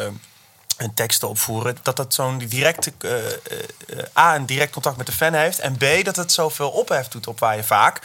hun 0.76 0.94
teksten 0.94 1.28
opvoeren. 1.28 1.76
Dat 1.82 1.96
dat 1.96 2.14
zo'n 2.14 2.38
direct. 2.38 2.90
eh, 3.00 3.26
eh, 3.26 3.32
eh, 3.88 3.98
A, 4.18 4.34
een 4.34 4.46
direct 4.46 4.72
contact 4.72 4.96
met 4.96 5.06
de 5.06 5.12
fan 5.12 5.32
heeft. 5.32 5.58
En 5.58 5.76
B, 5.76 6.04
dat 6.04 6.16
het 6.16 6.32
zoveel 6.32 6.70
ophef 6.70 7.08
doet 7.08 7.26
op 7.26 7.38
waar 7.38 7.56
je 7.56 7.64
vaak. 7.64 8.00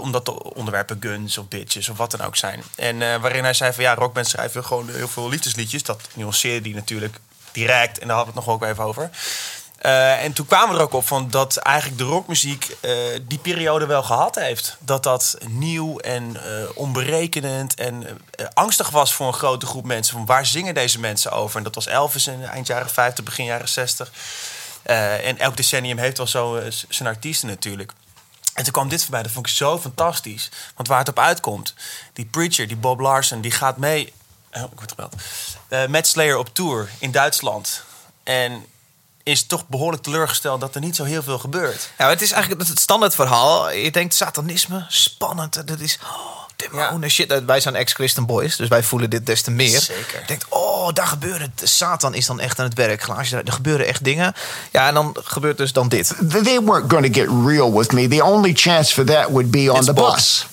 omdat 0.00 0.24
de 0.24 0.54
onderwerpen 0.54 0.96
guns 1.00 1.38
of 1.38 1.48
bitches 1.48 1.88
of 1.88 1.96
wat 1.96 2.10
dan 2.10 2.20
ook 2.20 2.36
zijn. 2.36 2.62
En 2.74 2.98
waarin 3.20 3.44
hij 3.44 3.54
zei 3.54 3.72
van 3.72 3.82
ja, 3.82 3.94
rockbands 3.94 4.30
schrijven 4.30 4.64
gewoon 4.64 4.88
heel 4.90 5.08
veel 5.08 5.28
liefdesliedjes. 5.28 5.82
Dat 5.82 6.08
nuanceerde 6.14 6.60
die 6.60 6.74
natuurlijk 6.74 7.18
direct. 7.52 7.98
En 7.98 8.06
daar 8.06 8.16
hadden 8.16 8.34
we 8.34 8.40
het 8.40 8.48
nog 8.48 8.56
ook 8.56 8.70
even 8.70 8.84
over. 8.84 9.10
Eh, 9.88 10.24
en 10.24 10.32
toen 10.32 10.46
kwamen 10.46 10.68
we 10.68 10.76
er 10.76 10.86
ook 10.86 10.92
op 10.92 11.06
van 11.06 11.30
dat 11.30 11.56
eigenlijk 11.56 11.98
de 11.98 12.04
rockmuziek 12.04 12.76
eh, 12.80 12.92
die 13.22 13.38
periode 13.38 13.86
wel 13.86 14.02
gehad 14.02 14.34
heeft. 14.34 14.76
Dat 14.80 15.02
dat 15.02 15.38
nieuw 15.46 15.98
en 15.98 16.36
eh, 16.36 16.68
onberekenend 16.74 17.74
en 17.74 18.20
angstig 18.54 18.90
was 18.90 19.14
voor 19.14 19.26
een 19.26 19.32
grote 19.32 19.66
groep 19.66 19.84
mensen. 19.84 20.16
Van 20.16 20.26
waar 20.26 20.46
zingen 20.46 20.74
deze 20.74 21.00
mensen 21.00 21.32
over? 21.32 21.56
En 21.56 21.62
dat 21.62 21.74
was 21.74 21.86
Elvis 21.86 22.26
in 22.26 22.44
eind 22.44 22.66
jaren 22.66 22.90
50, 22.90 23.24
begin 23.24 23.44
jaren 23.44 23.68
60. 23.68 24.12
Eh, 24.82 25.26
en 25.26 25.38
elk 25.38 25.56
decennium 25.56 25.98
heeft 25.98 26.16
wel 26.16 26.26
zo 26.26 26.62
zijn 26.88 27.08
artiesten 27.08 27.48
natuurlijk. 27.48 27.92
En 28.54 28.64
toen 28.64 28.72
kwam 28.72 28.88
dit 28.88 29.02
voorbij, 29.02 29.22
dat 29.22 29.32
vond 29.32 29.46
ik 29.46 29.52
zo 29.52 29.78
fantastisch. 29.78 30.50
Want 30.74 30.88
waar 30.88 30.98
het 30.98 31.08
op 31.08 31.18
uitkomt, 31.18 31.74
die 32.12 32.24
preacher, 32.24 32.66
die 32.68 32.76
Bob 32.76 33.00
Larsen, 33.00 33.40
die 33.40 33.50
gaat 33.50 33.76
mee... 33.76 34.12
Oh, 34.52 34.62
ik 34.62 34.78
word 34.78 34.90
gebeld. 34.90 35.14
Met 35.90 36.06
Slayer 36.06 36.36
op 36.36 36.54
tour 36.54 36.88
in 36.98 37.10
Duitsland. 37.10 37.82
En 38.22 38.66
is 39.28 39.46
toch 39.46 39.66
behoorlijk 39.66 40.02
teleurgesteld 40.02 40.60
dat 40.60 40.74
er 40.74 40.80
niet 40.80 40.96
zo 40.96 41.04
heel 41.04 41.22
veel 41.22 41.38
gebeurt. 41.38 41.90
Ja, 41.98 42.08
het 42.08 42.22
is 42.22 42.32
eigenlijk 42.32 42.68
het 42.68 42.80
standaard 42.80 43.14
verhaal. 43.14 43.70
Je 43.70 43.90
denkt 43.90 44.14
satanisme, 44.14 44.84
spannend. 44.88 45.66
Dat 45.68 45.80
is 45.80 45.98
oh, 46.02 46.38
demonen, 46.56 47.10
shit. 47.10 47.44
Wij 47.44 47.60
zijn 47.60 47.74
ex-Christian 47.74 48.26
boys, 48.26 48.56
dus 48.56 48.68
wij 48.68 48.82
voelen 48.82 49.10
dit 49.10 49.26
des 49.26 49.42
te 49.42 49.50
meer. 49.50 49.80
Zeker. 49.80 50.20
Je 50.20 50.26
denkt, 50.26 50.46
oh, 50.48 50.92
daar 50.92 51.06
gebeurt 51.06 51.40
het. 51.40 51.68
Satan 51.68 52.14
is 52.14 52.26
dan 52.26 52.40
echt 52.40 52.58
aan 52.58 52.64
het 52.64 52.74
werk. 52.74 53.02
Glaasje, 53.02 53.42
er 53.44 53.52
gebeuren 53.52 53.86
echt 53.86 54.04
dingen. 54.04 54.34
Ja, 54.70 54.88
en 54.88 54.94
dan 54.94 55.16
gebeurt 55.24 55.56
dus 55.56 55.72
dan 55.72 55.88
dit. 55.88 56.14
They 56.28 56.60
weren't 56.62 56.90
going 56.90 57.14
to 57.14 57.20
get 57.20 57.28
real 57.46 57.78
with 57.78 57.92
me. 57.92 58.08
The 58.08 58.24
only 58.24 58.52
chance 58.54 58.94
for 58.94 59.04
that 59.04 59.28
would 59.28 59.50
be 59.50 59.72
on 59.72 59.76
It's 59.76 59.86
the 59.86 59.92
Bob. 59.92 60.14
bus. 60.14 60.46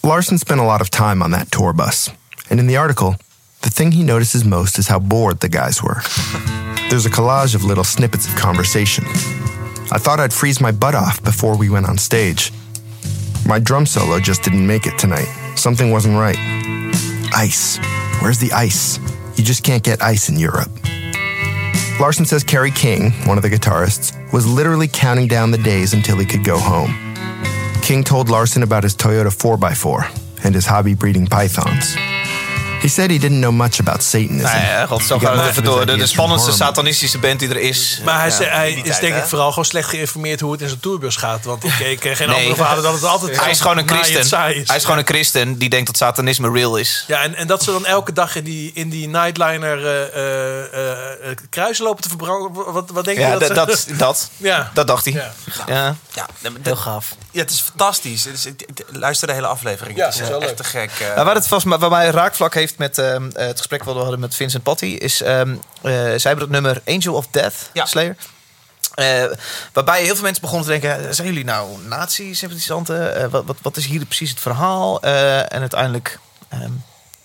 Larson 0.00 0.38
spent 0.38 0.60
a 0.60 0.64
lot 0.64 0.80
of 0.80 0.88
time 0.88 1.24
on 1.24 1.30
that 1.30 1.50
tour 1.50 1.74
bus. 1.74 2.10
And 2.48 2.60
in 2.60 2.66
the 2.66 2.78
article, 2.78 3.16
the 3.58 3.70
thing 3.70 3.92
he 3.92 4.02
notices 4.02 4.44
most 4.44 4.78
is 4.78 4.88
how 4.88 5.00
bored 5.02 5.40
the 5.40 5.58
guys 5.58 5.80
were. 5.80 6.02
There's 6.88 7.04
a 7.04 7.10
collage 7.10 7.54
of 7.54 7.64
little 7.64 7.84
snippets 7.84 8.26
of 8.26 8.34
conversation. 8.34 9.04
I 9.90 9.98
thought 9.98 10.20
I'd 10.20 10.32
freeze 10.32 10.58
my 10.58 10.72
butt 10.72 10.94
off 10.94 11.22
before 11.22 11.54
we 11.54 11.68
went 11.68 11.86
on 11.86 11.98
stage. 11.98 12.50
My 13.46 13.58
drum 13.58 13.84
solo 13.84 14.18
just 14.18 14.42
didn't 14.42 14.66
make 14.66 14.86
it 14.86 14.98
tonight. 14.98 15.28
Something 15.54 15.90
wasn't 15.90 16.16
right. 16.16 16.38
Ice. 17.36 17.78
Where's 18.22 18.38
the 18.38 18.50
ice? 18.52 18.98
You 19.36 19.44
just 19.44 19.64
can't 19.64 19.84
get 19.84 20.02
ice 20.02 20.30
in 20.30 20.36
Europe. 20.36 20.70
Larson 22.00 22.24
says 22.24 22.42
Kerry 22.42 22.70
King, 22.70 23.12
one 23.26 23.36
of 23.36 23.42
the 23.42 23.50
guitarists, 23.50 24.14
was 24.32 24.46
literally 24.46 24.88
counting 24.88 25.28
down 25.28 25.50
the 25.50 25.58
days 25.58 25.92
until 25.92 26.16
he 26.16 26.24
could 26.24 26.42
go 26.42 26.58
home. 26.58 26.94
King 27.82 28.02
told 28.02 28.30
Larson 28.30 28.62
about 28.62 28.82
his 28.82 28.96
Toyota 28.96 29.28
4x4 29.28 30.44
and 30.44 30.54
his 30.54 30.64
hobby 30.64 30.94
breeding 30.94 31.26
pythons. 31.26 31.96
He 32.80 32.88
said 32.88 33.10
he 33.10 33.18
didn't 33.18 33.40
know 33.40 33.52
much 33.52 33.80
about 33.80 34.02
Satanism. 34.02 34.42
Nou 34.42 34.56
ja, 34.64 34.86
god, 34.86 35.02
zo 35.02 35.18
gaat 35.18 35.36
het 35.36 35.46
even 35.46 35.62
door. 35.64 35.86
De, 35.86 35.96
de 35.96 36.06
spannendste 36.06 36.52
satanistische 36.52 37.18
band 37.18 37.38
die 37.38 37.48
er 37.48 37.56
is. 37.56 38.00
Maar 38.04 38.18
hij, 38.18 38.28
Ja, 38.28 38.34
zei- 38.34 38.48
hij 38.48 38.72
is 38.72 38.82
tijd, 38.82 39.00
denk 39.00 39.14
hè? 39.14 39.20
ik 39.20 39.26
vooral 39.26 39.48
gewoon 39.48 39.64
slecht 39.64 39.88
geïnformeerd 39.88 40.40
hoe 40.40 40.52
het 40.52 40.60
in 40.60 40.68
zijn 40.68 40.80
tourbus 40.80 41.16
gaat. 41.16 41.44
Want 41.44 41.64
ik 41.64 41.98
ken 42.00 42.16
geen 42.16 42.28
Nee. 42.28 42.36
andere 42.36 42.54
verhalen 42.54 42.82
dan 42.82 42.94
het 42.94 43.04
altijd 43.04 43.40
Hij 43.40 43.50
is 43.50 43.60
gewoon 43.60 43.78
een 43.78 43.88
christen. 43.88 44.38
Hij 44.38 44.54
is 44.76 44.84
gewoon 44.84 44.98
een 44.98 45.06
christen 45.06 45.58
die 45.58 45.68
denkt 45.68 45.86
dat 45.86 45.96
satanisme 45.96 46.50
real 46.50 46.76
is. 46.76 47.04
Ja, 47.06 47.22
en, 47.22 47.34
en 47.34 47.46
dat 47.46 47.62
ze 47.62 47.70
dan 47.70 47.86
elke 47.86 48.12
dag 48.12 48.36
in 48.36 48.44
die, 48.44 48.70
in 48.74 48.88
die 48.88 49.08
nightliner 49.08 49.86
eh, 49.86 50.02
eh, 50.02 50.72
eh, 50.72 51.30
eh, 51.30 51.36
kruisen 51.50 51.84
lopen 51.84 52.02
te 52.02 52.08
verbranden. 52.08 52.72
Wat, 52.72 52.90
wat 52.92 53.04
denk 53.04 53.16
je 53.18 53.22
Ja, 53.24 53.38
dat 53.38 53.54
dat, 53.54 53.78
ze- 53.78 53.88
dat, 53.88 53.98
dat, 53.98 54.30
Ja. 54.36 54.70
dat 54.74 54.86
dacht 54.86 55.04
hij. 55.04 55.12
Ja. 55.14 55.32
Ja. 55.66 55.94
Ja, 56.12 56.26
Heel 56.62 56.76
gaaf. 56.76 57.14
Ja, 57.30 57.40
het 57.40 57.50
is 57.50 57.60
fantastisch. 57.60 58.24
Het 58.24 58.34
is, 58.34 58.46
ik- 58.46 58.62
ik- 58.62 58.84
luister 58.90 59.26
de 59.28 59.34
hele 59.34 59.46
aflevering. 59.46 59.96
Ja, 59.98 60.04
het 60.04 60.14
is 60.14 60.20
het 60.20 60.28
is 60.28 60.34
wel 60.34 60.42
echt 60.48 60.58
leuk. 60.58 60.58
te 60.58 60.64
gek. 60.98 61.12
Nou, 61.14 61.24
waar 61.26 61.34
het 61.34 61.48
vast, 61.48 61.66
waar 61.66 61.90
mij 61.90 62.06
raakvlak 62.10 62.54
heeft 62.54 62.67
met 62.76 62.98
ehm, 62.98 63.30
eh, 63.34 63.46
het 63.46 63.58
gesprek 63.58 63.84
wat 63.84 63.94
we 63.94 64.00
hadden 64.00 64.20
met 64.20 64.34
Vincent 64.34 64.62
Patty, 64.62 64.86
is 64.86 65.22
ehm 65.22 65.50
eh, 65.82 65.92
zij 65.92 66.30
hebben 66.30 66.44
het 66.44 66.50
nummer 66.50 66.82
Angel 66.84 67.14
of 67.14 67.26
Death, 67.30 67.70
Slayer. 67.74 68.16
Eh, 68.94 69.24
waarbij 69.72 70.02
heel 70.02 70.14
veel 70.14 70.24
mensen 70.24 70.42
begonnen 70.42 70.66
te 70.66 70.78
denken: 70.78 71.14
zijn 71.14 71.28
jullie 71.28 71.44
nou 71.44 71.78
nazi-sympathisanten? 71.86 73.30
Wat, 73.30 73.44
wat, 73.44 73.56
wat 73.62 73.76
is 73.76 73.86
hier 73.86 74.04
precies 74.04 74.30
het 74.30 74.40
verhaal? 74.40 75.02
En 75.02 75.60
uiteindelijk. 75.60 76.18
ehm, 76.48 76.72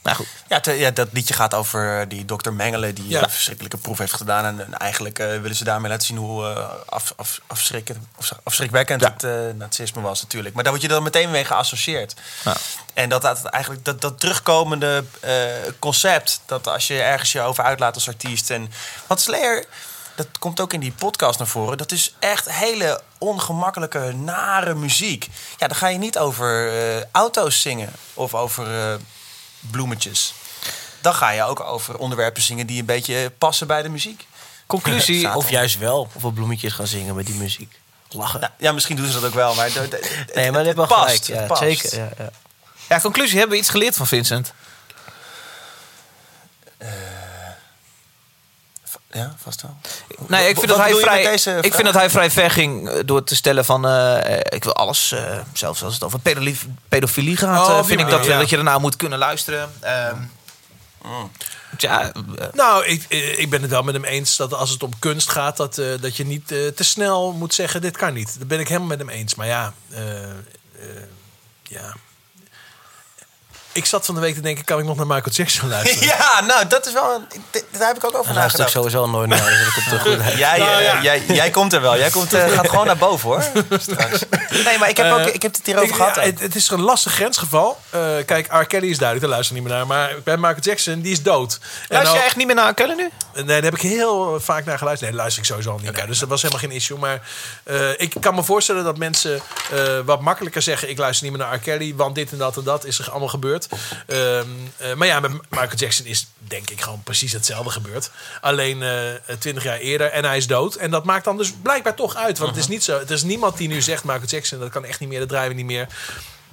nou 0.04 0.16
goed. 0.16 0.28
Ja, 0.48 0.60
te- 0.60 0.72
ja, 0.72 0.92
dat 0.92 1.08
liedje 1.12 1.34
gaat 1.34 1.54
over 1.54 2.00
eh, 2.00 2.06
die 2.10 2.26
dokter 2.26 2.54
Mengele... 2.54 2.94
die 2.94 3.08
Ja. 3.10 3.24
een 3.24 3.30
verschrikkelijke 3.30 3.78
proef 3.78 3.98
heeft 3.98 4.14
gedaan. 4.14 4.46
En, 4.46 4.66
en 4.66 4.78
eigenlijk 4.78 5.20
eh, 5.20 5.28
willen 5.28 5.56
ze 5.56 5.64
daarmee 5.64 5.90
laten 5.92 6.08
zien 6.08 6.18
hoe 6.18 6.46
eh, 6.48 6.70
af, 6.90 7.14
af, 7.16 7.40
afschrikken, 7.48 8.08
of 8.18 8.32
afschrikwekkend 8.44 9.02
het 9.04 9.24
eh, 9.24 9.32
nazisme 9.56 10.02
was 10.02 10.22
natuurlijk. 10.22 10.54
Maar 10.56 10.64
daar 10.64 10.72
word 10.74 10.86
je 10.86 10.92
dan 10.92 11.04
meteen 11.04 11.32
mee 11.32 11.46
geassocieerd. 11.46 12.14
Ja. 12.44 12.56
En 12.94 13.10
dat, 13.10 13.22
dat 13.22 13.46
eigenlijk 13.46 13.86
dat, 13.86 14.02
dat 14.02 14.20
terugkomende 14.20 15.04
eh, 15.20 15.34
concept... 15.80 16.42
dat 16.46 16.68
als 16.68 16.88
je 16.88 17.02
ergens 17.02 17.32
je 17.32 17.42
over 17.42 17.64
uitlaat 17.64 17.96
als 17.96 18.08
artiest... 18.08 18.50
En, 18.50 18.72
want 19.08 19.22
Slayer, 19.22 19.66
dat 20.16 20.28
komt 20.40 20.60
ook 20.60 20.74
in 20.74 20.80
die 20.80 20.92
podcast 20.92 21.40
naar 21.40 21.48
voren... 21.48 21.78
dat 21.78 21.92
is 21.92 22.16
echt 22.20 22.52
hele 22.52 23.02
ongemakkelijke, 23.18 24.14
nare 24.16 24.74
muziek. 24.74 25.28
Ja, 25.58 25.68
dan 25.68 25.78
ga 25.78 25.88
je 25.88 25.98
niet 25.98 26.18
over 26.18 26.68
eh, 26.80 27.04
auto's 27.12 27.62
zingen 27.62 27.94
of 28.14 28.34
over 28.34 28.66
eh, 28.92 28.96
bloemetjes. 29.72 30.34
Dan 31.02 31.14
ga 31.14 31.30
je 31.30 31.44
ook 31.44 31.60
over 31.60 31.98
onderwerpen 31.98 32.42
zingen 32.42 32.68
die 32.68 32.80
een 32.80 32.86
beetje 32.86 33.32
passen 33.38 33.68
bij 33.68 33.82
de 33.82 33.90
muziek. 33.90 34.28
Conclusie, 34.68 35.34
of 35.36 35.50
juist 35.50 35.78
wel. 35.78 36.10
Of 36.14 36.22
we 36.22 36.32
bloemetjes 36.32 36.74
gaan 36.74 36.88
zingen 36.88 37.16
met 37.16 37.26
die 37.26 37.36
muziek. 37.36 37.80
Lachen. 38.10 38.40
Ja, 38.40 38.54
ja, 38.58 38.72
misschien 38.72 38.96
doen 38.96 39.08
ze 39.08 39.14
dat 39.14 39.24
ook 39.26 39.34
wel, 39.34 39.56
maar... 39.56 39.72
de- 39.74 39.88
de- 39.88 40.26
nee, 40.34 40.52
maar 40.52 40.64
dat 40.64 40.76
past, 40.76 40.92
gelijk. 40.94 41.18
het 41.18 41.28
Ja, 41.28 41.46
past. 41.46 41.62
zeker. 41.62 41.98
Ja, 42.00 42.10
ja. 42.18 42.30
Ja, 42.90 43.00
conclusie: 43.00 43.38
hebben 43.38 43.56
we 43.56 43.62
iets 43.62 43.70
geleerd 43.72 43.96
van 43.96 44.08
Vincent? 44.08 44.54
Ja, 49.14 49.36
vast 49.44 49.62
wel. 49.62 49.78
Nee, 50.28 50.50
ik 50.50 50.56
vind, 50.56 50.68
dat 50.68 50.78
hij 50.78 50.94
vrij, 50.94 51.22
ik 51.34 51.40
vraag? 51.40 51.62
vind 51.62 51.84
dat 51.84 51.94
hij 51.94 52.10
vrij 52.10 52.32
ver 52.32 52.52
ging 52.52 52.90
eh, 52.90 53.00
door 53.06 53.24
te 53.24 53.36
stellen 53.36 53.66
van... 53.66 53.88
eh, 53.88 54.40
ik 54.50 54.64
wil 54.64 54.74
alles, 54.76 55.12
eh, 55.12 55.40
zelfs 55.54 55.84
als 55.84 55.94
het 55.94 56.04
over 56.04 56.20
pedofilie, 56.20 56.58
pedofilie 56.90 57.38
gaat... 57.38 57.68
Oh, 57.70 57.78
eh, 57.78 57.86
vind 57.86 58.00
ik 58.00 58.10
dat, 58.10 58.26
ja. 58.26 58.40
dat 58.40 58.50
je 58.50 58.58
ernaar 58.58 58.80
moet 58.80 58.96
kunnen 58.96 59.20
luisteren. 59.20 59.72
Ehm, 59.80 60.16
Ja, 61.78 62.12
eh, 62.12 62.46
Nou, 62.54 62.86
ik, 62.86 63.04
ik 63.38 63.50
ben 63.50 63.62
het 63.62 63.72
wel 63.72 63.84
met 63.84 63.94
hem 63.94 64.04
eens 64.04 64.36
dat 64.36 64.54
als 64.54 64.70
het 64.70 64.84
om 64.84 65.00
kunst 65.00 65.30
gaat, 65.30 65.58
dat, 65.58 65.78
eh, 65.78 65.86
dat 66.02 66.18
je 66.18 66.26
niet 66.26 66.52
eh, 66.52 66.68
te 66.68 66.84
snel 66.84 67.32
moet 67.32 67.54
zeggen: 67.54 67.82
dit 67.82 67.98
kan 67.98 68.14
niet. 68.14 68.40
Dat 68.40 68.48
ben 68.48 68.60
ik 68.60 68.68
helemaal 68.68 68.88
met 68.88 69.00
hem 69.00 69.10
eens. 69.10 69.36
Maar 69.36 69.48
ja, 69.48 69.74
eh, 69.90 70.24
eh, 70.24 70.30
ja. 71.64 71.94
Ik 73.74 73.86
zat 73.86 74.06
van 74.06 74.16
de 74.16 74.22
week 74.22 74.36
te 74.36 74.42
denken: 74.42 74.64
kan 74.66 74.80
ik 74.80 74.86
nog 74.86 74.96
naar 74.98 75.08
Michael 75.08 75.32
Jackson 75.36 75.70
luisteren? 75.70 76.08
Ja, 76.18 76.42
nou, 76.42 76.68
dat 76.68 76.86
is 76.88 76.94
wel... 76.94 77.14
een- 77.16 77.42
dit- 77.52 77.66
Daar 77.72 77.88
heb 77.88 77.98
ik 77.98 78.04
ook 78.04 78.14
over 78.18 78.26
Daar 78.26 78.36
luister 78.36 78.60
ik 78.60 78.74
nagedacht. 78.74 78.94
sowieso 78.94 79.06
nooit 79.12 79.30
naar. 79.30 79.50
Dus 79.50 79.64
dat 79.64 79.74
komt 79.74 79.90
toch 79.90 80.02
goed. 80.28 80.38
Jij, 80.38 80.60
eh, 80.60 80.84
ja. 80.84 81.02
jij, 81.02 81.24
jij 81.28 81.50
komt 81.50 81.74
er 81.74 81.82
wel. 81.82 81.98
Jij 81.98 82.10
komt, 82.10 82.34
eh, 82.34 82.52
gaat 82.52 82.70
gewoon 82.70 82.86
naar 82.86 82.98
boven, 82.98 83.30
hoor. 83.30 83.44
Straks. 83.90 84.20
Nee, 84.66 84.78
maar 84.78 84.90
ik 84.90 84.98
heb, 84.98 85.12
ook, 85.12 85.20
Eh, 85.20 85.34
ik 85.34 85.42
heb 85.42 85.54
het 85.56 85.66
hierover 85.66 85.90
ik- 85.90 85.96
gehad. 85.96 86.16
ja, 86.16 86.22
ook. 86.22 86.28
het, 86.28 86.40
het 86.40 86.56
is 86.56 86.70
een 86.70 86.82
lastig 86.82 87.14
grensgeval. 87.14 87.80
Eh, 87.90 88.02
kijk, 88.26 88.48
R. 88.54 88.66
Kelly 88.66 88.90
is 88.90 88.98
duidelijk, 88.98 89.20
daar 89.20 89.30
luister 89.30 89.56
ik 89.56 89.62
niet 89.62 89.70
meer 89.70 89.78
naar. 89.78 89.88
Maar 89.88 90.16
bij 90.24 90.38
Michael 90.38 90.60
Jackson, 90.62 91.02
die 91.02 91.12
is 91.12 91.22
dood. 91.24 91.54
En 91.54 91.70
luister 91.90 92.04
nou- 92.04 92.18
je 92.18 92.24
echt 92.24 92.36
niet 92.36 92.48
meer 92.48 92.56
naar 92.56 92.70
R. 92.70 92.74
Kelly 92.74 92.94
nu? 92.94 93.10
Nee, 93.34 93.46
daar 93.46 93.62
heb 93.64 93.76
ik 93.76 93.82
heel 93.82 94.40
vaak 94.40 94.66
naar 94.66 94.78
geluisterd. 94.78 95.02
Nee, 95.02 95.10
daar 95.12 95.20
luister 95.20 95.42
ik 95.42 95.48
sowieso 95.50 95.72
al 95.72 95.80
niet 95.84 95.98
naar. 95.98 96.08
Dus 96.08 96.20
dat 96.20 96.30
was 96.30 96.42
helemaal 96.42 96.64
geen 96.64 96.72
issue. 96.76 96.98
Maar 96.98 97.22
eh, 97.64 97.90
ik 97.98 98.14
kan 98.20 98.36
me 98.36 98.44
voorstellen 98.44 98.84
dat 98.84 98.98
mensen 98.98 99.42
eh, 99.72 99.82
wat 100.06 100.22
makkelijker 100.22 100.62
zeggen... 100.62 100.90
ik 100.90 100.98
luister 100.98 101.28
niet 101.30 101.38
meer 101.38 101.46
naar 101.48 101.56
R. 101.56 101.60
Kelly, 101.60 101.94
want 101.96 102.16
dit 102.16 102.32
en 102.32 102.38
dat 102.38 102.58
en 102.58 102.64
dat 102.64 102.86
is 102.86 103.00
er 103.00 103.10
allemaal 103.10 103.28
gebeurd. 103.28 103.63
Ehm, 104.08 104.46
eh, 104.78 104.94
maar 104.94 105.08
ja, 105.08 105.20
met 105.20 105.32
Michael 105.50 105.76
Jackson 105.76 106.06
is 106.06 106.28
denk 106.38 106.70
ik 106.70 106.82
gewoon 106.82 107.04
precies 107.04 107.32
hetzelfde 107.32 107.70
gebeurd. 107.72 108.12
Alleen 108.42 108.84
twintig 109.40 109.64
jaar 109.64 109.78
eerder 109.78 110.10
en 110.12 110.26
hij 110.26 110.38
is 110.38 110.48
dood. 110.48 110.76
En 110.76 110.92
dat 110.92 111.04
maakt 111.04 111.26
dan 111.26 111.38
dus 111.38 111.52
blijkbaar 111.62 111.96
toch 111.96 112.16
uit. 112.16 112.38
Want 112.38 112.50
het 112.52 112.60
is 112.60 112.68
niet 112.68 112.84
zo. 112.84 113.00
Het 113.00 113.10
is 113.12 113.24
niemand 113.24 113.58
die 113.58 113.68
nu 113.68 113.82
zegt 113.82 114.04
Michael 114.04 114.26
Jackson, 114.28 114.60
dat 114.60 114.70
kan 114.70 114.86
echt 114.86 115.00
niet 115.00 115.10
meer, 115.10 115.20
dat 115.20 115.30
draaien 115.30 115.50
we 115.50 115.56
niet 115.56 115.66
meer. 115.66 115.88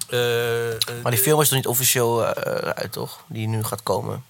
Eh, 0.08 0.70
eh, 0.70 0.76
Maar 1.02 1.12
die 1.12 1.20
film 1.20 1.40
is 1.40 1.48
toch 1.48 1.56
niet 1.56 1.66
officieel 1.66 2.26
eh, 2.26 2.70
uit, 2.74 2.92
toch? 2.92 3.20
Die 3.26 3.48
nu 3.48 3.64
gaat 3.64 3.82
komen. 3.82 4.24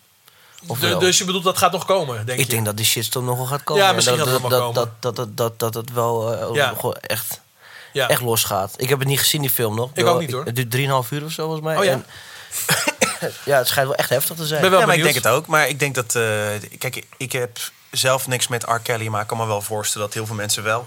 Of 0.66 0.78
de- 0.78 0.89
wel? 0.89 0.99
dus 0.99 1.18
je 1.18 1.24
bedoelt 1.24 1.45
dat 1.45 1.59
gaat 1.59 1.72
nog 1.72 1.85
komen, 1.87 2.26
denk 2.26 2.39
ik 2.39 2.45
je? 2.47 2.51
denk 2.53 2.64
dat 2.64 2.76
die 2.76 2.87
shitstorm 2.87 3.24
nog 3.24 3.37
wel 3.37 3.47
gaat 3.47 3.64
komen. 3.64 3.83
Ja, 3.83 3.89
En 3.89 3.95
misschien 3.95 4.16
dat, 4.18 4.26
gaat 4.28 4.41
het 4.41 4.51
dat, 4.51 4.61
nog 4.61 4.74
wel 4.74 4.85
dat, 4.85 4.91
dat, 5.01 5.16
dat, 5.16 5.37
dat, 5.37 5.59
dat, 5.59 5.72
dat 5.72 5.74
het 5.85 5.93
wel 5.93 6.35
eh, 6.35 6.55
Ja. 6.55 6.70
nog 6.83 6.95
echt, 6.95 7.41
Ja. 7.93 8.09
echt 8.09 8.20
losgaat. 8.20 8.74
Ik 8.76 8.89
heb 8.89 8.99
het 8.99 9.09
niet 9.09 9.18
gezien, 9.18 9.41
die 9.41 9.51
film 9.51 9.74
nog. 9.74 9.91
Ik 9.95 10.07
ook 10.07 10.20
niet, 10.20 10.33
hoor. 10.33 10.45
Het 10.45 10.57
duurt 10.57 10.70
3,5 10.70 11.11
uur 11.11 11.24
of 11.24 11.33
zo, 11.33 11.43
volgens 11.45 11.64
mij. 11.64 11.76
Oh 11.76 11.85
ja? 11.85 11.91
En- 11.91 12.07
ja, 13.44 13.59
het 13.59 13.68
schijnt 13.68 13.88
wel 13.88 13.98
echt 13.98 14.09
heftig 14.09 14.36
te 14.36 14.46
zijn. 14.46 14.61
Ben 14.61 14.70
wel 14.70 14.80
ja, 14.80 14.86
maar 14.86 14.96
ik 14.96 15.03
denk 15.03 15.14
het 15.14 15.26
ook. 15.26 15.46
Maar 15.46 15.68
ik 15.68 15.78
denk 15.78 15.94
dat... 15.94 16.14
eh, 16.14 16.22
kijk, 16.78 17.07
ik 17.16 17.32
heb 17.32 17.59
zelf 17.90 18.26
niks 18.26 18.48
met 18.48 18.62
R. 18.62 18.78
Kelly... 18.82 19.07
maar 19.07 19.20
ik 19.20 19.26
kan 19.26 19.36
me 19.36 19.46
wel 19.46 19.62
voorstellen 19.62 20.07
dat 20.07 20.16
heel 20.16 20.26
veel 20.26 20.34
mensen 20.34 20.62
wel... 20.62 20.86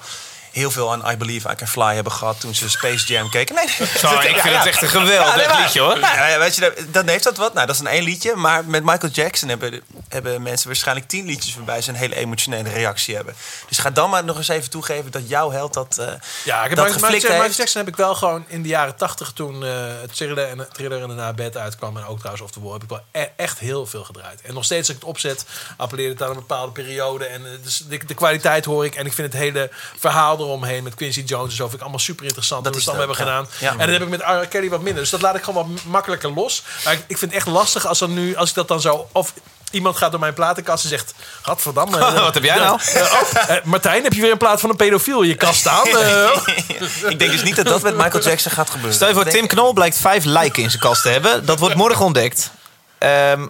heel 0.53 0.71
veel 0.71 0.91
aan 0.91 1.11
I 1.11 1.17
Believe 1.17 1.49
I 1.51 1.55
Can 1.55 1.67
Fly 1.67 1.93
hebben 1.95 2.11
gehad... 2.13 2.39
toen 2.39 2.55
ze 2.55 2.69
Space 2.69 3.05
Jam 3.07 3.29
keken. 3.29 3.55
Nee, 3.55 3.67
Zo, 3.97 4.11
ik 4.19 4.37
vind 4.39 4.55
het 4.57 4.65
echt 4.65 4.81
een 4.81 4.87
geweldig 4.89 5.59
liedje, 5.59 5.79
hoor. 5.81 5.99
Nou, 5.99 6.17
ja, 6.29 6.39
weet 6.39 6.55
je, 6.55 6.61
dat- 6.61 6.73
dan 6.93 7.07
heeft 7.07 7.23
dat 7.23 7.37
wat. 7.37 7.53
Nou, 7.53 7.65
dat 7.67 7.75
is 7.75 7.81
een 7.81 7.87
één 7.87 8.03
liedje. 8.03 8.35
Maar 8.35 8.65
met 8.65 8.83
Michael 8.83 9.11
Jackson 9.11 9.49
hebben, 9.49 9.81
hebben 10.09 10.41
mensen 10.41 10.67
waarschijnlijk 10.67 11.07
tien 11.07 11.25
liedjes... 11.25 11.55
waarbij 11.55 11.81
ze 11.81 11.89
een 11.89 11.95
hele 11.95 12.15
emotionele 12.15 12.69
reactie 12.69 13.15
hebben. 13.15 13.35
Dus 13.67 13.77
ga 13.77 13.89
dan 13.89 14.09
maar 14.09 14.23
nog 14.23 14.37
eens 14.37 14.47
even 14.47 14.69
toegeven... 14.69 15.11
dat 15.11 15.29
jouw 15.29 15.51
held 15.51 15.73
dat 15.73 15.95
Ja, 16.43 16.63
ik 16.63 16.69
heb 16.69 16.77
dat 16.77 16.85
Michael, 16.85 16.85
Michael, 16.85 16.91
geflikt 16.91 17.23
Michael. 17.29 17.51
Jackson 17.51 17.81
heb 17.81 17.89
ik 17.89 17.95
wel 17.95 18.15
gewoon 18.15 18.45
in 18.47 18.61
de 18.61 18.67
jaren 18.69 18.95
tachtig 18.95 19.31
toen 19.31 19.63
eh, 19.65 19.69
het 20.01 20.15
thriller 20.15 20.47
en, 20.49 20.67
thriller 20.71 21.01
en 21.01 21.07
daarna 21.07 21.33
bed 21.33 21.57
uitkwam 21.57 21.97
en 21.97 22.05
ook 22.05 22.17
trouwens 22.17 22.43
Off 22.43 22.51
the 22.53 22.61
Wall 22.61 22.73
heb 22.73 22.83
ik 22.83 22.89
wel 22.89 23.01
e- 23.11 23.27
echt 23.35 23.59
heel 23.59 23.85
veel 23.85 24.03
gedraaid. 24.03 24.41
En 24.41 24.53
nog 24.53 24.63
steeds 24.65 24.79
als 24.87 24.89
ik 24.89 24.95
het 25.01 25.09
opzet, 25.09 25.45
appelleert 25.77 26.11
het 26.11 26.21
aan 26.21 26.29
een 26.29 26.35
bepaalde 26.35 26.71
periode 26.71 27.25
en 27.25 27.45
eh, 27.45 27.51
dus 27.63 27.77
de, 27.89 28.05
de 28.05 28.13
kwaliteit 28.13 28.65
hoor 28.65 28.85
ik 28.85 28.95
en 28.95 29.05
ik 29.05 29.13
vind 29.13 29.33
het 29.33 29.41
hele 29.41 29.69
verhaal 29.99 30.37
eromheen 30.43 30.83
met 30.83 30.95
Quincy 30.95 31.21
Jones 31.25 31.49
en 31.49 31.55
zo 31.55 31.63
vind 31.63 31.75
ik 31.75 31.81
allemaal 31.81 31.99
super 31.99 32.23
interessant 32.25 32.63
Dat 32.63 32.75
we 32.75 32.81
het 32.89 32.97
hebben 32.97 33.15
gedaan. 33.15 33.47
Ja. 33.59 33.69
En 33.71 33.77
dat 33.77 33.89
heb 33.89 34.01
ik 34.01 34.09
met 34.09 34.21
R. 34.21 34.47
Kelly 34.47 34.69
wat 34.69 34.81
minder. 34.81 35.01
Dus 35.01 35.11
dat 35.11 35.21
laat 35.21 35.35
ik 35.35 35.43
gewoon 35.43 35.71
wat 35.71 35.83
makkelijker 35.83 36.33
los. 36.33 36.63
Maar 36.83 36.93
ik, 36.93 36.99
ik 37.07 37.17
vind 37.17 37.31
het 37.31 37.39
echt 37.39 37.47
lastig 37.49 37.85
als, 37.87 38.01
er 38.01 38.09
nu, 38.09 38.35
als 38.35 38.49
ik 38.49 38.55
dat 38.55 38.67
dan 38.67 38.81
zo... 38.81 39.07
Of 39.11 39.33
iemand 39.71 39.97
gaat 39.97 40.11
door 40.11 40.19
mijn 40.19 40.33
platenkast 40.33 40.83
en 40.83 40.89
zegt... 40.89 41.13
Gadverdamme. 41.41 41.97
eh, 42.05 42.13
Wat 42.13 42.33
heb 42.33 42.43
jij 42.43 42.55
nou? 42.57 42.79
eh, 42.93 43.01
oh, 43.01 43.49
eh, 43.49 43.63
Martijn, 43.63 44.03
heb 44.03 44.13
je 44.13 44.21
weer 44.21 44.31
een 44.31 44.37
plaat 44.37 44.59
van 44.59 44.69
een 44.69 44.75
pedofiel 44.75 45.21
in 45.21 45.27
je 45.27 45.35
kast 45.35 45.59
staan? 45.59 45.87
Eh, 45.93 47.11
ik 47.11 47.19
denk 47.19 47.31
dus 47.31 47.43
niet 47.43 47.55
dat 47.55 47.65
dat 47.65 47.81
met 47.81 47.95
Michael 47.97 48.23
Jackson 48.23 48.51
gaat 48.51 48.69
gebeuren. 48.69 48.93
Stel 48.93 49.07
je 49.07 49.13
voor, 49.13 49.25
Tim 49.25 49.47
Knol 49.47 49.73
blijkt 49.73 49.97
vijf 49.97 50.23
lijken 50.23 50.63
in 50.63 50.69
zijn 50.69 50.81
kast 50.81 51.01
te 51.01 51.09
hebben. 51.09 51.45
Dat 51.45 51.59
wordt 51.59 51.75
morgen 51.75 52.05
ontdekt. 52.05 52.51
Ehm, 52.97 53.47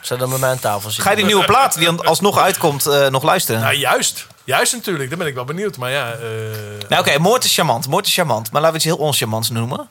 Zou 0.00 0.20
dan 0.20 0.30
bij 0.30 0.38
mij 0.38 0.50
aan 0.50 0.58
tafel 0.58 0.80
zitten? 0.90 1.02
ga 1.02 1.10
je 1.10 1.16
die 1.16 1.24
nieuwe 1.24 1.44
plaat, 1.44 1.74
die 1.74 1.84
dan 1.84 2.04
alsnog 2.06 2.38
uitkomt, 2.38 2.86
eh, 2.86 3.06
nog 3.06 3.22
luisteren? 3.22 3.60
Nou, 3.60 3.74
juist. 3.74 4.26
Juist 4.48 4.72
natuurlijk. 4.72 5.08
Daar 5.08 5.18
ben 5.18 5.26
ik 5.26 5.34
wel 5.34 5.44
benieuwd. 5.44 5.76
Maar 5.76 5.90
ja... 5.90 6.12
eh, 6.12 6.18
Nou, 6.88 7.06
oké, 7.06 7.18
moord 7.18 7.44
is 7.44 7.54
charmant. 7.54 7.88
Moord 7.88 8.06
is 8.06 8.14
charmant. 8.14 8.50
Maar 8.50 8.60
laten 8.62 8.78
we 8.80 8.84
iets 8.84 8.96
heel 8.96 9.06
oncharmants 9.06 9.50
noemen. 9.50 9.88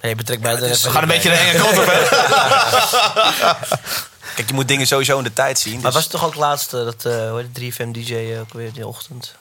Nee, 0.00 0.14
betrek 0.14 0.40
mij 0.40 0.52
er 0.54 0.62
even 0.62 0.84
We 0.84 0.90
gaan 0.90 1.02
een 1.02 1.08
beetje 1.08 1.28
de 1.30 1.34
bij. 1.34 1.50
enge 1.50 1.58
kant 1.62 1.78
op, 1.78 1.84
hè? 1.86 2.02
Kijk, 4.34 4.48
je 4.48 4.54
moet 4.54 4.68
dingen 4.68 4.86
sowieso 4.86 5.18
in 5.18 5.24
de 5.24 5.32
tijd 5.32 5.58
zien. 5.58 5.74
Maar 5.74 5.82
Dus 5.82 5.92
was 5.94 6.02
het 6.02 6.12
toch 6.12 6.24
ook 6.24 6.34
laatst 6.34 6.70
dat 6.70 7.04
eh 7.04 7.30
hoe 7.30 7.38
heet 7.52 7.74
het, 7.76 7.84
3FM 7.88 7.90
DJ 7.90 8.14
eh, 8.14 8.40
ook 8.40 8.52
weer 8.52 8.72
die 8.72 8.86
ochtend? 8.86 9.34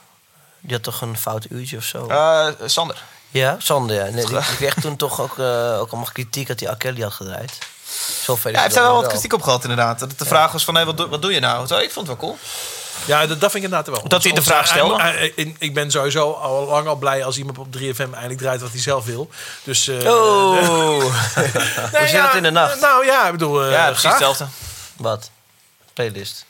Die 0.59 0.73
had 0.73 0.83
toch 0.83 1.01
een 1.01 1.17
fout 1.17 1.45
uurtje 1.49 1.77
of 1.77 1.83
zo? 1.83 2.07
Eh, 2.07 2.47
Sander. 2.65 3.01
Ja, 3.29 3.55
Sander, 3.59 3.95
ja. 3.95 4.03
Nee, 4.03 4.25
die, 4.25 4.35
die 4.35 4.55
kreeg 4.55 4.73
toen 4.73 4.95
toch 4.95 5.21
ook, 5.21 5.39
eh, 5.39 5.79
ook 5.79 5.91
allemaal 5.91 6.09
kritiek 6.13 6.47
dat 6.47 6.59
hij 6.59 6.69
R. 6.71 6.75
Kelly 6.77 7.01
had 7.01 7.13
gedraaid. 7.13 7.57
Zo 8.23 8.35
ver 8.35 8.37
is 8.37 8.43
Ja, 8.43 8.51
hij 8.51 8.61
heeft 8.61 8.75
daar 8.75 8.83
wel 8.83 8.95
wat 9.01 9.07
kritiek 9.07 9.33
op 9.33 9.41
gehad, 9.41 9.61
inderdaad. 9.61 9.99
Dat 9.99 10.19
de 10.19 10.25
vraag 10.25 10.51
was 10.51 10.63
van, 10.65 10.75
hé, 10.75 10.85
wat, 10.85 10.97
doe, 10.97 11.07
wat 11.07 11.21
doe 11.21 11.33
je 11.33 11.39
nou? 11.39 11.67
Zo, 11.67 11.77
ik 11.77 11.91
vond 11.91 12.07
het 12.07 12.17
wel 12.17 12.27
cool. 12.29 12.39
Ja, 13.05 13.19
dat, 13.27 13.41
dat 13.41 13.51
vind 13.51 13.63
ik 13.63 13.71
inderdaad 13.71 13.87
wel. 13.99 14.07
Dat 14.07 14.23
hij 14.23 14.31
de 14.31 14.41
vraag 14.41 14.67
stelde? 14.67 15.31
ik- 15.59 15.73
ben 15.73 15.91
sowieso 15.91 16.31
al 16.31 16.65
lang 16.67 16.87
al 16.87 16.95
blij 16.95 17.25
als 17.25 17.37
iemand 17.37 17.57
op 17.57 17.67
3FM 17.77 17.99
eindelijk 18.13 18.37
draait 18.39 18.61
wat 18.61 18.71
hij 18.71 18.79
zelf 18.81 19.05
wil. 19.05 19.29
Dus, 19.63 19.87
eh, 19.87 19.95
Oh. 20.11 20.51
nee, 20.55 21.49
Hoe 21.99 22.07
zit 22.07 22.21
het 22.21 22.33
in 22.35 22.43
de 22.43 22.51
nacht? 22.51 22.79
Nou 22.81 23.05
ja, 23.05 23.25
ik 23.25 23.31
bedoel... 23.31 23.63
eh, 23.63 23.71
ja, 23.71 23.83
precies 23.85 23.99
graag. 23.99 24.11
hetzelfde. 24.13 24.45
Wat? 24.97 25.29
Playlist. 25.93 26.45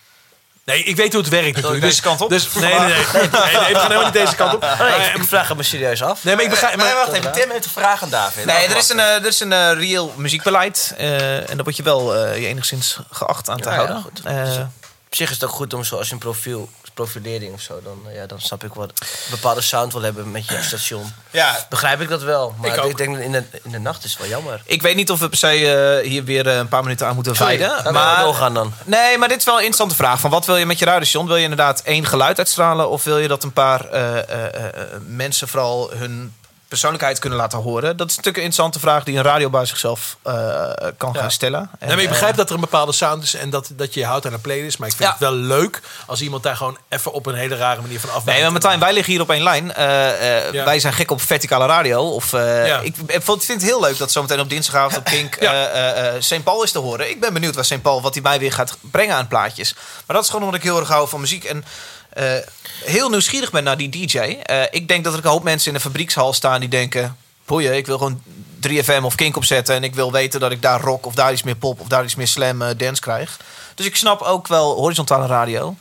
Nee, 0.66 0.84
ik 0.84 0.96
weet 0.96 1.14
hoe 1.14 1.22
het 1.22 1.30
werkt 1.32 1.56
natuurlijk. 1.56 1.82
deze 1.82 1.94
Dus- 1.96 2.02
kant 2.04 2.22
op? 2.22 2.30
Dus, 2.30 2.54
nee, 2.54 2.64
nee, 2.64 2.80
nee, 2.80 2.88
nee, 2.88 2.96
nee, 2.96 3.30
we 3.32 3.40
gaan 3.40 3.82
helemaal 3.82 4.04
niet 4.04 4.14
deze 4.14 4.36
kant 4.36 4.54
op. 4.54 4.64
Oh, 4.64 4.80
nee, 4.80 4.90
Maar, 4.90 5.06
ik, 5.06 5.16
ik 5.16 5.24
vraag 5.24 5.48
het 5.48 5.58
me 5.58 5.64
serieus 5.64 6.04
af. 6.04 6.24
nee, 6.24 6.36
maar 6.36 6.44
ik 6.44 6.50
begrijp... 6.50 6.76
Nee, 6.76 6.86
Maar, 6.86 6.96
wacht 6.96 7.12
even. 7.12 7.32
Tim 7.32 7.50
heeft 7.50 7.66
een 7.66 7.72
vraag 7.72 8.04
aan 8.04 8.10
David. 8.10 8.46
Nee, 8.46 8.68
er 8.68 8.78
is 8.78 8.90
een, 8.90 9.00
eh, 9.00 9.06
er 9.16 9.26
is 9.26 9.40
een 9.40 9.54
eh, 9.54 9.72
reëel 9.74 10.14
muziekbeleid. 10.18 10.94
eh, 10.98 11.38
en 11.50 11.56
daar 11.56 11.64
word 11.64 11.76
je 11.78 11.84
wel 11.84 12.16
eh, 12.16 12.38
je 12.42 12.48
enigszins 12.48 12.98
geacht 13.12 13.50
aan 13.50 13.58
te 13.62 13.70
Ja, 13.70 13.76
ja, 13.76 13.86
houden. 13.86 14.74
Op 15.14 15.20
zich 15.20 15.30
is 15.30 15.36
het 15.36 15.50
ook 15.50 15.56
goed 15.56 15.74
om 15.74 15.84
zo 15.84 15.98
als 15.98 16.08
je 16.08 16.14
een 16.14 16.20
profiel, 16.20 16.70
profilering 16.94 17.54
of 17.54 17.62
zo, 17.62 17.82
dan, 17.84 18.02
eh, 18.08 18.16
ja, 18.16 18.26
dan 18.26 18.42
snap 18.42 18.64
ik 18.64 18.74
wat 18.74 18.90
een 18.90 19.08
bepaalde 19.30 19.62
sound 19.62 19.94
wil 19.94 20.02
hebben 20.02 20.32
met 20.32 20.48
je 20.48 20.62
station. 20.62 21.14
ja, 21.32 21.66
Begrijp 21.70 22.02
ik 22.02 22.10
dat 22.10 22.22
wel. 22.22 22.56
Maar 22.62 22.88
Ik 22.88 22.98
denk 22.98 23.18
in 23.18 23.32
de, 23.32 23.44
in 23.64 23.72
de 23.72 23.80
nacht 23.80 24.04
is 24.04 24.12
het 24.12 24.20
wel 24.20 24.30
jammer. 24.30 24.62
ik 24.66 24.82
weet 24.82 24.96
niet 24.96 25.12
of 25.12 25.20
we 25.20 25.30
per 25.30 25.38
se 25.38 25.48
eh, 25.48 26.10
hier 26.10 26.24
weer 26.24 26.48
eh, 26.48 26.58
een 26.58 26.68
paar 26.68 26.84
minuten 26.84 27.08
aan 27.08 27.16
moeten 27.16 27.38
wijden. 27.38 27.94
Maar, 27.94 28.24
doorgaan 28.24 28.54
dan. 28.54 28.74
nee, 28.86 29.18
maar 29.18 29.28
dit 29.28 29.38
is 29.38 29.46
wel 29.46 29.54
een 29.54 29.60
interessante 29.60 29.96
vraag. 29.96 30.20
Van 30.20 30.30
wat 30.30 30.46
wil 30.46 30.58
je 30.58 30.66
met 30.66 30.80
je 30.80 30.86
radiostation? 30.86 31.28
Wil 31.28 31.36
je 31.36 31.44
inderdaad 31.44 31.82
één 31.82 32.06
geluid 32.06 32.38
uitstralen? 32.38 32.90
Of 32.90 33.04
wil 33.04 33.18
je 33.18 33.28
dat 33.28 33.44
een 33.44 33.54
paar 33.54 33.90
eh, 33.90 34.18
eh, 34.18 34.46
eh, 34.46 35.00
mensen 35.06 35.48
vooral 35.48 35.92
hun 35.94 36.34
persoonlijkheid 36.74 37.20
kunnen 37.20 37.40
laten 37.40 37.60
horen. 37.60 37.98
Dat 37.98 38.10
is 38.10 38.16
natuurlijk 38.16 38.38
een 38.38 38.50
interessante 38.50 38.80
vraag 38.80 39.04
die 39.04 39.18
een 39.18 39.24
radiobaas 39.24 39.70
zichzelf 39.70 40.18
eh, 40.22 40.34
kan 40.98 41.16
gaan 41.16 41.32
stellen. 41.32 41.60
En, 41.60 41.68
Nee, 41.80 41.90
maar 41.90 41.98
ik 41.98 42.04
eh, 42.04 42.10
begrijp 42.10 42.36
dat 42.36 42.50
er 42.50 42.56
een 42.56 42.62
bepaalde 42.62 42.92
sound 42.92 43.24
is 43.24 43.34
en 43.34 43.50
dat, 43.50 43.70
dat 43.74 43.94
je 43.94 44.00
je 44.00 44.06
houdt 44.06 44.26
aan 44.26 44.34
een 44.34 44.42
playlist. 44.42 44.80
Maar 44.80 44.88
ik 44.88 44.96
vind 44.96 45.08
Ja. 45.08 45.16
het 45.16 45.24
wel 45.24 45.34
leuk 45.34 45.82
als 46.06 46.22
iemand 46.22 46.44
daar 46.44 46.56
gewoon 46.56 46.78
even 46.90 47.12
op 47.14 47.26
een 47.26 47.36
hele 47.36 47.56
rare 47.56 47.82
manier 47.82 48.00
van 48.00 48.10
afwijkt. 48.10 48.32
Nee, 48.32 48.42
maar 48.42 48.52
Martijn, 48.52 48.80
wij 48.80 48.94
liggen 48.94 49.14
hier 49.14 49.22
op 49.22 49.30
één 49.30 49.44
lijn. 49.44 49.74
Eh, 49.74 50.52
Ja. 50.52 50.64
Wij 50.66 50.80
zijn 50.80 50.94
gek 50.94 51.12
op 51.12 51.22
verticale 51.22 51.66
radio. 51.66 52.10
Of, 52.10 52.34
ik, 52.82 52.96
ik 53.08 53.22
vind 53.24 53.48
het 53.48 53.62
heel 53.62 53.80
leuk 53.82 53.98
dat 53.98 54.12
zometeen 54.12 54.40
op 54.40 54.50
dinsdagavond 54.50 54.98
op 54.98 55.06
eh, 55.06 56.10
St. 56.20 56.44
Paul 56.44 56.64
is 56.64 56.72
te 56.72 56.80
horen. 56.80 57.10
Ik 57.10 57.20
ben 57.20 57.34
benieuwd 57.34 57.56
waar 57.56 57.66
St. 57.66 57.82
Paul, 57.82 58.02
wat 58.02 58.14
hij 58.14 58.24
mij 58.24 58.40
weer 58.40 58.52
gaat 58.54 58.78
brengen 58.82 59.16
aan 59.16 59.28
plaatjes. 59.28 59.74
Maar 60.06 60.16
dat 60.16 60.24
is 60.26 60.30
gewoon 60.30 60.46
omdat 60.46 60.60
ik 60.60 60.66
heel 60.66 60.80
erg 60.80 60.88
hou 60.90 61.08
van 61.10 61.20
muziek. 61.20 61.44
En 61.44 61.66
eh, 62.14 62.34
heel 62.84 63.10
nieuwsgierig 63.10 63.52
ben 63.52 63.64
naar 63.64 63.78
die 63.78 63.90
DJ. 63.90 64.18
Eh, 64.18 64.62
ik 64.72 64.88
denk 64.88 65.04
dat 65.04 65.14
er 65.14 65.20
een 65.26 65.30
hoop 65.32 65.44
mensen 65.44 65.68
in 65.68 65.74
de 65.74 65.80
fabriekshal 65.84 66.34
staan 66.34 66.60
die 66.60 66.70
denken... 66.70 67.18
Boeien, 67.46 67.76
ik 67.76 67.86
wil 67.86 67.98
gewoon 67.98 68.22
3FM 68.68 69.02
of 69.04 69.16
Kink 69.16 69.36
opzetten... 69.38 69.76
en 69.76 69.84
ik 69.84 69.96
wil 69.96 70.12
weten 70.12 70.40
dat 70.40 70.52
ik 70.52 70.62
daar 70.62 70.82
rock 70.82 71.06
of 71.06 71.14
daar 71.16 71.32
iets 71.32 71.44
meer 71.44 71.56
pop... 71.56 71.80
of 71.80 71.88
daar 71.88 72.04
iets 72.04 72.16
meer 72.16 72.28
slam 72.28 72.62
eh, 72.62 72.78
dance 72.78 73.02
krijg. 73.02 73.38
Dus 73.76 73.86
ik 73.86 73.96
snap 73.96 74.22
ook 74.22 74.48
wel 74.48 74.76
horizontale 74.76 75.26
radio. 75.28 75.76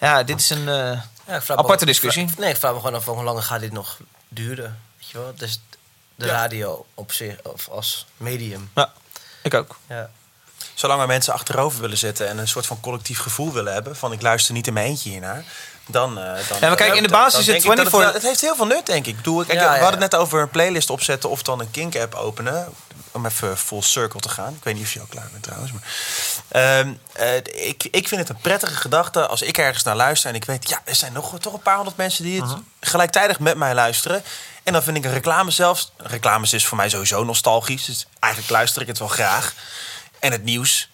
Ja, 0.00 0.22
dit 0.22 0.40
is 0.40 0.50
een... 0.50 0.64
Ja, 0.64 1.42
me 1.48 1.56
Aparte 1.56 1.86
discussie. 1.86 2.26
vraag- 2.26 2.38
nee, 2.38 2.50
ik 2.50 2.56
vraag 2.56 2.72
me 2.72 2.78
gewoon 2.78 2.94
af 2.94 3.04
hoe 3.04 3.22
lang 3.22 3.44
gaat 3.44 3.60
dit 3.60 3.72
nog 3.72 3.98
duren. 4.28 4.80
Weet 4.98 5.08
je 5.10 5.18
wel? 5.18 5.32
Dus 5.36 5.60
de 6.14 6.26
Ja. 6.26 6.32
radio 6.32 6.86
op 6.94 7.12
zich, 7.12 7.36
of 7.42 7.68
als 7.68 8.06
medium. 8.16 8.70
Ja, 8.74 8.92
ik 9.42 9.54
ook. 9.54 9.76
Ja. 9.88 10.10
Zolang 10.76 11.00
we 11.00 11.06
mensen 11.06 11.32
achterover 11.32 11.80
willen 11.80 11.98
zetten 11.98 12.28
en 12.28 12.38
een 12.38 12.48
soort 12.48 12.66
van 12.66 12.80
collectief 12.80 13.18
gevoel 13.18 13.52
willen 13.52 13.72
hebben... 13.72 13.96
van 13.96 14.12
ik 14.12 14.22
luister 14.22 14.54
niet 14.54 14.66
in 14.66 14.72
mijn 14.72 14.86
eentje 14.86 15.10
hiernaar... 15.10 15.44
Dan, 15.86 16.18
eh, 16.18 16.24
dan, 16.48 16.58
Ja, 16.60 16.66
maar 16.66 16.76
kijk, 16.76 16.94
in 16.94 17.02
de 17.02 17.08
basis 17.08 17.40
is 17.40 17.46
het 17.46 17.56
ik 17.56 17.62
dat 17.62 17.74
24 17.74 18.04
Het, 18.04 18.14
het 18.14 18.22
heeft 18.22 18.40
heel 18.40 18.56
veel 18.56 18.66
nut, 18.66 18.86
denk 18.86 19.06
ik. 19.06 19.06
Ik, 19.06 19.16
bedoel, 19.16 19.44
kijk, 19.44 19.58
Ja, 19.58 19.72
we 19.72 19.82
hadden 19.82 20.00
het 20.00 20.12
net 20.12 20.20
over 20.20 20.40
een 20.40 20.50
playlist 20.50 20.90
opzetten 20.90 21.30
of 21.30 21.42
dan 21.42 21.60
een 21.60 21.70
Kink-app 21.70 22.14
openen. 22.14 22.68
Om 23.10 23.26
even 23.26 23.58
full 23.58 23.82
circle 23.82 24.20
te 24.20 24.28
gaan. 24.28 24.54
Ik 24.54 24.64
weet 24.64 24.74
niet 24.74 24.82
of 24.82 24.92
je 24.92 25.00
al 25.00 25.06
klaar 25.08 25.28
bent 25.32 25.42
trouwens. 25.42 25.72
Maar, 25.72 25.82
Ehm, 26.48 26.92
eh, 27.12 27.36
ik, 27.68 27.88
ik 27.90 28.08
vind 28.08 28.20
het 28.20 28.28
een 28.28 28.40
prettige 28.40 28.74
gedachte 28.74 29.26
als 29.26 29.42
ik 29.42 29.58
ergens 29.58 29.82
naar 29.82 29.96
luister... 29.96 30.30
en 30.30 30.36
ik 30.36 30.44
weet, 30.44 30.68
ja, 30.68 30.80
er 30.84 30.94
zijn 30.94 31.12
nog 31.12 31.38
toch 31.38 31.52
een 31.52 31.60
paar 31.60 31.76
honderd 31.76 31.96
mensen... 31.96 32.24
die 32.24 32.42
het 32.42 32.50
gelijktijdig 32.80 33.38
met 33.38 33.56
mij 33.56 33.74
luisteren. 33.74 34.22
En 34.62 34.72
dan 34.72 34.82
vind 34.82 34.96
ik 34.96 35.04
een 35.04 35.12
reclame 35.12 35.50
zelfs... 35.50 35.92
Reclames 35.96 36.52
is 36.52 36.66
voor 36.66 36.76
mij 36.76 36.88
sowieso 36.88 37.24
nostalgisch. 37.24 37.84
Dus 37.84 38.06
eigenlijk 38.18 38.52
luister 38.52 38.82
ik 38.82 38.88
het 38.88 38.98
wel 38.98 39.08
graag. 39.08 39.54
En 40.20 40.32
het 40.32 40.44
nieuws 40.44 40.88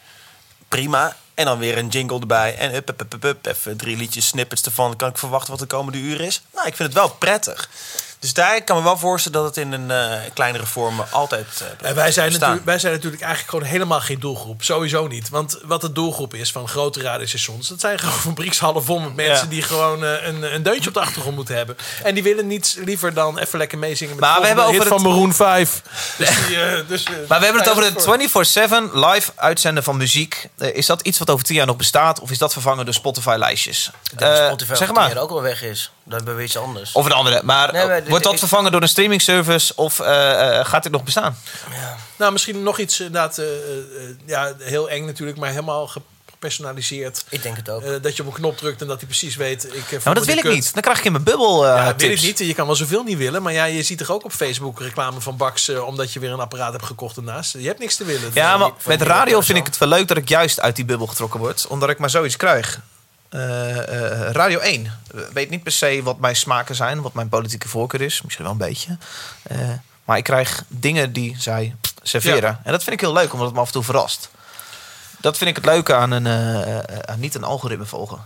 prima. 0.69 1.17
En 1.35 1.45
dan 1.45 1.59
weer 1.59 1.79
een 1.79 1.89
jingle 1.89 2.21
erbij. 2.21 2.57
En 2.57 2.71
hup, 2.71 2.87
hup, 2.87 3.01
hup, 3.11 3.23
hup, 3.23 3.47
even 3.47 3.77
drie 3.77 3.97
liedjes, 3.97 4.27
snippets 4.27 4.63
ervan. 4.63 4.97
Kan 4.97 5.09
ik 5.09 5.19
verwachten 5.19 5.51
wat 5.51 5.61
de 5.61 5.67
komende 5.67 5.99
uur 5.99 6.21
is? 6.21 6.43
Nou, 6.55 6.67
ik 6.67 6.77
vind 6.77 6.89
het 6.89 6.99
wel 6.99 7.11
prettig. 7.11 7.69
Dus 8.23 8.33
daar 8.33 8.63
kan 8.65 8.77
me 8.77 8.83
wel 8.83 8.99
voorstellen 8.99 9.39
dat 9.43 9.55
het 9.57 9.65
in 9.65 9.73
een 9.73 9.91
eh, 9.91 10.21
kleinere 10.35 10.67
vorm 10.67 11.01
altijd 11.11 11.47
eh, 11.81 11.89
En 11.89 11.95
wij 11.95 12.13
zijn, 12.13 12.33
natuurlijk, 12.33 12.65
wij 12.65 12.79
zijn 12.79 12.93
natuurlijk 12.93 13.23
eigenlijk 13.23 13.51
gewoon 13.51 13.69
helemaal 13.71 14.01
geen 14.01 14.21
doelgroep. 14.21 14.63
Sowieso 14.63 15.07
niet. 15.07 15.29
Want 15.29 15.59
wat 15.65 15.81
de 15.81 15.93
doelgroep 15.93 16.35
is 16.35 16.53
van 16.53 16.69
grote 16.69 17.01
radiostations... 17.03 17.69
dat 17.69 17.81
zijn 17.81 17.99
gewoon 17.99 18.19
fabriekshallen 18.33 18.85
vol 18.85 18.99
met 18.99 19.15
mensen... 19.15 19.45
Ja. 19.45 19.51
die 19.51 19.63
gewoon 19.63 20.05
eh, 20.05 20.27
een, 20.27 20.55
een 20.55 20.63
deuntje 20.63 20.89
op 20.89 20.95
de 20.95 21.01
achtergrond 21.01 21.37
moeten 21.37 21.57
hebben. 21.57 21.77
En 22.03 22.15
die 22.15 22.23
willen 22.23 22.47
niets 22.47 22.75
liever 22.85 23.15
dan 23.15 23.39
even 23.39 23.59
lekker 23.59 23.79
meezingen... 23.79 24.15
met 24.15 24.25
Maar 24.25 24.35
de 24.35 24.41
we 24.41 24.47
hebben 24.47 24.65
over 24.65 24.81
hit 24.81 24.89
het- 24.91 25.01
van 25.01 25.11
Maroon 25.11 25.35
5. 25.35 25.83
Dus 26.19 26.47
die, 26.47 26.63
eh, 26.63 26.89
dus, 26.89 27.05
Maar 27.29 27.39
we 27.39 27.45
hebben 27.45 27.63
het 27.63 27.71
over 27.71 27.95
de 27.95 28.29
24-7 28.91 28.93
live 28.93 29.31
uitzenden 29.35 29.83
van 29.83 29.97
muziek. 29.97 30.49
Is 30.59 30.87
dat 30.87 31.01
iets 31.03 31.19
wat 31.19 31.31
over 31.31 31.45
tien 31.45 31.57
jaar 31.57 31.67
nog 31.67 31.77
bestaat? 31.77 32.21
Of 32.21 32.31
is 32.31 32.39
dat 32.39 32.53
vervangen 32.53 32.85
door 32.85 32.95
Spotify-lijstjes? 32.95 33.91
Ik 34.13 34.21
Eh, 34.21 34.47
Spotify 34.47 34.75
zeg 34.75 34.93
maar. 34.93 35.17
ook 35.19 35.31
wel 35.31 35.43
weg 35.43 35.63
is. 35.63 35.91
Dan 36.05 36.15
hebben 36.17 36.37
we 36.37 36.43
iets 36.43 36.57
anders. 36.57 36.93
Of 36.93 37.05
een 37.07 37.13
andere. 37.13 37.41
Maar 37.45 37.73
Nee, 37.73 37.87
maar 37.87 37.97
eh, 38.03 38.09
wordt 38.09 38.25
dat 38.25 38.33
ik- 38.33 38.39
vervangen 38.39 38.73
door 38.73 38.83
een 38.83 38.89
streaming 38.89 39.23
service? 39.23 39.73
Of 39.77 40.01
eh, 40.01 40.59
eh, 40.59 40.67
gaat 40.67 40.83
dit 40.83 40.93
nog 40.93 41.05
bestaan? 41.05 41.37
Nou, 42.17 42.33
misschien 42.33 42.63
nog 42.63 42.79
iets 42.79 43.01
inderdaad... 43.01 43.39
eh, 43.39 43.45
eh, 43.47 43.53
ja, 44.27 44.53
heel 44.59 44.91
eng 44.91 45.05
natuurlijk, 45.07 45.39
maar 45.39 45.51
helemaal 45.51 45.91
gepersonaliseerd. 46.43 47.25
Ik 47.29 47.43
denk 47.43 47.57
het 47.57 47.69
ook. 47.71 47.83
Eh, 47.83 47.91
dat 48.03 48.17
je 48.17 48.23
op 48.23 48.29
een 48.29 48.35
knop 48.35 48.57
drukt 48.59 48.81
en 48.81 48.87
dat 48.87 48.97
hij 48.99 49.07
precies 49.07 49.37
weet... 49.37 49.65
Ik, 49.75 50.05
Nou, 50.05 50.15
dat 50.17 50.25
wil 50.27 50.37
ik 50.37 50.45
niet. 50.45 50.73
Dan 50.73 50.83
krijg 50.83 50.99
ik 50.99 51.05
in 51.05 51.13
mijn 51.13 51.25
bubbel 51.25 51.67
eh 51.67 51.77
Ja, 51.77 51.85
weet 51.85 51.99
tips. 51.99 52.23
ik 52.23 52.27
niet. 52.39 52.49
Je 52.49 52.55
kan 52.55 52.67
wel 52.67 52.77
zoveel 52.77 53.03
niet 53.03 53.19
willen. 53.19 53.43
Maar 53.43 53.53
ja, 53.53 53.65
je 53.65 53.83
ziet 53.83 53.99
toch 53.99 54.11
ook 54.11 54.25
op 54.25 54.33
Facebook 54.33 54.81
reclame 54.81 55.21
van 55.21 55.37
Bax... 55.37 55.69
omdat 55.69 56.13
je 56.13 56.21
weer 56.21 56.31
een 56.33 56.41
apparaat 56.41 56.73
hebt 56.73 56.85
gekocht 56.85 57.17
ernaast. 57.17 57.53
Je 57.53 57.67
hebt 57.67 57.79
niks 57.79 57.97
te 57.97 58.05
willen. 58.05 58.31
Ja, 58.35 58.51
Van 58.51 58.61
maar 58.61 58.71
met 58.87 59.03
radio 59.03 59.41
vind 59.41 59.59
ik 59.59 59.67
het 59.67 59.79
wel 59.79 59.89
leuk 59.89 60.09
dat 60.09 60.17
ik 60.17 60.29
juist 60.29 60.61
uit 60.61 60.77
die 60.77 60.85
bubbel 60.85 61.07
getrokken 61.07 61.41
word. 61.41 61.67
Omdat 61.67 61.89
ik 61.91 61.99
maar 61.99 62.11
zoiets 62.11 62.37
krijg. 62.37 62.81
Eh, 63.33 63.79
eh, 63.79 64.31
radio 64.31 64.59
1. 64.59 64.93
Weet 65.33 65.51
niet 65.51 65.63
per 65.63 65.73
se 65.73 66.01
wat 66.03 66.19
mijn 66.19 66.37
smaken 66.37 66.75
zijn. 66.75 67.03
Wat 67.03 67.13
mijn 67.13 67.29
politieke 67.29 67.69
voorkeur 67.69 68.01
is. 68.01 68.23
Misschien 68.23 68.45
wel 68.45 68.53
een 68.53 68.59
beetje. 68.59 68.97
Eh, 69.43 69.59
maar 70.05 70.17
ik 70.17 70.25
krijg 70.25 70.65
dingen 70.69 71.13
die 71.13 71.37
zij 71.39 71.75
serveren. 72.03 72.51
Ja. 72.51 72.61
En 72.65 72.73
dat 72.73 72.83
vind 72.83 72.95
ik 72.95 73.01
heel 73.01 73.13
leuk, 73.13 73.33
omdat 73.33 73.47
het 73.47 73.55
me 73.55 73.61
af 73.61 73.67
en 73.67 73.73
toe 73.73 73.83
verrast. 73.83 74.31
Dat 75.21 75.37
vind 75.37 75.51
ik 75.51 75.57
het 75.57 75.65
leuke 75.65 75.95
aan, 75.95 76.11
een, 76.11 76.27
aan 77.09 77.21
niet 77.21 77.35
een 77.35 77.45
algoritme 77.45 77.85
volgen. 77.85 78.19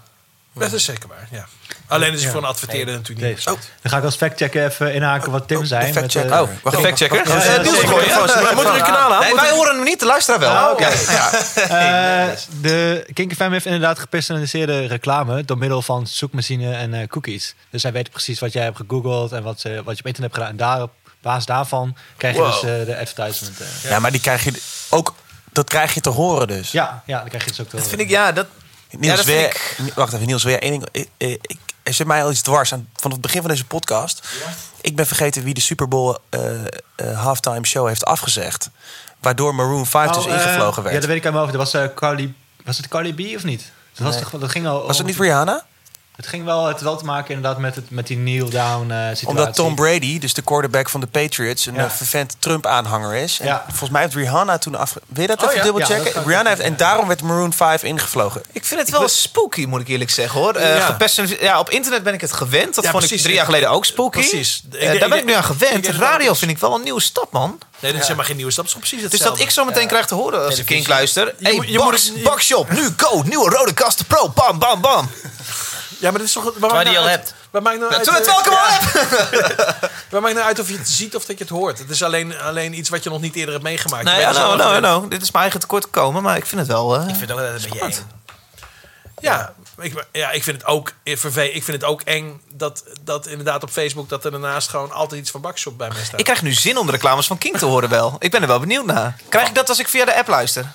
Dat 0.59 0.73
is 0.73 0.85
zeker 0.85 1.09
waar, 1.09 1.28
ja. 1.31 1.47
Alleen 1.87 2.12
is 2.12 2.23
het 2.23 2.33
voor 2.33 2.41
een 2.43 2.47
adverteerder 2.49 2.95
natuurlijk 2.95 3.27
niet. 3.27 3.37
Deze. 3.37 3.49
Dan 3.83 3.91
ga 3.91 3.97
ik 3.99 4.05
als 4.05 4.16
factchecker 4.16 4.65
even 4.66 4.95
inhaken 4.95 5.33
wat 5.33 5.49
Tim 5.49 5.65
zei. 5.65 5.93
met, 5.93 6.15
eh, 6.15 6.23
Oh, 6.41 6.49
wacht, 6.62 6.77
factchecker. 6.81 7.28
Ja, 7.28 7.35
ja. 7.35 7.62
Ja, 7.62 8.55
Moet 8.55 8.65
er 8.65 8.74
een 8.74 8.83
kanaal 8.83 9.15
aan? 9.15 9.20
Nee, 9.20 9.35
wij 9.35 9.51
horen 9.51 9.74
hem 9.74 9.85
niet, 9.85 10.01
de 10.01 10.07
luisteraar 10.07 10.41
wel. 10.41 10.70
Oké. 10.70 10.89
Ja. 11.09 11.33
Eh, 11.55 12.37
de 12.61 13.07
Kink 13.12 13.35
FM 13.35 13.51
heeft 13.51 13.65
inderdaad 13.65 13.99
gepersonaliseerde 13.99 14.87
reclame 14.87 15.45
door 15.45 15.59
middel 15.59 15.83
van 15.83 16.07
zoekmachine 16.07 16.74
en 16.74 16.95
eh, 16.95 17.07
cookies. 17.09 17.55
Dus 17.70 17.81
zij 17.81 17.93
weten 17.93 18.12
precies 18.12 18.39
wat 18.39 18.53
jij 18.53 18.62
hebt 18.62 18.77
gegoogeld 18.77 19.33
en 19.33 19.43
wat, 19.43 19.62
wat 19.62 19.73
je 19.73 19.81
op 19.81 19.87
internet 19.87 20.16
hebt 20.20 20.35
gedaan. 20.35 20.51
En 20.51 20.57
daar, 20.57 20.83
op 20.83 20.91
basis 21.23 21.47
daarvan 21.47 21.97
krijg 22.16 22.35
je 22.35 22.41
Wow. 22.41 22.51
dus 22.51 22.61
de 22.87 22.99
advertisement. 23.01 23.59
Ja, 23.83 23.99
maar 23.99 24.11
die 24.12 24.20
krijg 24.20 24.45
je 24.45 24.53
ook... 24.91 25.15
Dat 25.53 25.69
krijg 25.69 25.95
je 25.95 26.01
te 26.01 26.09
horen 26.11 26.47
dus. 26.47 26.70
Ja, 26.70 27.03
ja, 27.07 27.19
dan 27.19 27.28
krijg 27.28 27.45
je 27.45 27.51
dus 27.51 27.61
ook 27.61 27.69
te 27.69 27.77
Dat 27.77 27.89
vind 27.89 28.01
ik, 28.01 28.09
ja, 28.09 28.33
dat... 28.33 28.47
Niels, 28.91 29.19
ja, 29.21 29.25
weer, 29.25 29.77
Wacht 29.95 30.13
even, 30.13 30.27
Niels, 30.27 30.43
weer 30.45 30.63
één 30.63 30.71
ding. 30.71 30.87
Ik, 30.93 31.09
ik, 31.17 31.39
ik- 31.43 31.59
er 31.83 31.95
zit 31.95 32.07
mij 32.07 32.23
al 32.25 32.31
iets 32.31 32.41
dwars 32.43 32.73
aan 32.73 32.89
van 32.95 33.11
het 33.11 33.21
begin 33.21 33.41
van 33.41 33.51
deze 33.51 33.65
podcast. 33.65 34.29
Ik 34.81 34.97
ben 34.97 35.07
vergeten 35.07 35.43
wie 35.43 35.55
de 35.55 35.61
Super 35.61 35.89
Bowl 35.89 36.17
eh, 36.29 36.65
eh, 36.97 37.23
halftime 37.23 37.67
show 37.67 37.87
heeft 37.89 38.05
afgezegd. 38.05 38.71
Waardoor 39.21 39.55
Maroon 39.55 39.87
5 39.87 40.11
dus 40.11 40.25
Oh, 40.25 40.31
eh, 40.33 40.37
ingevlogen 40.37 40.83
werd. 40.83 40.95
Ja, 40.95 41.01
dat 41.01 41.09
weet 41.09 41.19
ik 41.19 41.25
uit 41.25 41.35
mijn 41.35 41.47
hoofd. 41.47 41.59
Dat 41.59 41.73
was, 41.73 41.83
eh, 41.83 41.95
Carly, 41.95 42.33
was 42.65 42.77
het 42.77 42.89
Carly 42.89 43.13
B 43.13 43.37
of 43.37 43.45
niet? 43.45 43.63
Dat, 43.95 44.07
was 44.07 44.15
Nee. 44.15 44.25
toch, 44.25 44.41
dat 44.41 44.51
ging 44.51 44.67
al, 44.67 44.87
Was 44.87 44.99
het 44.99 45.07
niet 45.07 45.19
Rihanna? 45.19 45.67
Het 46.16 46.26
ging 46.26 46.44
wel, 46.44 46.66
het 46.66 46.80
wel 46.80 46.97
te 46.97 47.05
maken 47.05 47.34
inderdaad 47.34 47.59
met, 47.60 47.74
het, 47.74 47.90
met 47.90 48.06
die 48.06 48.16
kneel-down 48.16 48.90
eh 48.90 48.97
situatie. 48.98 49.28
Omdat 49.28 49.55
Tom 49.55 49.74
Brady, 49.74 50.18
dus 50.18 50.34
de 50.34 50.43
quarterback 50.43 50.88
van 50.88 51.01
de 51.01 51.06
Patriots, 51.06 51.66
een 51.66 51.74
Ja. 51.74 51.84
eh, 51.84 51.90
vervent 51.90 52.36
Trump-aanhanger 52.38 53.14
is. 53.14 53.40
En 53.40 53.47
Ja. 53.47 53.64
Volgens 53.68 53.90
mij 53.90 54.02
heeft 54.02 54.14
Rihanna 54.14 54.59
toen 54.59 54.74
af. 54.74 54.94
Wil 55.06 55.22
je 55.22 55.26
dat 55.28 55.38
Oh, 55.38 55.44
even 55.44 55.56
ja? 55.56 55.62
dubbel 55.62 55.80
Ja, 55.80 55.86
dat 55.88 55.97
checken? 55.97 56.12
ga 56.12 56.20
ik 56.20 56.26
Rihanna 56.26 56.48
heeft 56.51 56.60
en 56.62 56.76
daarom 56.76 57.06
werd 57.06 57.22
Maroon 57.22 57.52
5 57.52 57.82
ingevlogen. 57.82 58.43
Ik 58.52 58.64
vind 58.64 58.80
het 58.80 58.90
wel 58.90 59.09
spooky, 59.09 59.64
moet 59.64 59.80
ik 59.80 59.88
eerlijk 59.88 60.10
zeggen 60.10 60.40
hoor. 60.40 60.55
Eh, 60.55 60.76
Ja. 61.40 61.59
op 61.59 61.70
internet 61.70 62.02
ben 62.02 62.14
ik 62.14 62.20
het 62.20 62.32
gewend. 62.32 62.74
Dat 62.74 62.84
Ja, 62.84 62.90
vond 62.90 63.02
precies. 63.02 63.16
ik 63.18 63.22
drie 63.22 63.34
jaar 63.36 63.44
geleden 63.44 63.70
ook 63.70 63.84
spooky. 63.84 64.18
Precies. 64.18 64.62
Ik- 64.72 65.01
daar 65.01 65.09
ben 65.09 65.18
ik 65.18 65.24
nu 65.24 65.32
aan 65.32 65.44
gewend. 65.44 65.86
Radio 65.86 66.34
vind 66.34 66.51
ik 66.51 66.59
wel 66.59 66.74
een 66.74 66.82
nieuwe 66.82 67.01
stap, 67.01 67.32
man. 67.32 67.59
Nee, 67.80 67.90
dat 67.93 68.01
is 68.01 68.06
helemaal 68.06 68.26
geen 68.26 68.36
nieuwe 68.36 68.52
stap. 68.52 68.64
Het 68.64 68.74
is 68.74 68.80
precies 68.80 69.10
Dus 69.10 69.20
dat 69.20 69.38
ik 69.40 69.51
zo 69.51 69.64
meteen 69.64 69.82
Ja. 69.82 69.88
krijg 69.88 70.06
te 70.06 70.14
horen 70.14 70.44
als 70.44 70.59
ik. 70.59 70.66
Kink 70.66 70.88
luister. 70.88 71.26
Je 71.26 71.44
Hey, 71.44 71.52
je 71.52 71.78
moet- 71.78 72.70
nu 72.70 72.88
go, 72.97 73.22
nieuwe 73.22 73.51
rode 73.51 73.72
kasten 73.74 74.06
pro, 74.06 74.28
bam, 74.28 74.59
bam, 74.59 74.80
bam. 74.80 75.10
Ja, 75.98 76.10
maar 76.10 76.18
dat 76.18 76.27
is 76.28 76.32
toch... 76.32 76.44
Waar 76.59 76.70
maakt 76.73 76.85
die 76.85 76.94
nou 76.94 76.97
al 76.97 77.10
uit- 77.10 77.16
hebt. 77.20 77.35
Waar 77.51 77.62
maakt 77.62 77.78
nou 77.78 77.93
uit... 77.93 78.05
terwijl 78.05 78.24
het 78.27 78.44
wel 78.48 78.52
ja. 78.52 79.78
Waar 80.10 80.20
maakt 80.20 80.35
nou 80.35 80.47
uit 80.47 80.59
of 80.60 80.68
je 80.68 80.77
het 80.78 80.89
ziet 80.89 81.14
of 81.16 81.24
dat 81.24 81.39
je 81.39 81.44
het 81.44 81.52
hoort? 81.52 81.78
Het 81.78 81.90
is 81.90 82.02
alleen, 82.02 82.39
alleen 82.40 82.78
iets 82.78 82.89
wat 82.89 83.02
je 83.02 83.10
nog 83.10 83.20
niet 83.20 83.35
eerder 83.35 83.52
hebt 83.52 83.64
meegemaakt. 83.66 84.05
Nee, 84.05 84.20
ja, 84.20 84.32
nou, 84.32 84.56
nou, 84.56 84.81
nou. 84.81 85.09
Dit 85.09 85.23
is 85.23 85.31
mijn 85.31 85.43
eigen 85.43 85.60
tekort 85.60 85.85
gekomen, 85.85 86.23
maar 86.23 86.36
ik 86.36 86.47
vind 86.47 86.60
het 86.60 86.70
wel... 86.70 86.94
eh, 86.97 87.01
Ik 87.09 87.14
vind 87.16 87.20
het 87.20 87.31
ook 87.32 87.39
altijd 87.39 87.64
een 87.64 87.70
beetje 87.70 87.85
eng. 87.86 87.94
Ja, 89.20 89.52
ik, 89.78 90.05
ja, 90.12 90.31
ik 90.31 90.43
vind 90.43 90.56
het 90.60 90.66
ook 90.70 90.93
Ik 91.05 91.18
vind 91.64 91.66
het 91.66 91.85
ook 91.85 92.01
eng 92.02 92.40
dat, 92.55 92.85
dat 93.01 93.27
inderdaad 93.27 93.62
op 93.62 93.70
Facebook 93.70 94.09
dat 94.09 94.24
er 94.24 94.31
daarnaast 94.31 94.68
gewoon 94.68 94.93
altijd 94.93 95.20
iets 95.20 95.31
van 95.31 95.40
Bakshop 95.40 95.78
bij 95.78 95.89
mij 95.89 96.05
staat. 96.05 96.18
Ik 96.18 96.24
krijg 96.24 96.43
nu 96.43 96.52
zin 96.52 96.77
om 96.78 96.86
de 96.86 96.93
reclames 96.93 97.27
van 97.27 97.39
King 97.39 97.59
te 97.59 97.64
horen 97.66 97.89
wel. 97.89 98.16
Ik 98.18 98.31
ben 98.31 98.43
er 98.43 98.48
wel 98.48 98.60
benieuwd 98.60 98.86
naar. 98.86 99.16
Krijg 99.28 99.48
ik 99.48 99.55
dat 99.55 99.68
als 99.68 99.78
ik 99.78 99.89
via 99.89 100.05
de 100.05 100.14
app 100.16 100.28
luister? 100.28 100.73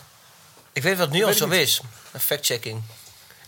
Ik 0.73 0.83
weet 0.83 0.97
wat 0.97 1.09
nu 1.09 1.23
al 1.25 1.33
zo 1.33 1.47
is. 1.47 1.81
Een 2.11 2.19
fact-checking. 2.19 2.81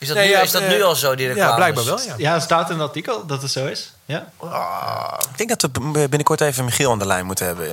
Is 0.04 0.10
dat, 0.10 0.18
Nee, 0.18 0.28
nu, 0.28 0.34
ja, 0.34 0.42
is 0.42 0.52
dat 0.52 0.68
nu 0.68 0.84
al 0.84 0.96
zo, 0.96 1.16
die 1.16 1.28
ja, 1.28 1.34
reclames? 1.34 1.56
blijkbaar 1.56 1.84
wel, 1.86 2.02
ja. 2.02 2.14
Ja, 2.18 2.34
het 2.34 2.44
staat 2.44 2.70
in 2.70 2.76
het 2.80 2.88
artikel 2.88 3.26
dat 3.26 3.42
het 3.42 3.52
zo 3.52 3.66
is. 3.66 3.92
Ja. 4.06 4.28
Ik 5.32 5.38
denk 5.38 5.50
dat 5.60 5.62
we 5.62 5.70
binnenkort 5.92 6.42
even 6.42 6.66
Michiel 6.66 6.92
aan 6.92 7.00
de 7.00 7.06
lijn 7.08 7.26
moeten 7.26 7.46
hebben. 7.46 7.72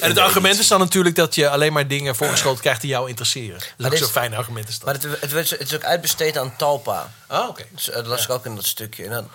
En 0.00 0.08
het 0.08 0.18
argument 0.18 0.58
is 0.58 0.68
dan 0.68 0.80
natuurlijk 0.80 1.16
dat 1.16 1.34
je 1.34 1.48
alleen 1.48 1.72
maar 1.72 1.86
dingen 1.88 2.16
voorgeschoten 2.16 2.60
krijgt 2.60 2.80
die 2.80 2.90
jou 2.90 3.08
interesseren. 3.08 3.60
Dat 3.76 3.92
is 3.92 3.98
zo'n 3.98 4.08
fijn 4.08 4.34
argument 4.34 4.68
is 4.68 4.78
dat. 4.78 4.84
Maar 4.84 4.94
het, 4.94 5.20
het, 5.20 5.32
werd- 5.32 5.50
het 5.50 5.60
is 5.60 5.74
ook 5.74 5.84
uitbesteed 5.84 6.38
aan 6.38 6.56
Talpa. 6.56 7.10
Ah, 7.26 7.48
oké. 7.48 7.62
Dus, 7.70 7.88
eh, 7.88 7.94
dat 7.96 8.06
las 8.06 8.24
ik 8.24 8.30
ook 8.30 8.44
in 8.46 8.54
dat 8.54 8.66
stukje. 8.66 9.04
En 9.04 9.10
dan, 9.10 9.28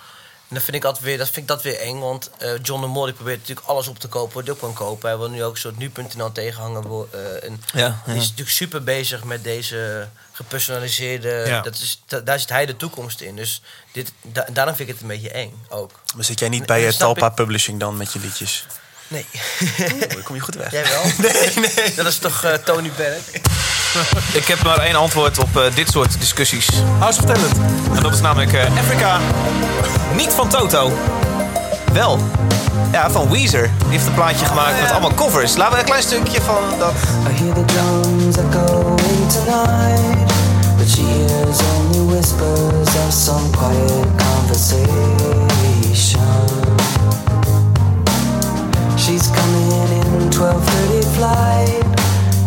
En 0.52 0.58
dan 0.58 0.66
vind 0.66 0.78
ik, 0.78 0.84
altijd 0.84 1.04
weer, 1.06 1.18
dat 1.18 1.28
vind 1.30 1.38
ik 1.38 1.48
dat 1.48 1.62
weer 1.64 1.80
eng, 1.80 2.00
want 2.00 2.30
eh, 2.38 2.52
John 2.62 2.82
de 2.82 2.88
Mol 2.88 3.06
die 3.06 3.14
probeert 3.14 3.40
natuurlijk 3.40 3.68
alles 3.68 3.88
op 3.88 4.00
te 4.00 4.08
kopen 4.08 4.34
wat 4.36 4.44
hij 4.44 4.54
op 4.54 4.60
kan 4.60 4.74
kopen. 4.74 5.10
Hij 5.10 5.18
wil 5.18 5.30
nu 5.30 5.44
ook 5.44 5.54
een 5.54 5.60
soort 5.60 5.78
nu.nl 5.78 6.32
tegenhangen. 6.32 7.08
eh, 7.12 7.44
en 7.44 7.64
Ja, 7.74 8.02
Die 8.06 8.14
ja. 8.14 8.20
is 8.22 8.28
natuurlijk 8.30 8.50
super 8.50 8.84
bezig 8.84 9.24
met 9.24 9.44
deze 9.44 10.08
gepersonaliseerde... 10.32 11.44
Ja. 11.48 11.62
Dat 11.62 11.74
is, 11.76 12.02
da- 12.06 12.20
daar 12.20 12.40
zit 12.40 12.50
hij 12.50 12.66
de 12.66 12.76
toekomst 12.78 13.22
in. 13.22 13.36
Dus 13.36 13.62
dit, 13.92 14.12
da- 14.22 14.48
daarom 14.54 14.76
vind 14.76 14.88
ik 14.90 14.94
het 14.94 15.04
een 15.04 15.10
beetje 15.10 15.32
eng 15.32 15.66
ook. 15.70 15.92
Maar 16.16 16.24
zit 16.26 16.40
jij 16.40 16.50
niet 16.50 16.66
bij 16.66 16.78
dat 16.82 16.86
je 16.86 16.92
snap 16.96 17.08
Talpa 17.18 17.28
ik. 17.30 17.36
Publishing 17.36 17.80
dan 17.80 17.98
met 17.98 18.14
je 18.14 18.20
liedjes? 18.20 18.66
Nee. 19.12 19.26
Dan 20.10 20.24
kom 20.24 20.36
je 20.36 20.42
goed 20.42 20.56
weg. 20.56 20.72
Jij 20.72 20.84
wel? 20.84 21.02
nee, 21.32 21.52
nee. 21.56 21.94
Dat 21.96 22.06
is 22.06 22.18
toch 22.18 22.44
eh, 22.44 22.54
Tony 22.54 22.92
Bennett? 22.98 23.30
Ik 24.42 24.48
heb 24.48 24.64
maar 24.64 24.80
één 24.80 24.96
antwoord 24.96 25.38
op 25.38 25.58
eh, 25.58 25.76
dit 25.76 25.90
soort 25.90 26.20
discussies. 26.20 26.68
House 27.00 27.20
of 27.20 27.26
Talent. 27.26 27.54
En 27.96 28.02
dat 28.02 28.14
is 28.14 28.22
namelijk 28.22 28.54
eh, 28.54 28.78
Africa. 28.78 29.20
Niet 30.16 30.34
van 30.34 30.50
Toto. 30.50 30.92
Wel. 31.94 32.20
Ja, 32.92 33.12
van 33.12 33.30
Weezer. 33.30 33.70
Die 33.78 33.90
heeft 33.90 34.06
een 34.06 34.14
plaatje 34.14 34.46
gemaakt 34.46 34.82
met 34.82 34.92
allemaal 34.92 35.14
covers. 35.14 35.56
Laten 35.56 35.74
we 35.74 35.80
een 35.80 35.86
klein 35.86 36.04
stukje 36.04 36.42
van 36.42 36.64
dat... 36.80 36.94
I 37.28 37.32
hear 37.44 37.54
the 37.54 37.66
drums 37.66 38.38
echoing 38.38 39.32
tonight, 39.32 40.34
but 40.78 40.90
she 40.90 41.02
hears 41.02 41.60
only 41.60 42.14
whispers 42.14 42.96
of 43.08 43.14
some 43.14 43.50
quiet 43.50 44.08
conversation. 44.18 46.61
She's 49.12 49.28
coming 49.28 49.68
in 50.00 50.32
12:30 50.32 51.04
flight. 51.18 51.84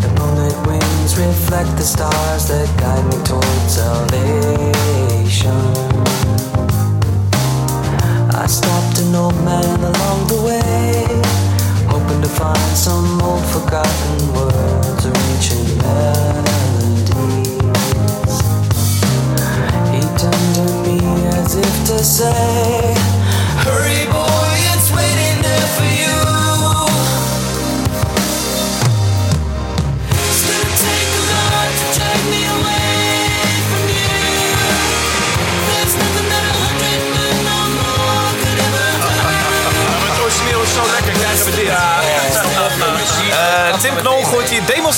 The 0.01 0.09
moonlit 0.17 0.57
wings 0.67 1.13
reflect 1.15 1.77
the 1.77 1.85
stars 1.85 2.45
that 2.49 2.69
guide 2.81 3.05
me 3.11 3.19
towards 3.23 3.73
salvation. 3.81 5.61
I 8.33 8.47
stopped 8.47 8.97
an 9.05 9.15
old 9.15 9.37
man 9.45 9.79
along 9.93 10.27
the 10.33 10.41
way, 10.49 11.05
hoping 11.93 12.23
to 12.23 12.31
find 12.41 12.73
some 12.87 13.21
old 13.21 13.45
forgotten 13.55 14.17
words 14.33 15.05
or 15.05 15.15
ancient 15.33 15.69
melodies. 15.85 17.25
He 19.93 20.01
turned 20.21 20.53
to 20.59 20.67
me 20.85 20.97
as 21.37 21.57
if 21.57 21.75
to 21.89 21.99
say, 22.03 22.97
Hurry, 23.65 24.03
boy, 24.17 24.55
it's 24.73 24.84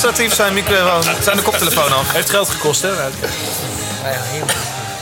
gooit 0.01 0.17
hier 0.19 0.29
demonstratief 0.29 0.35
zijn, 0.35 0.55
microfoon, 0.55 1.23
zijn 1.23 1.37
de 1.37 1.43
koptelefoon 1.43 1.93
af. 1.93 2.13
Heeft 2.13 2.31
geld 2.31 2.49
gekost, 2.49 2.83
hè? 2.83 2.89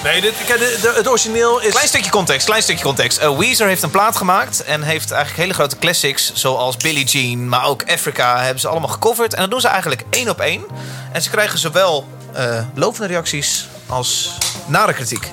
Nee, 0.04 0.20
dit, 0.20 0.34
kijk, 0.46 0.58
de- 0.58 0.78
de- 0.82 0.92
het 0.96 1.08
origineel 1.08 1.60
is... 1.60 1.70
Klein 1.72 1.88
stukje 1.88 2.10
context, 2.10 2.46
klein 2.46 2.62
stukje 2.62 2.84
context. 2.84 3.18
Eh, 3.18 3.38
Weezer 3.38 3.66
heeft 3.66 3.82
een 3.82 3.90
plaat 3.90 4.16
gemaakt 4.16 4.64
en 4.64 4.82
heeft 4.82 5.10
eigenlijk 5.10 5.42
hele 5.42 5.54
grote 5.54 5.78
classics... 5.78 6.30
zoals 6.34 6.76
Billie 6.76 7.04
Jean, 7.04 7.48
maar 7.48 7.64
ook 7.66 7.82
Africa, 7.90 8.40
hebben 8.42 8.60
ze 8.60 8.68
allemaal 8.68 8.88
gecoverd. 8.88 9.34
En 9.34 9.40
dat 9.40 9.50
doen 9.50 9.60
ze 9.60 9.68
eigenlijk 9.68 10.02
één 10.10 10.28
op 10.28 10.40
één. 10.40 10.64
En 11.12 11.22
ze 11.22 11.30
krijgen 11.30 11.58
zowel 11.58 12.08
eh 12.32 12.58
lovende 12.74 13.06
reacties 13.06 13.66
als 13.86 14.30
nare 14.66 14.92
kritiek. 14.92 15.32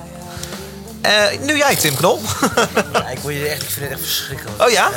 Eh, 1.01 1.11
nu 1.39 1.57
jij, 1.57 1.75
Tim 1.75 1.95
Knol. 1.95 2.21
Ja, 2.93 3.07
ik, 3.09 3.19
wil 3.19 3.29
je 3.29 3.47
echt, 3.47 3.61
ik 3.63 3.69
vind 3.69 3.81
het 3.81 3.91
echt 3.91 4.01
verschrikkelijk. 4.01 4.61
Oh 4.63 4.69
ja? 4.69 4.89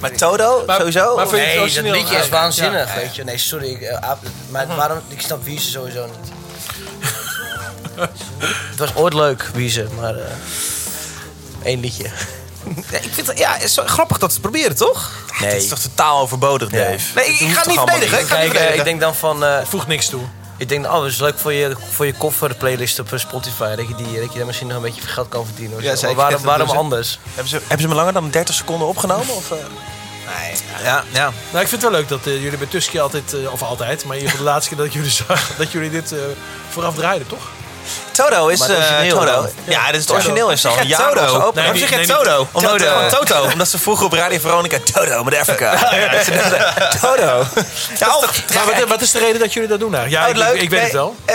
Maar 0.00 0.12
Toto, 0.12 0.64
sowieso? 0.66 1.16
Maar 1.16 1.26
Nee, 1.32 1.58
dat 1.58 1.84
liedje 1.84 2.16
is 2.16 2.28
waanzinnig, 2.28 2.88
ja, 2.88 2.94
weet 2.94 3.04
weet 3.04 3.16
je. 3.16 3.24
Nee, 3.24 3.38
sorry. 3.38 3.68
Ik, 3.70 3.80
eh, 3.80 4.10
maar 4.50 4.66
waarom, 4.76 5.00
ik 5.08 5.20
snap 5.20 5.44
Wiese 5.44 5.70
sowieso 5.70 6.06
niet. 6.06 6.32
het 8.70 8.78
was 8.78 8.94
ooit 8.94 9.14
leuk, 9.14 9.50
Wiese, 9.54 9.86
maar... 10.00 10.14
eh 10.16 10.24
één 11.62 11.80
liedje. 11.80 12.04
Ja, 12.90 12.98
ik 12.98 13.08
vind 13.12 13.26
het 13.26 13.38
ja, 13.38 13.52
het 13.52 13.62
is 13.62 13.78
grappig 13.84 14.18
dat 14.18 14.32
ze 14.32 14.38
het 14.40 14.50
proberen, 14.50 14.76
toch? 14.76 15.10
Nee. 15.40 15.50
Het 15.50 15.62
is 15.62 15.68
toch 15.68 15.78
totaal 15.78 16.20
overbodig. 16.20 16.68
Dave? 16.68 16.98
Nee, 17.14 17.26
ik- 17.26 17.40
ik 17.40 17.52
ga 17.52 17.58
het 17.58 17.66
niet 17.66 17.78
verdedigen. 17.78 18.20
Ik 18.20 18.26
ga 18.26 18.34
het 18.36 18.42
niet 18.44 18.50
verdedigen. 18.52 18.78
ik 18.78 18.84
denk 18.84 19.00
dan 19.00 19.14
van... 19.14 19.44
eh 19.44 19.58
Voeg 19.64 19.86
niks 19.86 20.06
toe. 20.08 20.22
Ik 20.58 20.68
denk, 20.68 20.86
oh, 20.86 20.92
dat 20.92 21.04
is 21.04 21.18
leuk 21.18 21.38
voor 21.38 21.52
je, 21.52 21.76
voor 21.90 22.06
je 22.06 22.14
koffer 22.14 22.54
playlist 22.54 22.98
op 22.98 23.12
eh, 23.12 23.18
Spotify. 23.18 23.74
Dat 23.74 23.88
je, 23.88 23.94
die, 23.94 24.20
dat 24.20 24.32
je 24.32 24.36
daar 24.36 24.46
misschien 24.46 24.68
nog 24.68 24.76
een 24.76 24.82
beetje 24.82 25.00
geld 25.00 25.28
kan 25.28 25.46
verdienen. 25.46 25.82
Ja. 25.82 25.94
Maar 26.02 26.14
waarom, 26.14 26.42
waarom 26.42 26.70
anders? 26.70 27.18
Hebben 27.24 27.48
ze, 27.48 27.56
hebben 27.60 27.80
ze 27.80 27.88
me 27.88 27.94
langer 27.94 28.12
dan 28.12 28.30
30 28.30 28.54
seconden 28.54 28.88
opgenomen? 28.88 29.34
Of, 29.34 29.50
eh? 29.50 29.56
Nee. 30.26 30.56
Ja, 30.82 31.04
ja. 31.12 31.32
Nou, 31.50 31.62
ik 31.62 31.68
vind 31.68 31.82
het 31.82 31.90
wel 31.90 31.90
leuk 31.90 32.08
dat 32.08 32.26
eh, 32.26 32.42
jullie 32.42 32.58
bij 32.58 32.66
Tusky 32.66 33.00
altijd, 33.00 33.34
eh, 33.34 33.52
of 33.52 33.62
altijd, 33.62 34.04
maar 34.04 34.16
in 34.16 34.22
ieder 34.22 34.30
geval 34.30 34.46
de 34.46 34.52
laatste 34.52 34.68
keer 34.68 34.78
dat 34.78 34.86
ik 34.86 34.92
jullie 34.92 35.10
zag, 35.26 35.56
dat 35.56 35.72
jullie 35.72 35.90
dit 35.90 36.12
eh, 36.12 36.18
vooraf 36.68 36.94
draaiden, 36.94 37.28
toch? 37.28 37.50
Toto 38.16 38.48
is 38.48 38.60
origineel 38.62 39.18
Toto. 39.18 39.48
Ja, 39.64 39.86
dit 39.86 39.94
is 39.94 40.00
het 40.00 40.10
origineel 40.10 40.50
is 40.50 40.66
al 40.66 40.82
jaar 40.82 41.12
Toto? 41.14 41.52
Waarom 41.54 41.76
zeg 41.76 41.90
je 42.00 42.06
Toto? 42.06 42.48
Omdat, 42.52 42.70
Toto. 42.70 42.84
eh, 43.00 43.06
Toto. 43.06 43.48
Omdat 43.52 43.68
ze 43.68 43.78
vroeger 43.78 44.06
op 44.06 44.12
Radio 44.12 44.38
Veronica 44.38 44.78
Toto 44.92 45.24
met 45.24 45.36
Afrika. 45.38 45.72
Ja. 45.96 46.08
Dachten, 46.08 47.00
Toto. 47.00 47.44
Ja, 47.98 48.18
Maar 48.54 48.64
wat, 48.64 48.88
wat 48.88 49.00
is 49.02 49.10
de 49.10 49.18
reden 49.18 49.40
dat 49.40 49.52
jullie 49.52 49.68
dat 49.68 49.80
doen 49.80 49.94
eigenlijk? 49.94 50.36
Ja, 50.38 50.48
Oh, 50.50 50.54
ik, 50.62 50.70
weet 50.70 50.82
het 50.82 50.92
wel. 50.92 51.16
eh, 51.24 51.34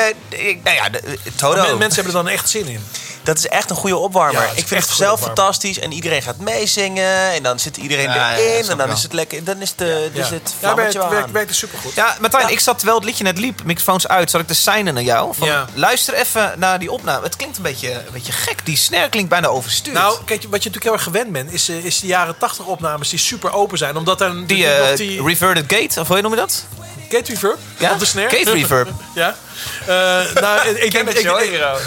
nou 0.64 0.76
ja, 0.76 0.90
Toto. 1.36 1.78
Mensen 1.78 1.95
hebben 2.03 2.20
er 2.20 2.24
dan 2.24 2.28
echt 2.34 2.49
zin 2.49 2.68
in. 2.68 2.86
Dat 3.23 3.38
is 3.38 3.48
echt 3.48 3.69
een 3.69 3.76
goede 3.76 3.98
opwarmer. 3.98 4.41
Ja, 4.41 4.49
ik 4.56 4.68
vind 4.68 4.85
het 4.85 4.95
zelf 4.95 5.22
fantastisch. 5.22 5.80
En 5.80 5.91
iedereen 5.91 6.22
gaat 6.22 6.38
meezingen. 6.38 7.31
En 7.31 7.43
dan 7.43 7.60
zit 7.60 7.77
iedereen 7.77 8.03
Ja, 8.06 8.15
ja, 8.15 8.35
erin. 8.38 8.61
en 8.69 8.77
dan 8.77 8.88
wel. 8.88 8.95
is 8.95 9.03
het 9.03 9.14
lekker. 9.14 9.43
Dan 9.43 9.61
is, 9.61 9.76
de, 9.76 10.10
dus 10.14 10.27
Ja. 10.30 10.34
het 10.34 10.53
Ja, 10.60 10.68
maar 10.68 10.73
vlammetje 10.73 10.99
het 10.99 11.07
wel 11.07 11.10
werkt, 11.10 11.31
werkt 11.31 11.56
supergoed. 11.56 11.93
Ja, 11.95 12.15
Martijn, 12.22 12.49
ik 12.52 12.60
zat 12.60 12.76
terwijl 12.77 12.98
het 12.98 13.07
liedje 13.07 13.23
net 13.23 13.38
liep, 13.38 13.64
microfoons 13.64 14.07
uit, 14.07 14.30
zat 14.30 14.41
ik 14.41 14.48
te 14.48 14.53
seinen 14.53 14.93
naar 14.93 15.03
jou. 15.03 15.35
Van, 15.35 15.48
Ja. 15.48 15.65
Luister 15.73 16.14
even 16.14 16.53
naar 16.57 16.80
die 16.80 16.91
opname. 16.91 17.23
Het 17.23 17.35
klinkt 17.35 17.57
een 17.57 17.64
beetje, 17.64 17.91
een 17.93 18.11
beetje 18.14 18.31
gek. 18.31 18.65
Die 18.65 18.77
snare 18.77 19.10
klinkt 19.10 19.30
bijna 19.30 19.48
overstuurd. 19.48 19.95
Nou, 19.98 20.15
kijk, 20.26 20.27
wat 20.27 20.64
je 20.64 20.69
natuurlijk 20.69 20.84
heel 20.84 20.93
erg 20.93 21.03
gewend 21.03 21.31
bent, 21.31 21.53
is, 21.53 21.69
eh, 21.69 21.85
is 21.85 21.99
de 21.99 22.07
jaren 22.07 22.38
80 22.38 22.65
opnames 22.65 23.10
die 23.10 23.19
super 23.19 23.53
open 23.53 23.77
zijn. 23.77 23.98
Omdat 23.98 24.22
er 24.22 24.48
die, 24.48 24.68
eh, 24.68 24.95
die 24.95 25.23
reverted 25.23 25.64
gate, 25.68 25.99
of 25.99 26.07
hoe 26.07 26.22
noem 26.22 26.31
je 26.31 26.38
dat? 26.38 26.65
Gate 27.12 27.32
reverb 27.32 27.58
Ja? 27.78 27.92
op 27.92 28.00
de 28.00 28.06
snare. 28.06 28.38
Gate 28.38 28.52
reverb. 28.52 28.90
ja. 29.16 29.36
Eh, 29.82 29.96
nou, 30.42 30.68
ik, 30.68 30.78
ik 30.84 30.92
denk 30.92 31.10
ik- 31.20 31.50
Hero. 31.50 31.78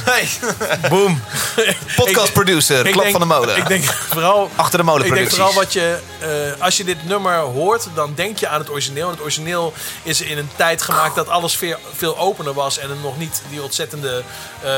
Boom. 0.88 1.22
Podcast 1.96 2.32
producer, 2.32 2.90
klap 2.90 3.10
van 3.10 3.20
de 3.20 3.26
molen. 3.26 3.56
Ik 3.56 3.66
denk 3.66 3.84
vooral... 3.84 4.50
Achter 4.56 4.78
de 4.78 4.84
molen 4.84 5.06
Ik 5.06 5.14
denk 5.14 5.30
vooral 5.30 5.54
wat 5.54 5.72
je... 5.72 5.98
eh, 6.20 6.62
als 6.62 6.76
je 6.76 6.84
dit 6.84 7.04
nummer 7.08 7.36
hoort, 7.38 7.86
dan 7.94 8.12
denk 8.14 8.38
je 8.38 8.48
aan 8.48 8.58
het 8.60 8.70
origineel. 8.70 9.04
En 9.06 9.12
het 9.12 9.20
origineel 9.22 9.72
is 10.02 10.20
in 10.20 10.38
een 10.38 10.50
tijd 10.56 10.82
gemaakt 10.82 11.14
dat 11.14 11.28
alles 11.28 11.56
veel, 11.56 11.76
veel 11.96 12.18
opener 12.18 12.52
was. 12.54 12.78
En 12.78 12.90
er 12.90 12.96
nog 13.02 13.18
niet 13.18 13.42
die 13.50 13.62
ontzettende 13.62 14.22
eh 14.62 14.70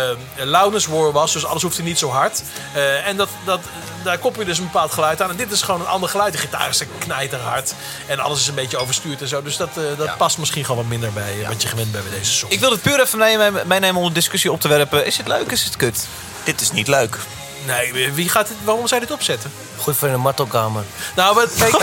loudness 0.45 0.87
war 0.87 1.13
was. 1.13 1.33
Dus 1.33 1.45
alles 1.47 1.63
hoefde 1.63 1.83
niet 1.83 1.99
zo 1.99 2.11
hard. 2.11 2.43
Eh, 2.75 3.07
en 3.07 3.17
dat, 3.17 3.29
dat, 3.45 3.61
daar 4.03 4.19
koppel 4.19 4.41
je 4.41 4.47
dus 4.49 4.59
een 4.59 4.65
bepaald 4.65 4.93
geluid 4.93 5.23
aan. 5.23 5.31
En 5.31 5.37
dit 5.37 5.53
is 5.53 5.63
gewoon 5.63 5.81
een 5.81 5.87
ander 5.87 6.09
geluid. 6.09 6.33
De 6.33 6.39
gitaar 6.39 6.69
is 6.69 6.83
knijterhard. 6.99 7.75
En 8.07 8.21
alles 8.21 8.41
is 8.41 8.47
een 8.49 8.55
beetje 8.55 8.77
overstuurd 8.77 9.21
en 9.21 9.29
zo. 9.29 9.43
Dus 9.43 9.57
dat, 9.57 9.69
eh, 9.77 9.83
dat 9.99 10.17
past 10.17 10.36
misschien 10.39 10.65
gewoon 10.65 10.81
wat 10.81 10.91
minder 10.91 11.13
bij 11.13 11.43
eh, 11.43 11.49
wat 11.49 11.63
je 11.63 11.69
gewend 11.69 11.93
bent 11.93 12.09
bij 12.09 12.19
deze 12.19 12.33
song. 12.33 12.51
Ik 12.51 12.61
wil 12.61 12.71
het 12.71 12.83
puur 12.83 13.01
even 13.01 13.19
meenemen, 13.67 14.03
om 14.03 14.09
de 14.09 14.15
discussie 14.15 14.53
op 14.53 14.61
te 14.61 14.69
werpen. 14.69 15.07
Is 15.07 15.17
het 15.17 15.29
leuk, 15.29 15.51
is 15.51 15.65
het 15.65 15.77
kut? 15.77 16.07
Dit 16.45 16.61
is 16.61 16.73
niet 16.73 16.89
leuk. 16.89 17.19
Nee, 17.67 18.13
wie 18.13 18.29
gaat 18.29 18.49
dit, 18.49 18.57
waarom 18.65 18.87
zou 18.87 19.01
je 19.01 19.07
dit 19.07 19.17
opzetten? 19.17 19.51
Goed 19.79 19.97
voor 19.97 20.09
in 20.09 20.15
de 20.15 20.21
martelkamer. 20.21 20.83
Nou, 21.17 21.35
wat, 21.35 21.49
kijk, 21.59 21.75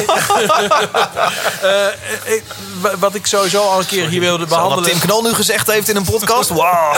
eh, 1.61 1.87
ik- 2.35 2.43
wa- 2.81 2.97
wat 2.97 3.15
ik 3.15 3.25
sowieso 3.25 3.61
al 3.69 3.79
een 3.79 3.85
keer 3.85 4.07
hier 4.07 4.19
wilde 4.19 4.39
Wat 4.39 4.49
behandelen. 4.49 4.83
Tim 4.89 4.99
Knol 4.99 5.21
nu 5.21 5.33
gezegd 5.33 5.67
heeft 5.71 5.89
in 5.89 5.95
een 5.95 6.03
podcast. 6.03 6.49
Wauw. 6.59 6.95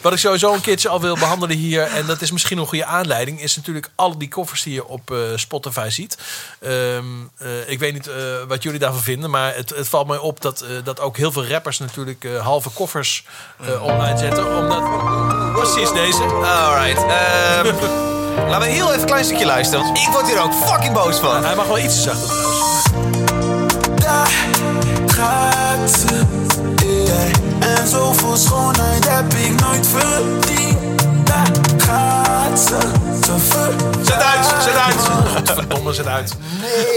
Wat 0.00 0.12
ik 0.12 0.18
sowieso 0.18 0.52
een 0.52 0.60
keertje 0.60 0.88
al 0.88 1.00
wil 1.00 1.14
behandelen 1.18 1.56
hier, 1.56 1.82
en 1.82 2.06
dat 2.06 2.20
is 2.20 2.30
misschien 2.30 2.58
een 2.58 2.66
goede 2.66 2.84
aanleiding, 2.84 3.40
is 3.42 3.56
natuurlijk 3.56 3.90
al 3.94 4.18
die 4.18 4.28
koffers 4.28 4.62
die 4.62 4.74
je 4.74 4.86
op 4.86 5.10
eh, 5.10 5.16
Spotify 5.34 5.86
ziet. 5.90 6.18
Ehm, 6.60 7.04
eh, 7.38 7.48
ik 7.70 7.78
weet 7.78 7.92
niet 7.92 8.06
eh, 8.08 8.14
wat 8.48 8.62
jullie 8.62 8.78
daarvan 8.78 9.02
vinden, 9.02 9.30
maar 9.30 9.54
het, 9.54 9.70
het 9.70 9.88
valt 9.88 10.06
mij 10.06 10.18
op 10.18 10.40
dat, 10.40 10.60
eh, 10.60 10.68
dat 10.84 11.00
ook 11.00 11.16
heel 11.16 11.32
veel 11.32 11.46
rappers 11.46 11.78
natuurlijk 11.78 12.24
eh, 12.24 12.40
halve 12.40 12.70
koffers 12.70 13.24
eh, 13.66 13.82
online 13.82 14.18
zetten. 14.18 14.56
Omdat, 14.56 14.82
precies 15.54 15.92
deze. 15.92 16.22
Alright. 16.22 17.02
ehm, 17.06 18.13
laten 18.48 18.68
we 18.68 18.74
heel 18.74 18.88
even 18.88 19.00
een 19.00 19.06
klein 19.06 19.24
stukje 19.24 19.46
luisteren. 19.46 19.84
Want 19.84 19.98
ik 19.98 20.08
word 20.12 20.26
hier 20.26 20.42
ook 20.42 20.54
fucking 20.54 20.92
boos 20.92 21.16
van. 21.16 21.44
Hij 21.44 21.54
mag 21.54 21.66
wel 21.66 21.78
iets 21.78 22.02
zachter 22.02 22.28
trouwens. 22.28 22.82
Daar 23.94 24.30
gaat 25.06 25.90
ze, 25.90 26.22
yeah. 26.86 27.78
En 27.78 27.88
zoveel 27.88 28.36
schoonheid 28.36 29.08
heb 29.08 29.32
ik 29.34 29.60
nooit 29.60 29.86
verdiend. 29.86 31.02
Daar 31.24 31.50
gaat 31.76 32.23
te. 32.54 32.78
Zet 34.04 34.22
uit, 34.22 34.62
zet 34.62 34.74
uit. 34.74 34.94
Godverdomme 35.46 35.90
is 35.90 35.98
het 35.98 36.06
uit. 36.06 36.34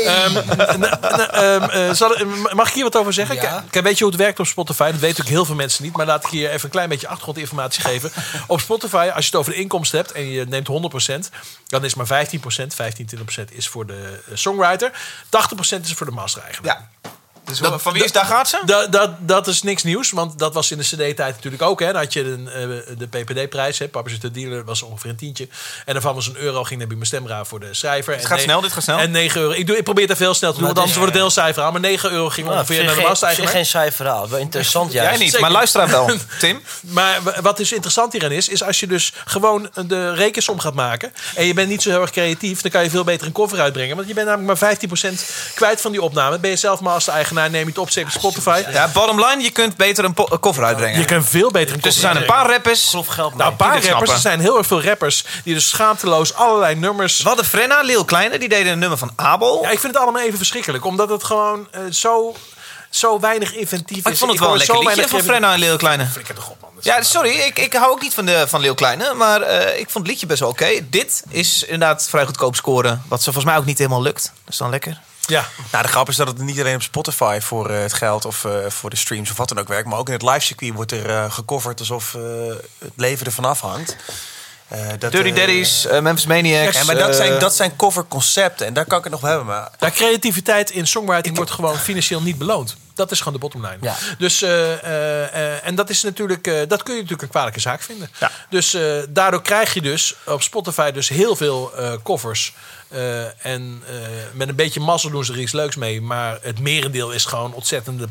Ehm, 0.06 0.38
ehm, 0.38 1.64
eh, 1.64 1.94
zal- 1.94 2.16
mag 2.54 2.68
ik 2.68 2.74
hier 2.74 2.84
wat 2.84 2.96
over 2.96 3.14
zeggen? 3.14 3.36
Ja. 3.36 3.64
Kijk, 3.70 3.86
weet 3.86 3.98
je 3.98 4.04
hoe 4.04 4.14
het 4.14 4.22
werkt 4.22 4.40
op 4.40 4.46
Spotify? 4.46 4.84
Dat 4.84 4.92
weten 4.92 5.08
natuurlijk 5.08 5.36
heel 5.36 5.46
veel 5.46 5.56
mensen 5.56 5.84
niet. 5.84 5.96
Maar 5.98 6.06
laat 6.06 6.26
ik 6.26 6.30
hier 6.32 6.50
even 6.50 6.64
een 6.66 6.70
klein 6.70 6.90
beetje 6.90 7.08
achtergrondinformatie 7.08 7.82
geven. 7.82 8.12
Op 8.48 8.60
Spotify, 8.60 9.10
als 9.16 9.26
je 9.26 9.32
het 9.32 9.40
over 9.40 9.52
de 9.52 9.58
inkomsten 9.60 9.98
hebt 10.00 10.12
en 10.12 10.30
je 10.30 10.46
neemt 10.46 10.68
100%, 10.68 11.30
dan 11.68 11.86
is 11.86 11.94
maar 11.96 12.08
15%, 12.08 12.74
15, 12.74 13.06
20% 13.06 13.52
is 13.52 13.68
voor 13.68 13.86
de 13.86 14.20
eh, 14.30 14.36
songwriter. 14.36 14.92
80% 15.30 15.86
is 15.86 15.94
voor 15.94 16.06
de 16.06 16.12
master-eigenaar. 16.12 16.78
Ja. 17.02 17.10
Dus 17.48 17.60
van 17.82 17.94
wie 17.94 18.04
is 18.04 18.12
daar 18.12 18.26
gaat 18.26 18.50
ze? 18.50 18.62
Dat, 18.66 18.92
dat, 18.92 19.10
dat 19.20 19.48
is 19.48 19.62
niks 19.62 19.84
nieuws, 19.84 20.12
want 20.12 20.40
dat 20.40 20.54
was 20.54 20.72
in 20.72 20.78
de 20.78 20.84
CD-tijd 20.84 21.36
natuurlijk 21.36 21.64
ook. 21.64 21.80
Hè. 21.80 21.86
Dan 21.86 22.02
had 22.02 22.14
je 22.14 22.24
een, 22.24 22.48
eh, 22.48 22.98
de 22.98 23.08
PPD-prijs, 23.08 23.80
hè. 23.80 23.88
Papa 23.88 24.10
de 24.20 24.32
dealer, 24.32 24.66
was 24.66 24.82
ongeveer 24.82 25.10
een 25.10 25.16
tientje. 25.16 25.48
En 25.86 25.94
daarvan 25.94 26.16
was 26.16 26.28
een 26.28 26.38
euro, 26.38 26.64
ging 26.64 26.80
naar 26.80 26.88
mijn 26.88 27.06
stemraad 27.06 27.48
voor 27.48 27.60
de 27.60 27.74
schrijver. 27.74 28.14
Het 28.14 28.22
En 28.22 28.28
gaat 28.28 28.38
ne- 28.38 28.44
snel, 28.44 28.62
dit 28.62 28.72
gaat 28.72 28.84
snel. 28.84 28.98
En 28.98 29.12
9 29.12 29.42
euro. 29.42 29.54
Ik, 29.54 29.68
doe, 29.68 29.78
ik 29.78 29.84
probeer 29.84 30.08
het 30.08 30.18
veel 30.18 30.34
snel 30.34 30.52
te 30.52 30.58
doen, 30.58 30.66
Maar 30.66 30.76
want 30.76 30.88
het 30.88 30.98
anders 30.98 30.98
wordt 30.98 31.14
het 31.14 31.22
heel 31.22 31.44
saai 31.44 31.54
verhaal. 31.54 31.72
Maar 31.72 31.82
9 31.82 32.12
euro 32.12 32.30
ging 32.30 32.48
Nou, 32.48 32.60
ongeveer 32.60 32.84
naar 32.84 32.96
de 32.96 33.08
op 33.08 33.16
zich 33.16 33.52
geen 33.52 33.66
saai 33.66 33.92
verhaal. 33.92 34.30
Wel 34.30 34.40
interessant 34.40 34.92
juist. 34.92 35.10
Jij 35.10 35.20
niet, 35.20 35.28
Zeker. 35.28 35.42
maar 35.42 35.52
luisteraar 35.52 35.88
wel. 35.90 36.10
Tim? 36.40 36.62
Maar 36.82 37.20
wat 37.42 37.58
dus 37.58 37.72
interessant 37.72 38.12
hierin 38.12 38.32
is, 38.32 38.48
is 38.50 38.64
als 38.64 38.80
je 38.80 38.88
dus 38.88 39.14
gewoon 39.26 39.70
de 39.88 40.14
rekensom 40.14 40.60
gaat 40.60 40.74
maken 40.74 41.14
en 41.36 41.46
je 41.46 41.54
bent 41.54 41.70
niet 41.70 41.82
zo 41.82 41.90
heel 41.90 42.02
erg 42.02 42.12
creatief, 42.12 42.62
dan 42.62 42.72
kan 42.72 42.84
je 42.84 42.90
veel 42.90 43.04
beter 43.04 43.28
een 43.28 43.34
cover 43.34 43.60
uitbrengen. 43.60 43.96
Want 43.96 44.08
je 44.08 44.14
bent 44.14 44.28
namelijk 44.28 44.60
maar 44.60 44.78
15% 44.78 45.54
kwijt 45.56 45.82
van 45.82 45.92
die 45.92 46.02
opname. 46.02 46.40
Ben 46.40 46.50
je 46.50 46.56
zelf 46.56 46.80
master-eigenaar, 46.80 47.36
neem 47.46 47.62
je 47.62 47.68
het 47.68 47.78
op, 47.78 47.90
op 48.06 48.10
Spotify. 48.10 48.64
Ja, 48.72 48.88
bottom 48.94 49.26
line, 49.26 49.44
je 49.44 49.50
kunt 49.52 49.76
beter 49.78 50.04
een, 50.06 50.14
po- 50.14 50.28
een 50.30 50.40
cover 50.40 50.64
uitbrengen. 50.64 51.00
Je 51.00 51.06
kunt 51.06 51.30
veel 51.30 51.52
beter 51.52 51.76
een 51.76 51.82
Dus 51.82 51.96
er 51.96 52.02
cover 52.02 52.10
zijn 52.12 52.16
een 52.16 52.26
paar 52.36 52.52
rappers. 52.52 52.88
Grof 52.90 53.08
geld 53.08 53.30
mee. 53.30 53.38
Nou, 53.38 53.52
een 53.52 53.58
paar 53.58 53.72
Die 53.72 53.82
dit 53.82 53.90
rappers. 53.90 54.12
Er 54.12 54.20
zijn 54.20 54.40
heel 54.40 54.58
erg 54.58 54.68
veel 54.68 54.84
rappers 54.84 55.26
die 55.44 55.54
dus 55.54 55.70
schaamteloos 55.70 56.34
allerlei 56.34 56.76
nummers. 56.76 57.18
We 57.22 57.28
hadden 57.28 57.46
Frenna, 57.46 57.82
Lil 57.82 58.06
Kleine, 58.06 58.40
die 58.40 58.50
deden 58.50 58.72
een 58.72 58.80
nummer 58.80 58.98
van 58.98 59.12
Abel. 59.16 59.62
Ja, 59.64 59.70
ik 59.70 59.80
vind 59.80 59.94
het 59.94 60.02
allemaal 60.02 60.22
even 60.22 60.38
verschrikkelijk, 60.38 60.86
omdat 60.86 61.10
het 61.10 61.24
gewoon 61.24 61.68
eh, 61.72 61.82
zo, 61.92 62.36
zo 62.90 63.20
weinig 63.20 63.54
inventief 63.54 64.04
Maar 64.04 64.14
is. 64.14 64.20
ik 64.20 64.26
vond 64.26 64.32
het 64.32 64.40
wel 64.42 64.52
een 64.52 64.58
lekker 64.58 64.80
liedje 64.80 65.08
van 65.08 65.22
Frenna 65.22 65.54
en 65.54 65.60
Lil 65.60 65.78
Kleine. 65.78 66.06
Flikker 66.06 66.36
toch 66.36 66.50
op, 66.50 66.62
man. 66.62 66.70
Dat 66.76 66.86
is- 66.86 66.92
Ja, 66.92 67.02
sorry, 67.04 67.30
ik, 67.30 67.60
ik 67.60 67.74
hou 67.74 67.92
ook 67.92 68.02
niet 68.02 68.14
van, 68.14 68.26
de, 68.26 68.46
van 68.48 68.62
Lil 68.62 68.74
Kleine, 68.76 69.14
maar 69.14 69.42
eh, 69.42 69.80
ik 69.80 69.90
vond 69.90 69.94
het 70.04 70.08
liedje 70.08 70.26
best 70.26 70.40
wel 70.40 70.50
oké. 70.50 70.68
Dit 70.90 71.24
is 71.30 71.64
inderdaad 71.64 72.08
vrij 72.10 72.26
goedkoop 72.26 72.56
scoren, 72.56 73.04
wat 73.08 73.20
ze 73.20 73.24
volgens 73.32 73.46
mij 73.46 73.58
ook 73.58 73.66
niet 73.66 73.78
helemaal 73.78 74.02
lukt. 74.02 74.24
Dat 74.44 74.54
is 74.54 74.58
dan 74.58 74.70
lekker. 74.70 75.00
Ja. 75.28 75.46
Nou, 75.72 75.84
de 75.84 75.90
grap 75.90 76.10
is 76.10 76.16
dat 76.16 76.28
het 76.28 76.38
niet 76.38 76.60
alleen 76.60 76.76
op 76.76 76.82
Spotify 76.82 77.40
voor 77.42 77.70
eh, 77.70 77.80
het 77.82 77.94
geld 77.94 78.26
of 78.26 78.46
eh, 78.46 78.52
voor 78.68 78.90
de 78.90 78.96
streams 78.96 79.32
of 79.32 79.38
wat 79.38 79.50
dan 79.50 79.60
ook 79.60 79.68
werkt. 79.68 79.88
Maar 79.88 79.98
ook 80.00 80.08
in 80.08 80.14
het 80.14 80.22
livecircuit 80.24 80.74
wordt 80.74 80.92
er 80.92 81.10
eh, 81.10 81.32
gecoverd 81.32 81.80
alsof 81.80 82.14
eh, 82.16 82.22
het 82.80 82.92
leven 82.96 83.26
ervan 83.26 83.46
afhangt. 83.46 83.96
Eh, 84.68 84.80
dat, 85.00 85.12
Dirty 85.12 85.32
Daddies, 85.34 85.88
Memphis 86.02 86.26
Maniacs. 86.26 86.78
Ja, 86.78 86.84
maar 86.84 86.98
dat 86.98 87.16
zijn, 87.16 87.40
dat 87.40 87.56
zijn 87.56 87.76
coverconcepten 87.76 88.66
en 88.68 88.74
daar 88.74 88.86
kan 88.86 88.98
ik 88.98 89.04
het 89.04 89.14
nog 89.14 89.22
wel 89.22 89.30
hebben. 89.30 89.48
Maar 89.48 89.72
Ja, 89.80 89.92
creativiteit 89.92 90.70
in 90.72 90.88
songwriting 90.88 91.36
wordt 91.36 91.52
gewoon 91.52 91.78
financieel 91.78 92.22
niet 92.22 92.38
beloond. 92.38 92.76
Dat 92.94 93.12
is 93.12 93.18
gewoon 93.18 93.34
de 93.34 93.40
bottom 93.40 93.62
line. 93.66 93.78
Ja. 93.82 93.96
Dus, 94.18 94.42
eh, 94.42 94.74
eh, 94.74 95.54
eh, 95.54 95.66
en 95.68 95.76
dat 95.76 95.90
is 95.90 96.04
natuurlijk, 96.04 96.48
eh, 96.48 96.54
dat 96.68 96.84
kun 96.84 96.94
je 96.94 97.00
natuurlijk 97.02 97.22
een 97.22 97.30
kwalijke 97.30 97.60
zaak 97.60 97.82
vinden. 97.82 98.10
Dus 98.50 98.74
eh, 98.74 98.82
daardoor 99.10 99.42
krijg 99.42 99.74
je 99.74 99.82
dus 99.82 100.16
op 100.26 100.42
Spotify 100.42 100.92
dus 100.92 101.10
heel 101.10 101.36
veel 101.36 101.72
eh, 101.76 101.94
covers. 102.04 102.54
Eh, 102.90 103.46
en 103.46 103.84
eh, 103.88 103.94
met 104.34 104.48
een 104.50 104.56
beetje 104.56 104.80
mazzel 104.80 105.10
doen 105.10 105.26
ze 105.26 105.34
er 105.34 105.40
iets 105.40 105.52
leuks 105.52 105.76
mee. 105.76 106.02
Maar 106.02 106.38
het 106.42 106.60
merendeel 106.60 107.12
is 107.12 107.26
gewoon 107.26 107.54
ontzettend 107.54 108.02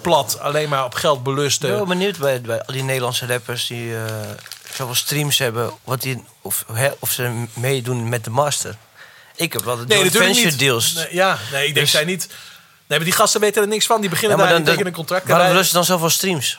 plat. 0.00 0.38
Alleen 0.40 0.68
maar 0.68 0.84
op 0.84 0.94
geld 0.94 1.18
Ik 1.18 1.22
belusten. 1.24 1.68
ben 1.68 1.76
wel 1.76 1.86
benieuwd 1.86 2.18
bij, 2.18 2.40
bij 2.40 2.62
al 2.62 2.72
die 2.72 2.82
Nederlandse 2.82 3.26
rappers 3.26 3.66
die 3.66 3.96
eh, 3.96 4.02
zoveel 4.74 4.94
streams 4.94 5.38
hebben, 5.38 5.70
wat 5.84 6.02
die, 6.02 6.24
of, 6.42 6.64
of 6.98 7.10
ze 7.10 7.44
meedoen 7.52 8.08
met 8.08 8.24
de 8.24 8.30
master. 8.30 8.76
Ik 9.36 9.52
heb 9.52 9.64
wel 9.64 9.76
de 9.76 9.84
Nee, 9.86 9.96
joint 9.98 10.12
natuurlijk 10.12 10.34
venture 10.34 10.50
niet. 10.50 10.58
deals. 10.68 10.92
Nee, 10.94 11.06
ja, 11.10 11.38
nee, 11.52 11.66
ik 11.66 11.74
denk 11.74 11.86
Dus- 11.86 11.90
zij 11.94 12.04
niet. 12.04 12.26
Nee, 12.86 12.98
maar 12.98 13.08
die 13.08 13.16
gasten 13.16 13.40
weten 13.40 13.62
er 13.62 13.68
niks 13.68 13.86
van. 13.86 14.00
Die 14.00 14.10
beginnen 14.10 14.36
Ja, 14.38 14.42
maar 14.44 14.52
daar, 14.52 14.62
dan- 14.62 14.66
tekenen 14.68 14.86
een 14.92 14.96
contract. 14.98 15.28
Waarom 15.28 15.64
ze 15.64 15.72
dan 15.72 15.84
zoveel 15.84 16.10
streams? 16.10 16.58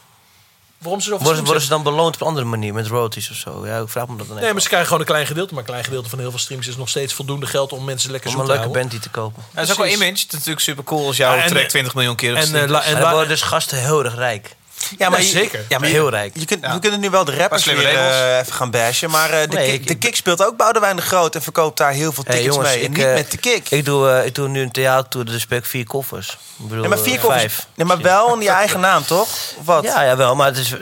Waarom 0.77 1.01
ze 1.01 1.17
Worden, 1.17 1.61
ze 1.61 1.67
dan 1.69 1.83
beloond 1.83 2.15
op 2.15 2.21
een 2.21 2.27
andere 2.27 2.45
manier, 2.45 2.73
met 2.73 2.87
royalties 2.87 3.29
of 3.29 3.35
zo? 3.35 3.67
Ja, 3.67 3.77
ik 3.79 3.89
vraag 3.89 4.07
me 4.07 4.17
dat 4.17 4.27
dan 4.27 4.37
Nee, 4.39 4.51
maar 4.51 4.61
ze 4.61 4.67
krijgen 4.67 4.87
gewoon 4.87 5.01
een 5.01 5.09
klein 5.09 5.27
gedeelte. 5.27 5.53
Maar 5.53 5.63
een 5.63 5.69
klein 5.69 5.83
gedeelte 5.83 6.09
van 6.09 6.19
heel 6.19 6.29
veel 6.29 6.39
streams 6.39 6.67
is 6.67 6.77
nog 6.77 6.89
steeds 6.89 7.13
voldoende 7.13 7.45
geld 7.45 7.71
om 7.71 7.83
mensen 7.83 8.11
lekker 8.11 8.29
om 8.29 8.39
een 8.39 8.45
leuke 8.45 8.59
houden. 8.61 8.79
band 8.81 8.91
die 8.91 9.01
te 9.01 9.09
kopen. 9.09 9.43
dat 9.53 9.63
is 9.63 9.71
ook 9.71 9.77
wel 9.77 9.87
image. 9.87 10.09
Het 10.09 10.17
is 10.27 10.31
natuurlijk 10.31 10.59
super 10.59 10.83
cool 10.83 11.07
als 11.07 11.17
jouw 11.17 11.35
Ja, 11.35 11.47
track 11.47 11.67
20 11.67 11.93
miljoen 11.93 12.15
keer 12.15 12.31
op 12.31 12.37
en, 12.37 12.55
eh, 12.55 12.61
en 12.61 12.97
En 12.97 13.09
worden 13.09 13.27
dus 13.27 13.41
gasten 13.41 13.77
heel 13.77 14.03
erg 14.03 14.15
rijk. 14.15 14.55
Ja, 14.97 15.09
maar 15.09 15.21
Ja, 15.21 15.27
zeker. 15.27 15.65
Ja, 15.69 15.79
maar 15.79 15.89
heel 15.89 16.03
je- 16.05 16.09
rijk. 16.11 16.31
Je 16.37 16.45
kunt, 16.45 16.65
We 16.73 16.79
kunnen 16.79 16.99
nu 16.99 17.09
wel 17.09 17.25
de 17.25 17.35
rappers 17.35 17.65
weer 17.65 17.85
eh, 17.87 18.37
even 18.37 18.53
gaan 18.53 18.71
bashen. 18.71 19.09
Maar 19.09 19.29
eh, 19.29 19.49
de, 19.49 19.55
Nee, 19.55 19.73
ik- 19.73 19.87
de 19.87 19.95
kick 19.95 20.15
speelt 20.15 20.43
ook 20.45 20.57
Boudewijn 20.57 20.95
de 20.95 21.01
Groot 21.01 21.35
en 21.35 21.41
verkoopt 21.41 21.77
daar 21.77 21.91
heel 21.91 22.11
veel 22.11 22.23
Hey, 22.27 22.35
tickets 22.35 22.55
jongens, 22.55 22.73
mee. 22.75 22.83
En 22.83 22.91
ik, 22.91 22.97
niet 22.97 23.05
eh, 23.05 23.13
met 23.13 23.31
de 23.31 23.37
kick. 23.37 23.69
Ik 23.69 23.85
doe, 23.85 24.09
eh, 24.09 24.25
ik 24.25 24.35
doe 24.35 24.47
nu 24.47 24.61
een 24.61 24.71
theatertour, 24.71 25.25
dus 25.25 25.41
speel 25.41 25.57
ik 25.57 25.65
vier 25.65 25.85
koffers. 25.85 26.29
Ik 26.57 26.67
bedoel, 26.67 26.83
Ja, 26.83 26.89
maar 26.89 26.97
vier 26.99 27.19
koffers. 27.19 27.41
Vijf. 27.41 27.67
Nee, 27.75 27.85
maar 27.87 28.01
wel 28.01 28.33
in 28.33 28.41
je 28.41 28.49
eigen 28.49 28.79
naam, 28.79 29.05
toch? 29.05 29.27
Of 29.57 29.65
wat? 29.65 29.83
Ja, 29.83 30.01
ja, 30.03 30.15
wel, 30.17 30.35
maar 30.35 30.47
het 30.47 30.57
is... 30.57 30.73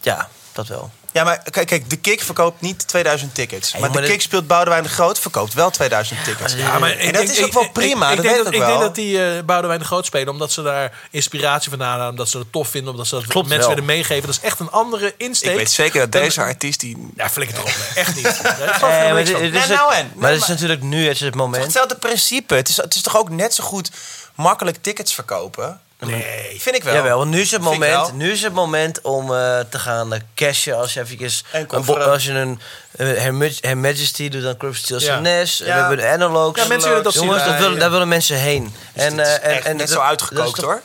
Ja, 0.00 0.28
dat 0.52 0.66
wel. 0.66 0.90
Ja, 1.12 1.24
maar 1.24 1.42
kijk, 1.50 1.66
kijk, 1.66 1.90
de 1.90 1.96
Kick 1.96 2.22
verkoopt 2.22 2.60
niet 2.60 2.88
2000 2.88 3.34
tickets. 3.34 3.72
Hey, 3.72 3.80
maar, 3.80 3.90
maar 3.90 4.00
de 4.00 4.06
dit- 4.06 4.16
Kick 4.16 4.22
speelt 4.26 4.46
Boudewijn 4.46 4.82
de 4.82 4.88
Groot, 4.88 5.18
verkoopt 5.18 5.54
wel 5.54 5.70
2000 5.70 6.24
tickets. 6.24 6.54
Ja, 6.54 6.78
maar 6.78 6.90
en 6.90 7.12
dat 7.12 7.26
denk- 7.26 7.28
is 7.38 7.44
ook 7.44 7.52
wel 7.52 7.68
prima, 7.70 8.10
Ik, 8.10 8.16
dat 8.16 8.24
denk 8.24 8.34
weet 8.36 8.44
dat, 8.44 8.52
ik 8.54 8.58
wel. 8.60 8.68
denk 8.68 8.80
dat 8.80 8.94
die 8.94 9.24
eh 9.24 9.42
Boudewijn 9.44 9.78
de 9.80 9.84
Groot 9.84 10.06
spelen 10.06 10.28
omdat 10.28 10.52
ze 10.52 10.62
daar 10.62 10.92
inspiratie 11.10 11.70
vandaan 11.70 11.90
halen. 11.90 12.08
Omdat 12.10 12.28
ze 12.28 12.38
het 12.38 12.52
tof 12.52 12.68
vinden, 12.68 12.90
omdat 12.90 13.06
ze 13.06 13.14
dat 13.14 13.26
Klopt 13.26 13.48
mensen 13.48 13.68
willen 13.68 13.84
meegeven. 13.84 14.26
Dat 14.26 14.34
is 14.36 14.40
echt 14.40 14.60
een 14.60 14.70
andere 14.70 15.14
insteek. 15.16 15.50
ik 15.50 15.56
weet 15.56 15.70
zeker 15.70 16.00
dat 16.00 16.12
deze 16.12 16.40
artiest 16.40 16.80
die... 16.80 17.10
Ja, 17.16 17.30
flikker 17.30 17.56
erop. 17.56 17.66
nee, 17.94 18.04
Echt 18.04 18.14
niet. 18.14 18.22
Nee, 18.42 19.12
maar 19.12 19.24
dit- 19.24 19.30
van. 19.32 19.40
dit 19.40 19.54
is 19.54 19.66
nou 19.68 19.94
het- 19.94 19.98
en. 19.98 20.12
Maar 20.14 20.30
het 20.30 20.40
is 20.40 20.46
maar- 20.46 20.56
natuurlijk 20.56 20.82
nu 20.82 21.02
het 21.06 21.12
is 21.14 21.20
het 21.20 21.20
Het 21.20 21.34
is 21.34 21.40
moment. 21.40 21.62
hetzelfde 21.62 21.96
principe. 21.96 22.54
Het 22.54 22.68
is, 22.68 22.76
het 22.76 22.94
is 22.94 23.02
toch 23.02 23.16
ook 23.18 23.30
net 23.30 23.54
zo 23.54 23.64
goed 23.64 23.90
makkelijk 24.34 24.76
tickets 24.80 25.14
verkopen? 25.14 25.80
Nee. 26.06 26.56
Vind 26.60 26.76
ik 26.76 26.82
wel. 26.82 26.94
Jawel, 26.94 27.18
want 27.18 27.30
nu 27.30 27.40
is 27.40 27.50
het 27.50 27.60
moment, 27.60 28.12
nu 28.12 28.30
is 28.32 28.42
het 28.42 28.52
moment 28.52 29.00
om 29.00 29.34
eh, 29.34 29.60
te 29.60 29.78
gaan 29.78 30.14
eh, 30.14 30.20
cashen 30.34 30.76
als 30.76 30.94
je 30.94 31.00
eventjes 31.00 31.44
En 31.52 31.66
een 31.70 31.84
bo- 31.84 31.96
als 31.96 32.24
je 32.24 32.32
een 32.32 32.60
eh, 32.90 33.06
Her, 33.06 33.34
Maj- 33.34 33.58
Her 33.60 33.76
Majesty 33.78 34.28
doet 34.28 34.42
dan 34.42 34.56
Crop 34.56 34.74
Steels 34.74 35.04
Ja. 35.04 35.18
Ja. 35.58 35.64
We 35.64 35.70
hebben 35.80 35.96
de 35.96 36.06
analogs. 36.08 36.60
Ja, 36.62 36.66
mensen 36.66 36.88
willen 36.88 37.04
dat 37.04 37.12
zien. 37.12 37.22
Jongens, 37.22 37.44
dat 37.44 37.58
willen, 37.58 37.78
daar 37.78 37.90
willen 37.90 38.08
mensen 38.08 38.36
heen. 38.36 38.74
En, 38.92 39.18
het 39.18 39.26
is 39.28 39.34
en, 39.34 39.42
echt 39.42 39.66
en 39.66 39.76
net 39.76 39.90
zo 39.90 40.00
uitgekookt, 40.00 40.54
toch- 40.54 40.64
hoor. 40.64 40.80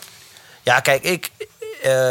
Ja, 0.63 0.79
kijk, 0.79 1.03
ik, 1.03 1.31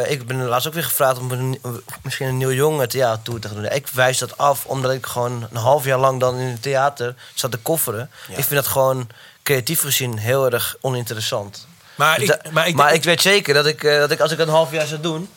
ik 0.08 0.26
ben 0.26 0.44
laatst 0.44 0.66
ook 0.66 0.74
weer 0.74 0.84
gevraagd 0.84 1.18
om 1.18 1.30
een, 1.32 1.60
misschien 2.02 2.26
een 2.26 2.36
nieuw 2.36 2.52
jongen 2.52 2.88
theatertour 2.88 3.40
te 3.40 3.48
gaan 3.48 3.56
doen. 3.56 3.70
Ik 3.72 3.86
wijs 3.92 4.18
dat 4.18 4.38
af, 4.38 4.64
omdat 4.64 4.92
ik 4.92 5.06
gewoon 5.06 5.46
een 5.50 5.56
half 5.56 5.84
jaar 5.84 5.98
lang 5.98 6.20
dan 6.20 6.38
in 6.38 6.46
het 6.46 6.62
theater 6.62 7.14
zat 7.34 7.50
te 7.50 7.56
kofferen. 7.58 8.10
Ik 8.28 8.34
vind 8.34 8.50
dat 8.50 8.66
gewoon 8.66 9.08
creatief 9.42 9.80
gezien 9.80 10.18
heel 10.18 10.50
erg 10.52 10.76
oninteressant. 10.80 11.66
Maar 11.97 12.20
ik, 12.20 12.27
da- 12.27 12.39
maar 12.51 12.68
ik, 12.68 12.74
maar 12.74 12.94
ik 12.94 13.05
weet 13.05 13.23
zeker 13.23 13.55
dat 13.55 13.66
ik, 13.66 13.85
eh, 13.85 13.98
dat 13.98 14.10
ik 14.10 14.20
als 14.20 14.32
ik 14.32 14.39
een 14.39 14.48
half 14.48 14.73
jaar 14.73 14.86
zou 14.86 15.01
doen, 15.01 15.31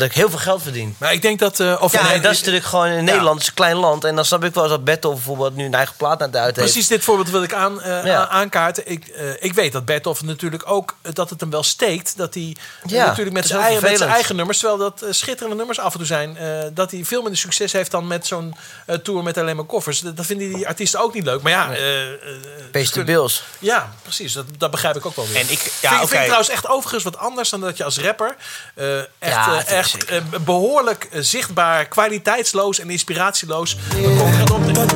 dat 0.00 0.04
ik 0.08 0.12
heel 0.14 0.30
veel 0.30 0.38
geld 0.38 0.62
verdien. 0.62 0.94
maar 0.98 1.12
ik 1.12 1.22
denk 1.22 1.38
dat... 1.38 1.60
eh, 1.60 1.76
of 1.80 1.92
Ja, 1.92 2.02
nee, 2.02 2.12
en 2.12 2.22
dat 2.22 2.32
is 2.32 2.38
natuurlijk 2.38 2.64
gewoon 2.64 2.86
in 2.86 3.04
Nederland, 3.04 3.40
is 3.40 3.46
een 3.46 3.54
klein 3.54 3.76
land. 3.76 4.04
En 4.04 4.14
dan 4.14 4.24
snap 4.24 4.44
ik 4.44 4.54
wel 4.54 4.62
als 4.62 4.72
dat 4.72 4.84
Battle 4.84 5.10
bijvoorbeeld 5.12 5.56
nu 5.56 5.64
een 5.64 5.74
eigen 5.74 5.94
plaat 5.96 6.20
aan 6.20 6.26
het 6.28 6.36
uit 6.36 6.56
heeft. 6.56 6.70
Precies 6.70 6.88
dit 6.88 7.04
voorbeeld 7.04 7.30
wil 7.30 7.42
ik 7.42 7.52
aan, 7.54 7.82
eh, 7.82 8.04
Ja. 8.04 8.28
aankaarten. 8.28 8.90
Ik, 8.90 9.06
eh, 9.08 9.24
ik 9.38 9.52
weet 9.54 9.72
dat 9.72 9.84
Bertolf 9.84 10.22
natuurlijk 10.22 10.62
ook 10.70 10.94
dat 11.02 11.30
het 11.30 11.40
hem 11.40 11.50
wel 11.50 11.62
steekt. 11.62 12.16
Dat 12.16 12.34
hij 12.34 12.56
Ja, 12.86 13.06
natuurlijk 13.06 13.36
met 13.36 13.46
zijn, 13.46 13.60
eigen, 13.60 13.82
met 13.82 13.98
zijn 13.98 14.10
eigen 14.10 14.36
nummers, 14.36 14.58
terwijl 14.58 14.78
dat 14.78 15.04
schitterende 15.10 15.56
nummers 15.56 15.78
af 15.78 15.92
en 15.92 15.98
toe 15.98 16.06
zijn, 16.06 16.36
eh, 16.36 16.46
dat 16.72 16.90
hij 16.90 17.04
veel 17.04 17.20
minder 17.22 17.38
succes 17.40 17.72
heeft 17.72 17.90
dan 17.90 18.06
met 18.06 18.26
zo'n 18.26 18.54
tour 19.02 19.22
met 19.22 19.38
alleen 19.38 19.56
maar 19.56 19.64
koffers. 19.64 20.00
Dat, 20.00 20.16
dat 20.16 20.26
vinden 20.26 20.54
die 20.54 20.66
artiesten 20.68 21.00
ook 21.00 21.14
niet 21.14 21.24
leuk. 21.24 21.42
Maar 21.42 21.52
ja, 21.52 21.70
eh, 21.72 22.12
eh, 22.12 23.04
Bills. 23.04 23.42
ja, 23.58 23.92
precies. 24.02 24.32
Dat, 24.32 24.44
dat 24.58 24.70
begrijp 24.70 24.96
ik 24.96 25.06
ook 25.06 25.16
wel 25.16 25.26
weer. 25.26 25.36
En 25.36 25.50
ik- 25.50 25.58
vind, 25.58 25.72
ja, 25.80 25.98
vind 25.98 26.12
ik 26.12 26.20
trouwens 26.22 26.48
echt 26.48 26.68
overigens 26.68 27.04
wat 27.04 27.16
anders 27.18 27.48
dan 27.50 27.60
dat 27.60 27.76
je 27.76 27.84
als 27.84 27.98
rapper 27.98 28.36
eh, 28.74 28.98
echt, 29.18 29.66
Eh, 29.94 30.16
echt 30.16 30.32
eh, 30.32 30.40
behoorlijk 30.40 31.08
eh, 31.10 31.20
zichtbaar, 31.22 31.84
kwaliteitsloos 31.86 32.78
en 32.78 32.90
inspiratieloos. 32.90 33.76
Ik 33.96 34.02
denk 34.02 34.34
dat 34.74 34.88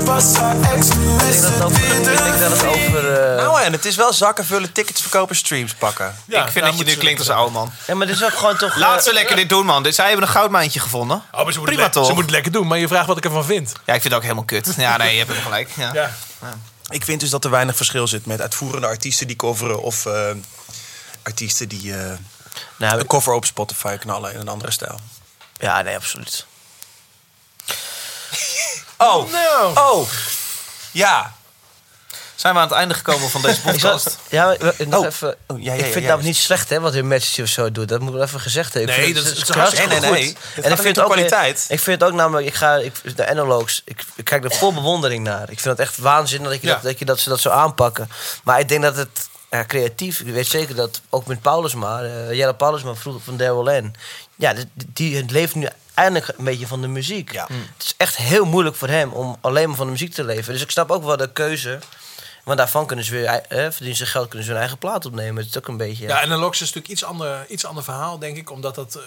het 1.54 1.62
over... 1.62 1.80
Ik 2.00 2.04
denk 2.06 2.38
dat 2.40 2.50
het 2.50 2.66
over 2.66 3.12
eh, 3.20 3.36
Nou 3.36 3.60
en, 3.62 3.72
het 3.72 3.84
is 3.84 3.96
wel 3.96 4.12
zakken 4.12 4.44
vullen, 4.44 4.72
tickets 4.72 5.00
verkopen, 5.00 5.36
streams 5.36 5.74
pakken. 5.74 6.16
Ja, 6.26 6.38
ik 6.46 6.52
vind 6.52 6.64
nou, 6.64 6.76
dat 6.76 6.86
je 6.86 6.92
nu 6.94 7.00
klinkt 7.00 7.18
als 7.18 7.28
een 7.28 7.34
oude 7.34 7.52
man. 7.52 7.72
ja, 7.86 7.94
maar 7.94 8.06
het 8.06 8.16
is 8.16 8.24
ook 8.24 8.32
gewoon 8.34 8.56
toch... 8.56 8.76
Laat 8.76 8.98
eh, 8.98 9.02
ze 9.04 9.12
lekker 9.12 9.36
dit 9.36 9.48
doen, 9.48 9.66
man. 9.66 9.82
Dit- 9.82 9.94
Zij 9.94 10.06
hebben 10.08 10.26
een 10.26 10.32
goudmijntje 10.32 10.80
gevonden. 10.80 11.16
Oh, 11.16 11.22
maar 11.32 11.52
ze 11.52 11.58
moeten, 11.58 11.62
Prima 11.62 11.82
het, 11.82 11.94
le- 11.94 12.00
toch? 12.00 12.06
ze 12.06 12.12
moeten 12.14 12.22
het 12.22 12.30
lekker 12.30 12.52
doen, 12.52 12.66
maar 12.66 12.78
je 12.78 12.88
vraagt 12.88 13.06
wat 13.06 13.16
ik 13.16 13.24
ervan 13.24 13.44
vind. 13.44 13.72
Ja, 13.72 13.94
ik 13.94 14.00
vind 14.00 14.04
het 14.04 14.12
ook 14.14 14.22
helemaal 14.22 14.44
kut. 14.44 14.74
Ja, 14.76 14.96
nee, 14.96 15.12
je 15.12 15.18
hebt 15.18 15.32
hem 15.32 15.42
gelijk. 15.42 15.68
Ja. 15.76 15.90
Ja. 15.94 16.10
Ik 16.88 17.04
vind 17.04 17.20
dus 17.20 17.30
dat 17.30 17.44
er 17.44 17.50
weinig 17.50 17.76
verschil 17.76 18.06
zit 18.08 18.26
met 18.26 18.40
uitvoerende 18.40 18.86
artiesten 18.86 19.26
die 19.26 19.36
coveren... 19.36 19.82
of 19.82 20.06
eh, 20.06 20.30
artiesten 21.22 21.68
die 21.68 21.94
eh, 21.94 22.12
nou, 22.76 23.00
een 23.00 23.06
cover 23.06 23.32
op 23.32 23.44
Spotify 23.44 23.96
knallen 23.96 24.32
in 24.34 24.40
een 24.40 24.48
andere 24.48 24.70
stijl. 24.72 24.98
ja, 25.58 25.82
nee, 25.82 25.96
absoluut. 25.96 26.46
Oh, 28.96 29.32
Nou. 29.32 29.76
oh, 29.78 30.08
ja. 30.90 31.32
Zijn 32.34 32.54
we 32.54 32.60
aan 32.60 32.66
het 32.66 32.76
einde 32.76 32.94
gekomen 32.94 33.30
van 33.30 33.42
deze 33.42 33.56
Ik 33.60 33.62
podcast? 33.62 34.18
ja, 34.28 34.56
nog 34.78 35.00
Oh. 35.00 35.06
even. 35.06 35.36
Oh, 35.46 35.62
ja, 35.62 35.72
ja, 35.72 35.78
ik 35.84 35.92
vind 35.92 35.94
het 35.94 36.04
ja. 36.04 36.16
niet 36.16 36.36
slecht 36.36 36.68
hè, 36.68 36.80
wat 36.80 36.92
hun 36.92 37.08
Manchester 37.08 37.44
of 37.44 37.50
zo 37.50 37.70
doet. 37.72 37.88
Dat 37.88 38.00
moet 38.00 38.12
wel 38.12 38.22
even 38.22 38.40
gezegd 38.40 38.74
hebben. 38.74 38.90
Ik 38.92 38.96
Nee, 38.96 39.04
vind 39.04 39.16
dat 39.16 39.24
het- 39.24 39.32
is- 39.34 39.38
het 39.38 39.46
dat 39.48 39.56
is 39.56 39.62
hartstikke 39.62 40.06
goed. 40.06 40.16
goed. 40.26 40.36
Het 40.54 40.64
En 40.64 40.70
ik 40.72 40.78
vind 40.78 40.96
het 40.96 41.04
ook 41.04 41.14
weer- 41.14 41.26
kwaliteit. 41.28 41.64
Ik 41.68 41.80
vind 41.80 42.00
het 42.00 42.10
ook 42.10 42.16
namelijk, 42.16 42.46
ik 42.46 42.54
ga 42.54 42.74
ik, 42.76 43.16
de 43.16 43.28
analogs, 43.28 43.82
ik, 43.84 44.04
ik 44.14 44.24
kijk 44.24 44.44
er 44.44 44.52
vol 44.54 44.74
bewondering 44.74 45.24
naar. 45.24 45.42
Ik 45.50 45.60
vind 45.60 45.78
het 45.78 45.86
echt 45.86 45.98
waanzin 45.98 46.42
dat, 46.42 46.52
ik, 46.52 46.62
Ja. 46.62 46.72
dat, 46.74 46.82
dat, 46.82 46.98
je 46.98 47.04
dat 47.04 47.20
ze 47.20 47.28
dat 47.28 47.40
zo 47.40 47.50
aanpakken. 47.50 48.10
Maar 48.44 48.60
ik 48.60 48.68
denk 48.68 48.82
dat 48.82 48.96
het 48.96 49.28
ja, 49.50 49.64
creatief, 49.64 50.20
ik 50.20 50.32
weet 50.32 50.46
zeker 50.46 50.74
dat 50.74 51.00
ook 51.10 51.26
met 51.26 51.40
Paulusma, 51.40 52.02
uh, 52.02 52.32
Jelle 52.32 52.54
Paulusma 52.54 52.94
vroeger 52.94 53.22
van 53.22 53.36
Daryl 53.36 53.82
N. 53.82 53.94
Ja, 54.36 54.52
die, 54.52 54.66
die 54.74 55.16
het 55.16 55.30
leeft 55.30 55.54
nu 55.54 55.68
eindelijk 55.94 56.38
een 56.38 56.44
beetje 56.44 56.66
van 56.66 56.80
de 56.80 56.88
muziek. 56.88 57.32
Het 57.32 57.50
is 57.78 57.94
echt 57.96 58.16
heel 58.16 58.44
moeilijk 58.44 58.76
voor 58.76 58.88
hem 58.88 59.12
om 59.12 59.36
alleen 59.40 59.68
maar 59.68 59.76
van 59.76 59.86
de 59.86 59.92
muziek 59.92 60.14
te 60.14 60.24
leven. 60.24 60.52
Dus 60.52 60.62
ik 60.62 60.70
snap 60.70 60.90
ook 60.90 61.04
wel 61.04 61.16
de 61.16 61.32
keuze. 61.32 61.78
Want 62.44 62.58
daarvan 62.58 62.86
kunnen 62.86 63.04
ze 63.04 63.10
weer, 63.10 63.24
eh, 63.26 63.40
verdienen 63.48 63.96
ze 63.96 64.06
geld, 64.06 64.26
kunnen 64.28 64.44
ze 64.44 64.50
hun 64.50 64.60
eigen 64.60 64.78
plaat 64.78 65.06
opnemen. 65.06 65.36
Het 65.42 65.50
is 65.50 65.58
ook 65.58 65.68
een 65.68 65.76
beetje. 65.76 66.06
Ja, 66.06 66.20
en 66.22 66.30
een 66.30 66.38
Lox 66.38 66.54
is 66.54 66.60
natuurlijk 66.60 66.88
iets 66.88 67.04
ander, 67.04 67.46
iets 67.48 67.64
ander 67.64 67.84
verhaal, 67.84 68.18
denk 68.18 68.36
ik. 68.36 68.50
Omdat 68.50 68.74
dat 68.74 68.94
eh 68.94 69.02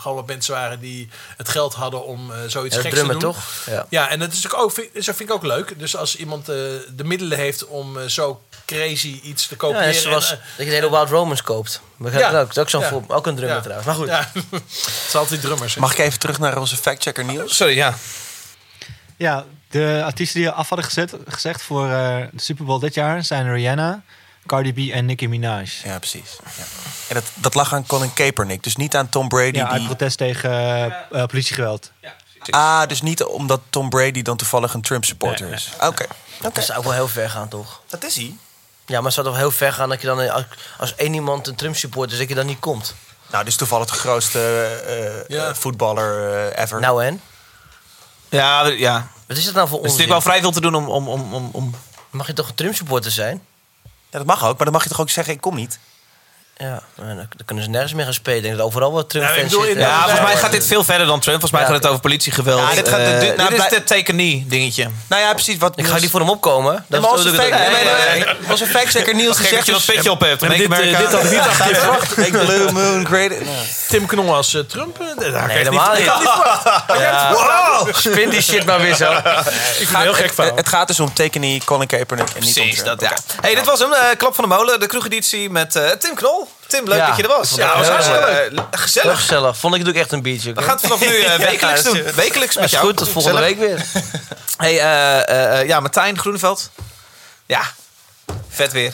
gewoon 0.00 0.16
wat 0.16 0.26
mensen 0.26 0.54
waren 0.54 0.80
die 0.80 1.08
het 1.36 1.48
geld 1.48 1.74
hadden 1.74 2.04
om 2.04 2.32
eh, 2.32 2.38
zoiets 2.46 2.76
Ja, 2.76 2.80
geks 2.82 2.94
drummen, 2.94 3.18
te 3.18 3.24
doen. 3.24 3.32
toch? 3.32 3.44
Ja. 3.66 3.86
Ja, 3.88 4.08
en 4.08 4.18
dat 4.18 4.28
is 4.32 4.34
natuurlijk 4.34 4.62
ook, 4.62 4.72
vind, 4.72 4.94
dat 4.94 5.04
vind 5.04 5.20
ik 5.20 5.30
ook 5.32 5.42
leuk. 5.42 5.78
Dus 5.78 5.96
als 5.96 6.16
iemand 6.16 6.48
eh, 6.48 6.56
de 6.96 7.04
middelen 7.04 7.38
heeft 7.38 7.66
om 7.66 8.08
zo 8.08 8.42
crazy 8.66 9.20
iets 9.22 9.42
te 9.46 9.54
Ja, 9.54 9.56
kopiëren. 9.56 9.86
net 9.86 9.96
zoals 9.96 10.30
en, 10.30 10.36
eh, 10.36 10.42
dat 10.56 10.64
je 10.66 10.72
de 10.72 10.76
hele 10.78 10.90
Wild 10.90 11.08
Romans 11.08 11.42
koopt. 11.42 11.80
Ja. 12.10 12.26
ook? 12.26 12.32
Dat 12.32 12.48
is 12.50 12.58
ook, 12.58 12.68
zo'n 12.70 12.80
Ja. 12.80 12.88
voor- 12.88 13.04
ook 13.08 13.26
een 13.26 13.34
drummer 13.36 13.56
Ja. 13.56 13.62
trouwens. 13.62 13.86
Maar 13.86 13.96
goed. 13.96 14.06
Ja. 14.08 14.30
het 14.50 15.04
is 15.08 15.14
altijd 15.14 15.40
drummers. 15.40 15.74
hè. 15.74 15.80
Mag 15.80 15.92
ik 15.92 15.98
even 15.98 16.18
terug 16.18 16.38
naar 16.38 16.58
onze 16.58 16.76
factchecker 16.76 17.24
Niels? 17.24 17.56
Sorry, 17.56 17.76
ja. 17.76 17.94
Ja, 19.16 19.44
de 19.72 20.02
artiesten 20.04 20.40
die 20.40 20.50
af 20.50 20.68
hadden 20.68 20.86
gezet, 20.86 21.14
gezegd 21.26 21.62
voor 21.62 21.84
eh, 21.84 22.16
de 22.32 22.40
Super 22.40 22.64
Bowl 22.64 22.78
dit 22.78 22.94
jaar 22.94 23.24
zijn 23.24 23.52
Rihanna, 23.52 24.02
Cardi 24.46 24.72
B 24.72 24.92
en 24.92 25.06
Nicki 25.06 25.28
Minaj. 25.28 25.68
Ja, 25.84 25.98
precies. 25.98 26.38
Ja. 26.56 26.64
En 27.08 27.14
dat, 27.14 27.24
dat 27.34 27.54
lag 27.54 27.74
aan 27.74 27.86
Colin 27.86 28.12
Kaepernick, 28.12 28.62
dus 28.62 28.76
niet 28.76 28.96
aan 28.96 29.08
Tom 29.08 29.28
Brady. 29.28 29.58
Ja, 29.58 29.68
uit 29.68 29.78
die... 29.78 29.86
protest 29.86 30.18
tegen 30.18 30.50
eh, 30.50 30.84
eh, 30.84 30.92
politiegeweld. 31.10 31.92
Ah, 32.50 32.86
dus 32.86 33.02
niet 33.02 33.24
omdat 33.24 33.60
Tom 33.70 33.88
Brady 33.88 34.22
dan 34.22 34.36
toevallig 34.36 34.74
een 34.74 34.82
Trump 34.82 35.04
supporter 35.04 35.52
is. 35.52 35.70
Oké. 35.80 36.04
Dat 36.40 36.64
zou 36.64 36.78
ook 36.78 36.84
wel 36.84 36.92
heel 36.92 37.08
ver 37.08 37.30
gaan, 37.30 37.48
toch? 37.48 37.80
Dat 37.86 38.04
is 38.04 38.16
hij. 38.16 38.36
Ja, 38.86 38.96
maar 38.96 39.04
het 39.04 39.14
zou 39.14 39.26
toch 39.26 39.36
heel 39.36 39.50
ver 39.50 39.72
gaan 39.72 39.88
dat 39.88 40.00
je 40.00 40.06
dan 40.06 40.30
als, 40.30 40.44
als 40.78 40.94
één 40.94 41.14
iemand 41.14 41.46
een 41.46 41.54
Trump 41.54 41.76
supporter 41.76 42.12
is, 42.12 42.18
dat 42.18 42.28
je 42.28 42.34
dan 42.34 42.46
niet 42.46 42.58
komt. 42.58 42.94
Nou, 43.32 43.44
dit 43.44 43.52
is 43.52 43.58
toevallig 43.58 43.86
de 43.86 43.92
grootste 43.92 44.38
eh, 45.28 45.48
eh, 45.48 45.54
voetballer 45.54 46.52
ever. 46.52 46.80
Nou 46.80 47.04
en? 47.04 47.20
Ja, 48.28 48.66
ja. 48.66 49.08
Wat 49.32 49.40
is 49.40 49.46
dat 49.46 49.54
nou 49.54 49.68
voor 49.68 49.78
Het 49.78 49.86
is 49.86 49.92
natuurlijk 49.92 50.24
wel 50.24 50.32
vrij 50.32 50.40
veel 50.40 50.52
te 50.52 50.60
doen 50.60 50.74
om... 50.74 50.88
om, 50.88 51.08
om, 51.08 51.34
om, 51.34 51.48
om... 51.52 51.74
Mag 52.10 52.26
je 52.26 52.32
toch 52.32 52.48
een 52.48 52.54
Trump 52.54 52.74
supporter 52.74 53.10
zijn? 53.10 53.42
Ja, 53.82 54.18
dat 54.18 54.26
mag 54.26 54.44
ook, 54.44 54.56
maar 54.56 54.64
dan 54.64 54.72
mag 54.72 54.82
je 54.82 54.88
toch 54.88 55.00
ook 55.00 55.10
zeggen, 55.10 55.34
ik 55.34 55.40
kom 55.40 55.54
niet? 55.54 55.78
Ja, 56.62 56.82
nou, 56.94 57.16
dan, 57.16 57.28
kunnen 57.44 57.64
ze 57.64 57.70
nergens 57.70 57.92
meer 57.92 58.04
gaan 58.04 58.14
spelen. 58.14 58.36
Ik 58.38 58.44
denk 58.44 58.56
dat 58.56 58.66
overal 58.66 58.92
wel 58.92 59.06
Trump 59.06 59.36
Ja, 59.36 59.42
bedoel, 59.42 59.64
in- 59.64 59.78
Ja, 59.78 60.00
volgens 60.02 60.20
mij 60.20 60.36
gaat 60.36 60.50
dit 60.50 60.66
veel 60.66 60.84
verder 60.84 61.06
dan 61.06 61.20
Trump. 61.20 61.40
Volgens 61.40 61.50
mij 61.52 61.60
Ja. 61.60 61.66
gaat 61.66 61.76
het 61.76 61.86
over 61.86 62.00
politiegeweld. 62.00 62.60
Ja, 62.68 62.74
dit 62.74 62.88
gaat- 62.88 62.98
Eh, 62.98 63.06
dit- 63.10 63.20
dit, 63.20 63.36
nou, 63.36 63.48
is 63.50 63.54
blij- 63.54 63.68
het 63.70 63.86
take 63.86 64.02
knee 64.02 64.44
dingetje. 64.48 64.88
Nou 65.08 65.22
ja, 65.22 65.32
precies. 65.32 65.56
Wat 65.58 65.78
Ik 65.78 65.86
ga 65.86 65.98
niet 65.98 66.10
voor 66.10 66.20
hem 66.20 66.30
opkomen. 66.30 66.84
Dat 66.88 67.00
maar 67.00 67.10
is 67.10 67.16
onze 67.16 67.30
natuurlijk 67.30 67.54
fact- 67.56 67.66
ook- 67.68 67.72
nee, 67.82 67.84
nee, 68.14 68.24
nee. 68.24 68.50
Onze 68.52 68.66
factchecker 68.66 69.14
Niels 69.14 69.36
Gek 69.36 69.48
die 69.48 69.56
dat 69.56 69.66
je 69.66 69.72
dat 69.72 69.84
dus- 69.86 69.94
petje 69.94 70.10
op 70.10 70.20
hebt. 70.20 70.40
Dit, 70.40 70.50
eh, 70.50 70.58
dit 70.98 71.12
had 71.12 71.24
ik 71.24 71.30
niet 71.30 71.38
achter 71.50 71.68
je 71.68 71.74
verwacht. 71.74 72.14
Blue 72.14 72.72
Moon 72.72 73.06
great. 73.06 73.30
Nou. 73.30 73.40
Tim 73.88 74.06
Knol 74.06 74.34
als 74.34 74.54
eh, 74.54 74.60
Trump? 74.60 74.98
Nee, 74.98 75.32
helemaal 75.48 75.92
niet. 75.94 76.10
Spin 77.96 78.30
die 78.30 78.42
shit 78.42 78.64
maar 78.64 78.80
weer 78.80 78.94
zo. 78.94 79.10
Ik 79.12 79.22
vind 79.22 79.88
het 79.88 79.94
een 79.94 80.00
heel 80.00 80.14
gek 80.14 80.32
verhaal. 80.34 80.56
Het 80.56 80.68
gaat 80.68 80.86
dus 80.86 81.00
om 81.00 81.12
Tekenie, 81.14 81.64
Colin 81.64 81.86
Kaepernick 81.86 82.28
en 82.28 82.40
niet 82.42 82.56
om 82.58 82.62
Precies, 82.62 82.84
dat 82.84 83.00
ja. 83.00 83.12
Hey, 83.40 83.54
dit 83.54 83.64
was 83.64 83.78
hem. 83.78 83.92
eh, 83.92 84.00
Klap 84.18 84.34
van 84.34 84.44
de 84.48 84.54
Molen, 84.54 84.80
de 84.80 84.86
kroegeditie 84.86 85.50
met 85.50 85.76
eh, 85.76 85.90
Tim 85.90 86.14
Knol. 86.14 86.48
Tim, 86.72 86.88
leuk 86.88 86.98
Ja, 86.98 87.06
dat 87.06 87.16
je 87.16 87.22
er 87.22 87.28
was. 87.28 87.50
Ja, 87.50 87.76
was 87.78 87.88
hartstikke 87.88 88.48
leuk. 88.50 88.60
Gezellig. 88.70 89.18
gezellig. 89.18 89.56
Vond 89.56 89.74
ik 89.74 89.78
natuurlijk 89.80 90.04
echt 90.04 90.12
een 90.14 90.22
biertje. 90.22 90.52
We 90.52 90.62
gaan 90.62 90.70
het 90.70 90.80
vanaf 90.80 91.00
nu 91.00 91.18
eh, 91.20 91.36
wekelijks 91.50 91.82
doen. 91.82 92.02
Wekelijks 92.14 92.54
met 92.54 92.64
is 92.64 92.70
jou. 92.70 92.84
goed, 92.84 92.96
tot 92.96 93.08
volgende 93.08 93.38
Gezellig. 93.38 93.58
week 93.58 93.68
weer. 93.68 94.02
Hey, 94.56 94.78
eh, 94.80 95.58
eh, 95.60 95.66
ja, 95.68 95.80
Martijn 95.80 96.18
Groeneveld. 96.18 96.70
Ja, 97.46 97.60
vet 98.48 98.72
weer. 98.72 98.92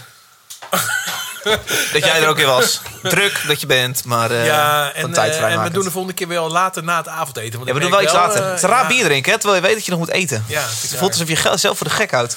dat 1.92 2.04
jij 2.04 2.22
er 2.22 2.28
ook 2.28 2.36
weer 2.36 2.46
was. 2.46 2.80
Druk 3.02 3.40
dat 3.46 3.60
je 3.60 3.66
bent, 3.66 4.04
maar 4.04 4.30
eh 4.30 4.46
ja, 4.46 4.90
van 4.94 5.02
en, 5.02 5.12
tijd 5.12 5.32
eh, 5.34 5.52
en 5.52 5.62
we 5.62 5.70
doen 5.70 5.84
de 5.84 5.90
volgende 5.90 6.16
keer 6.16 6.28
weer 6.28 6.38
al 6.38 6.50
later 6.50 6.84
na 6.84 6.96
het 6.96 7.08
avondeten. 7.08 7.52
Want 7.52 7.66
Ja, 7.68 7.74
we 7.74 7.80
doen 7.80 7.90
wel 7.90 8.02
iets 8.02 8.12
later. 8.12 8.40
eh, 8.42 8.46
het 8.48 8.56
is 8.56 8.62
een 8.62 8.68
raar 8.68 8.82
ja. 8.82 8.88
bier 8.88 9.04
drinken, 9.04 9.32
hè, 9.32 9.38
terwijl 9.38 9.60
je 9.60 9.66
weet 9.66 9.76
dat 9.76 9.84
je 9.84 9.90
nog 9.90 10.00
moet 10.00 10.10
eten. 10.10 10.44
Ja, 10.48 10.60
het 10.60 10.94
voelt 10.96 11.12
alsof 11.12 11.28
je 11.28 11.58
zelf 11.58 11.76
voor 11.78 11.86
de 11.88 11.92
gek 11.94 12.10
houdt. 12.10 12.36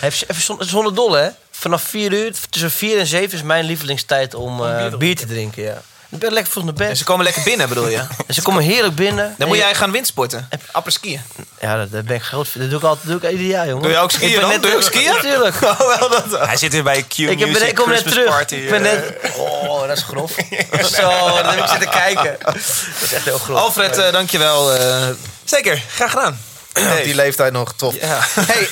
Even, 0.00 0.28
even 0.28 0.42
zon- 0.42 0.62
zonder 0.64 0.94
dolle, 0.94 1.18
hè? 1.18 1.28
Vanaf 1.60 1.82
4 1.82 2.12
uur, 2.12 2.32
tussen 2.50 2.70
4 2.70 2.98
en 2.98 3.06
7 3.06 3.32
is 3.38 3.42
mijn 3.42 3.64
lievelingstijd 3.64 4.34
om 4.34 4.64
eh, 4.64 4.78
bier 4.78 4.90
te 4.90 4.96
bier 4.96 5.16
te 5.16 5.26
drinken. 5.26 5.62
Ja. 5.62 5.82
Ik 6.08 6.18
ben 6.18 6.32
lekker 6.32 6.52
vroeg 6.52 6.64
naar 6.64 6.72
bed. 6.72 6.88
En 6.88 6.96
ze 6.96 7.04
komen 7.04 7.24
lekker 7.24 7.42
binnen, 7.42 7.68
bedoel 7.68 7.88
je? 7.88 7.96
En 8.26 8.34
ze 8.34 8.42
komen 8.42 8.62
heerlijk 8.62 8.94
binnen. 8.94 9.34
Dan 9.38 9.48
moet 9.48 9.56
jij 9.56 9.74
gaan 9.74 9.90
windsporten. 9.90 10.48
Apres-skiën. 10.72 11.20
Ja, 11.60 11.76
dat, 11.76 11.90
dat 11.90 12.04
ben 12.04 12.16
ik 12.16 12.22
groot. 12.22 12.48
Dat 12.54 12.70
doe 12.70 12.78
ik 12.78 12.84
altijd 12.84 13.06
doe 13.06 13.16
ik 13.16 13.30
ieder 13.30 13.46
jaar, 13.46 13.66
jongen. 13.66 13.82
Doe 13.82 13.92
je 13.92 13.98
ook 13.98 14.12
Ik 14.12 14.16
skiën 14.16 14.30
ben 14.30 14.40
dan? 14.40 14.50
net 14.50 14.62
Doe 14.62 14.70
je 14.70 14.76
ook 14.76 14.82
skiën? 14.82 15.12
Natuurlijk. 15.12 15.56
Oh, 15.80 15.98
wel 15.98 16.08
dat. 16.08 16.46
Hij 16.46 16.56
zit 16.56 16.72
weer 16.72 16.82
bij 16.82 17.02
Q 17.02 17.18
Ik, 17.18 17.38
heb, 17.38 17.48
Music 17.48 17.68
ik 17.68 17.74
kom 17.74 17.88
net 17.88 18.04
terug. 18.04 18.28
Party. 18.28 18.54
Ik 18.54 18.70
ben 18.70 18.84
eh. 18.86 18.92
net... 18.92 19.34
Oh, 19.36 19.86
dat 19.86 19.96
is 19.96 20.02
grof. 20.02 20.32
Zo, 20.96 21.10
dat 21.42 21.54
heb 21.54 21.58
ik 21.58 21.68
zitten 21.68 21.90
kijken. 21.90 22.36
Dat 22.44 22.56
is 23.02 23.12
echt 23.12 23.24
heel 23.24 23.38
grof. 23.38 23.58
Alfred, 23.58 23.98
eh, 23.98 24.12
dankjewel. 24.12 24.74
eh 24.74 25.08
Zeker, 25.44 25.82
graag 25.88 26.10
gedaan. 26.10 26.38
Op 26.78 27.04
die 27.04 27.14
leeftijd 27.14 27.52
nog, 27.52 27.72
tof. 27.72 27.94
Ja. 27.94 28.18
Hey, 28.40 28.68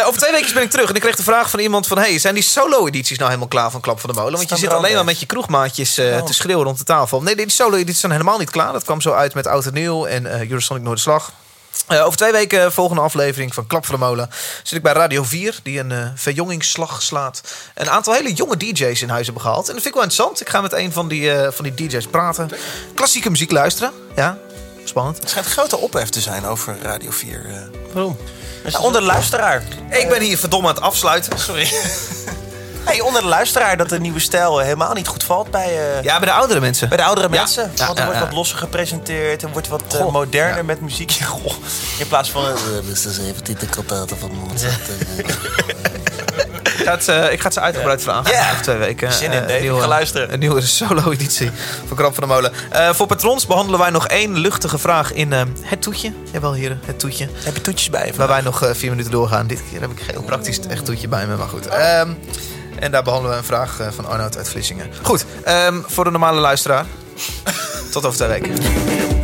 eh, 0.00 0.06
over 0.06 0.20
twee 0.20 0.32
weken 0.32 0.54
ben 0.54 0.62
ik 0.62 0.70
terug 0.70 0.88
en 0.88 0.94
ik 0.94 1.00
kreeg 1.00 1.16
de 1.16 1.22
vraag 1.22 1.50
van 1.50 1.60
iemand 1.60 1.86
van... 1.86 1.98
Hey, 1.98 2.18
zijn 2.18 2.34
die 2.34 2.42
solo-edities 2.42 3.16
nou 3.16 3.28
helemaal 3.28 3.48
klaar 3.48 3.70
van 3.70 3.80
Klap 3.80 4.00
van 4.00 4.10
de 4.10 4.16
Molen? 4.20 4.36
Want 4.36 4.48
je 4.48 4.56
zit 4.56 4.72
alleen 4.72 4.90
al 4.90 4.96
maar 4.96 5.04
met 5.04 5.20
je 5.20 5.26
kroegmaatjes 5.26 5.98
eh, 5.98 6.22
te 6.22 6.34
schreeuwen 6.34 6.64
rond 6.64 6.78
de 6.78 6.84
tafel. 6.84 7.22
Nee, 7.22 7.36
die 7.36 7.50
solo-edities 7.50 8.00
zijn 8.00 8.12
helemaal 8.12 8.38
niet 8.38 8.50
klaar. 8.50 8.72
Dat 8.72 8.84
kwam 8.84 9.00
zo 9.00 9.12
uit 9.12 9.34
met 9.34 9.46
Oud 9.46 9.66
en 9.66 9.74
Nieuw 9.74 10.06
en 10.06 10.26
eh 10.26 10.48
Eurosonic 10.48 10.82
Noorderslag. 10.82 11.32
Eh 11.86 12.04
over 12.04 12.18
twee 12.18 12.32
weken, 12.32 12.72
volgende 12.72 13.02
aflevering 13.02 13.54
van 13.54 13.66
Klap 13.66 13.86
van 13.86 13.94
de 13.94 14.00
Molen... 14.00 14.30
zit 14.62 14.76
ik 14.76 14.82
bij 14.82 14.92
Radio 14.92 15.22
4, 15.22 15.58
die 15.62 15.78
een 15.78 15.92
eh 15.92 16.06
verjongingsslag 16.14 17.02
slaat. 17.02 17.42
Een 17.74 17.90
aantal 17.90 18.14
hele 18.14 18.32
jonge 18.32 18.56
DJ's 18.56 19.02
in 19.02 19.08
huis 19.08 19.24
hebben 19.24 19.42
gehaald. 19.42 19.68
En 19.68 19.74
dat 19.74 19.82
vind 19.82 19.86
ik 19.86 20.00
wel 20.00 20.02
interessant. 20.02 20.40
Ik 20.40 20.48
ga 20.48 20.60
met 20.60 20.72
een 20.72 20.92
van 20.92 21.08
die, 21.08 21.32
van 21.50 21.64
die 21.64 21.74
DJ's 21.74 22.06
praten. 22.06 22.50
Klassieke 22.94 23.30
muziek 23.30 23.50
luisteren. 23.50 23.92
Ja, 24.16 24.38
spannend. 24.84 25.18
Het 25.18 25.28
schijnt 25.30 25.46
grote 25.48 25.76
ophef 25.76 26.08
te 26.08 26.20
zijn 26.20 26.46
over 26.46 26.76
Radio 26.82 27.10
4. 27.10 27.44
eh. 27.46 27.54
Waarom? 27.92 28.16
Nou, 28.64 28.84
onder 28.84 29.00
de 29.00 29.06
luisteraar. 29.06 29.62
Ik 29.90 30.08
ben 30.08 30.20
hier 30.20 30.38
verdomme 30.38 30.68
aan 30.68 30.74
het 30.74 30.82
afsluiten. 30.84 31.38
Sorry. 31.38 31.72
Hey, 32.84 33.00
onder 33.00 33.22
de 33.22 33.28
luisteraar 33.28 33.76
dat 33.76 33.88
de 33.88 34.00
nieuwe 34.00 34.18
stijl 34.20 34.58
helemaal 34.58 34.92
niet 34.92 35.06
goed 35.08 35.24
valt 35.24 35.50
bij, 35.50 35.66
eh, 35.96 36.02
Ja, 36.02 36.18
bij 36.18 36.28
de 36.28 36.32
oudere 36.34 36.60
mensen. 36.60 36.88
bij 36.88 36.96
de 36.96 37.04
oudere 37.04 37.28
Ja. 37.32 37.38
mensen. 37.38 37.70
Ja, 37.74 37.86
Want 37.86 37.98
er 37.98 38.04
ja, 38.04 38.04
wordt 38.04 38.18
ja. 38.18 38.24
wat 38.26 38.34
losser 38.34 38.58
gepresenteerd. 38.58 39.42
Er 39.42 39.50
wordt 39.50 39.68
wat 39.68 39.82
eh, 39.94 40.06
moderner 40.10 40.56
Ja. 40.56 40.62
met 40.62 40.80
muziek. 40.80 41.12
Goh. 41.26 41.52
In 41.98 42.08
plaats 42.08 42.30
van... 42.30 42.44
eh, 42.46 42.52
Mr. 42.84 42.96
17 43.10 43.56
de 43.58 43.66
kantaten 43.66 44.18
van 44.18 44.30
Mozart. 44.32 44.80
Ik 46.80 46.86
ga 46.86 46.92
het, 46.92 47.08
eh, 47.08 47.32
ik 47.32 47.38
ga 47.38 47.44
het 47.44 47.52
ze 47.54 47.60
uitgebreid 47.60 48.02
vragen. 48.02 48.34
Over 48.50 48.62
twee 48.62 48.76
weken. 48.76 49.12
Zin 49.12 49.32
in, 49.32 49.42
Eh, 49.42 49.46
Dave. 49.48 49.60
nieuwe- 49.60 49.76
Ik 49.76 49.82
ga 49.82 49.88
luisteren. 49.88 50.32
Een 50.32 50.38
nieuwe 50.38 50.60
solo-editie 50.78 51.50
van 51.86 51.96
Krap 51.96 52.14
van 52.14 52.22
de 52.28 52.34
Molen. 52.34 52.52
Eh, 52.70 52.90
voor 52.92 53.06
patrons 53.06 53.46
behandelen 53.46 53.80
wij 53.80 53.90
nog 53.90 54.06
één 54.06 54.38
luchtige 54.38 54.78
vraag 54.78 55.12
in 55.12 55.32
eh, 55.32 55.42
het 55.60 55.82
toetje. 55.82 56.12
Jawel, 56.32 56.52
heren, 56.52 56.80
het 56.84 56.98
toetje. 56.98 57.28
Heb 57.32 57.54
je 57.54 57.60
toetjes 57.60 57.90
bij 57.90 58.06
je? 58.06 58.12
Waar 58.14 58.28
wij 58.28 58.40
nog 58.40 58.62
eh, 58.62 58.70
vier 58.74 58.90
minuten 58.90 59.10
doorgaan. 59.12 59.46
Dit 59.46 59.62
keer 59.70 59.80
heb 59.80 59.90
ik 59.90 60.00
geen 60.00 60.24
praktisch 60.24 60.60
echt 60.68 60.84
toetje 60.84 61.08
bij 61.08 61.26
me, 61.26 61.36
maar 61.36 61.48
goed. 61.48 61.66
Ehm, 61.66 62.08
en 62.78 62.90
daar 62.90 63.02
behandelen 63.02 63.32
we 63.36 63.38
een 63.42 63.46
vraag 63.46 63.80
eh, 63.80 63.86
van 63.94 64.06
Arnoud 64.06 64.36
uit 64.36 64.48
Vlissingen. 64.48 64.86
Goed, 65.02 65.24
ehm, 65.44 65.74
voor 65.86 66.04
de 66.04 66.10
normale 66.10 66.40
luisteraar. 66.40 66.84
Tot 67.92 68.04
over 68.06 68.18
twee 68.18 68.28
weken. 68.40 69.19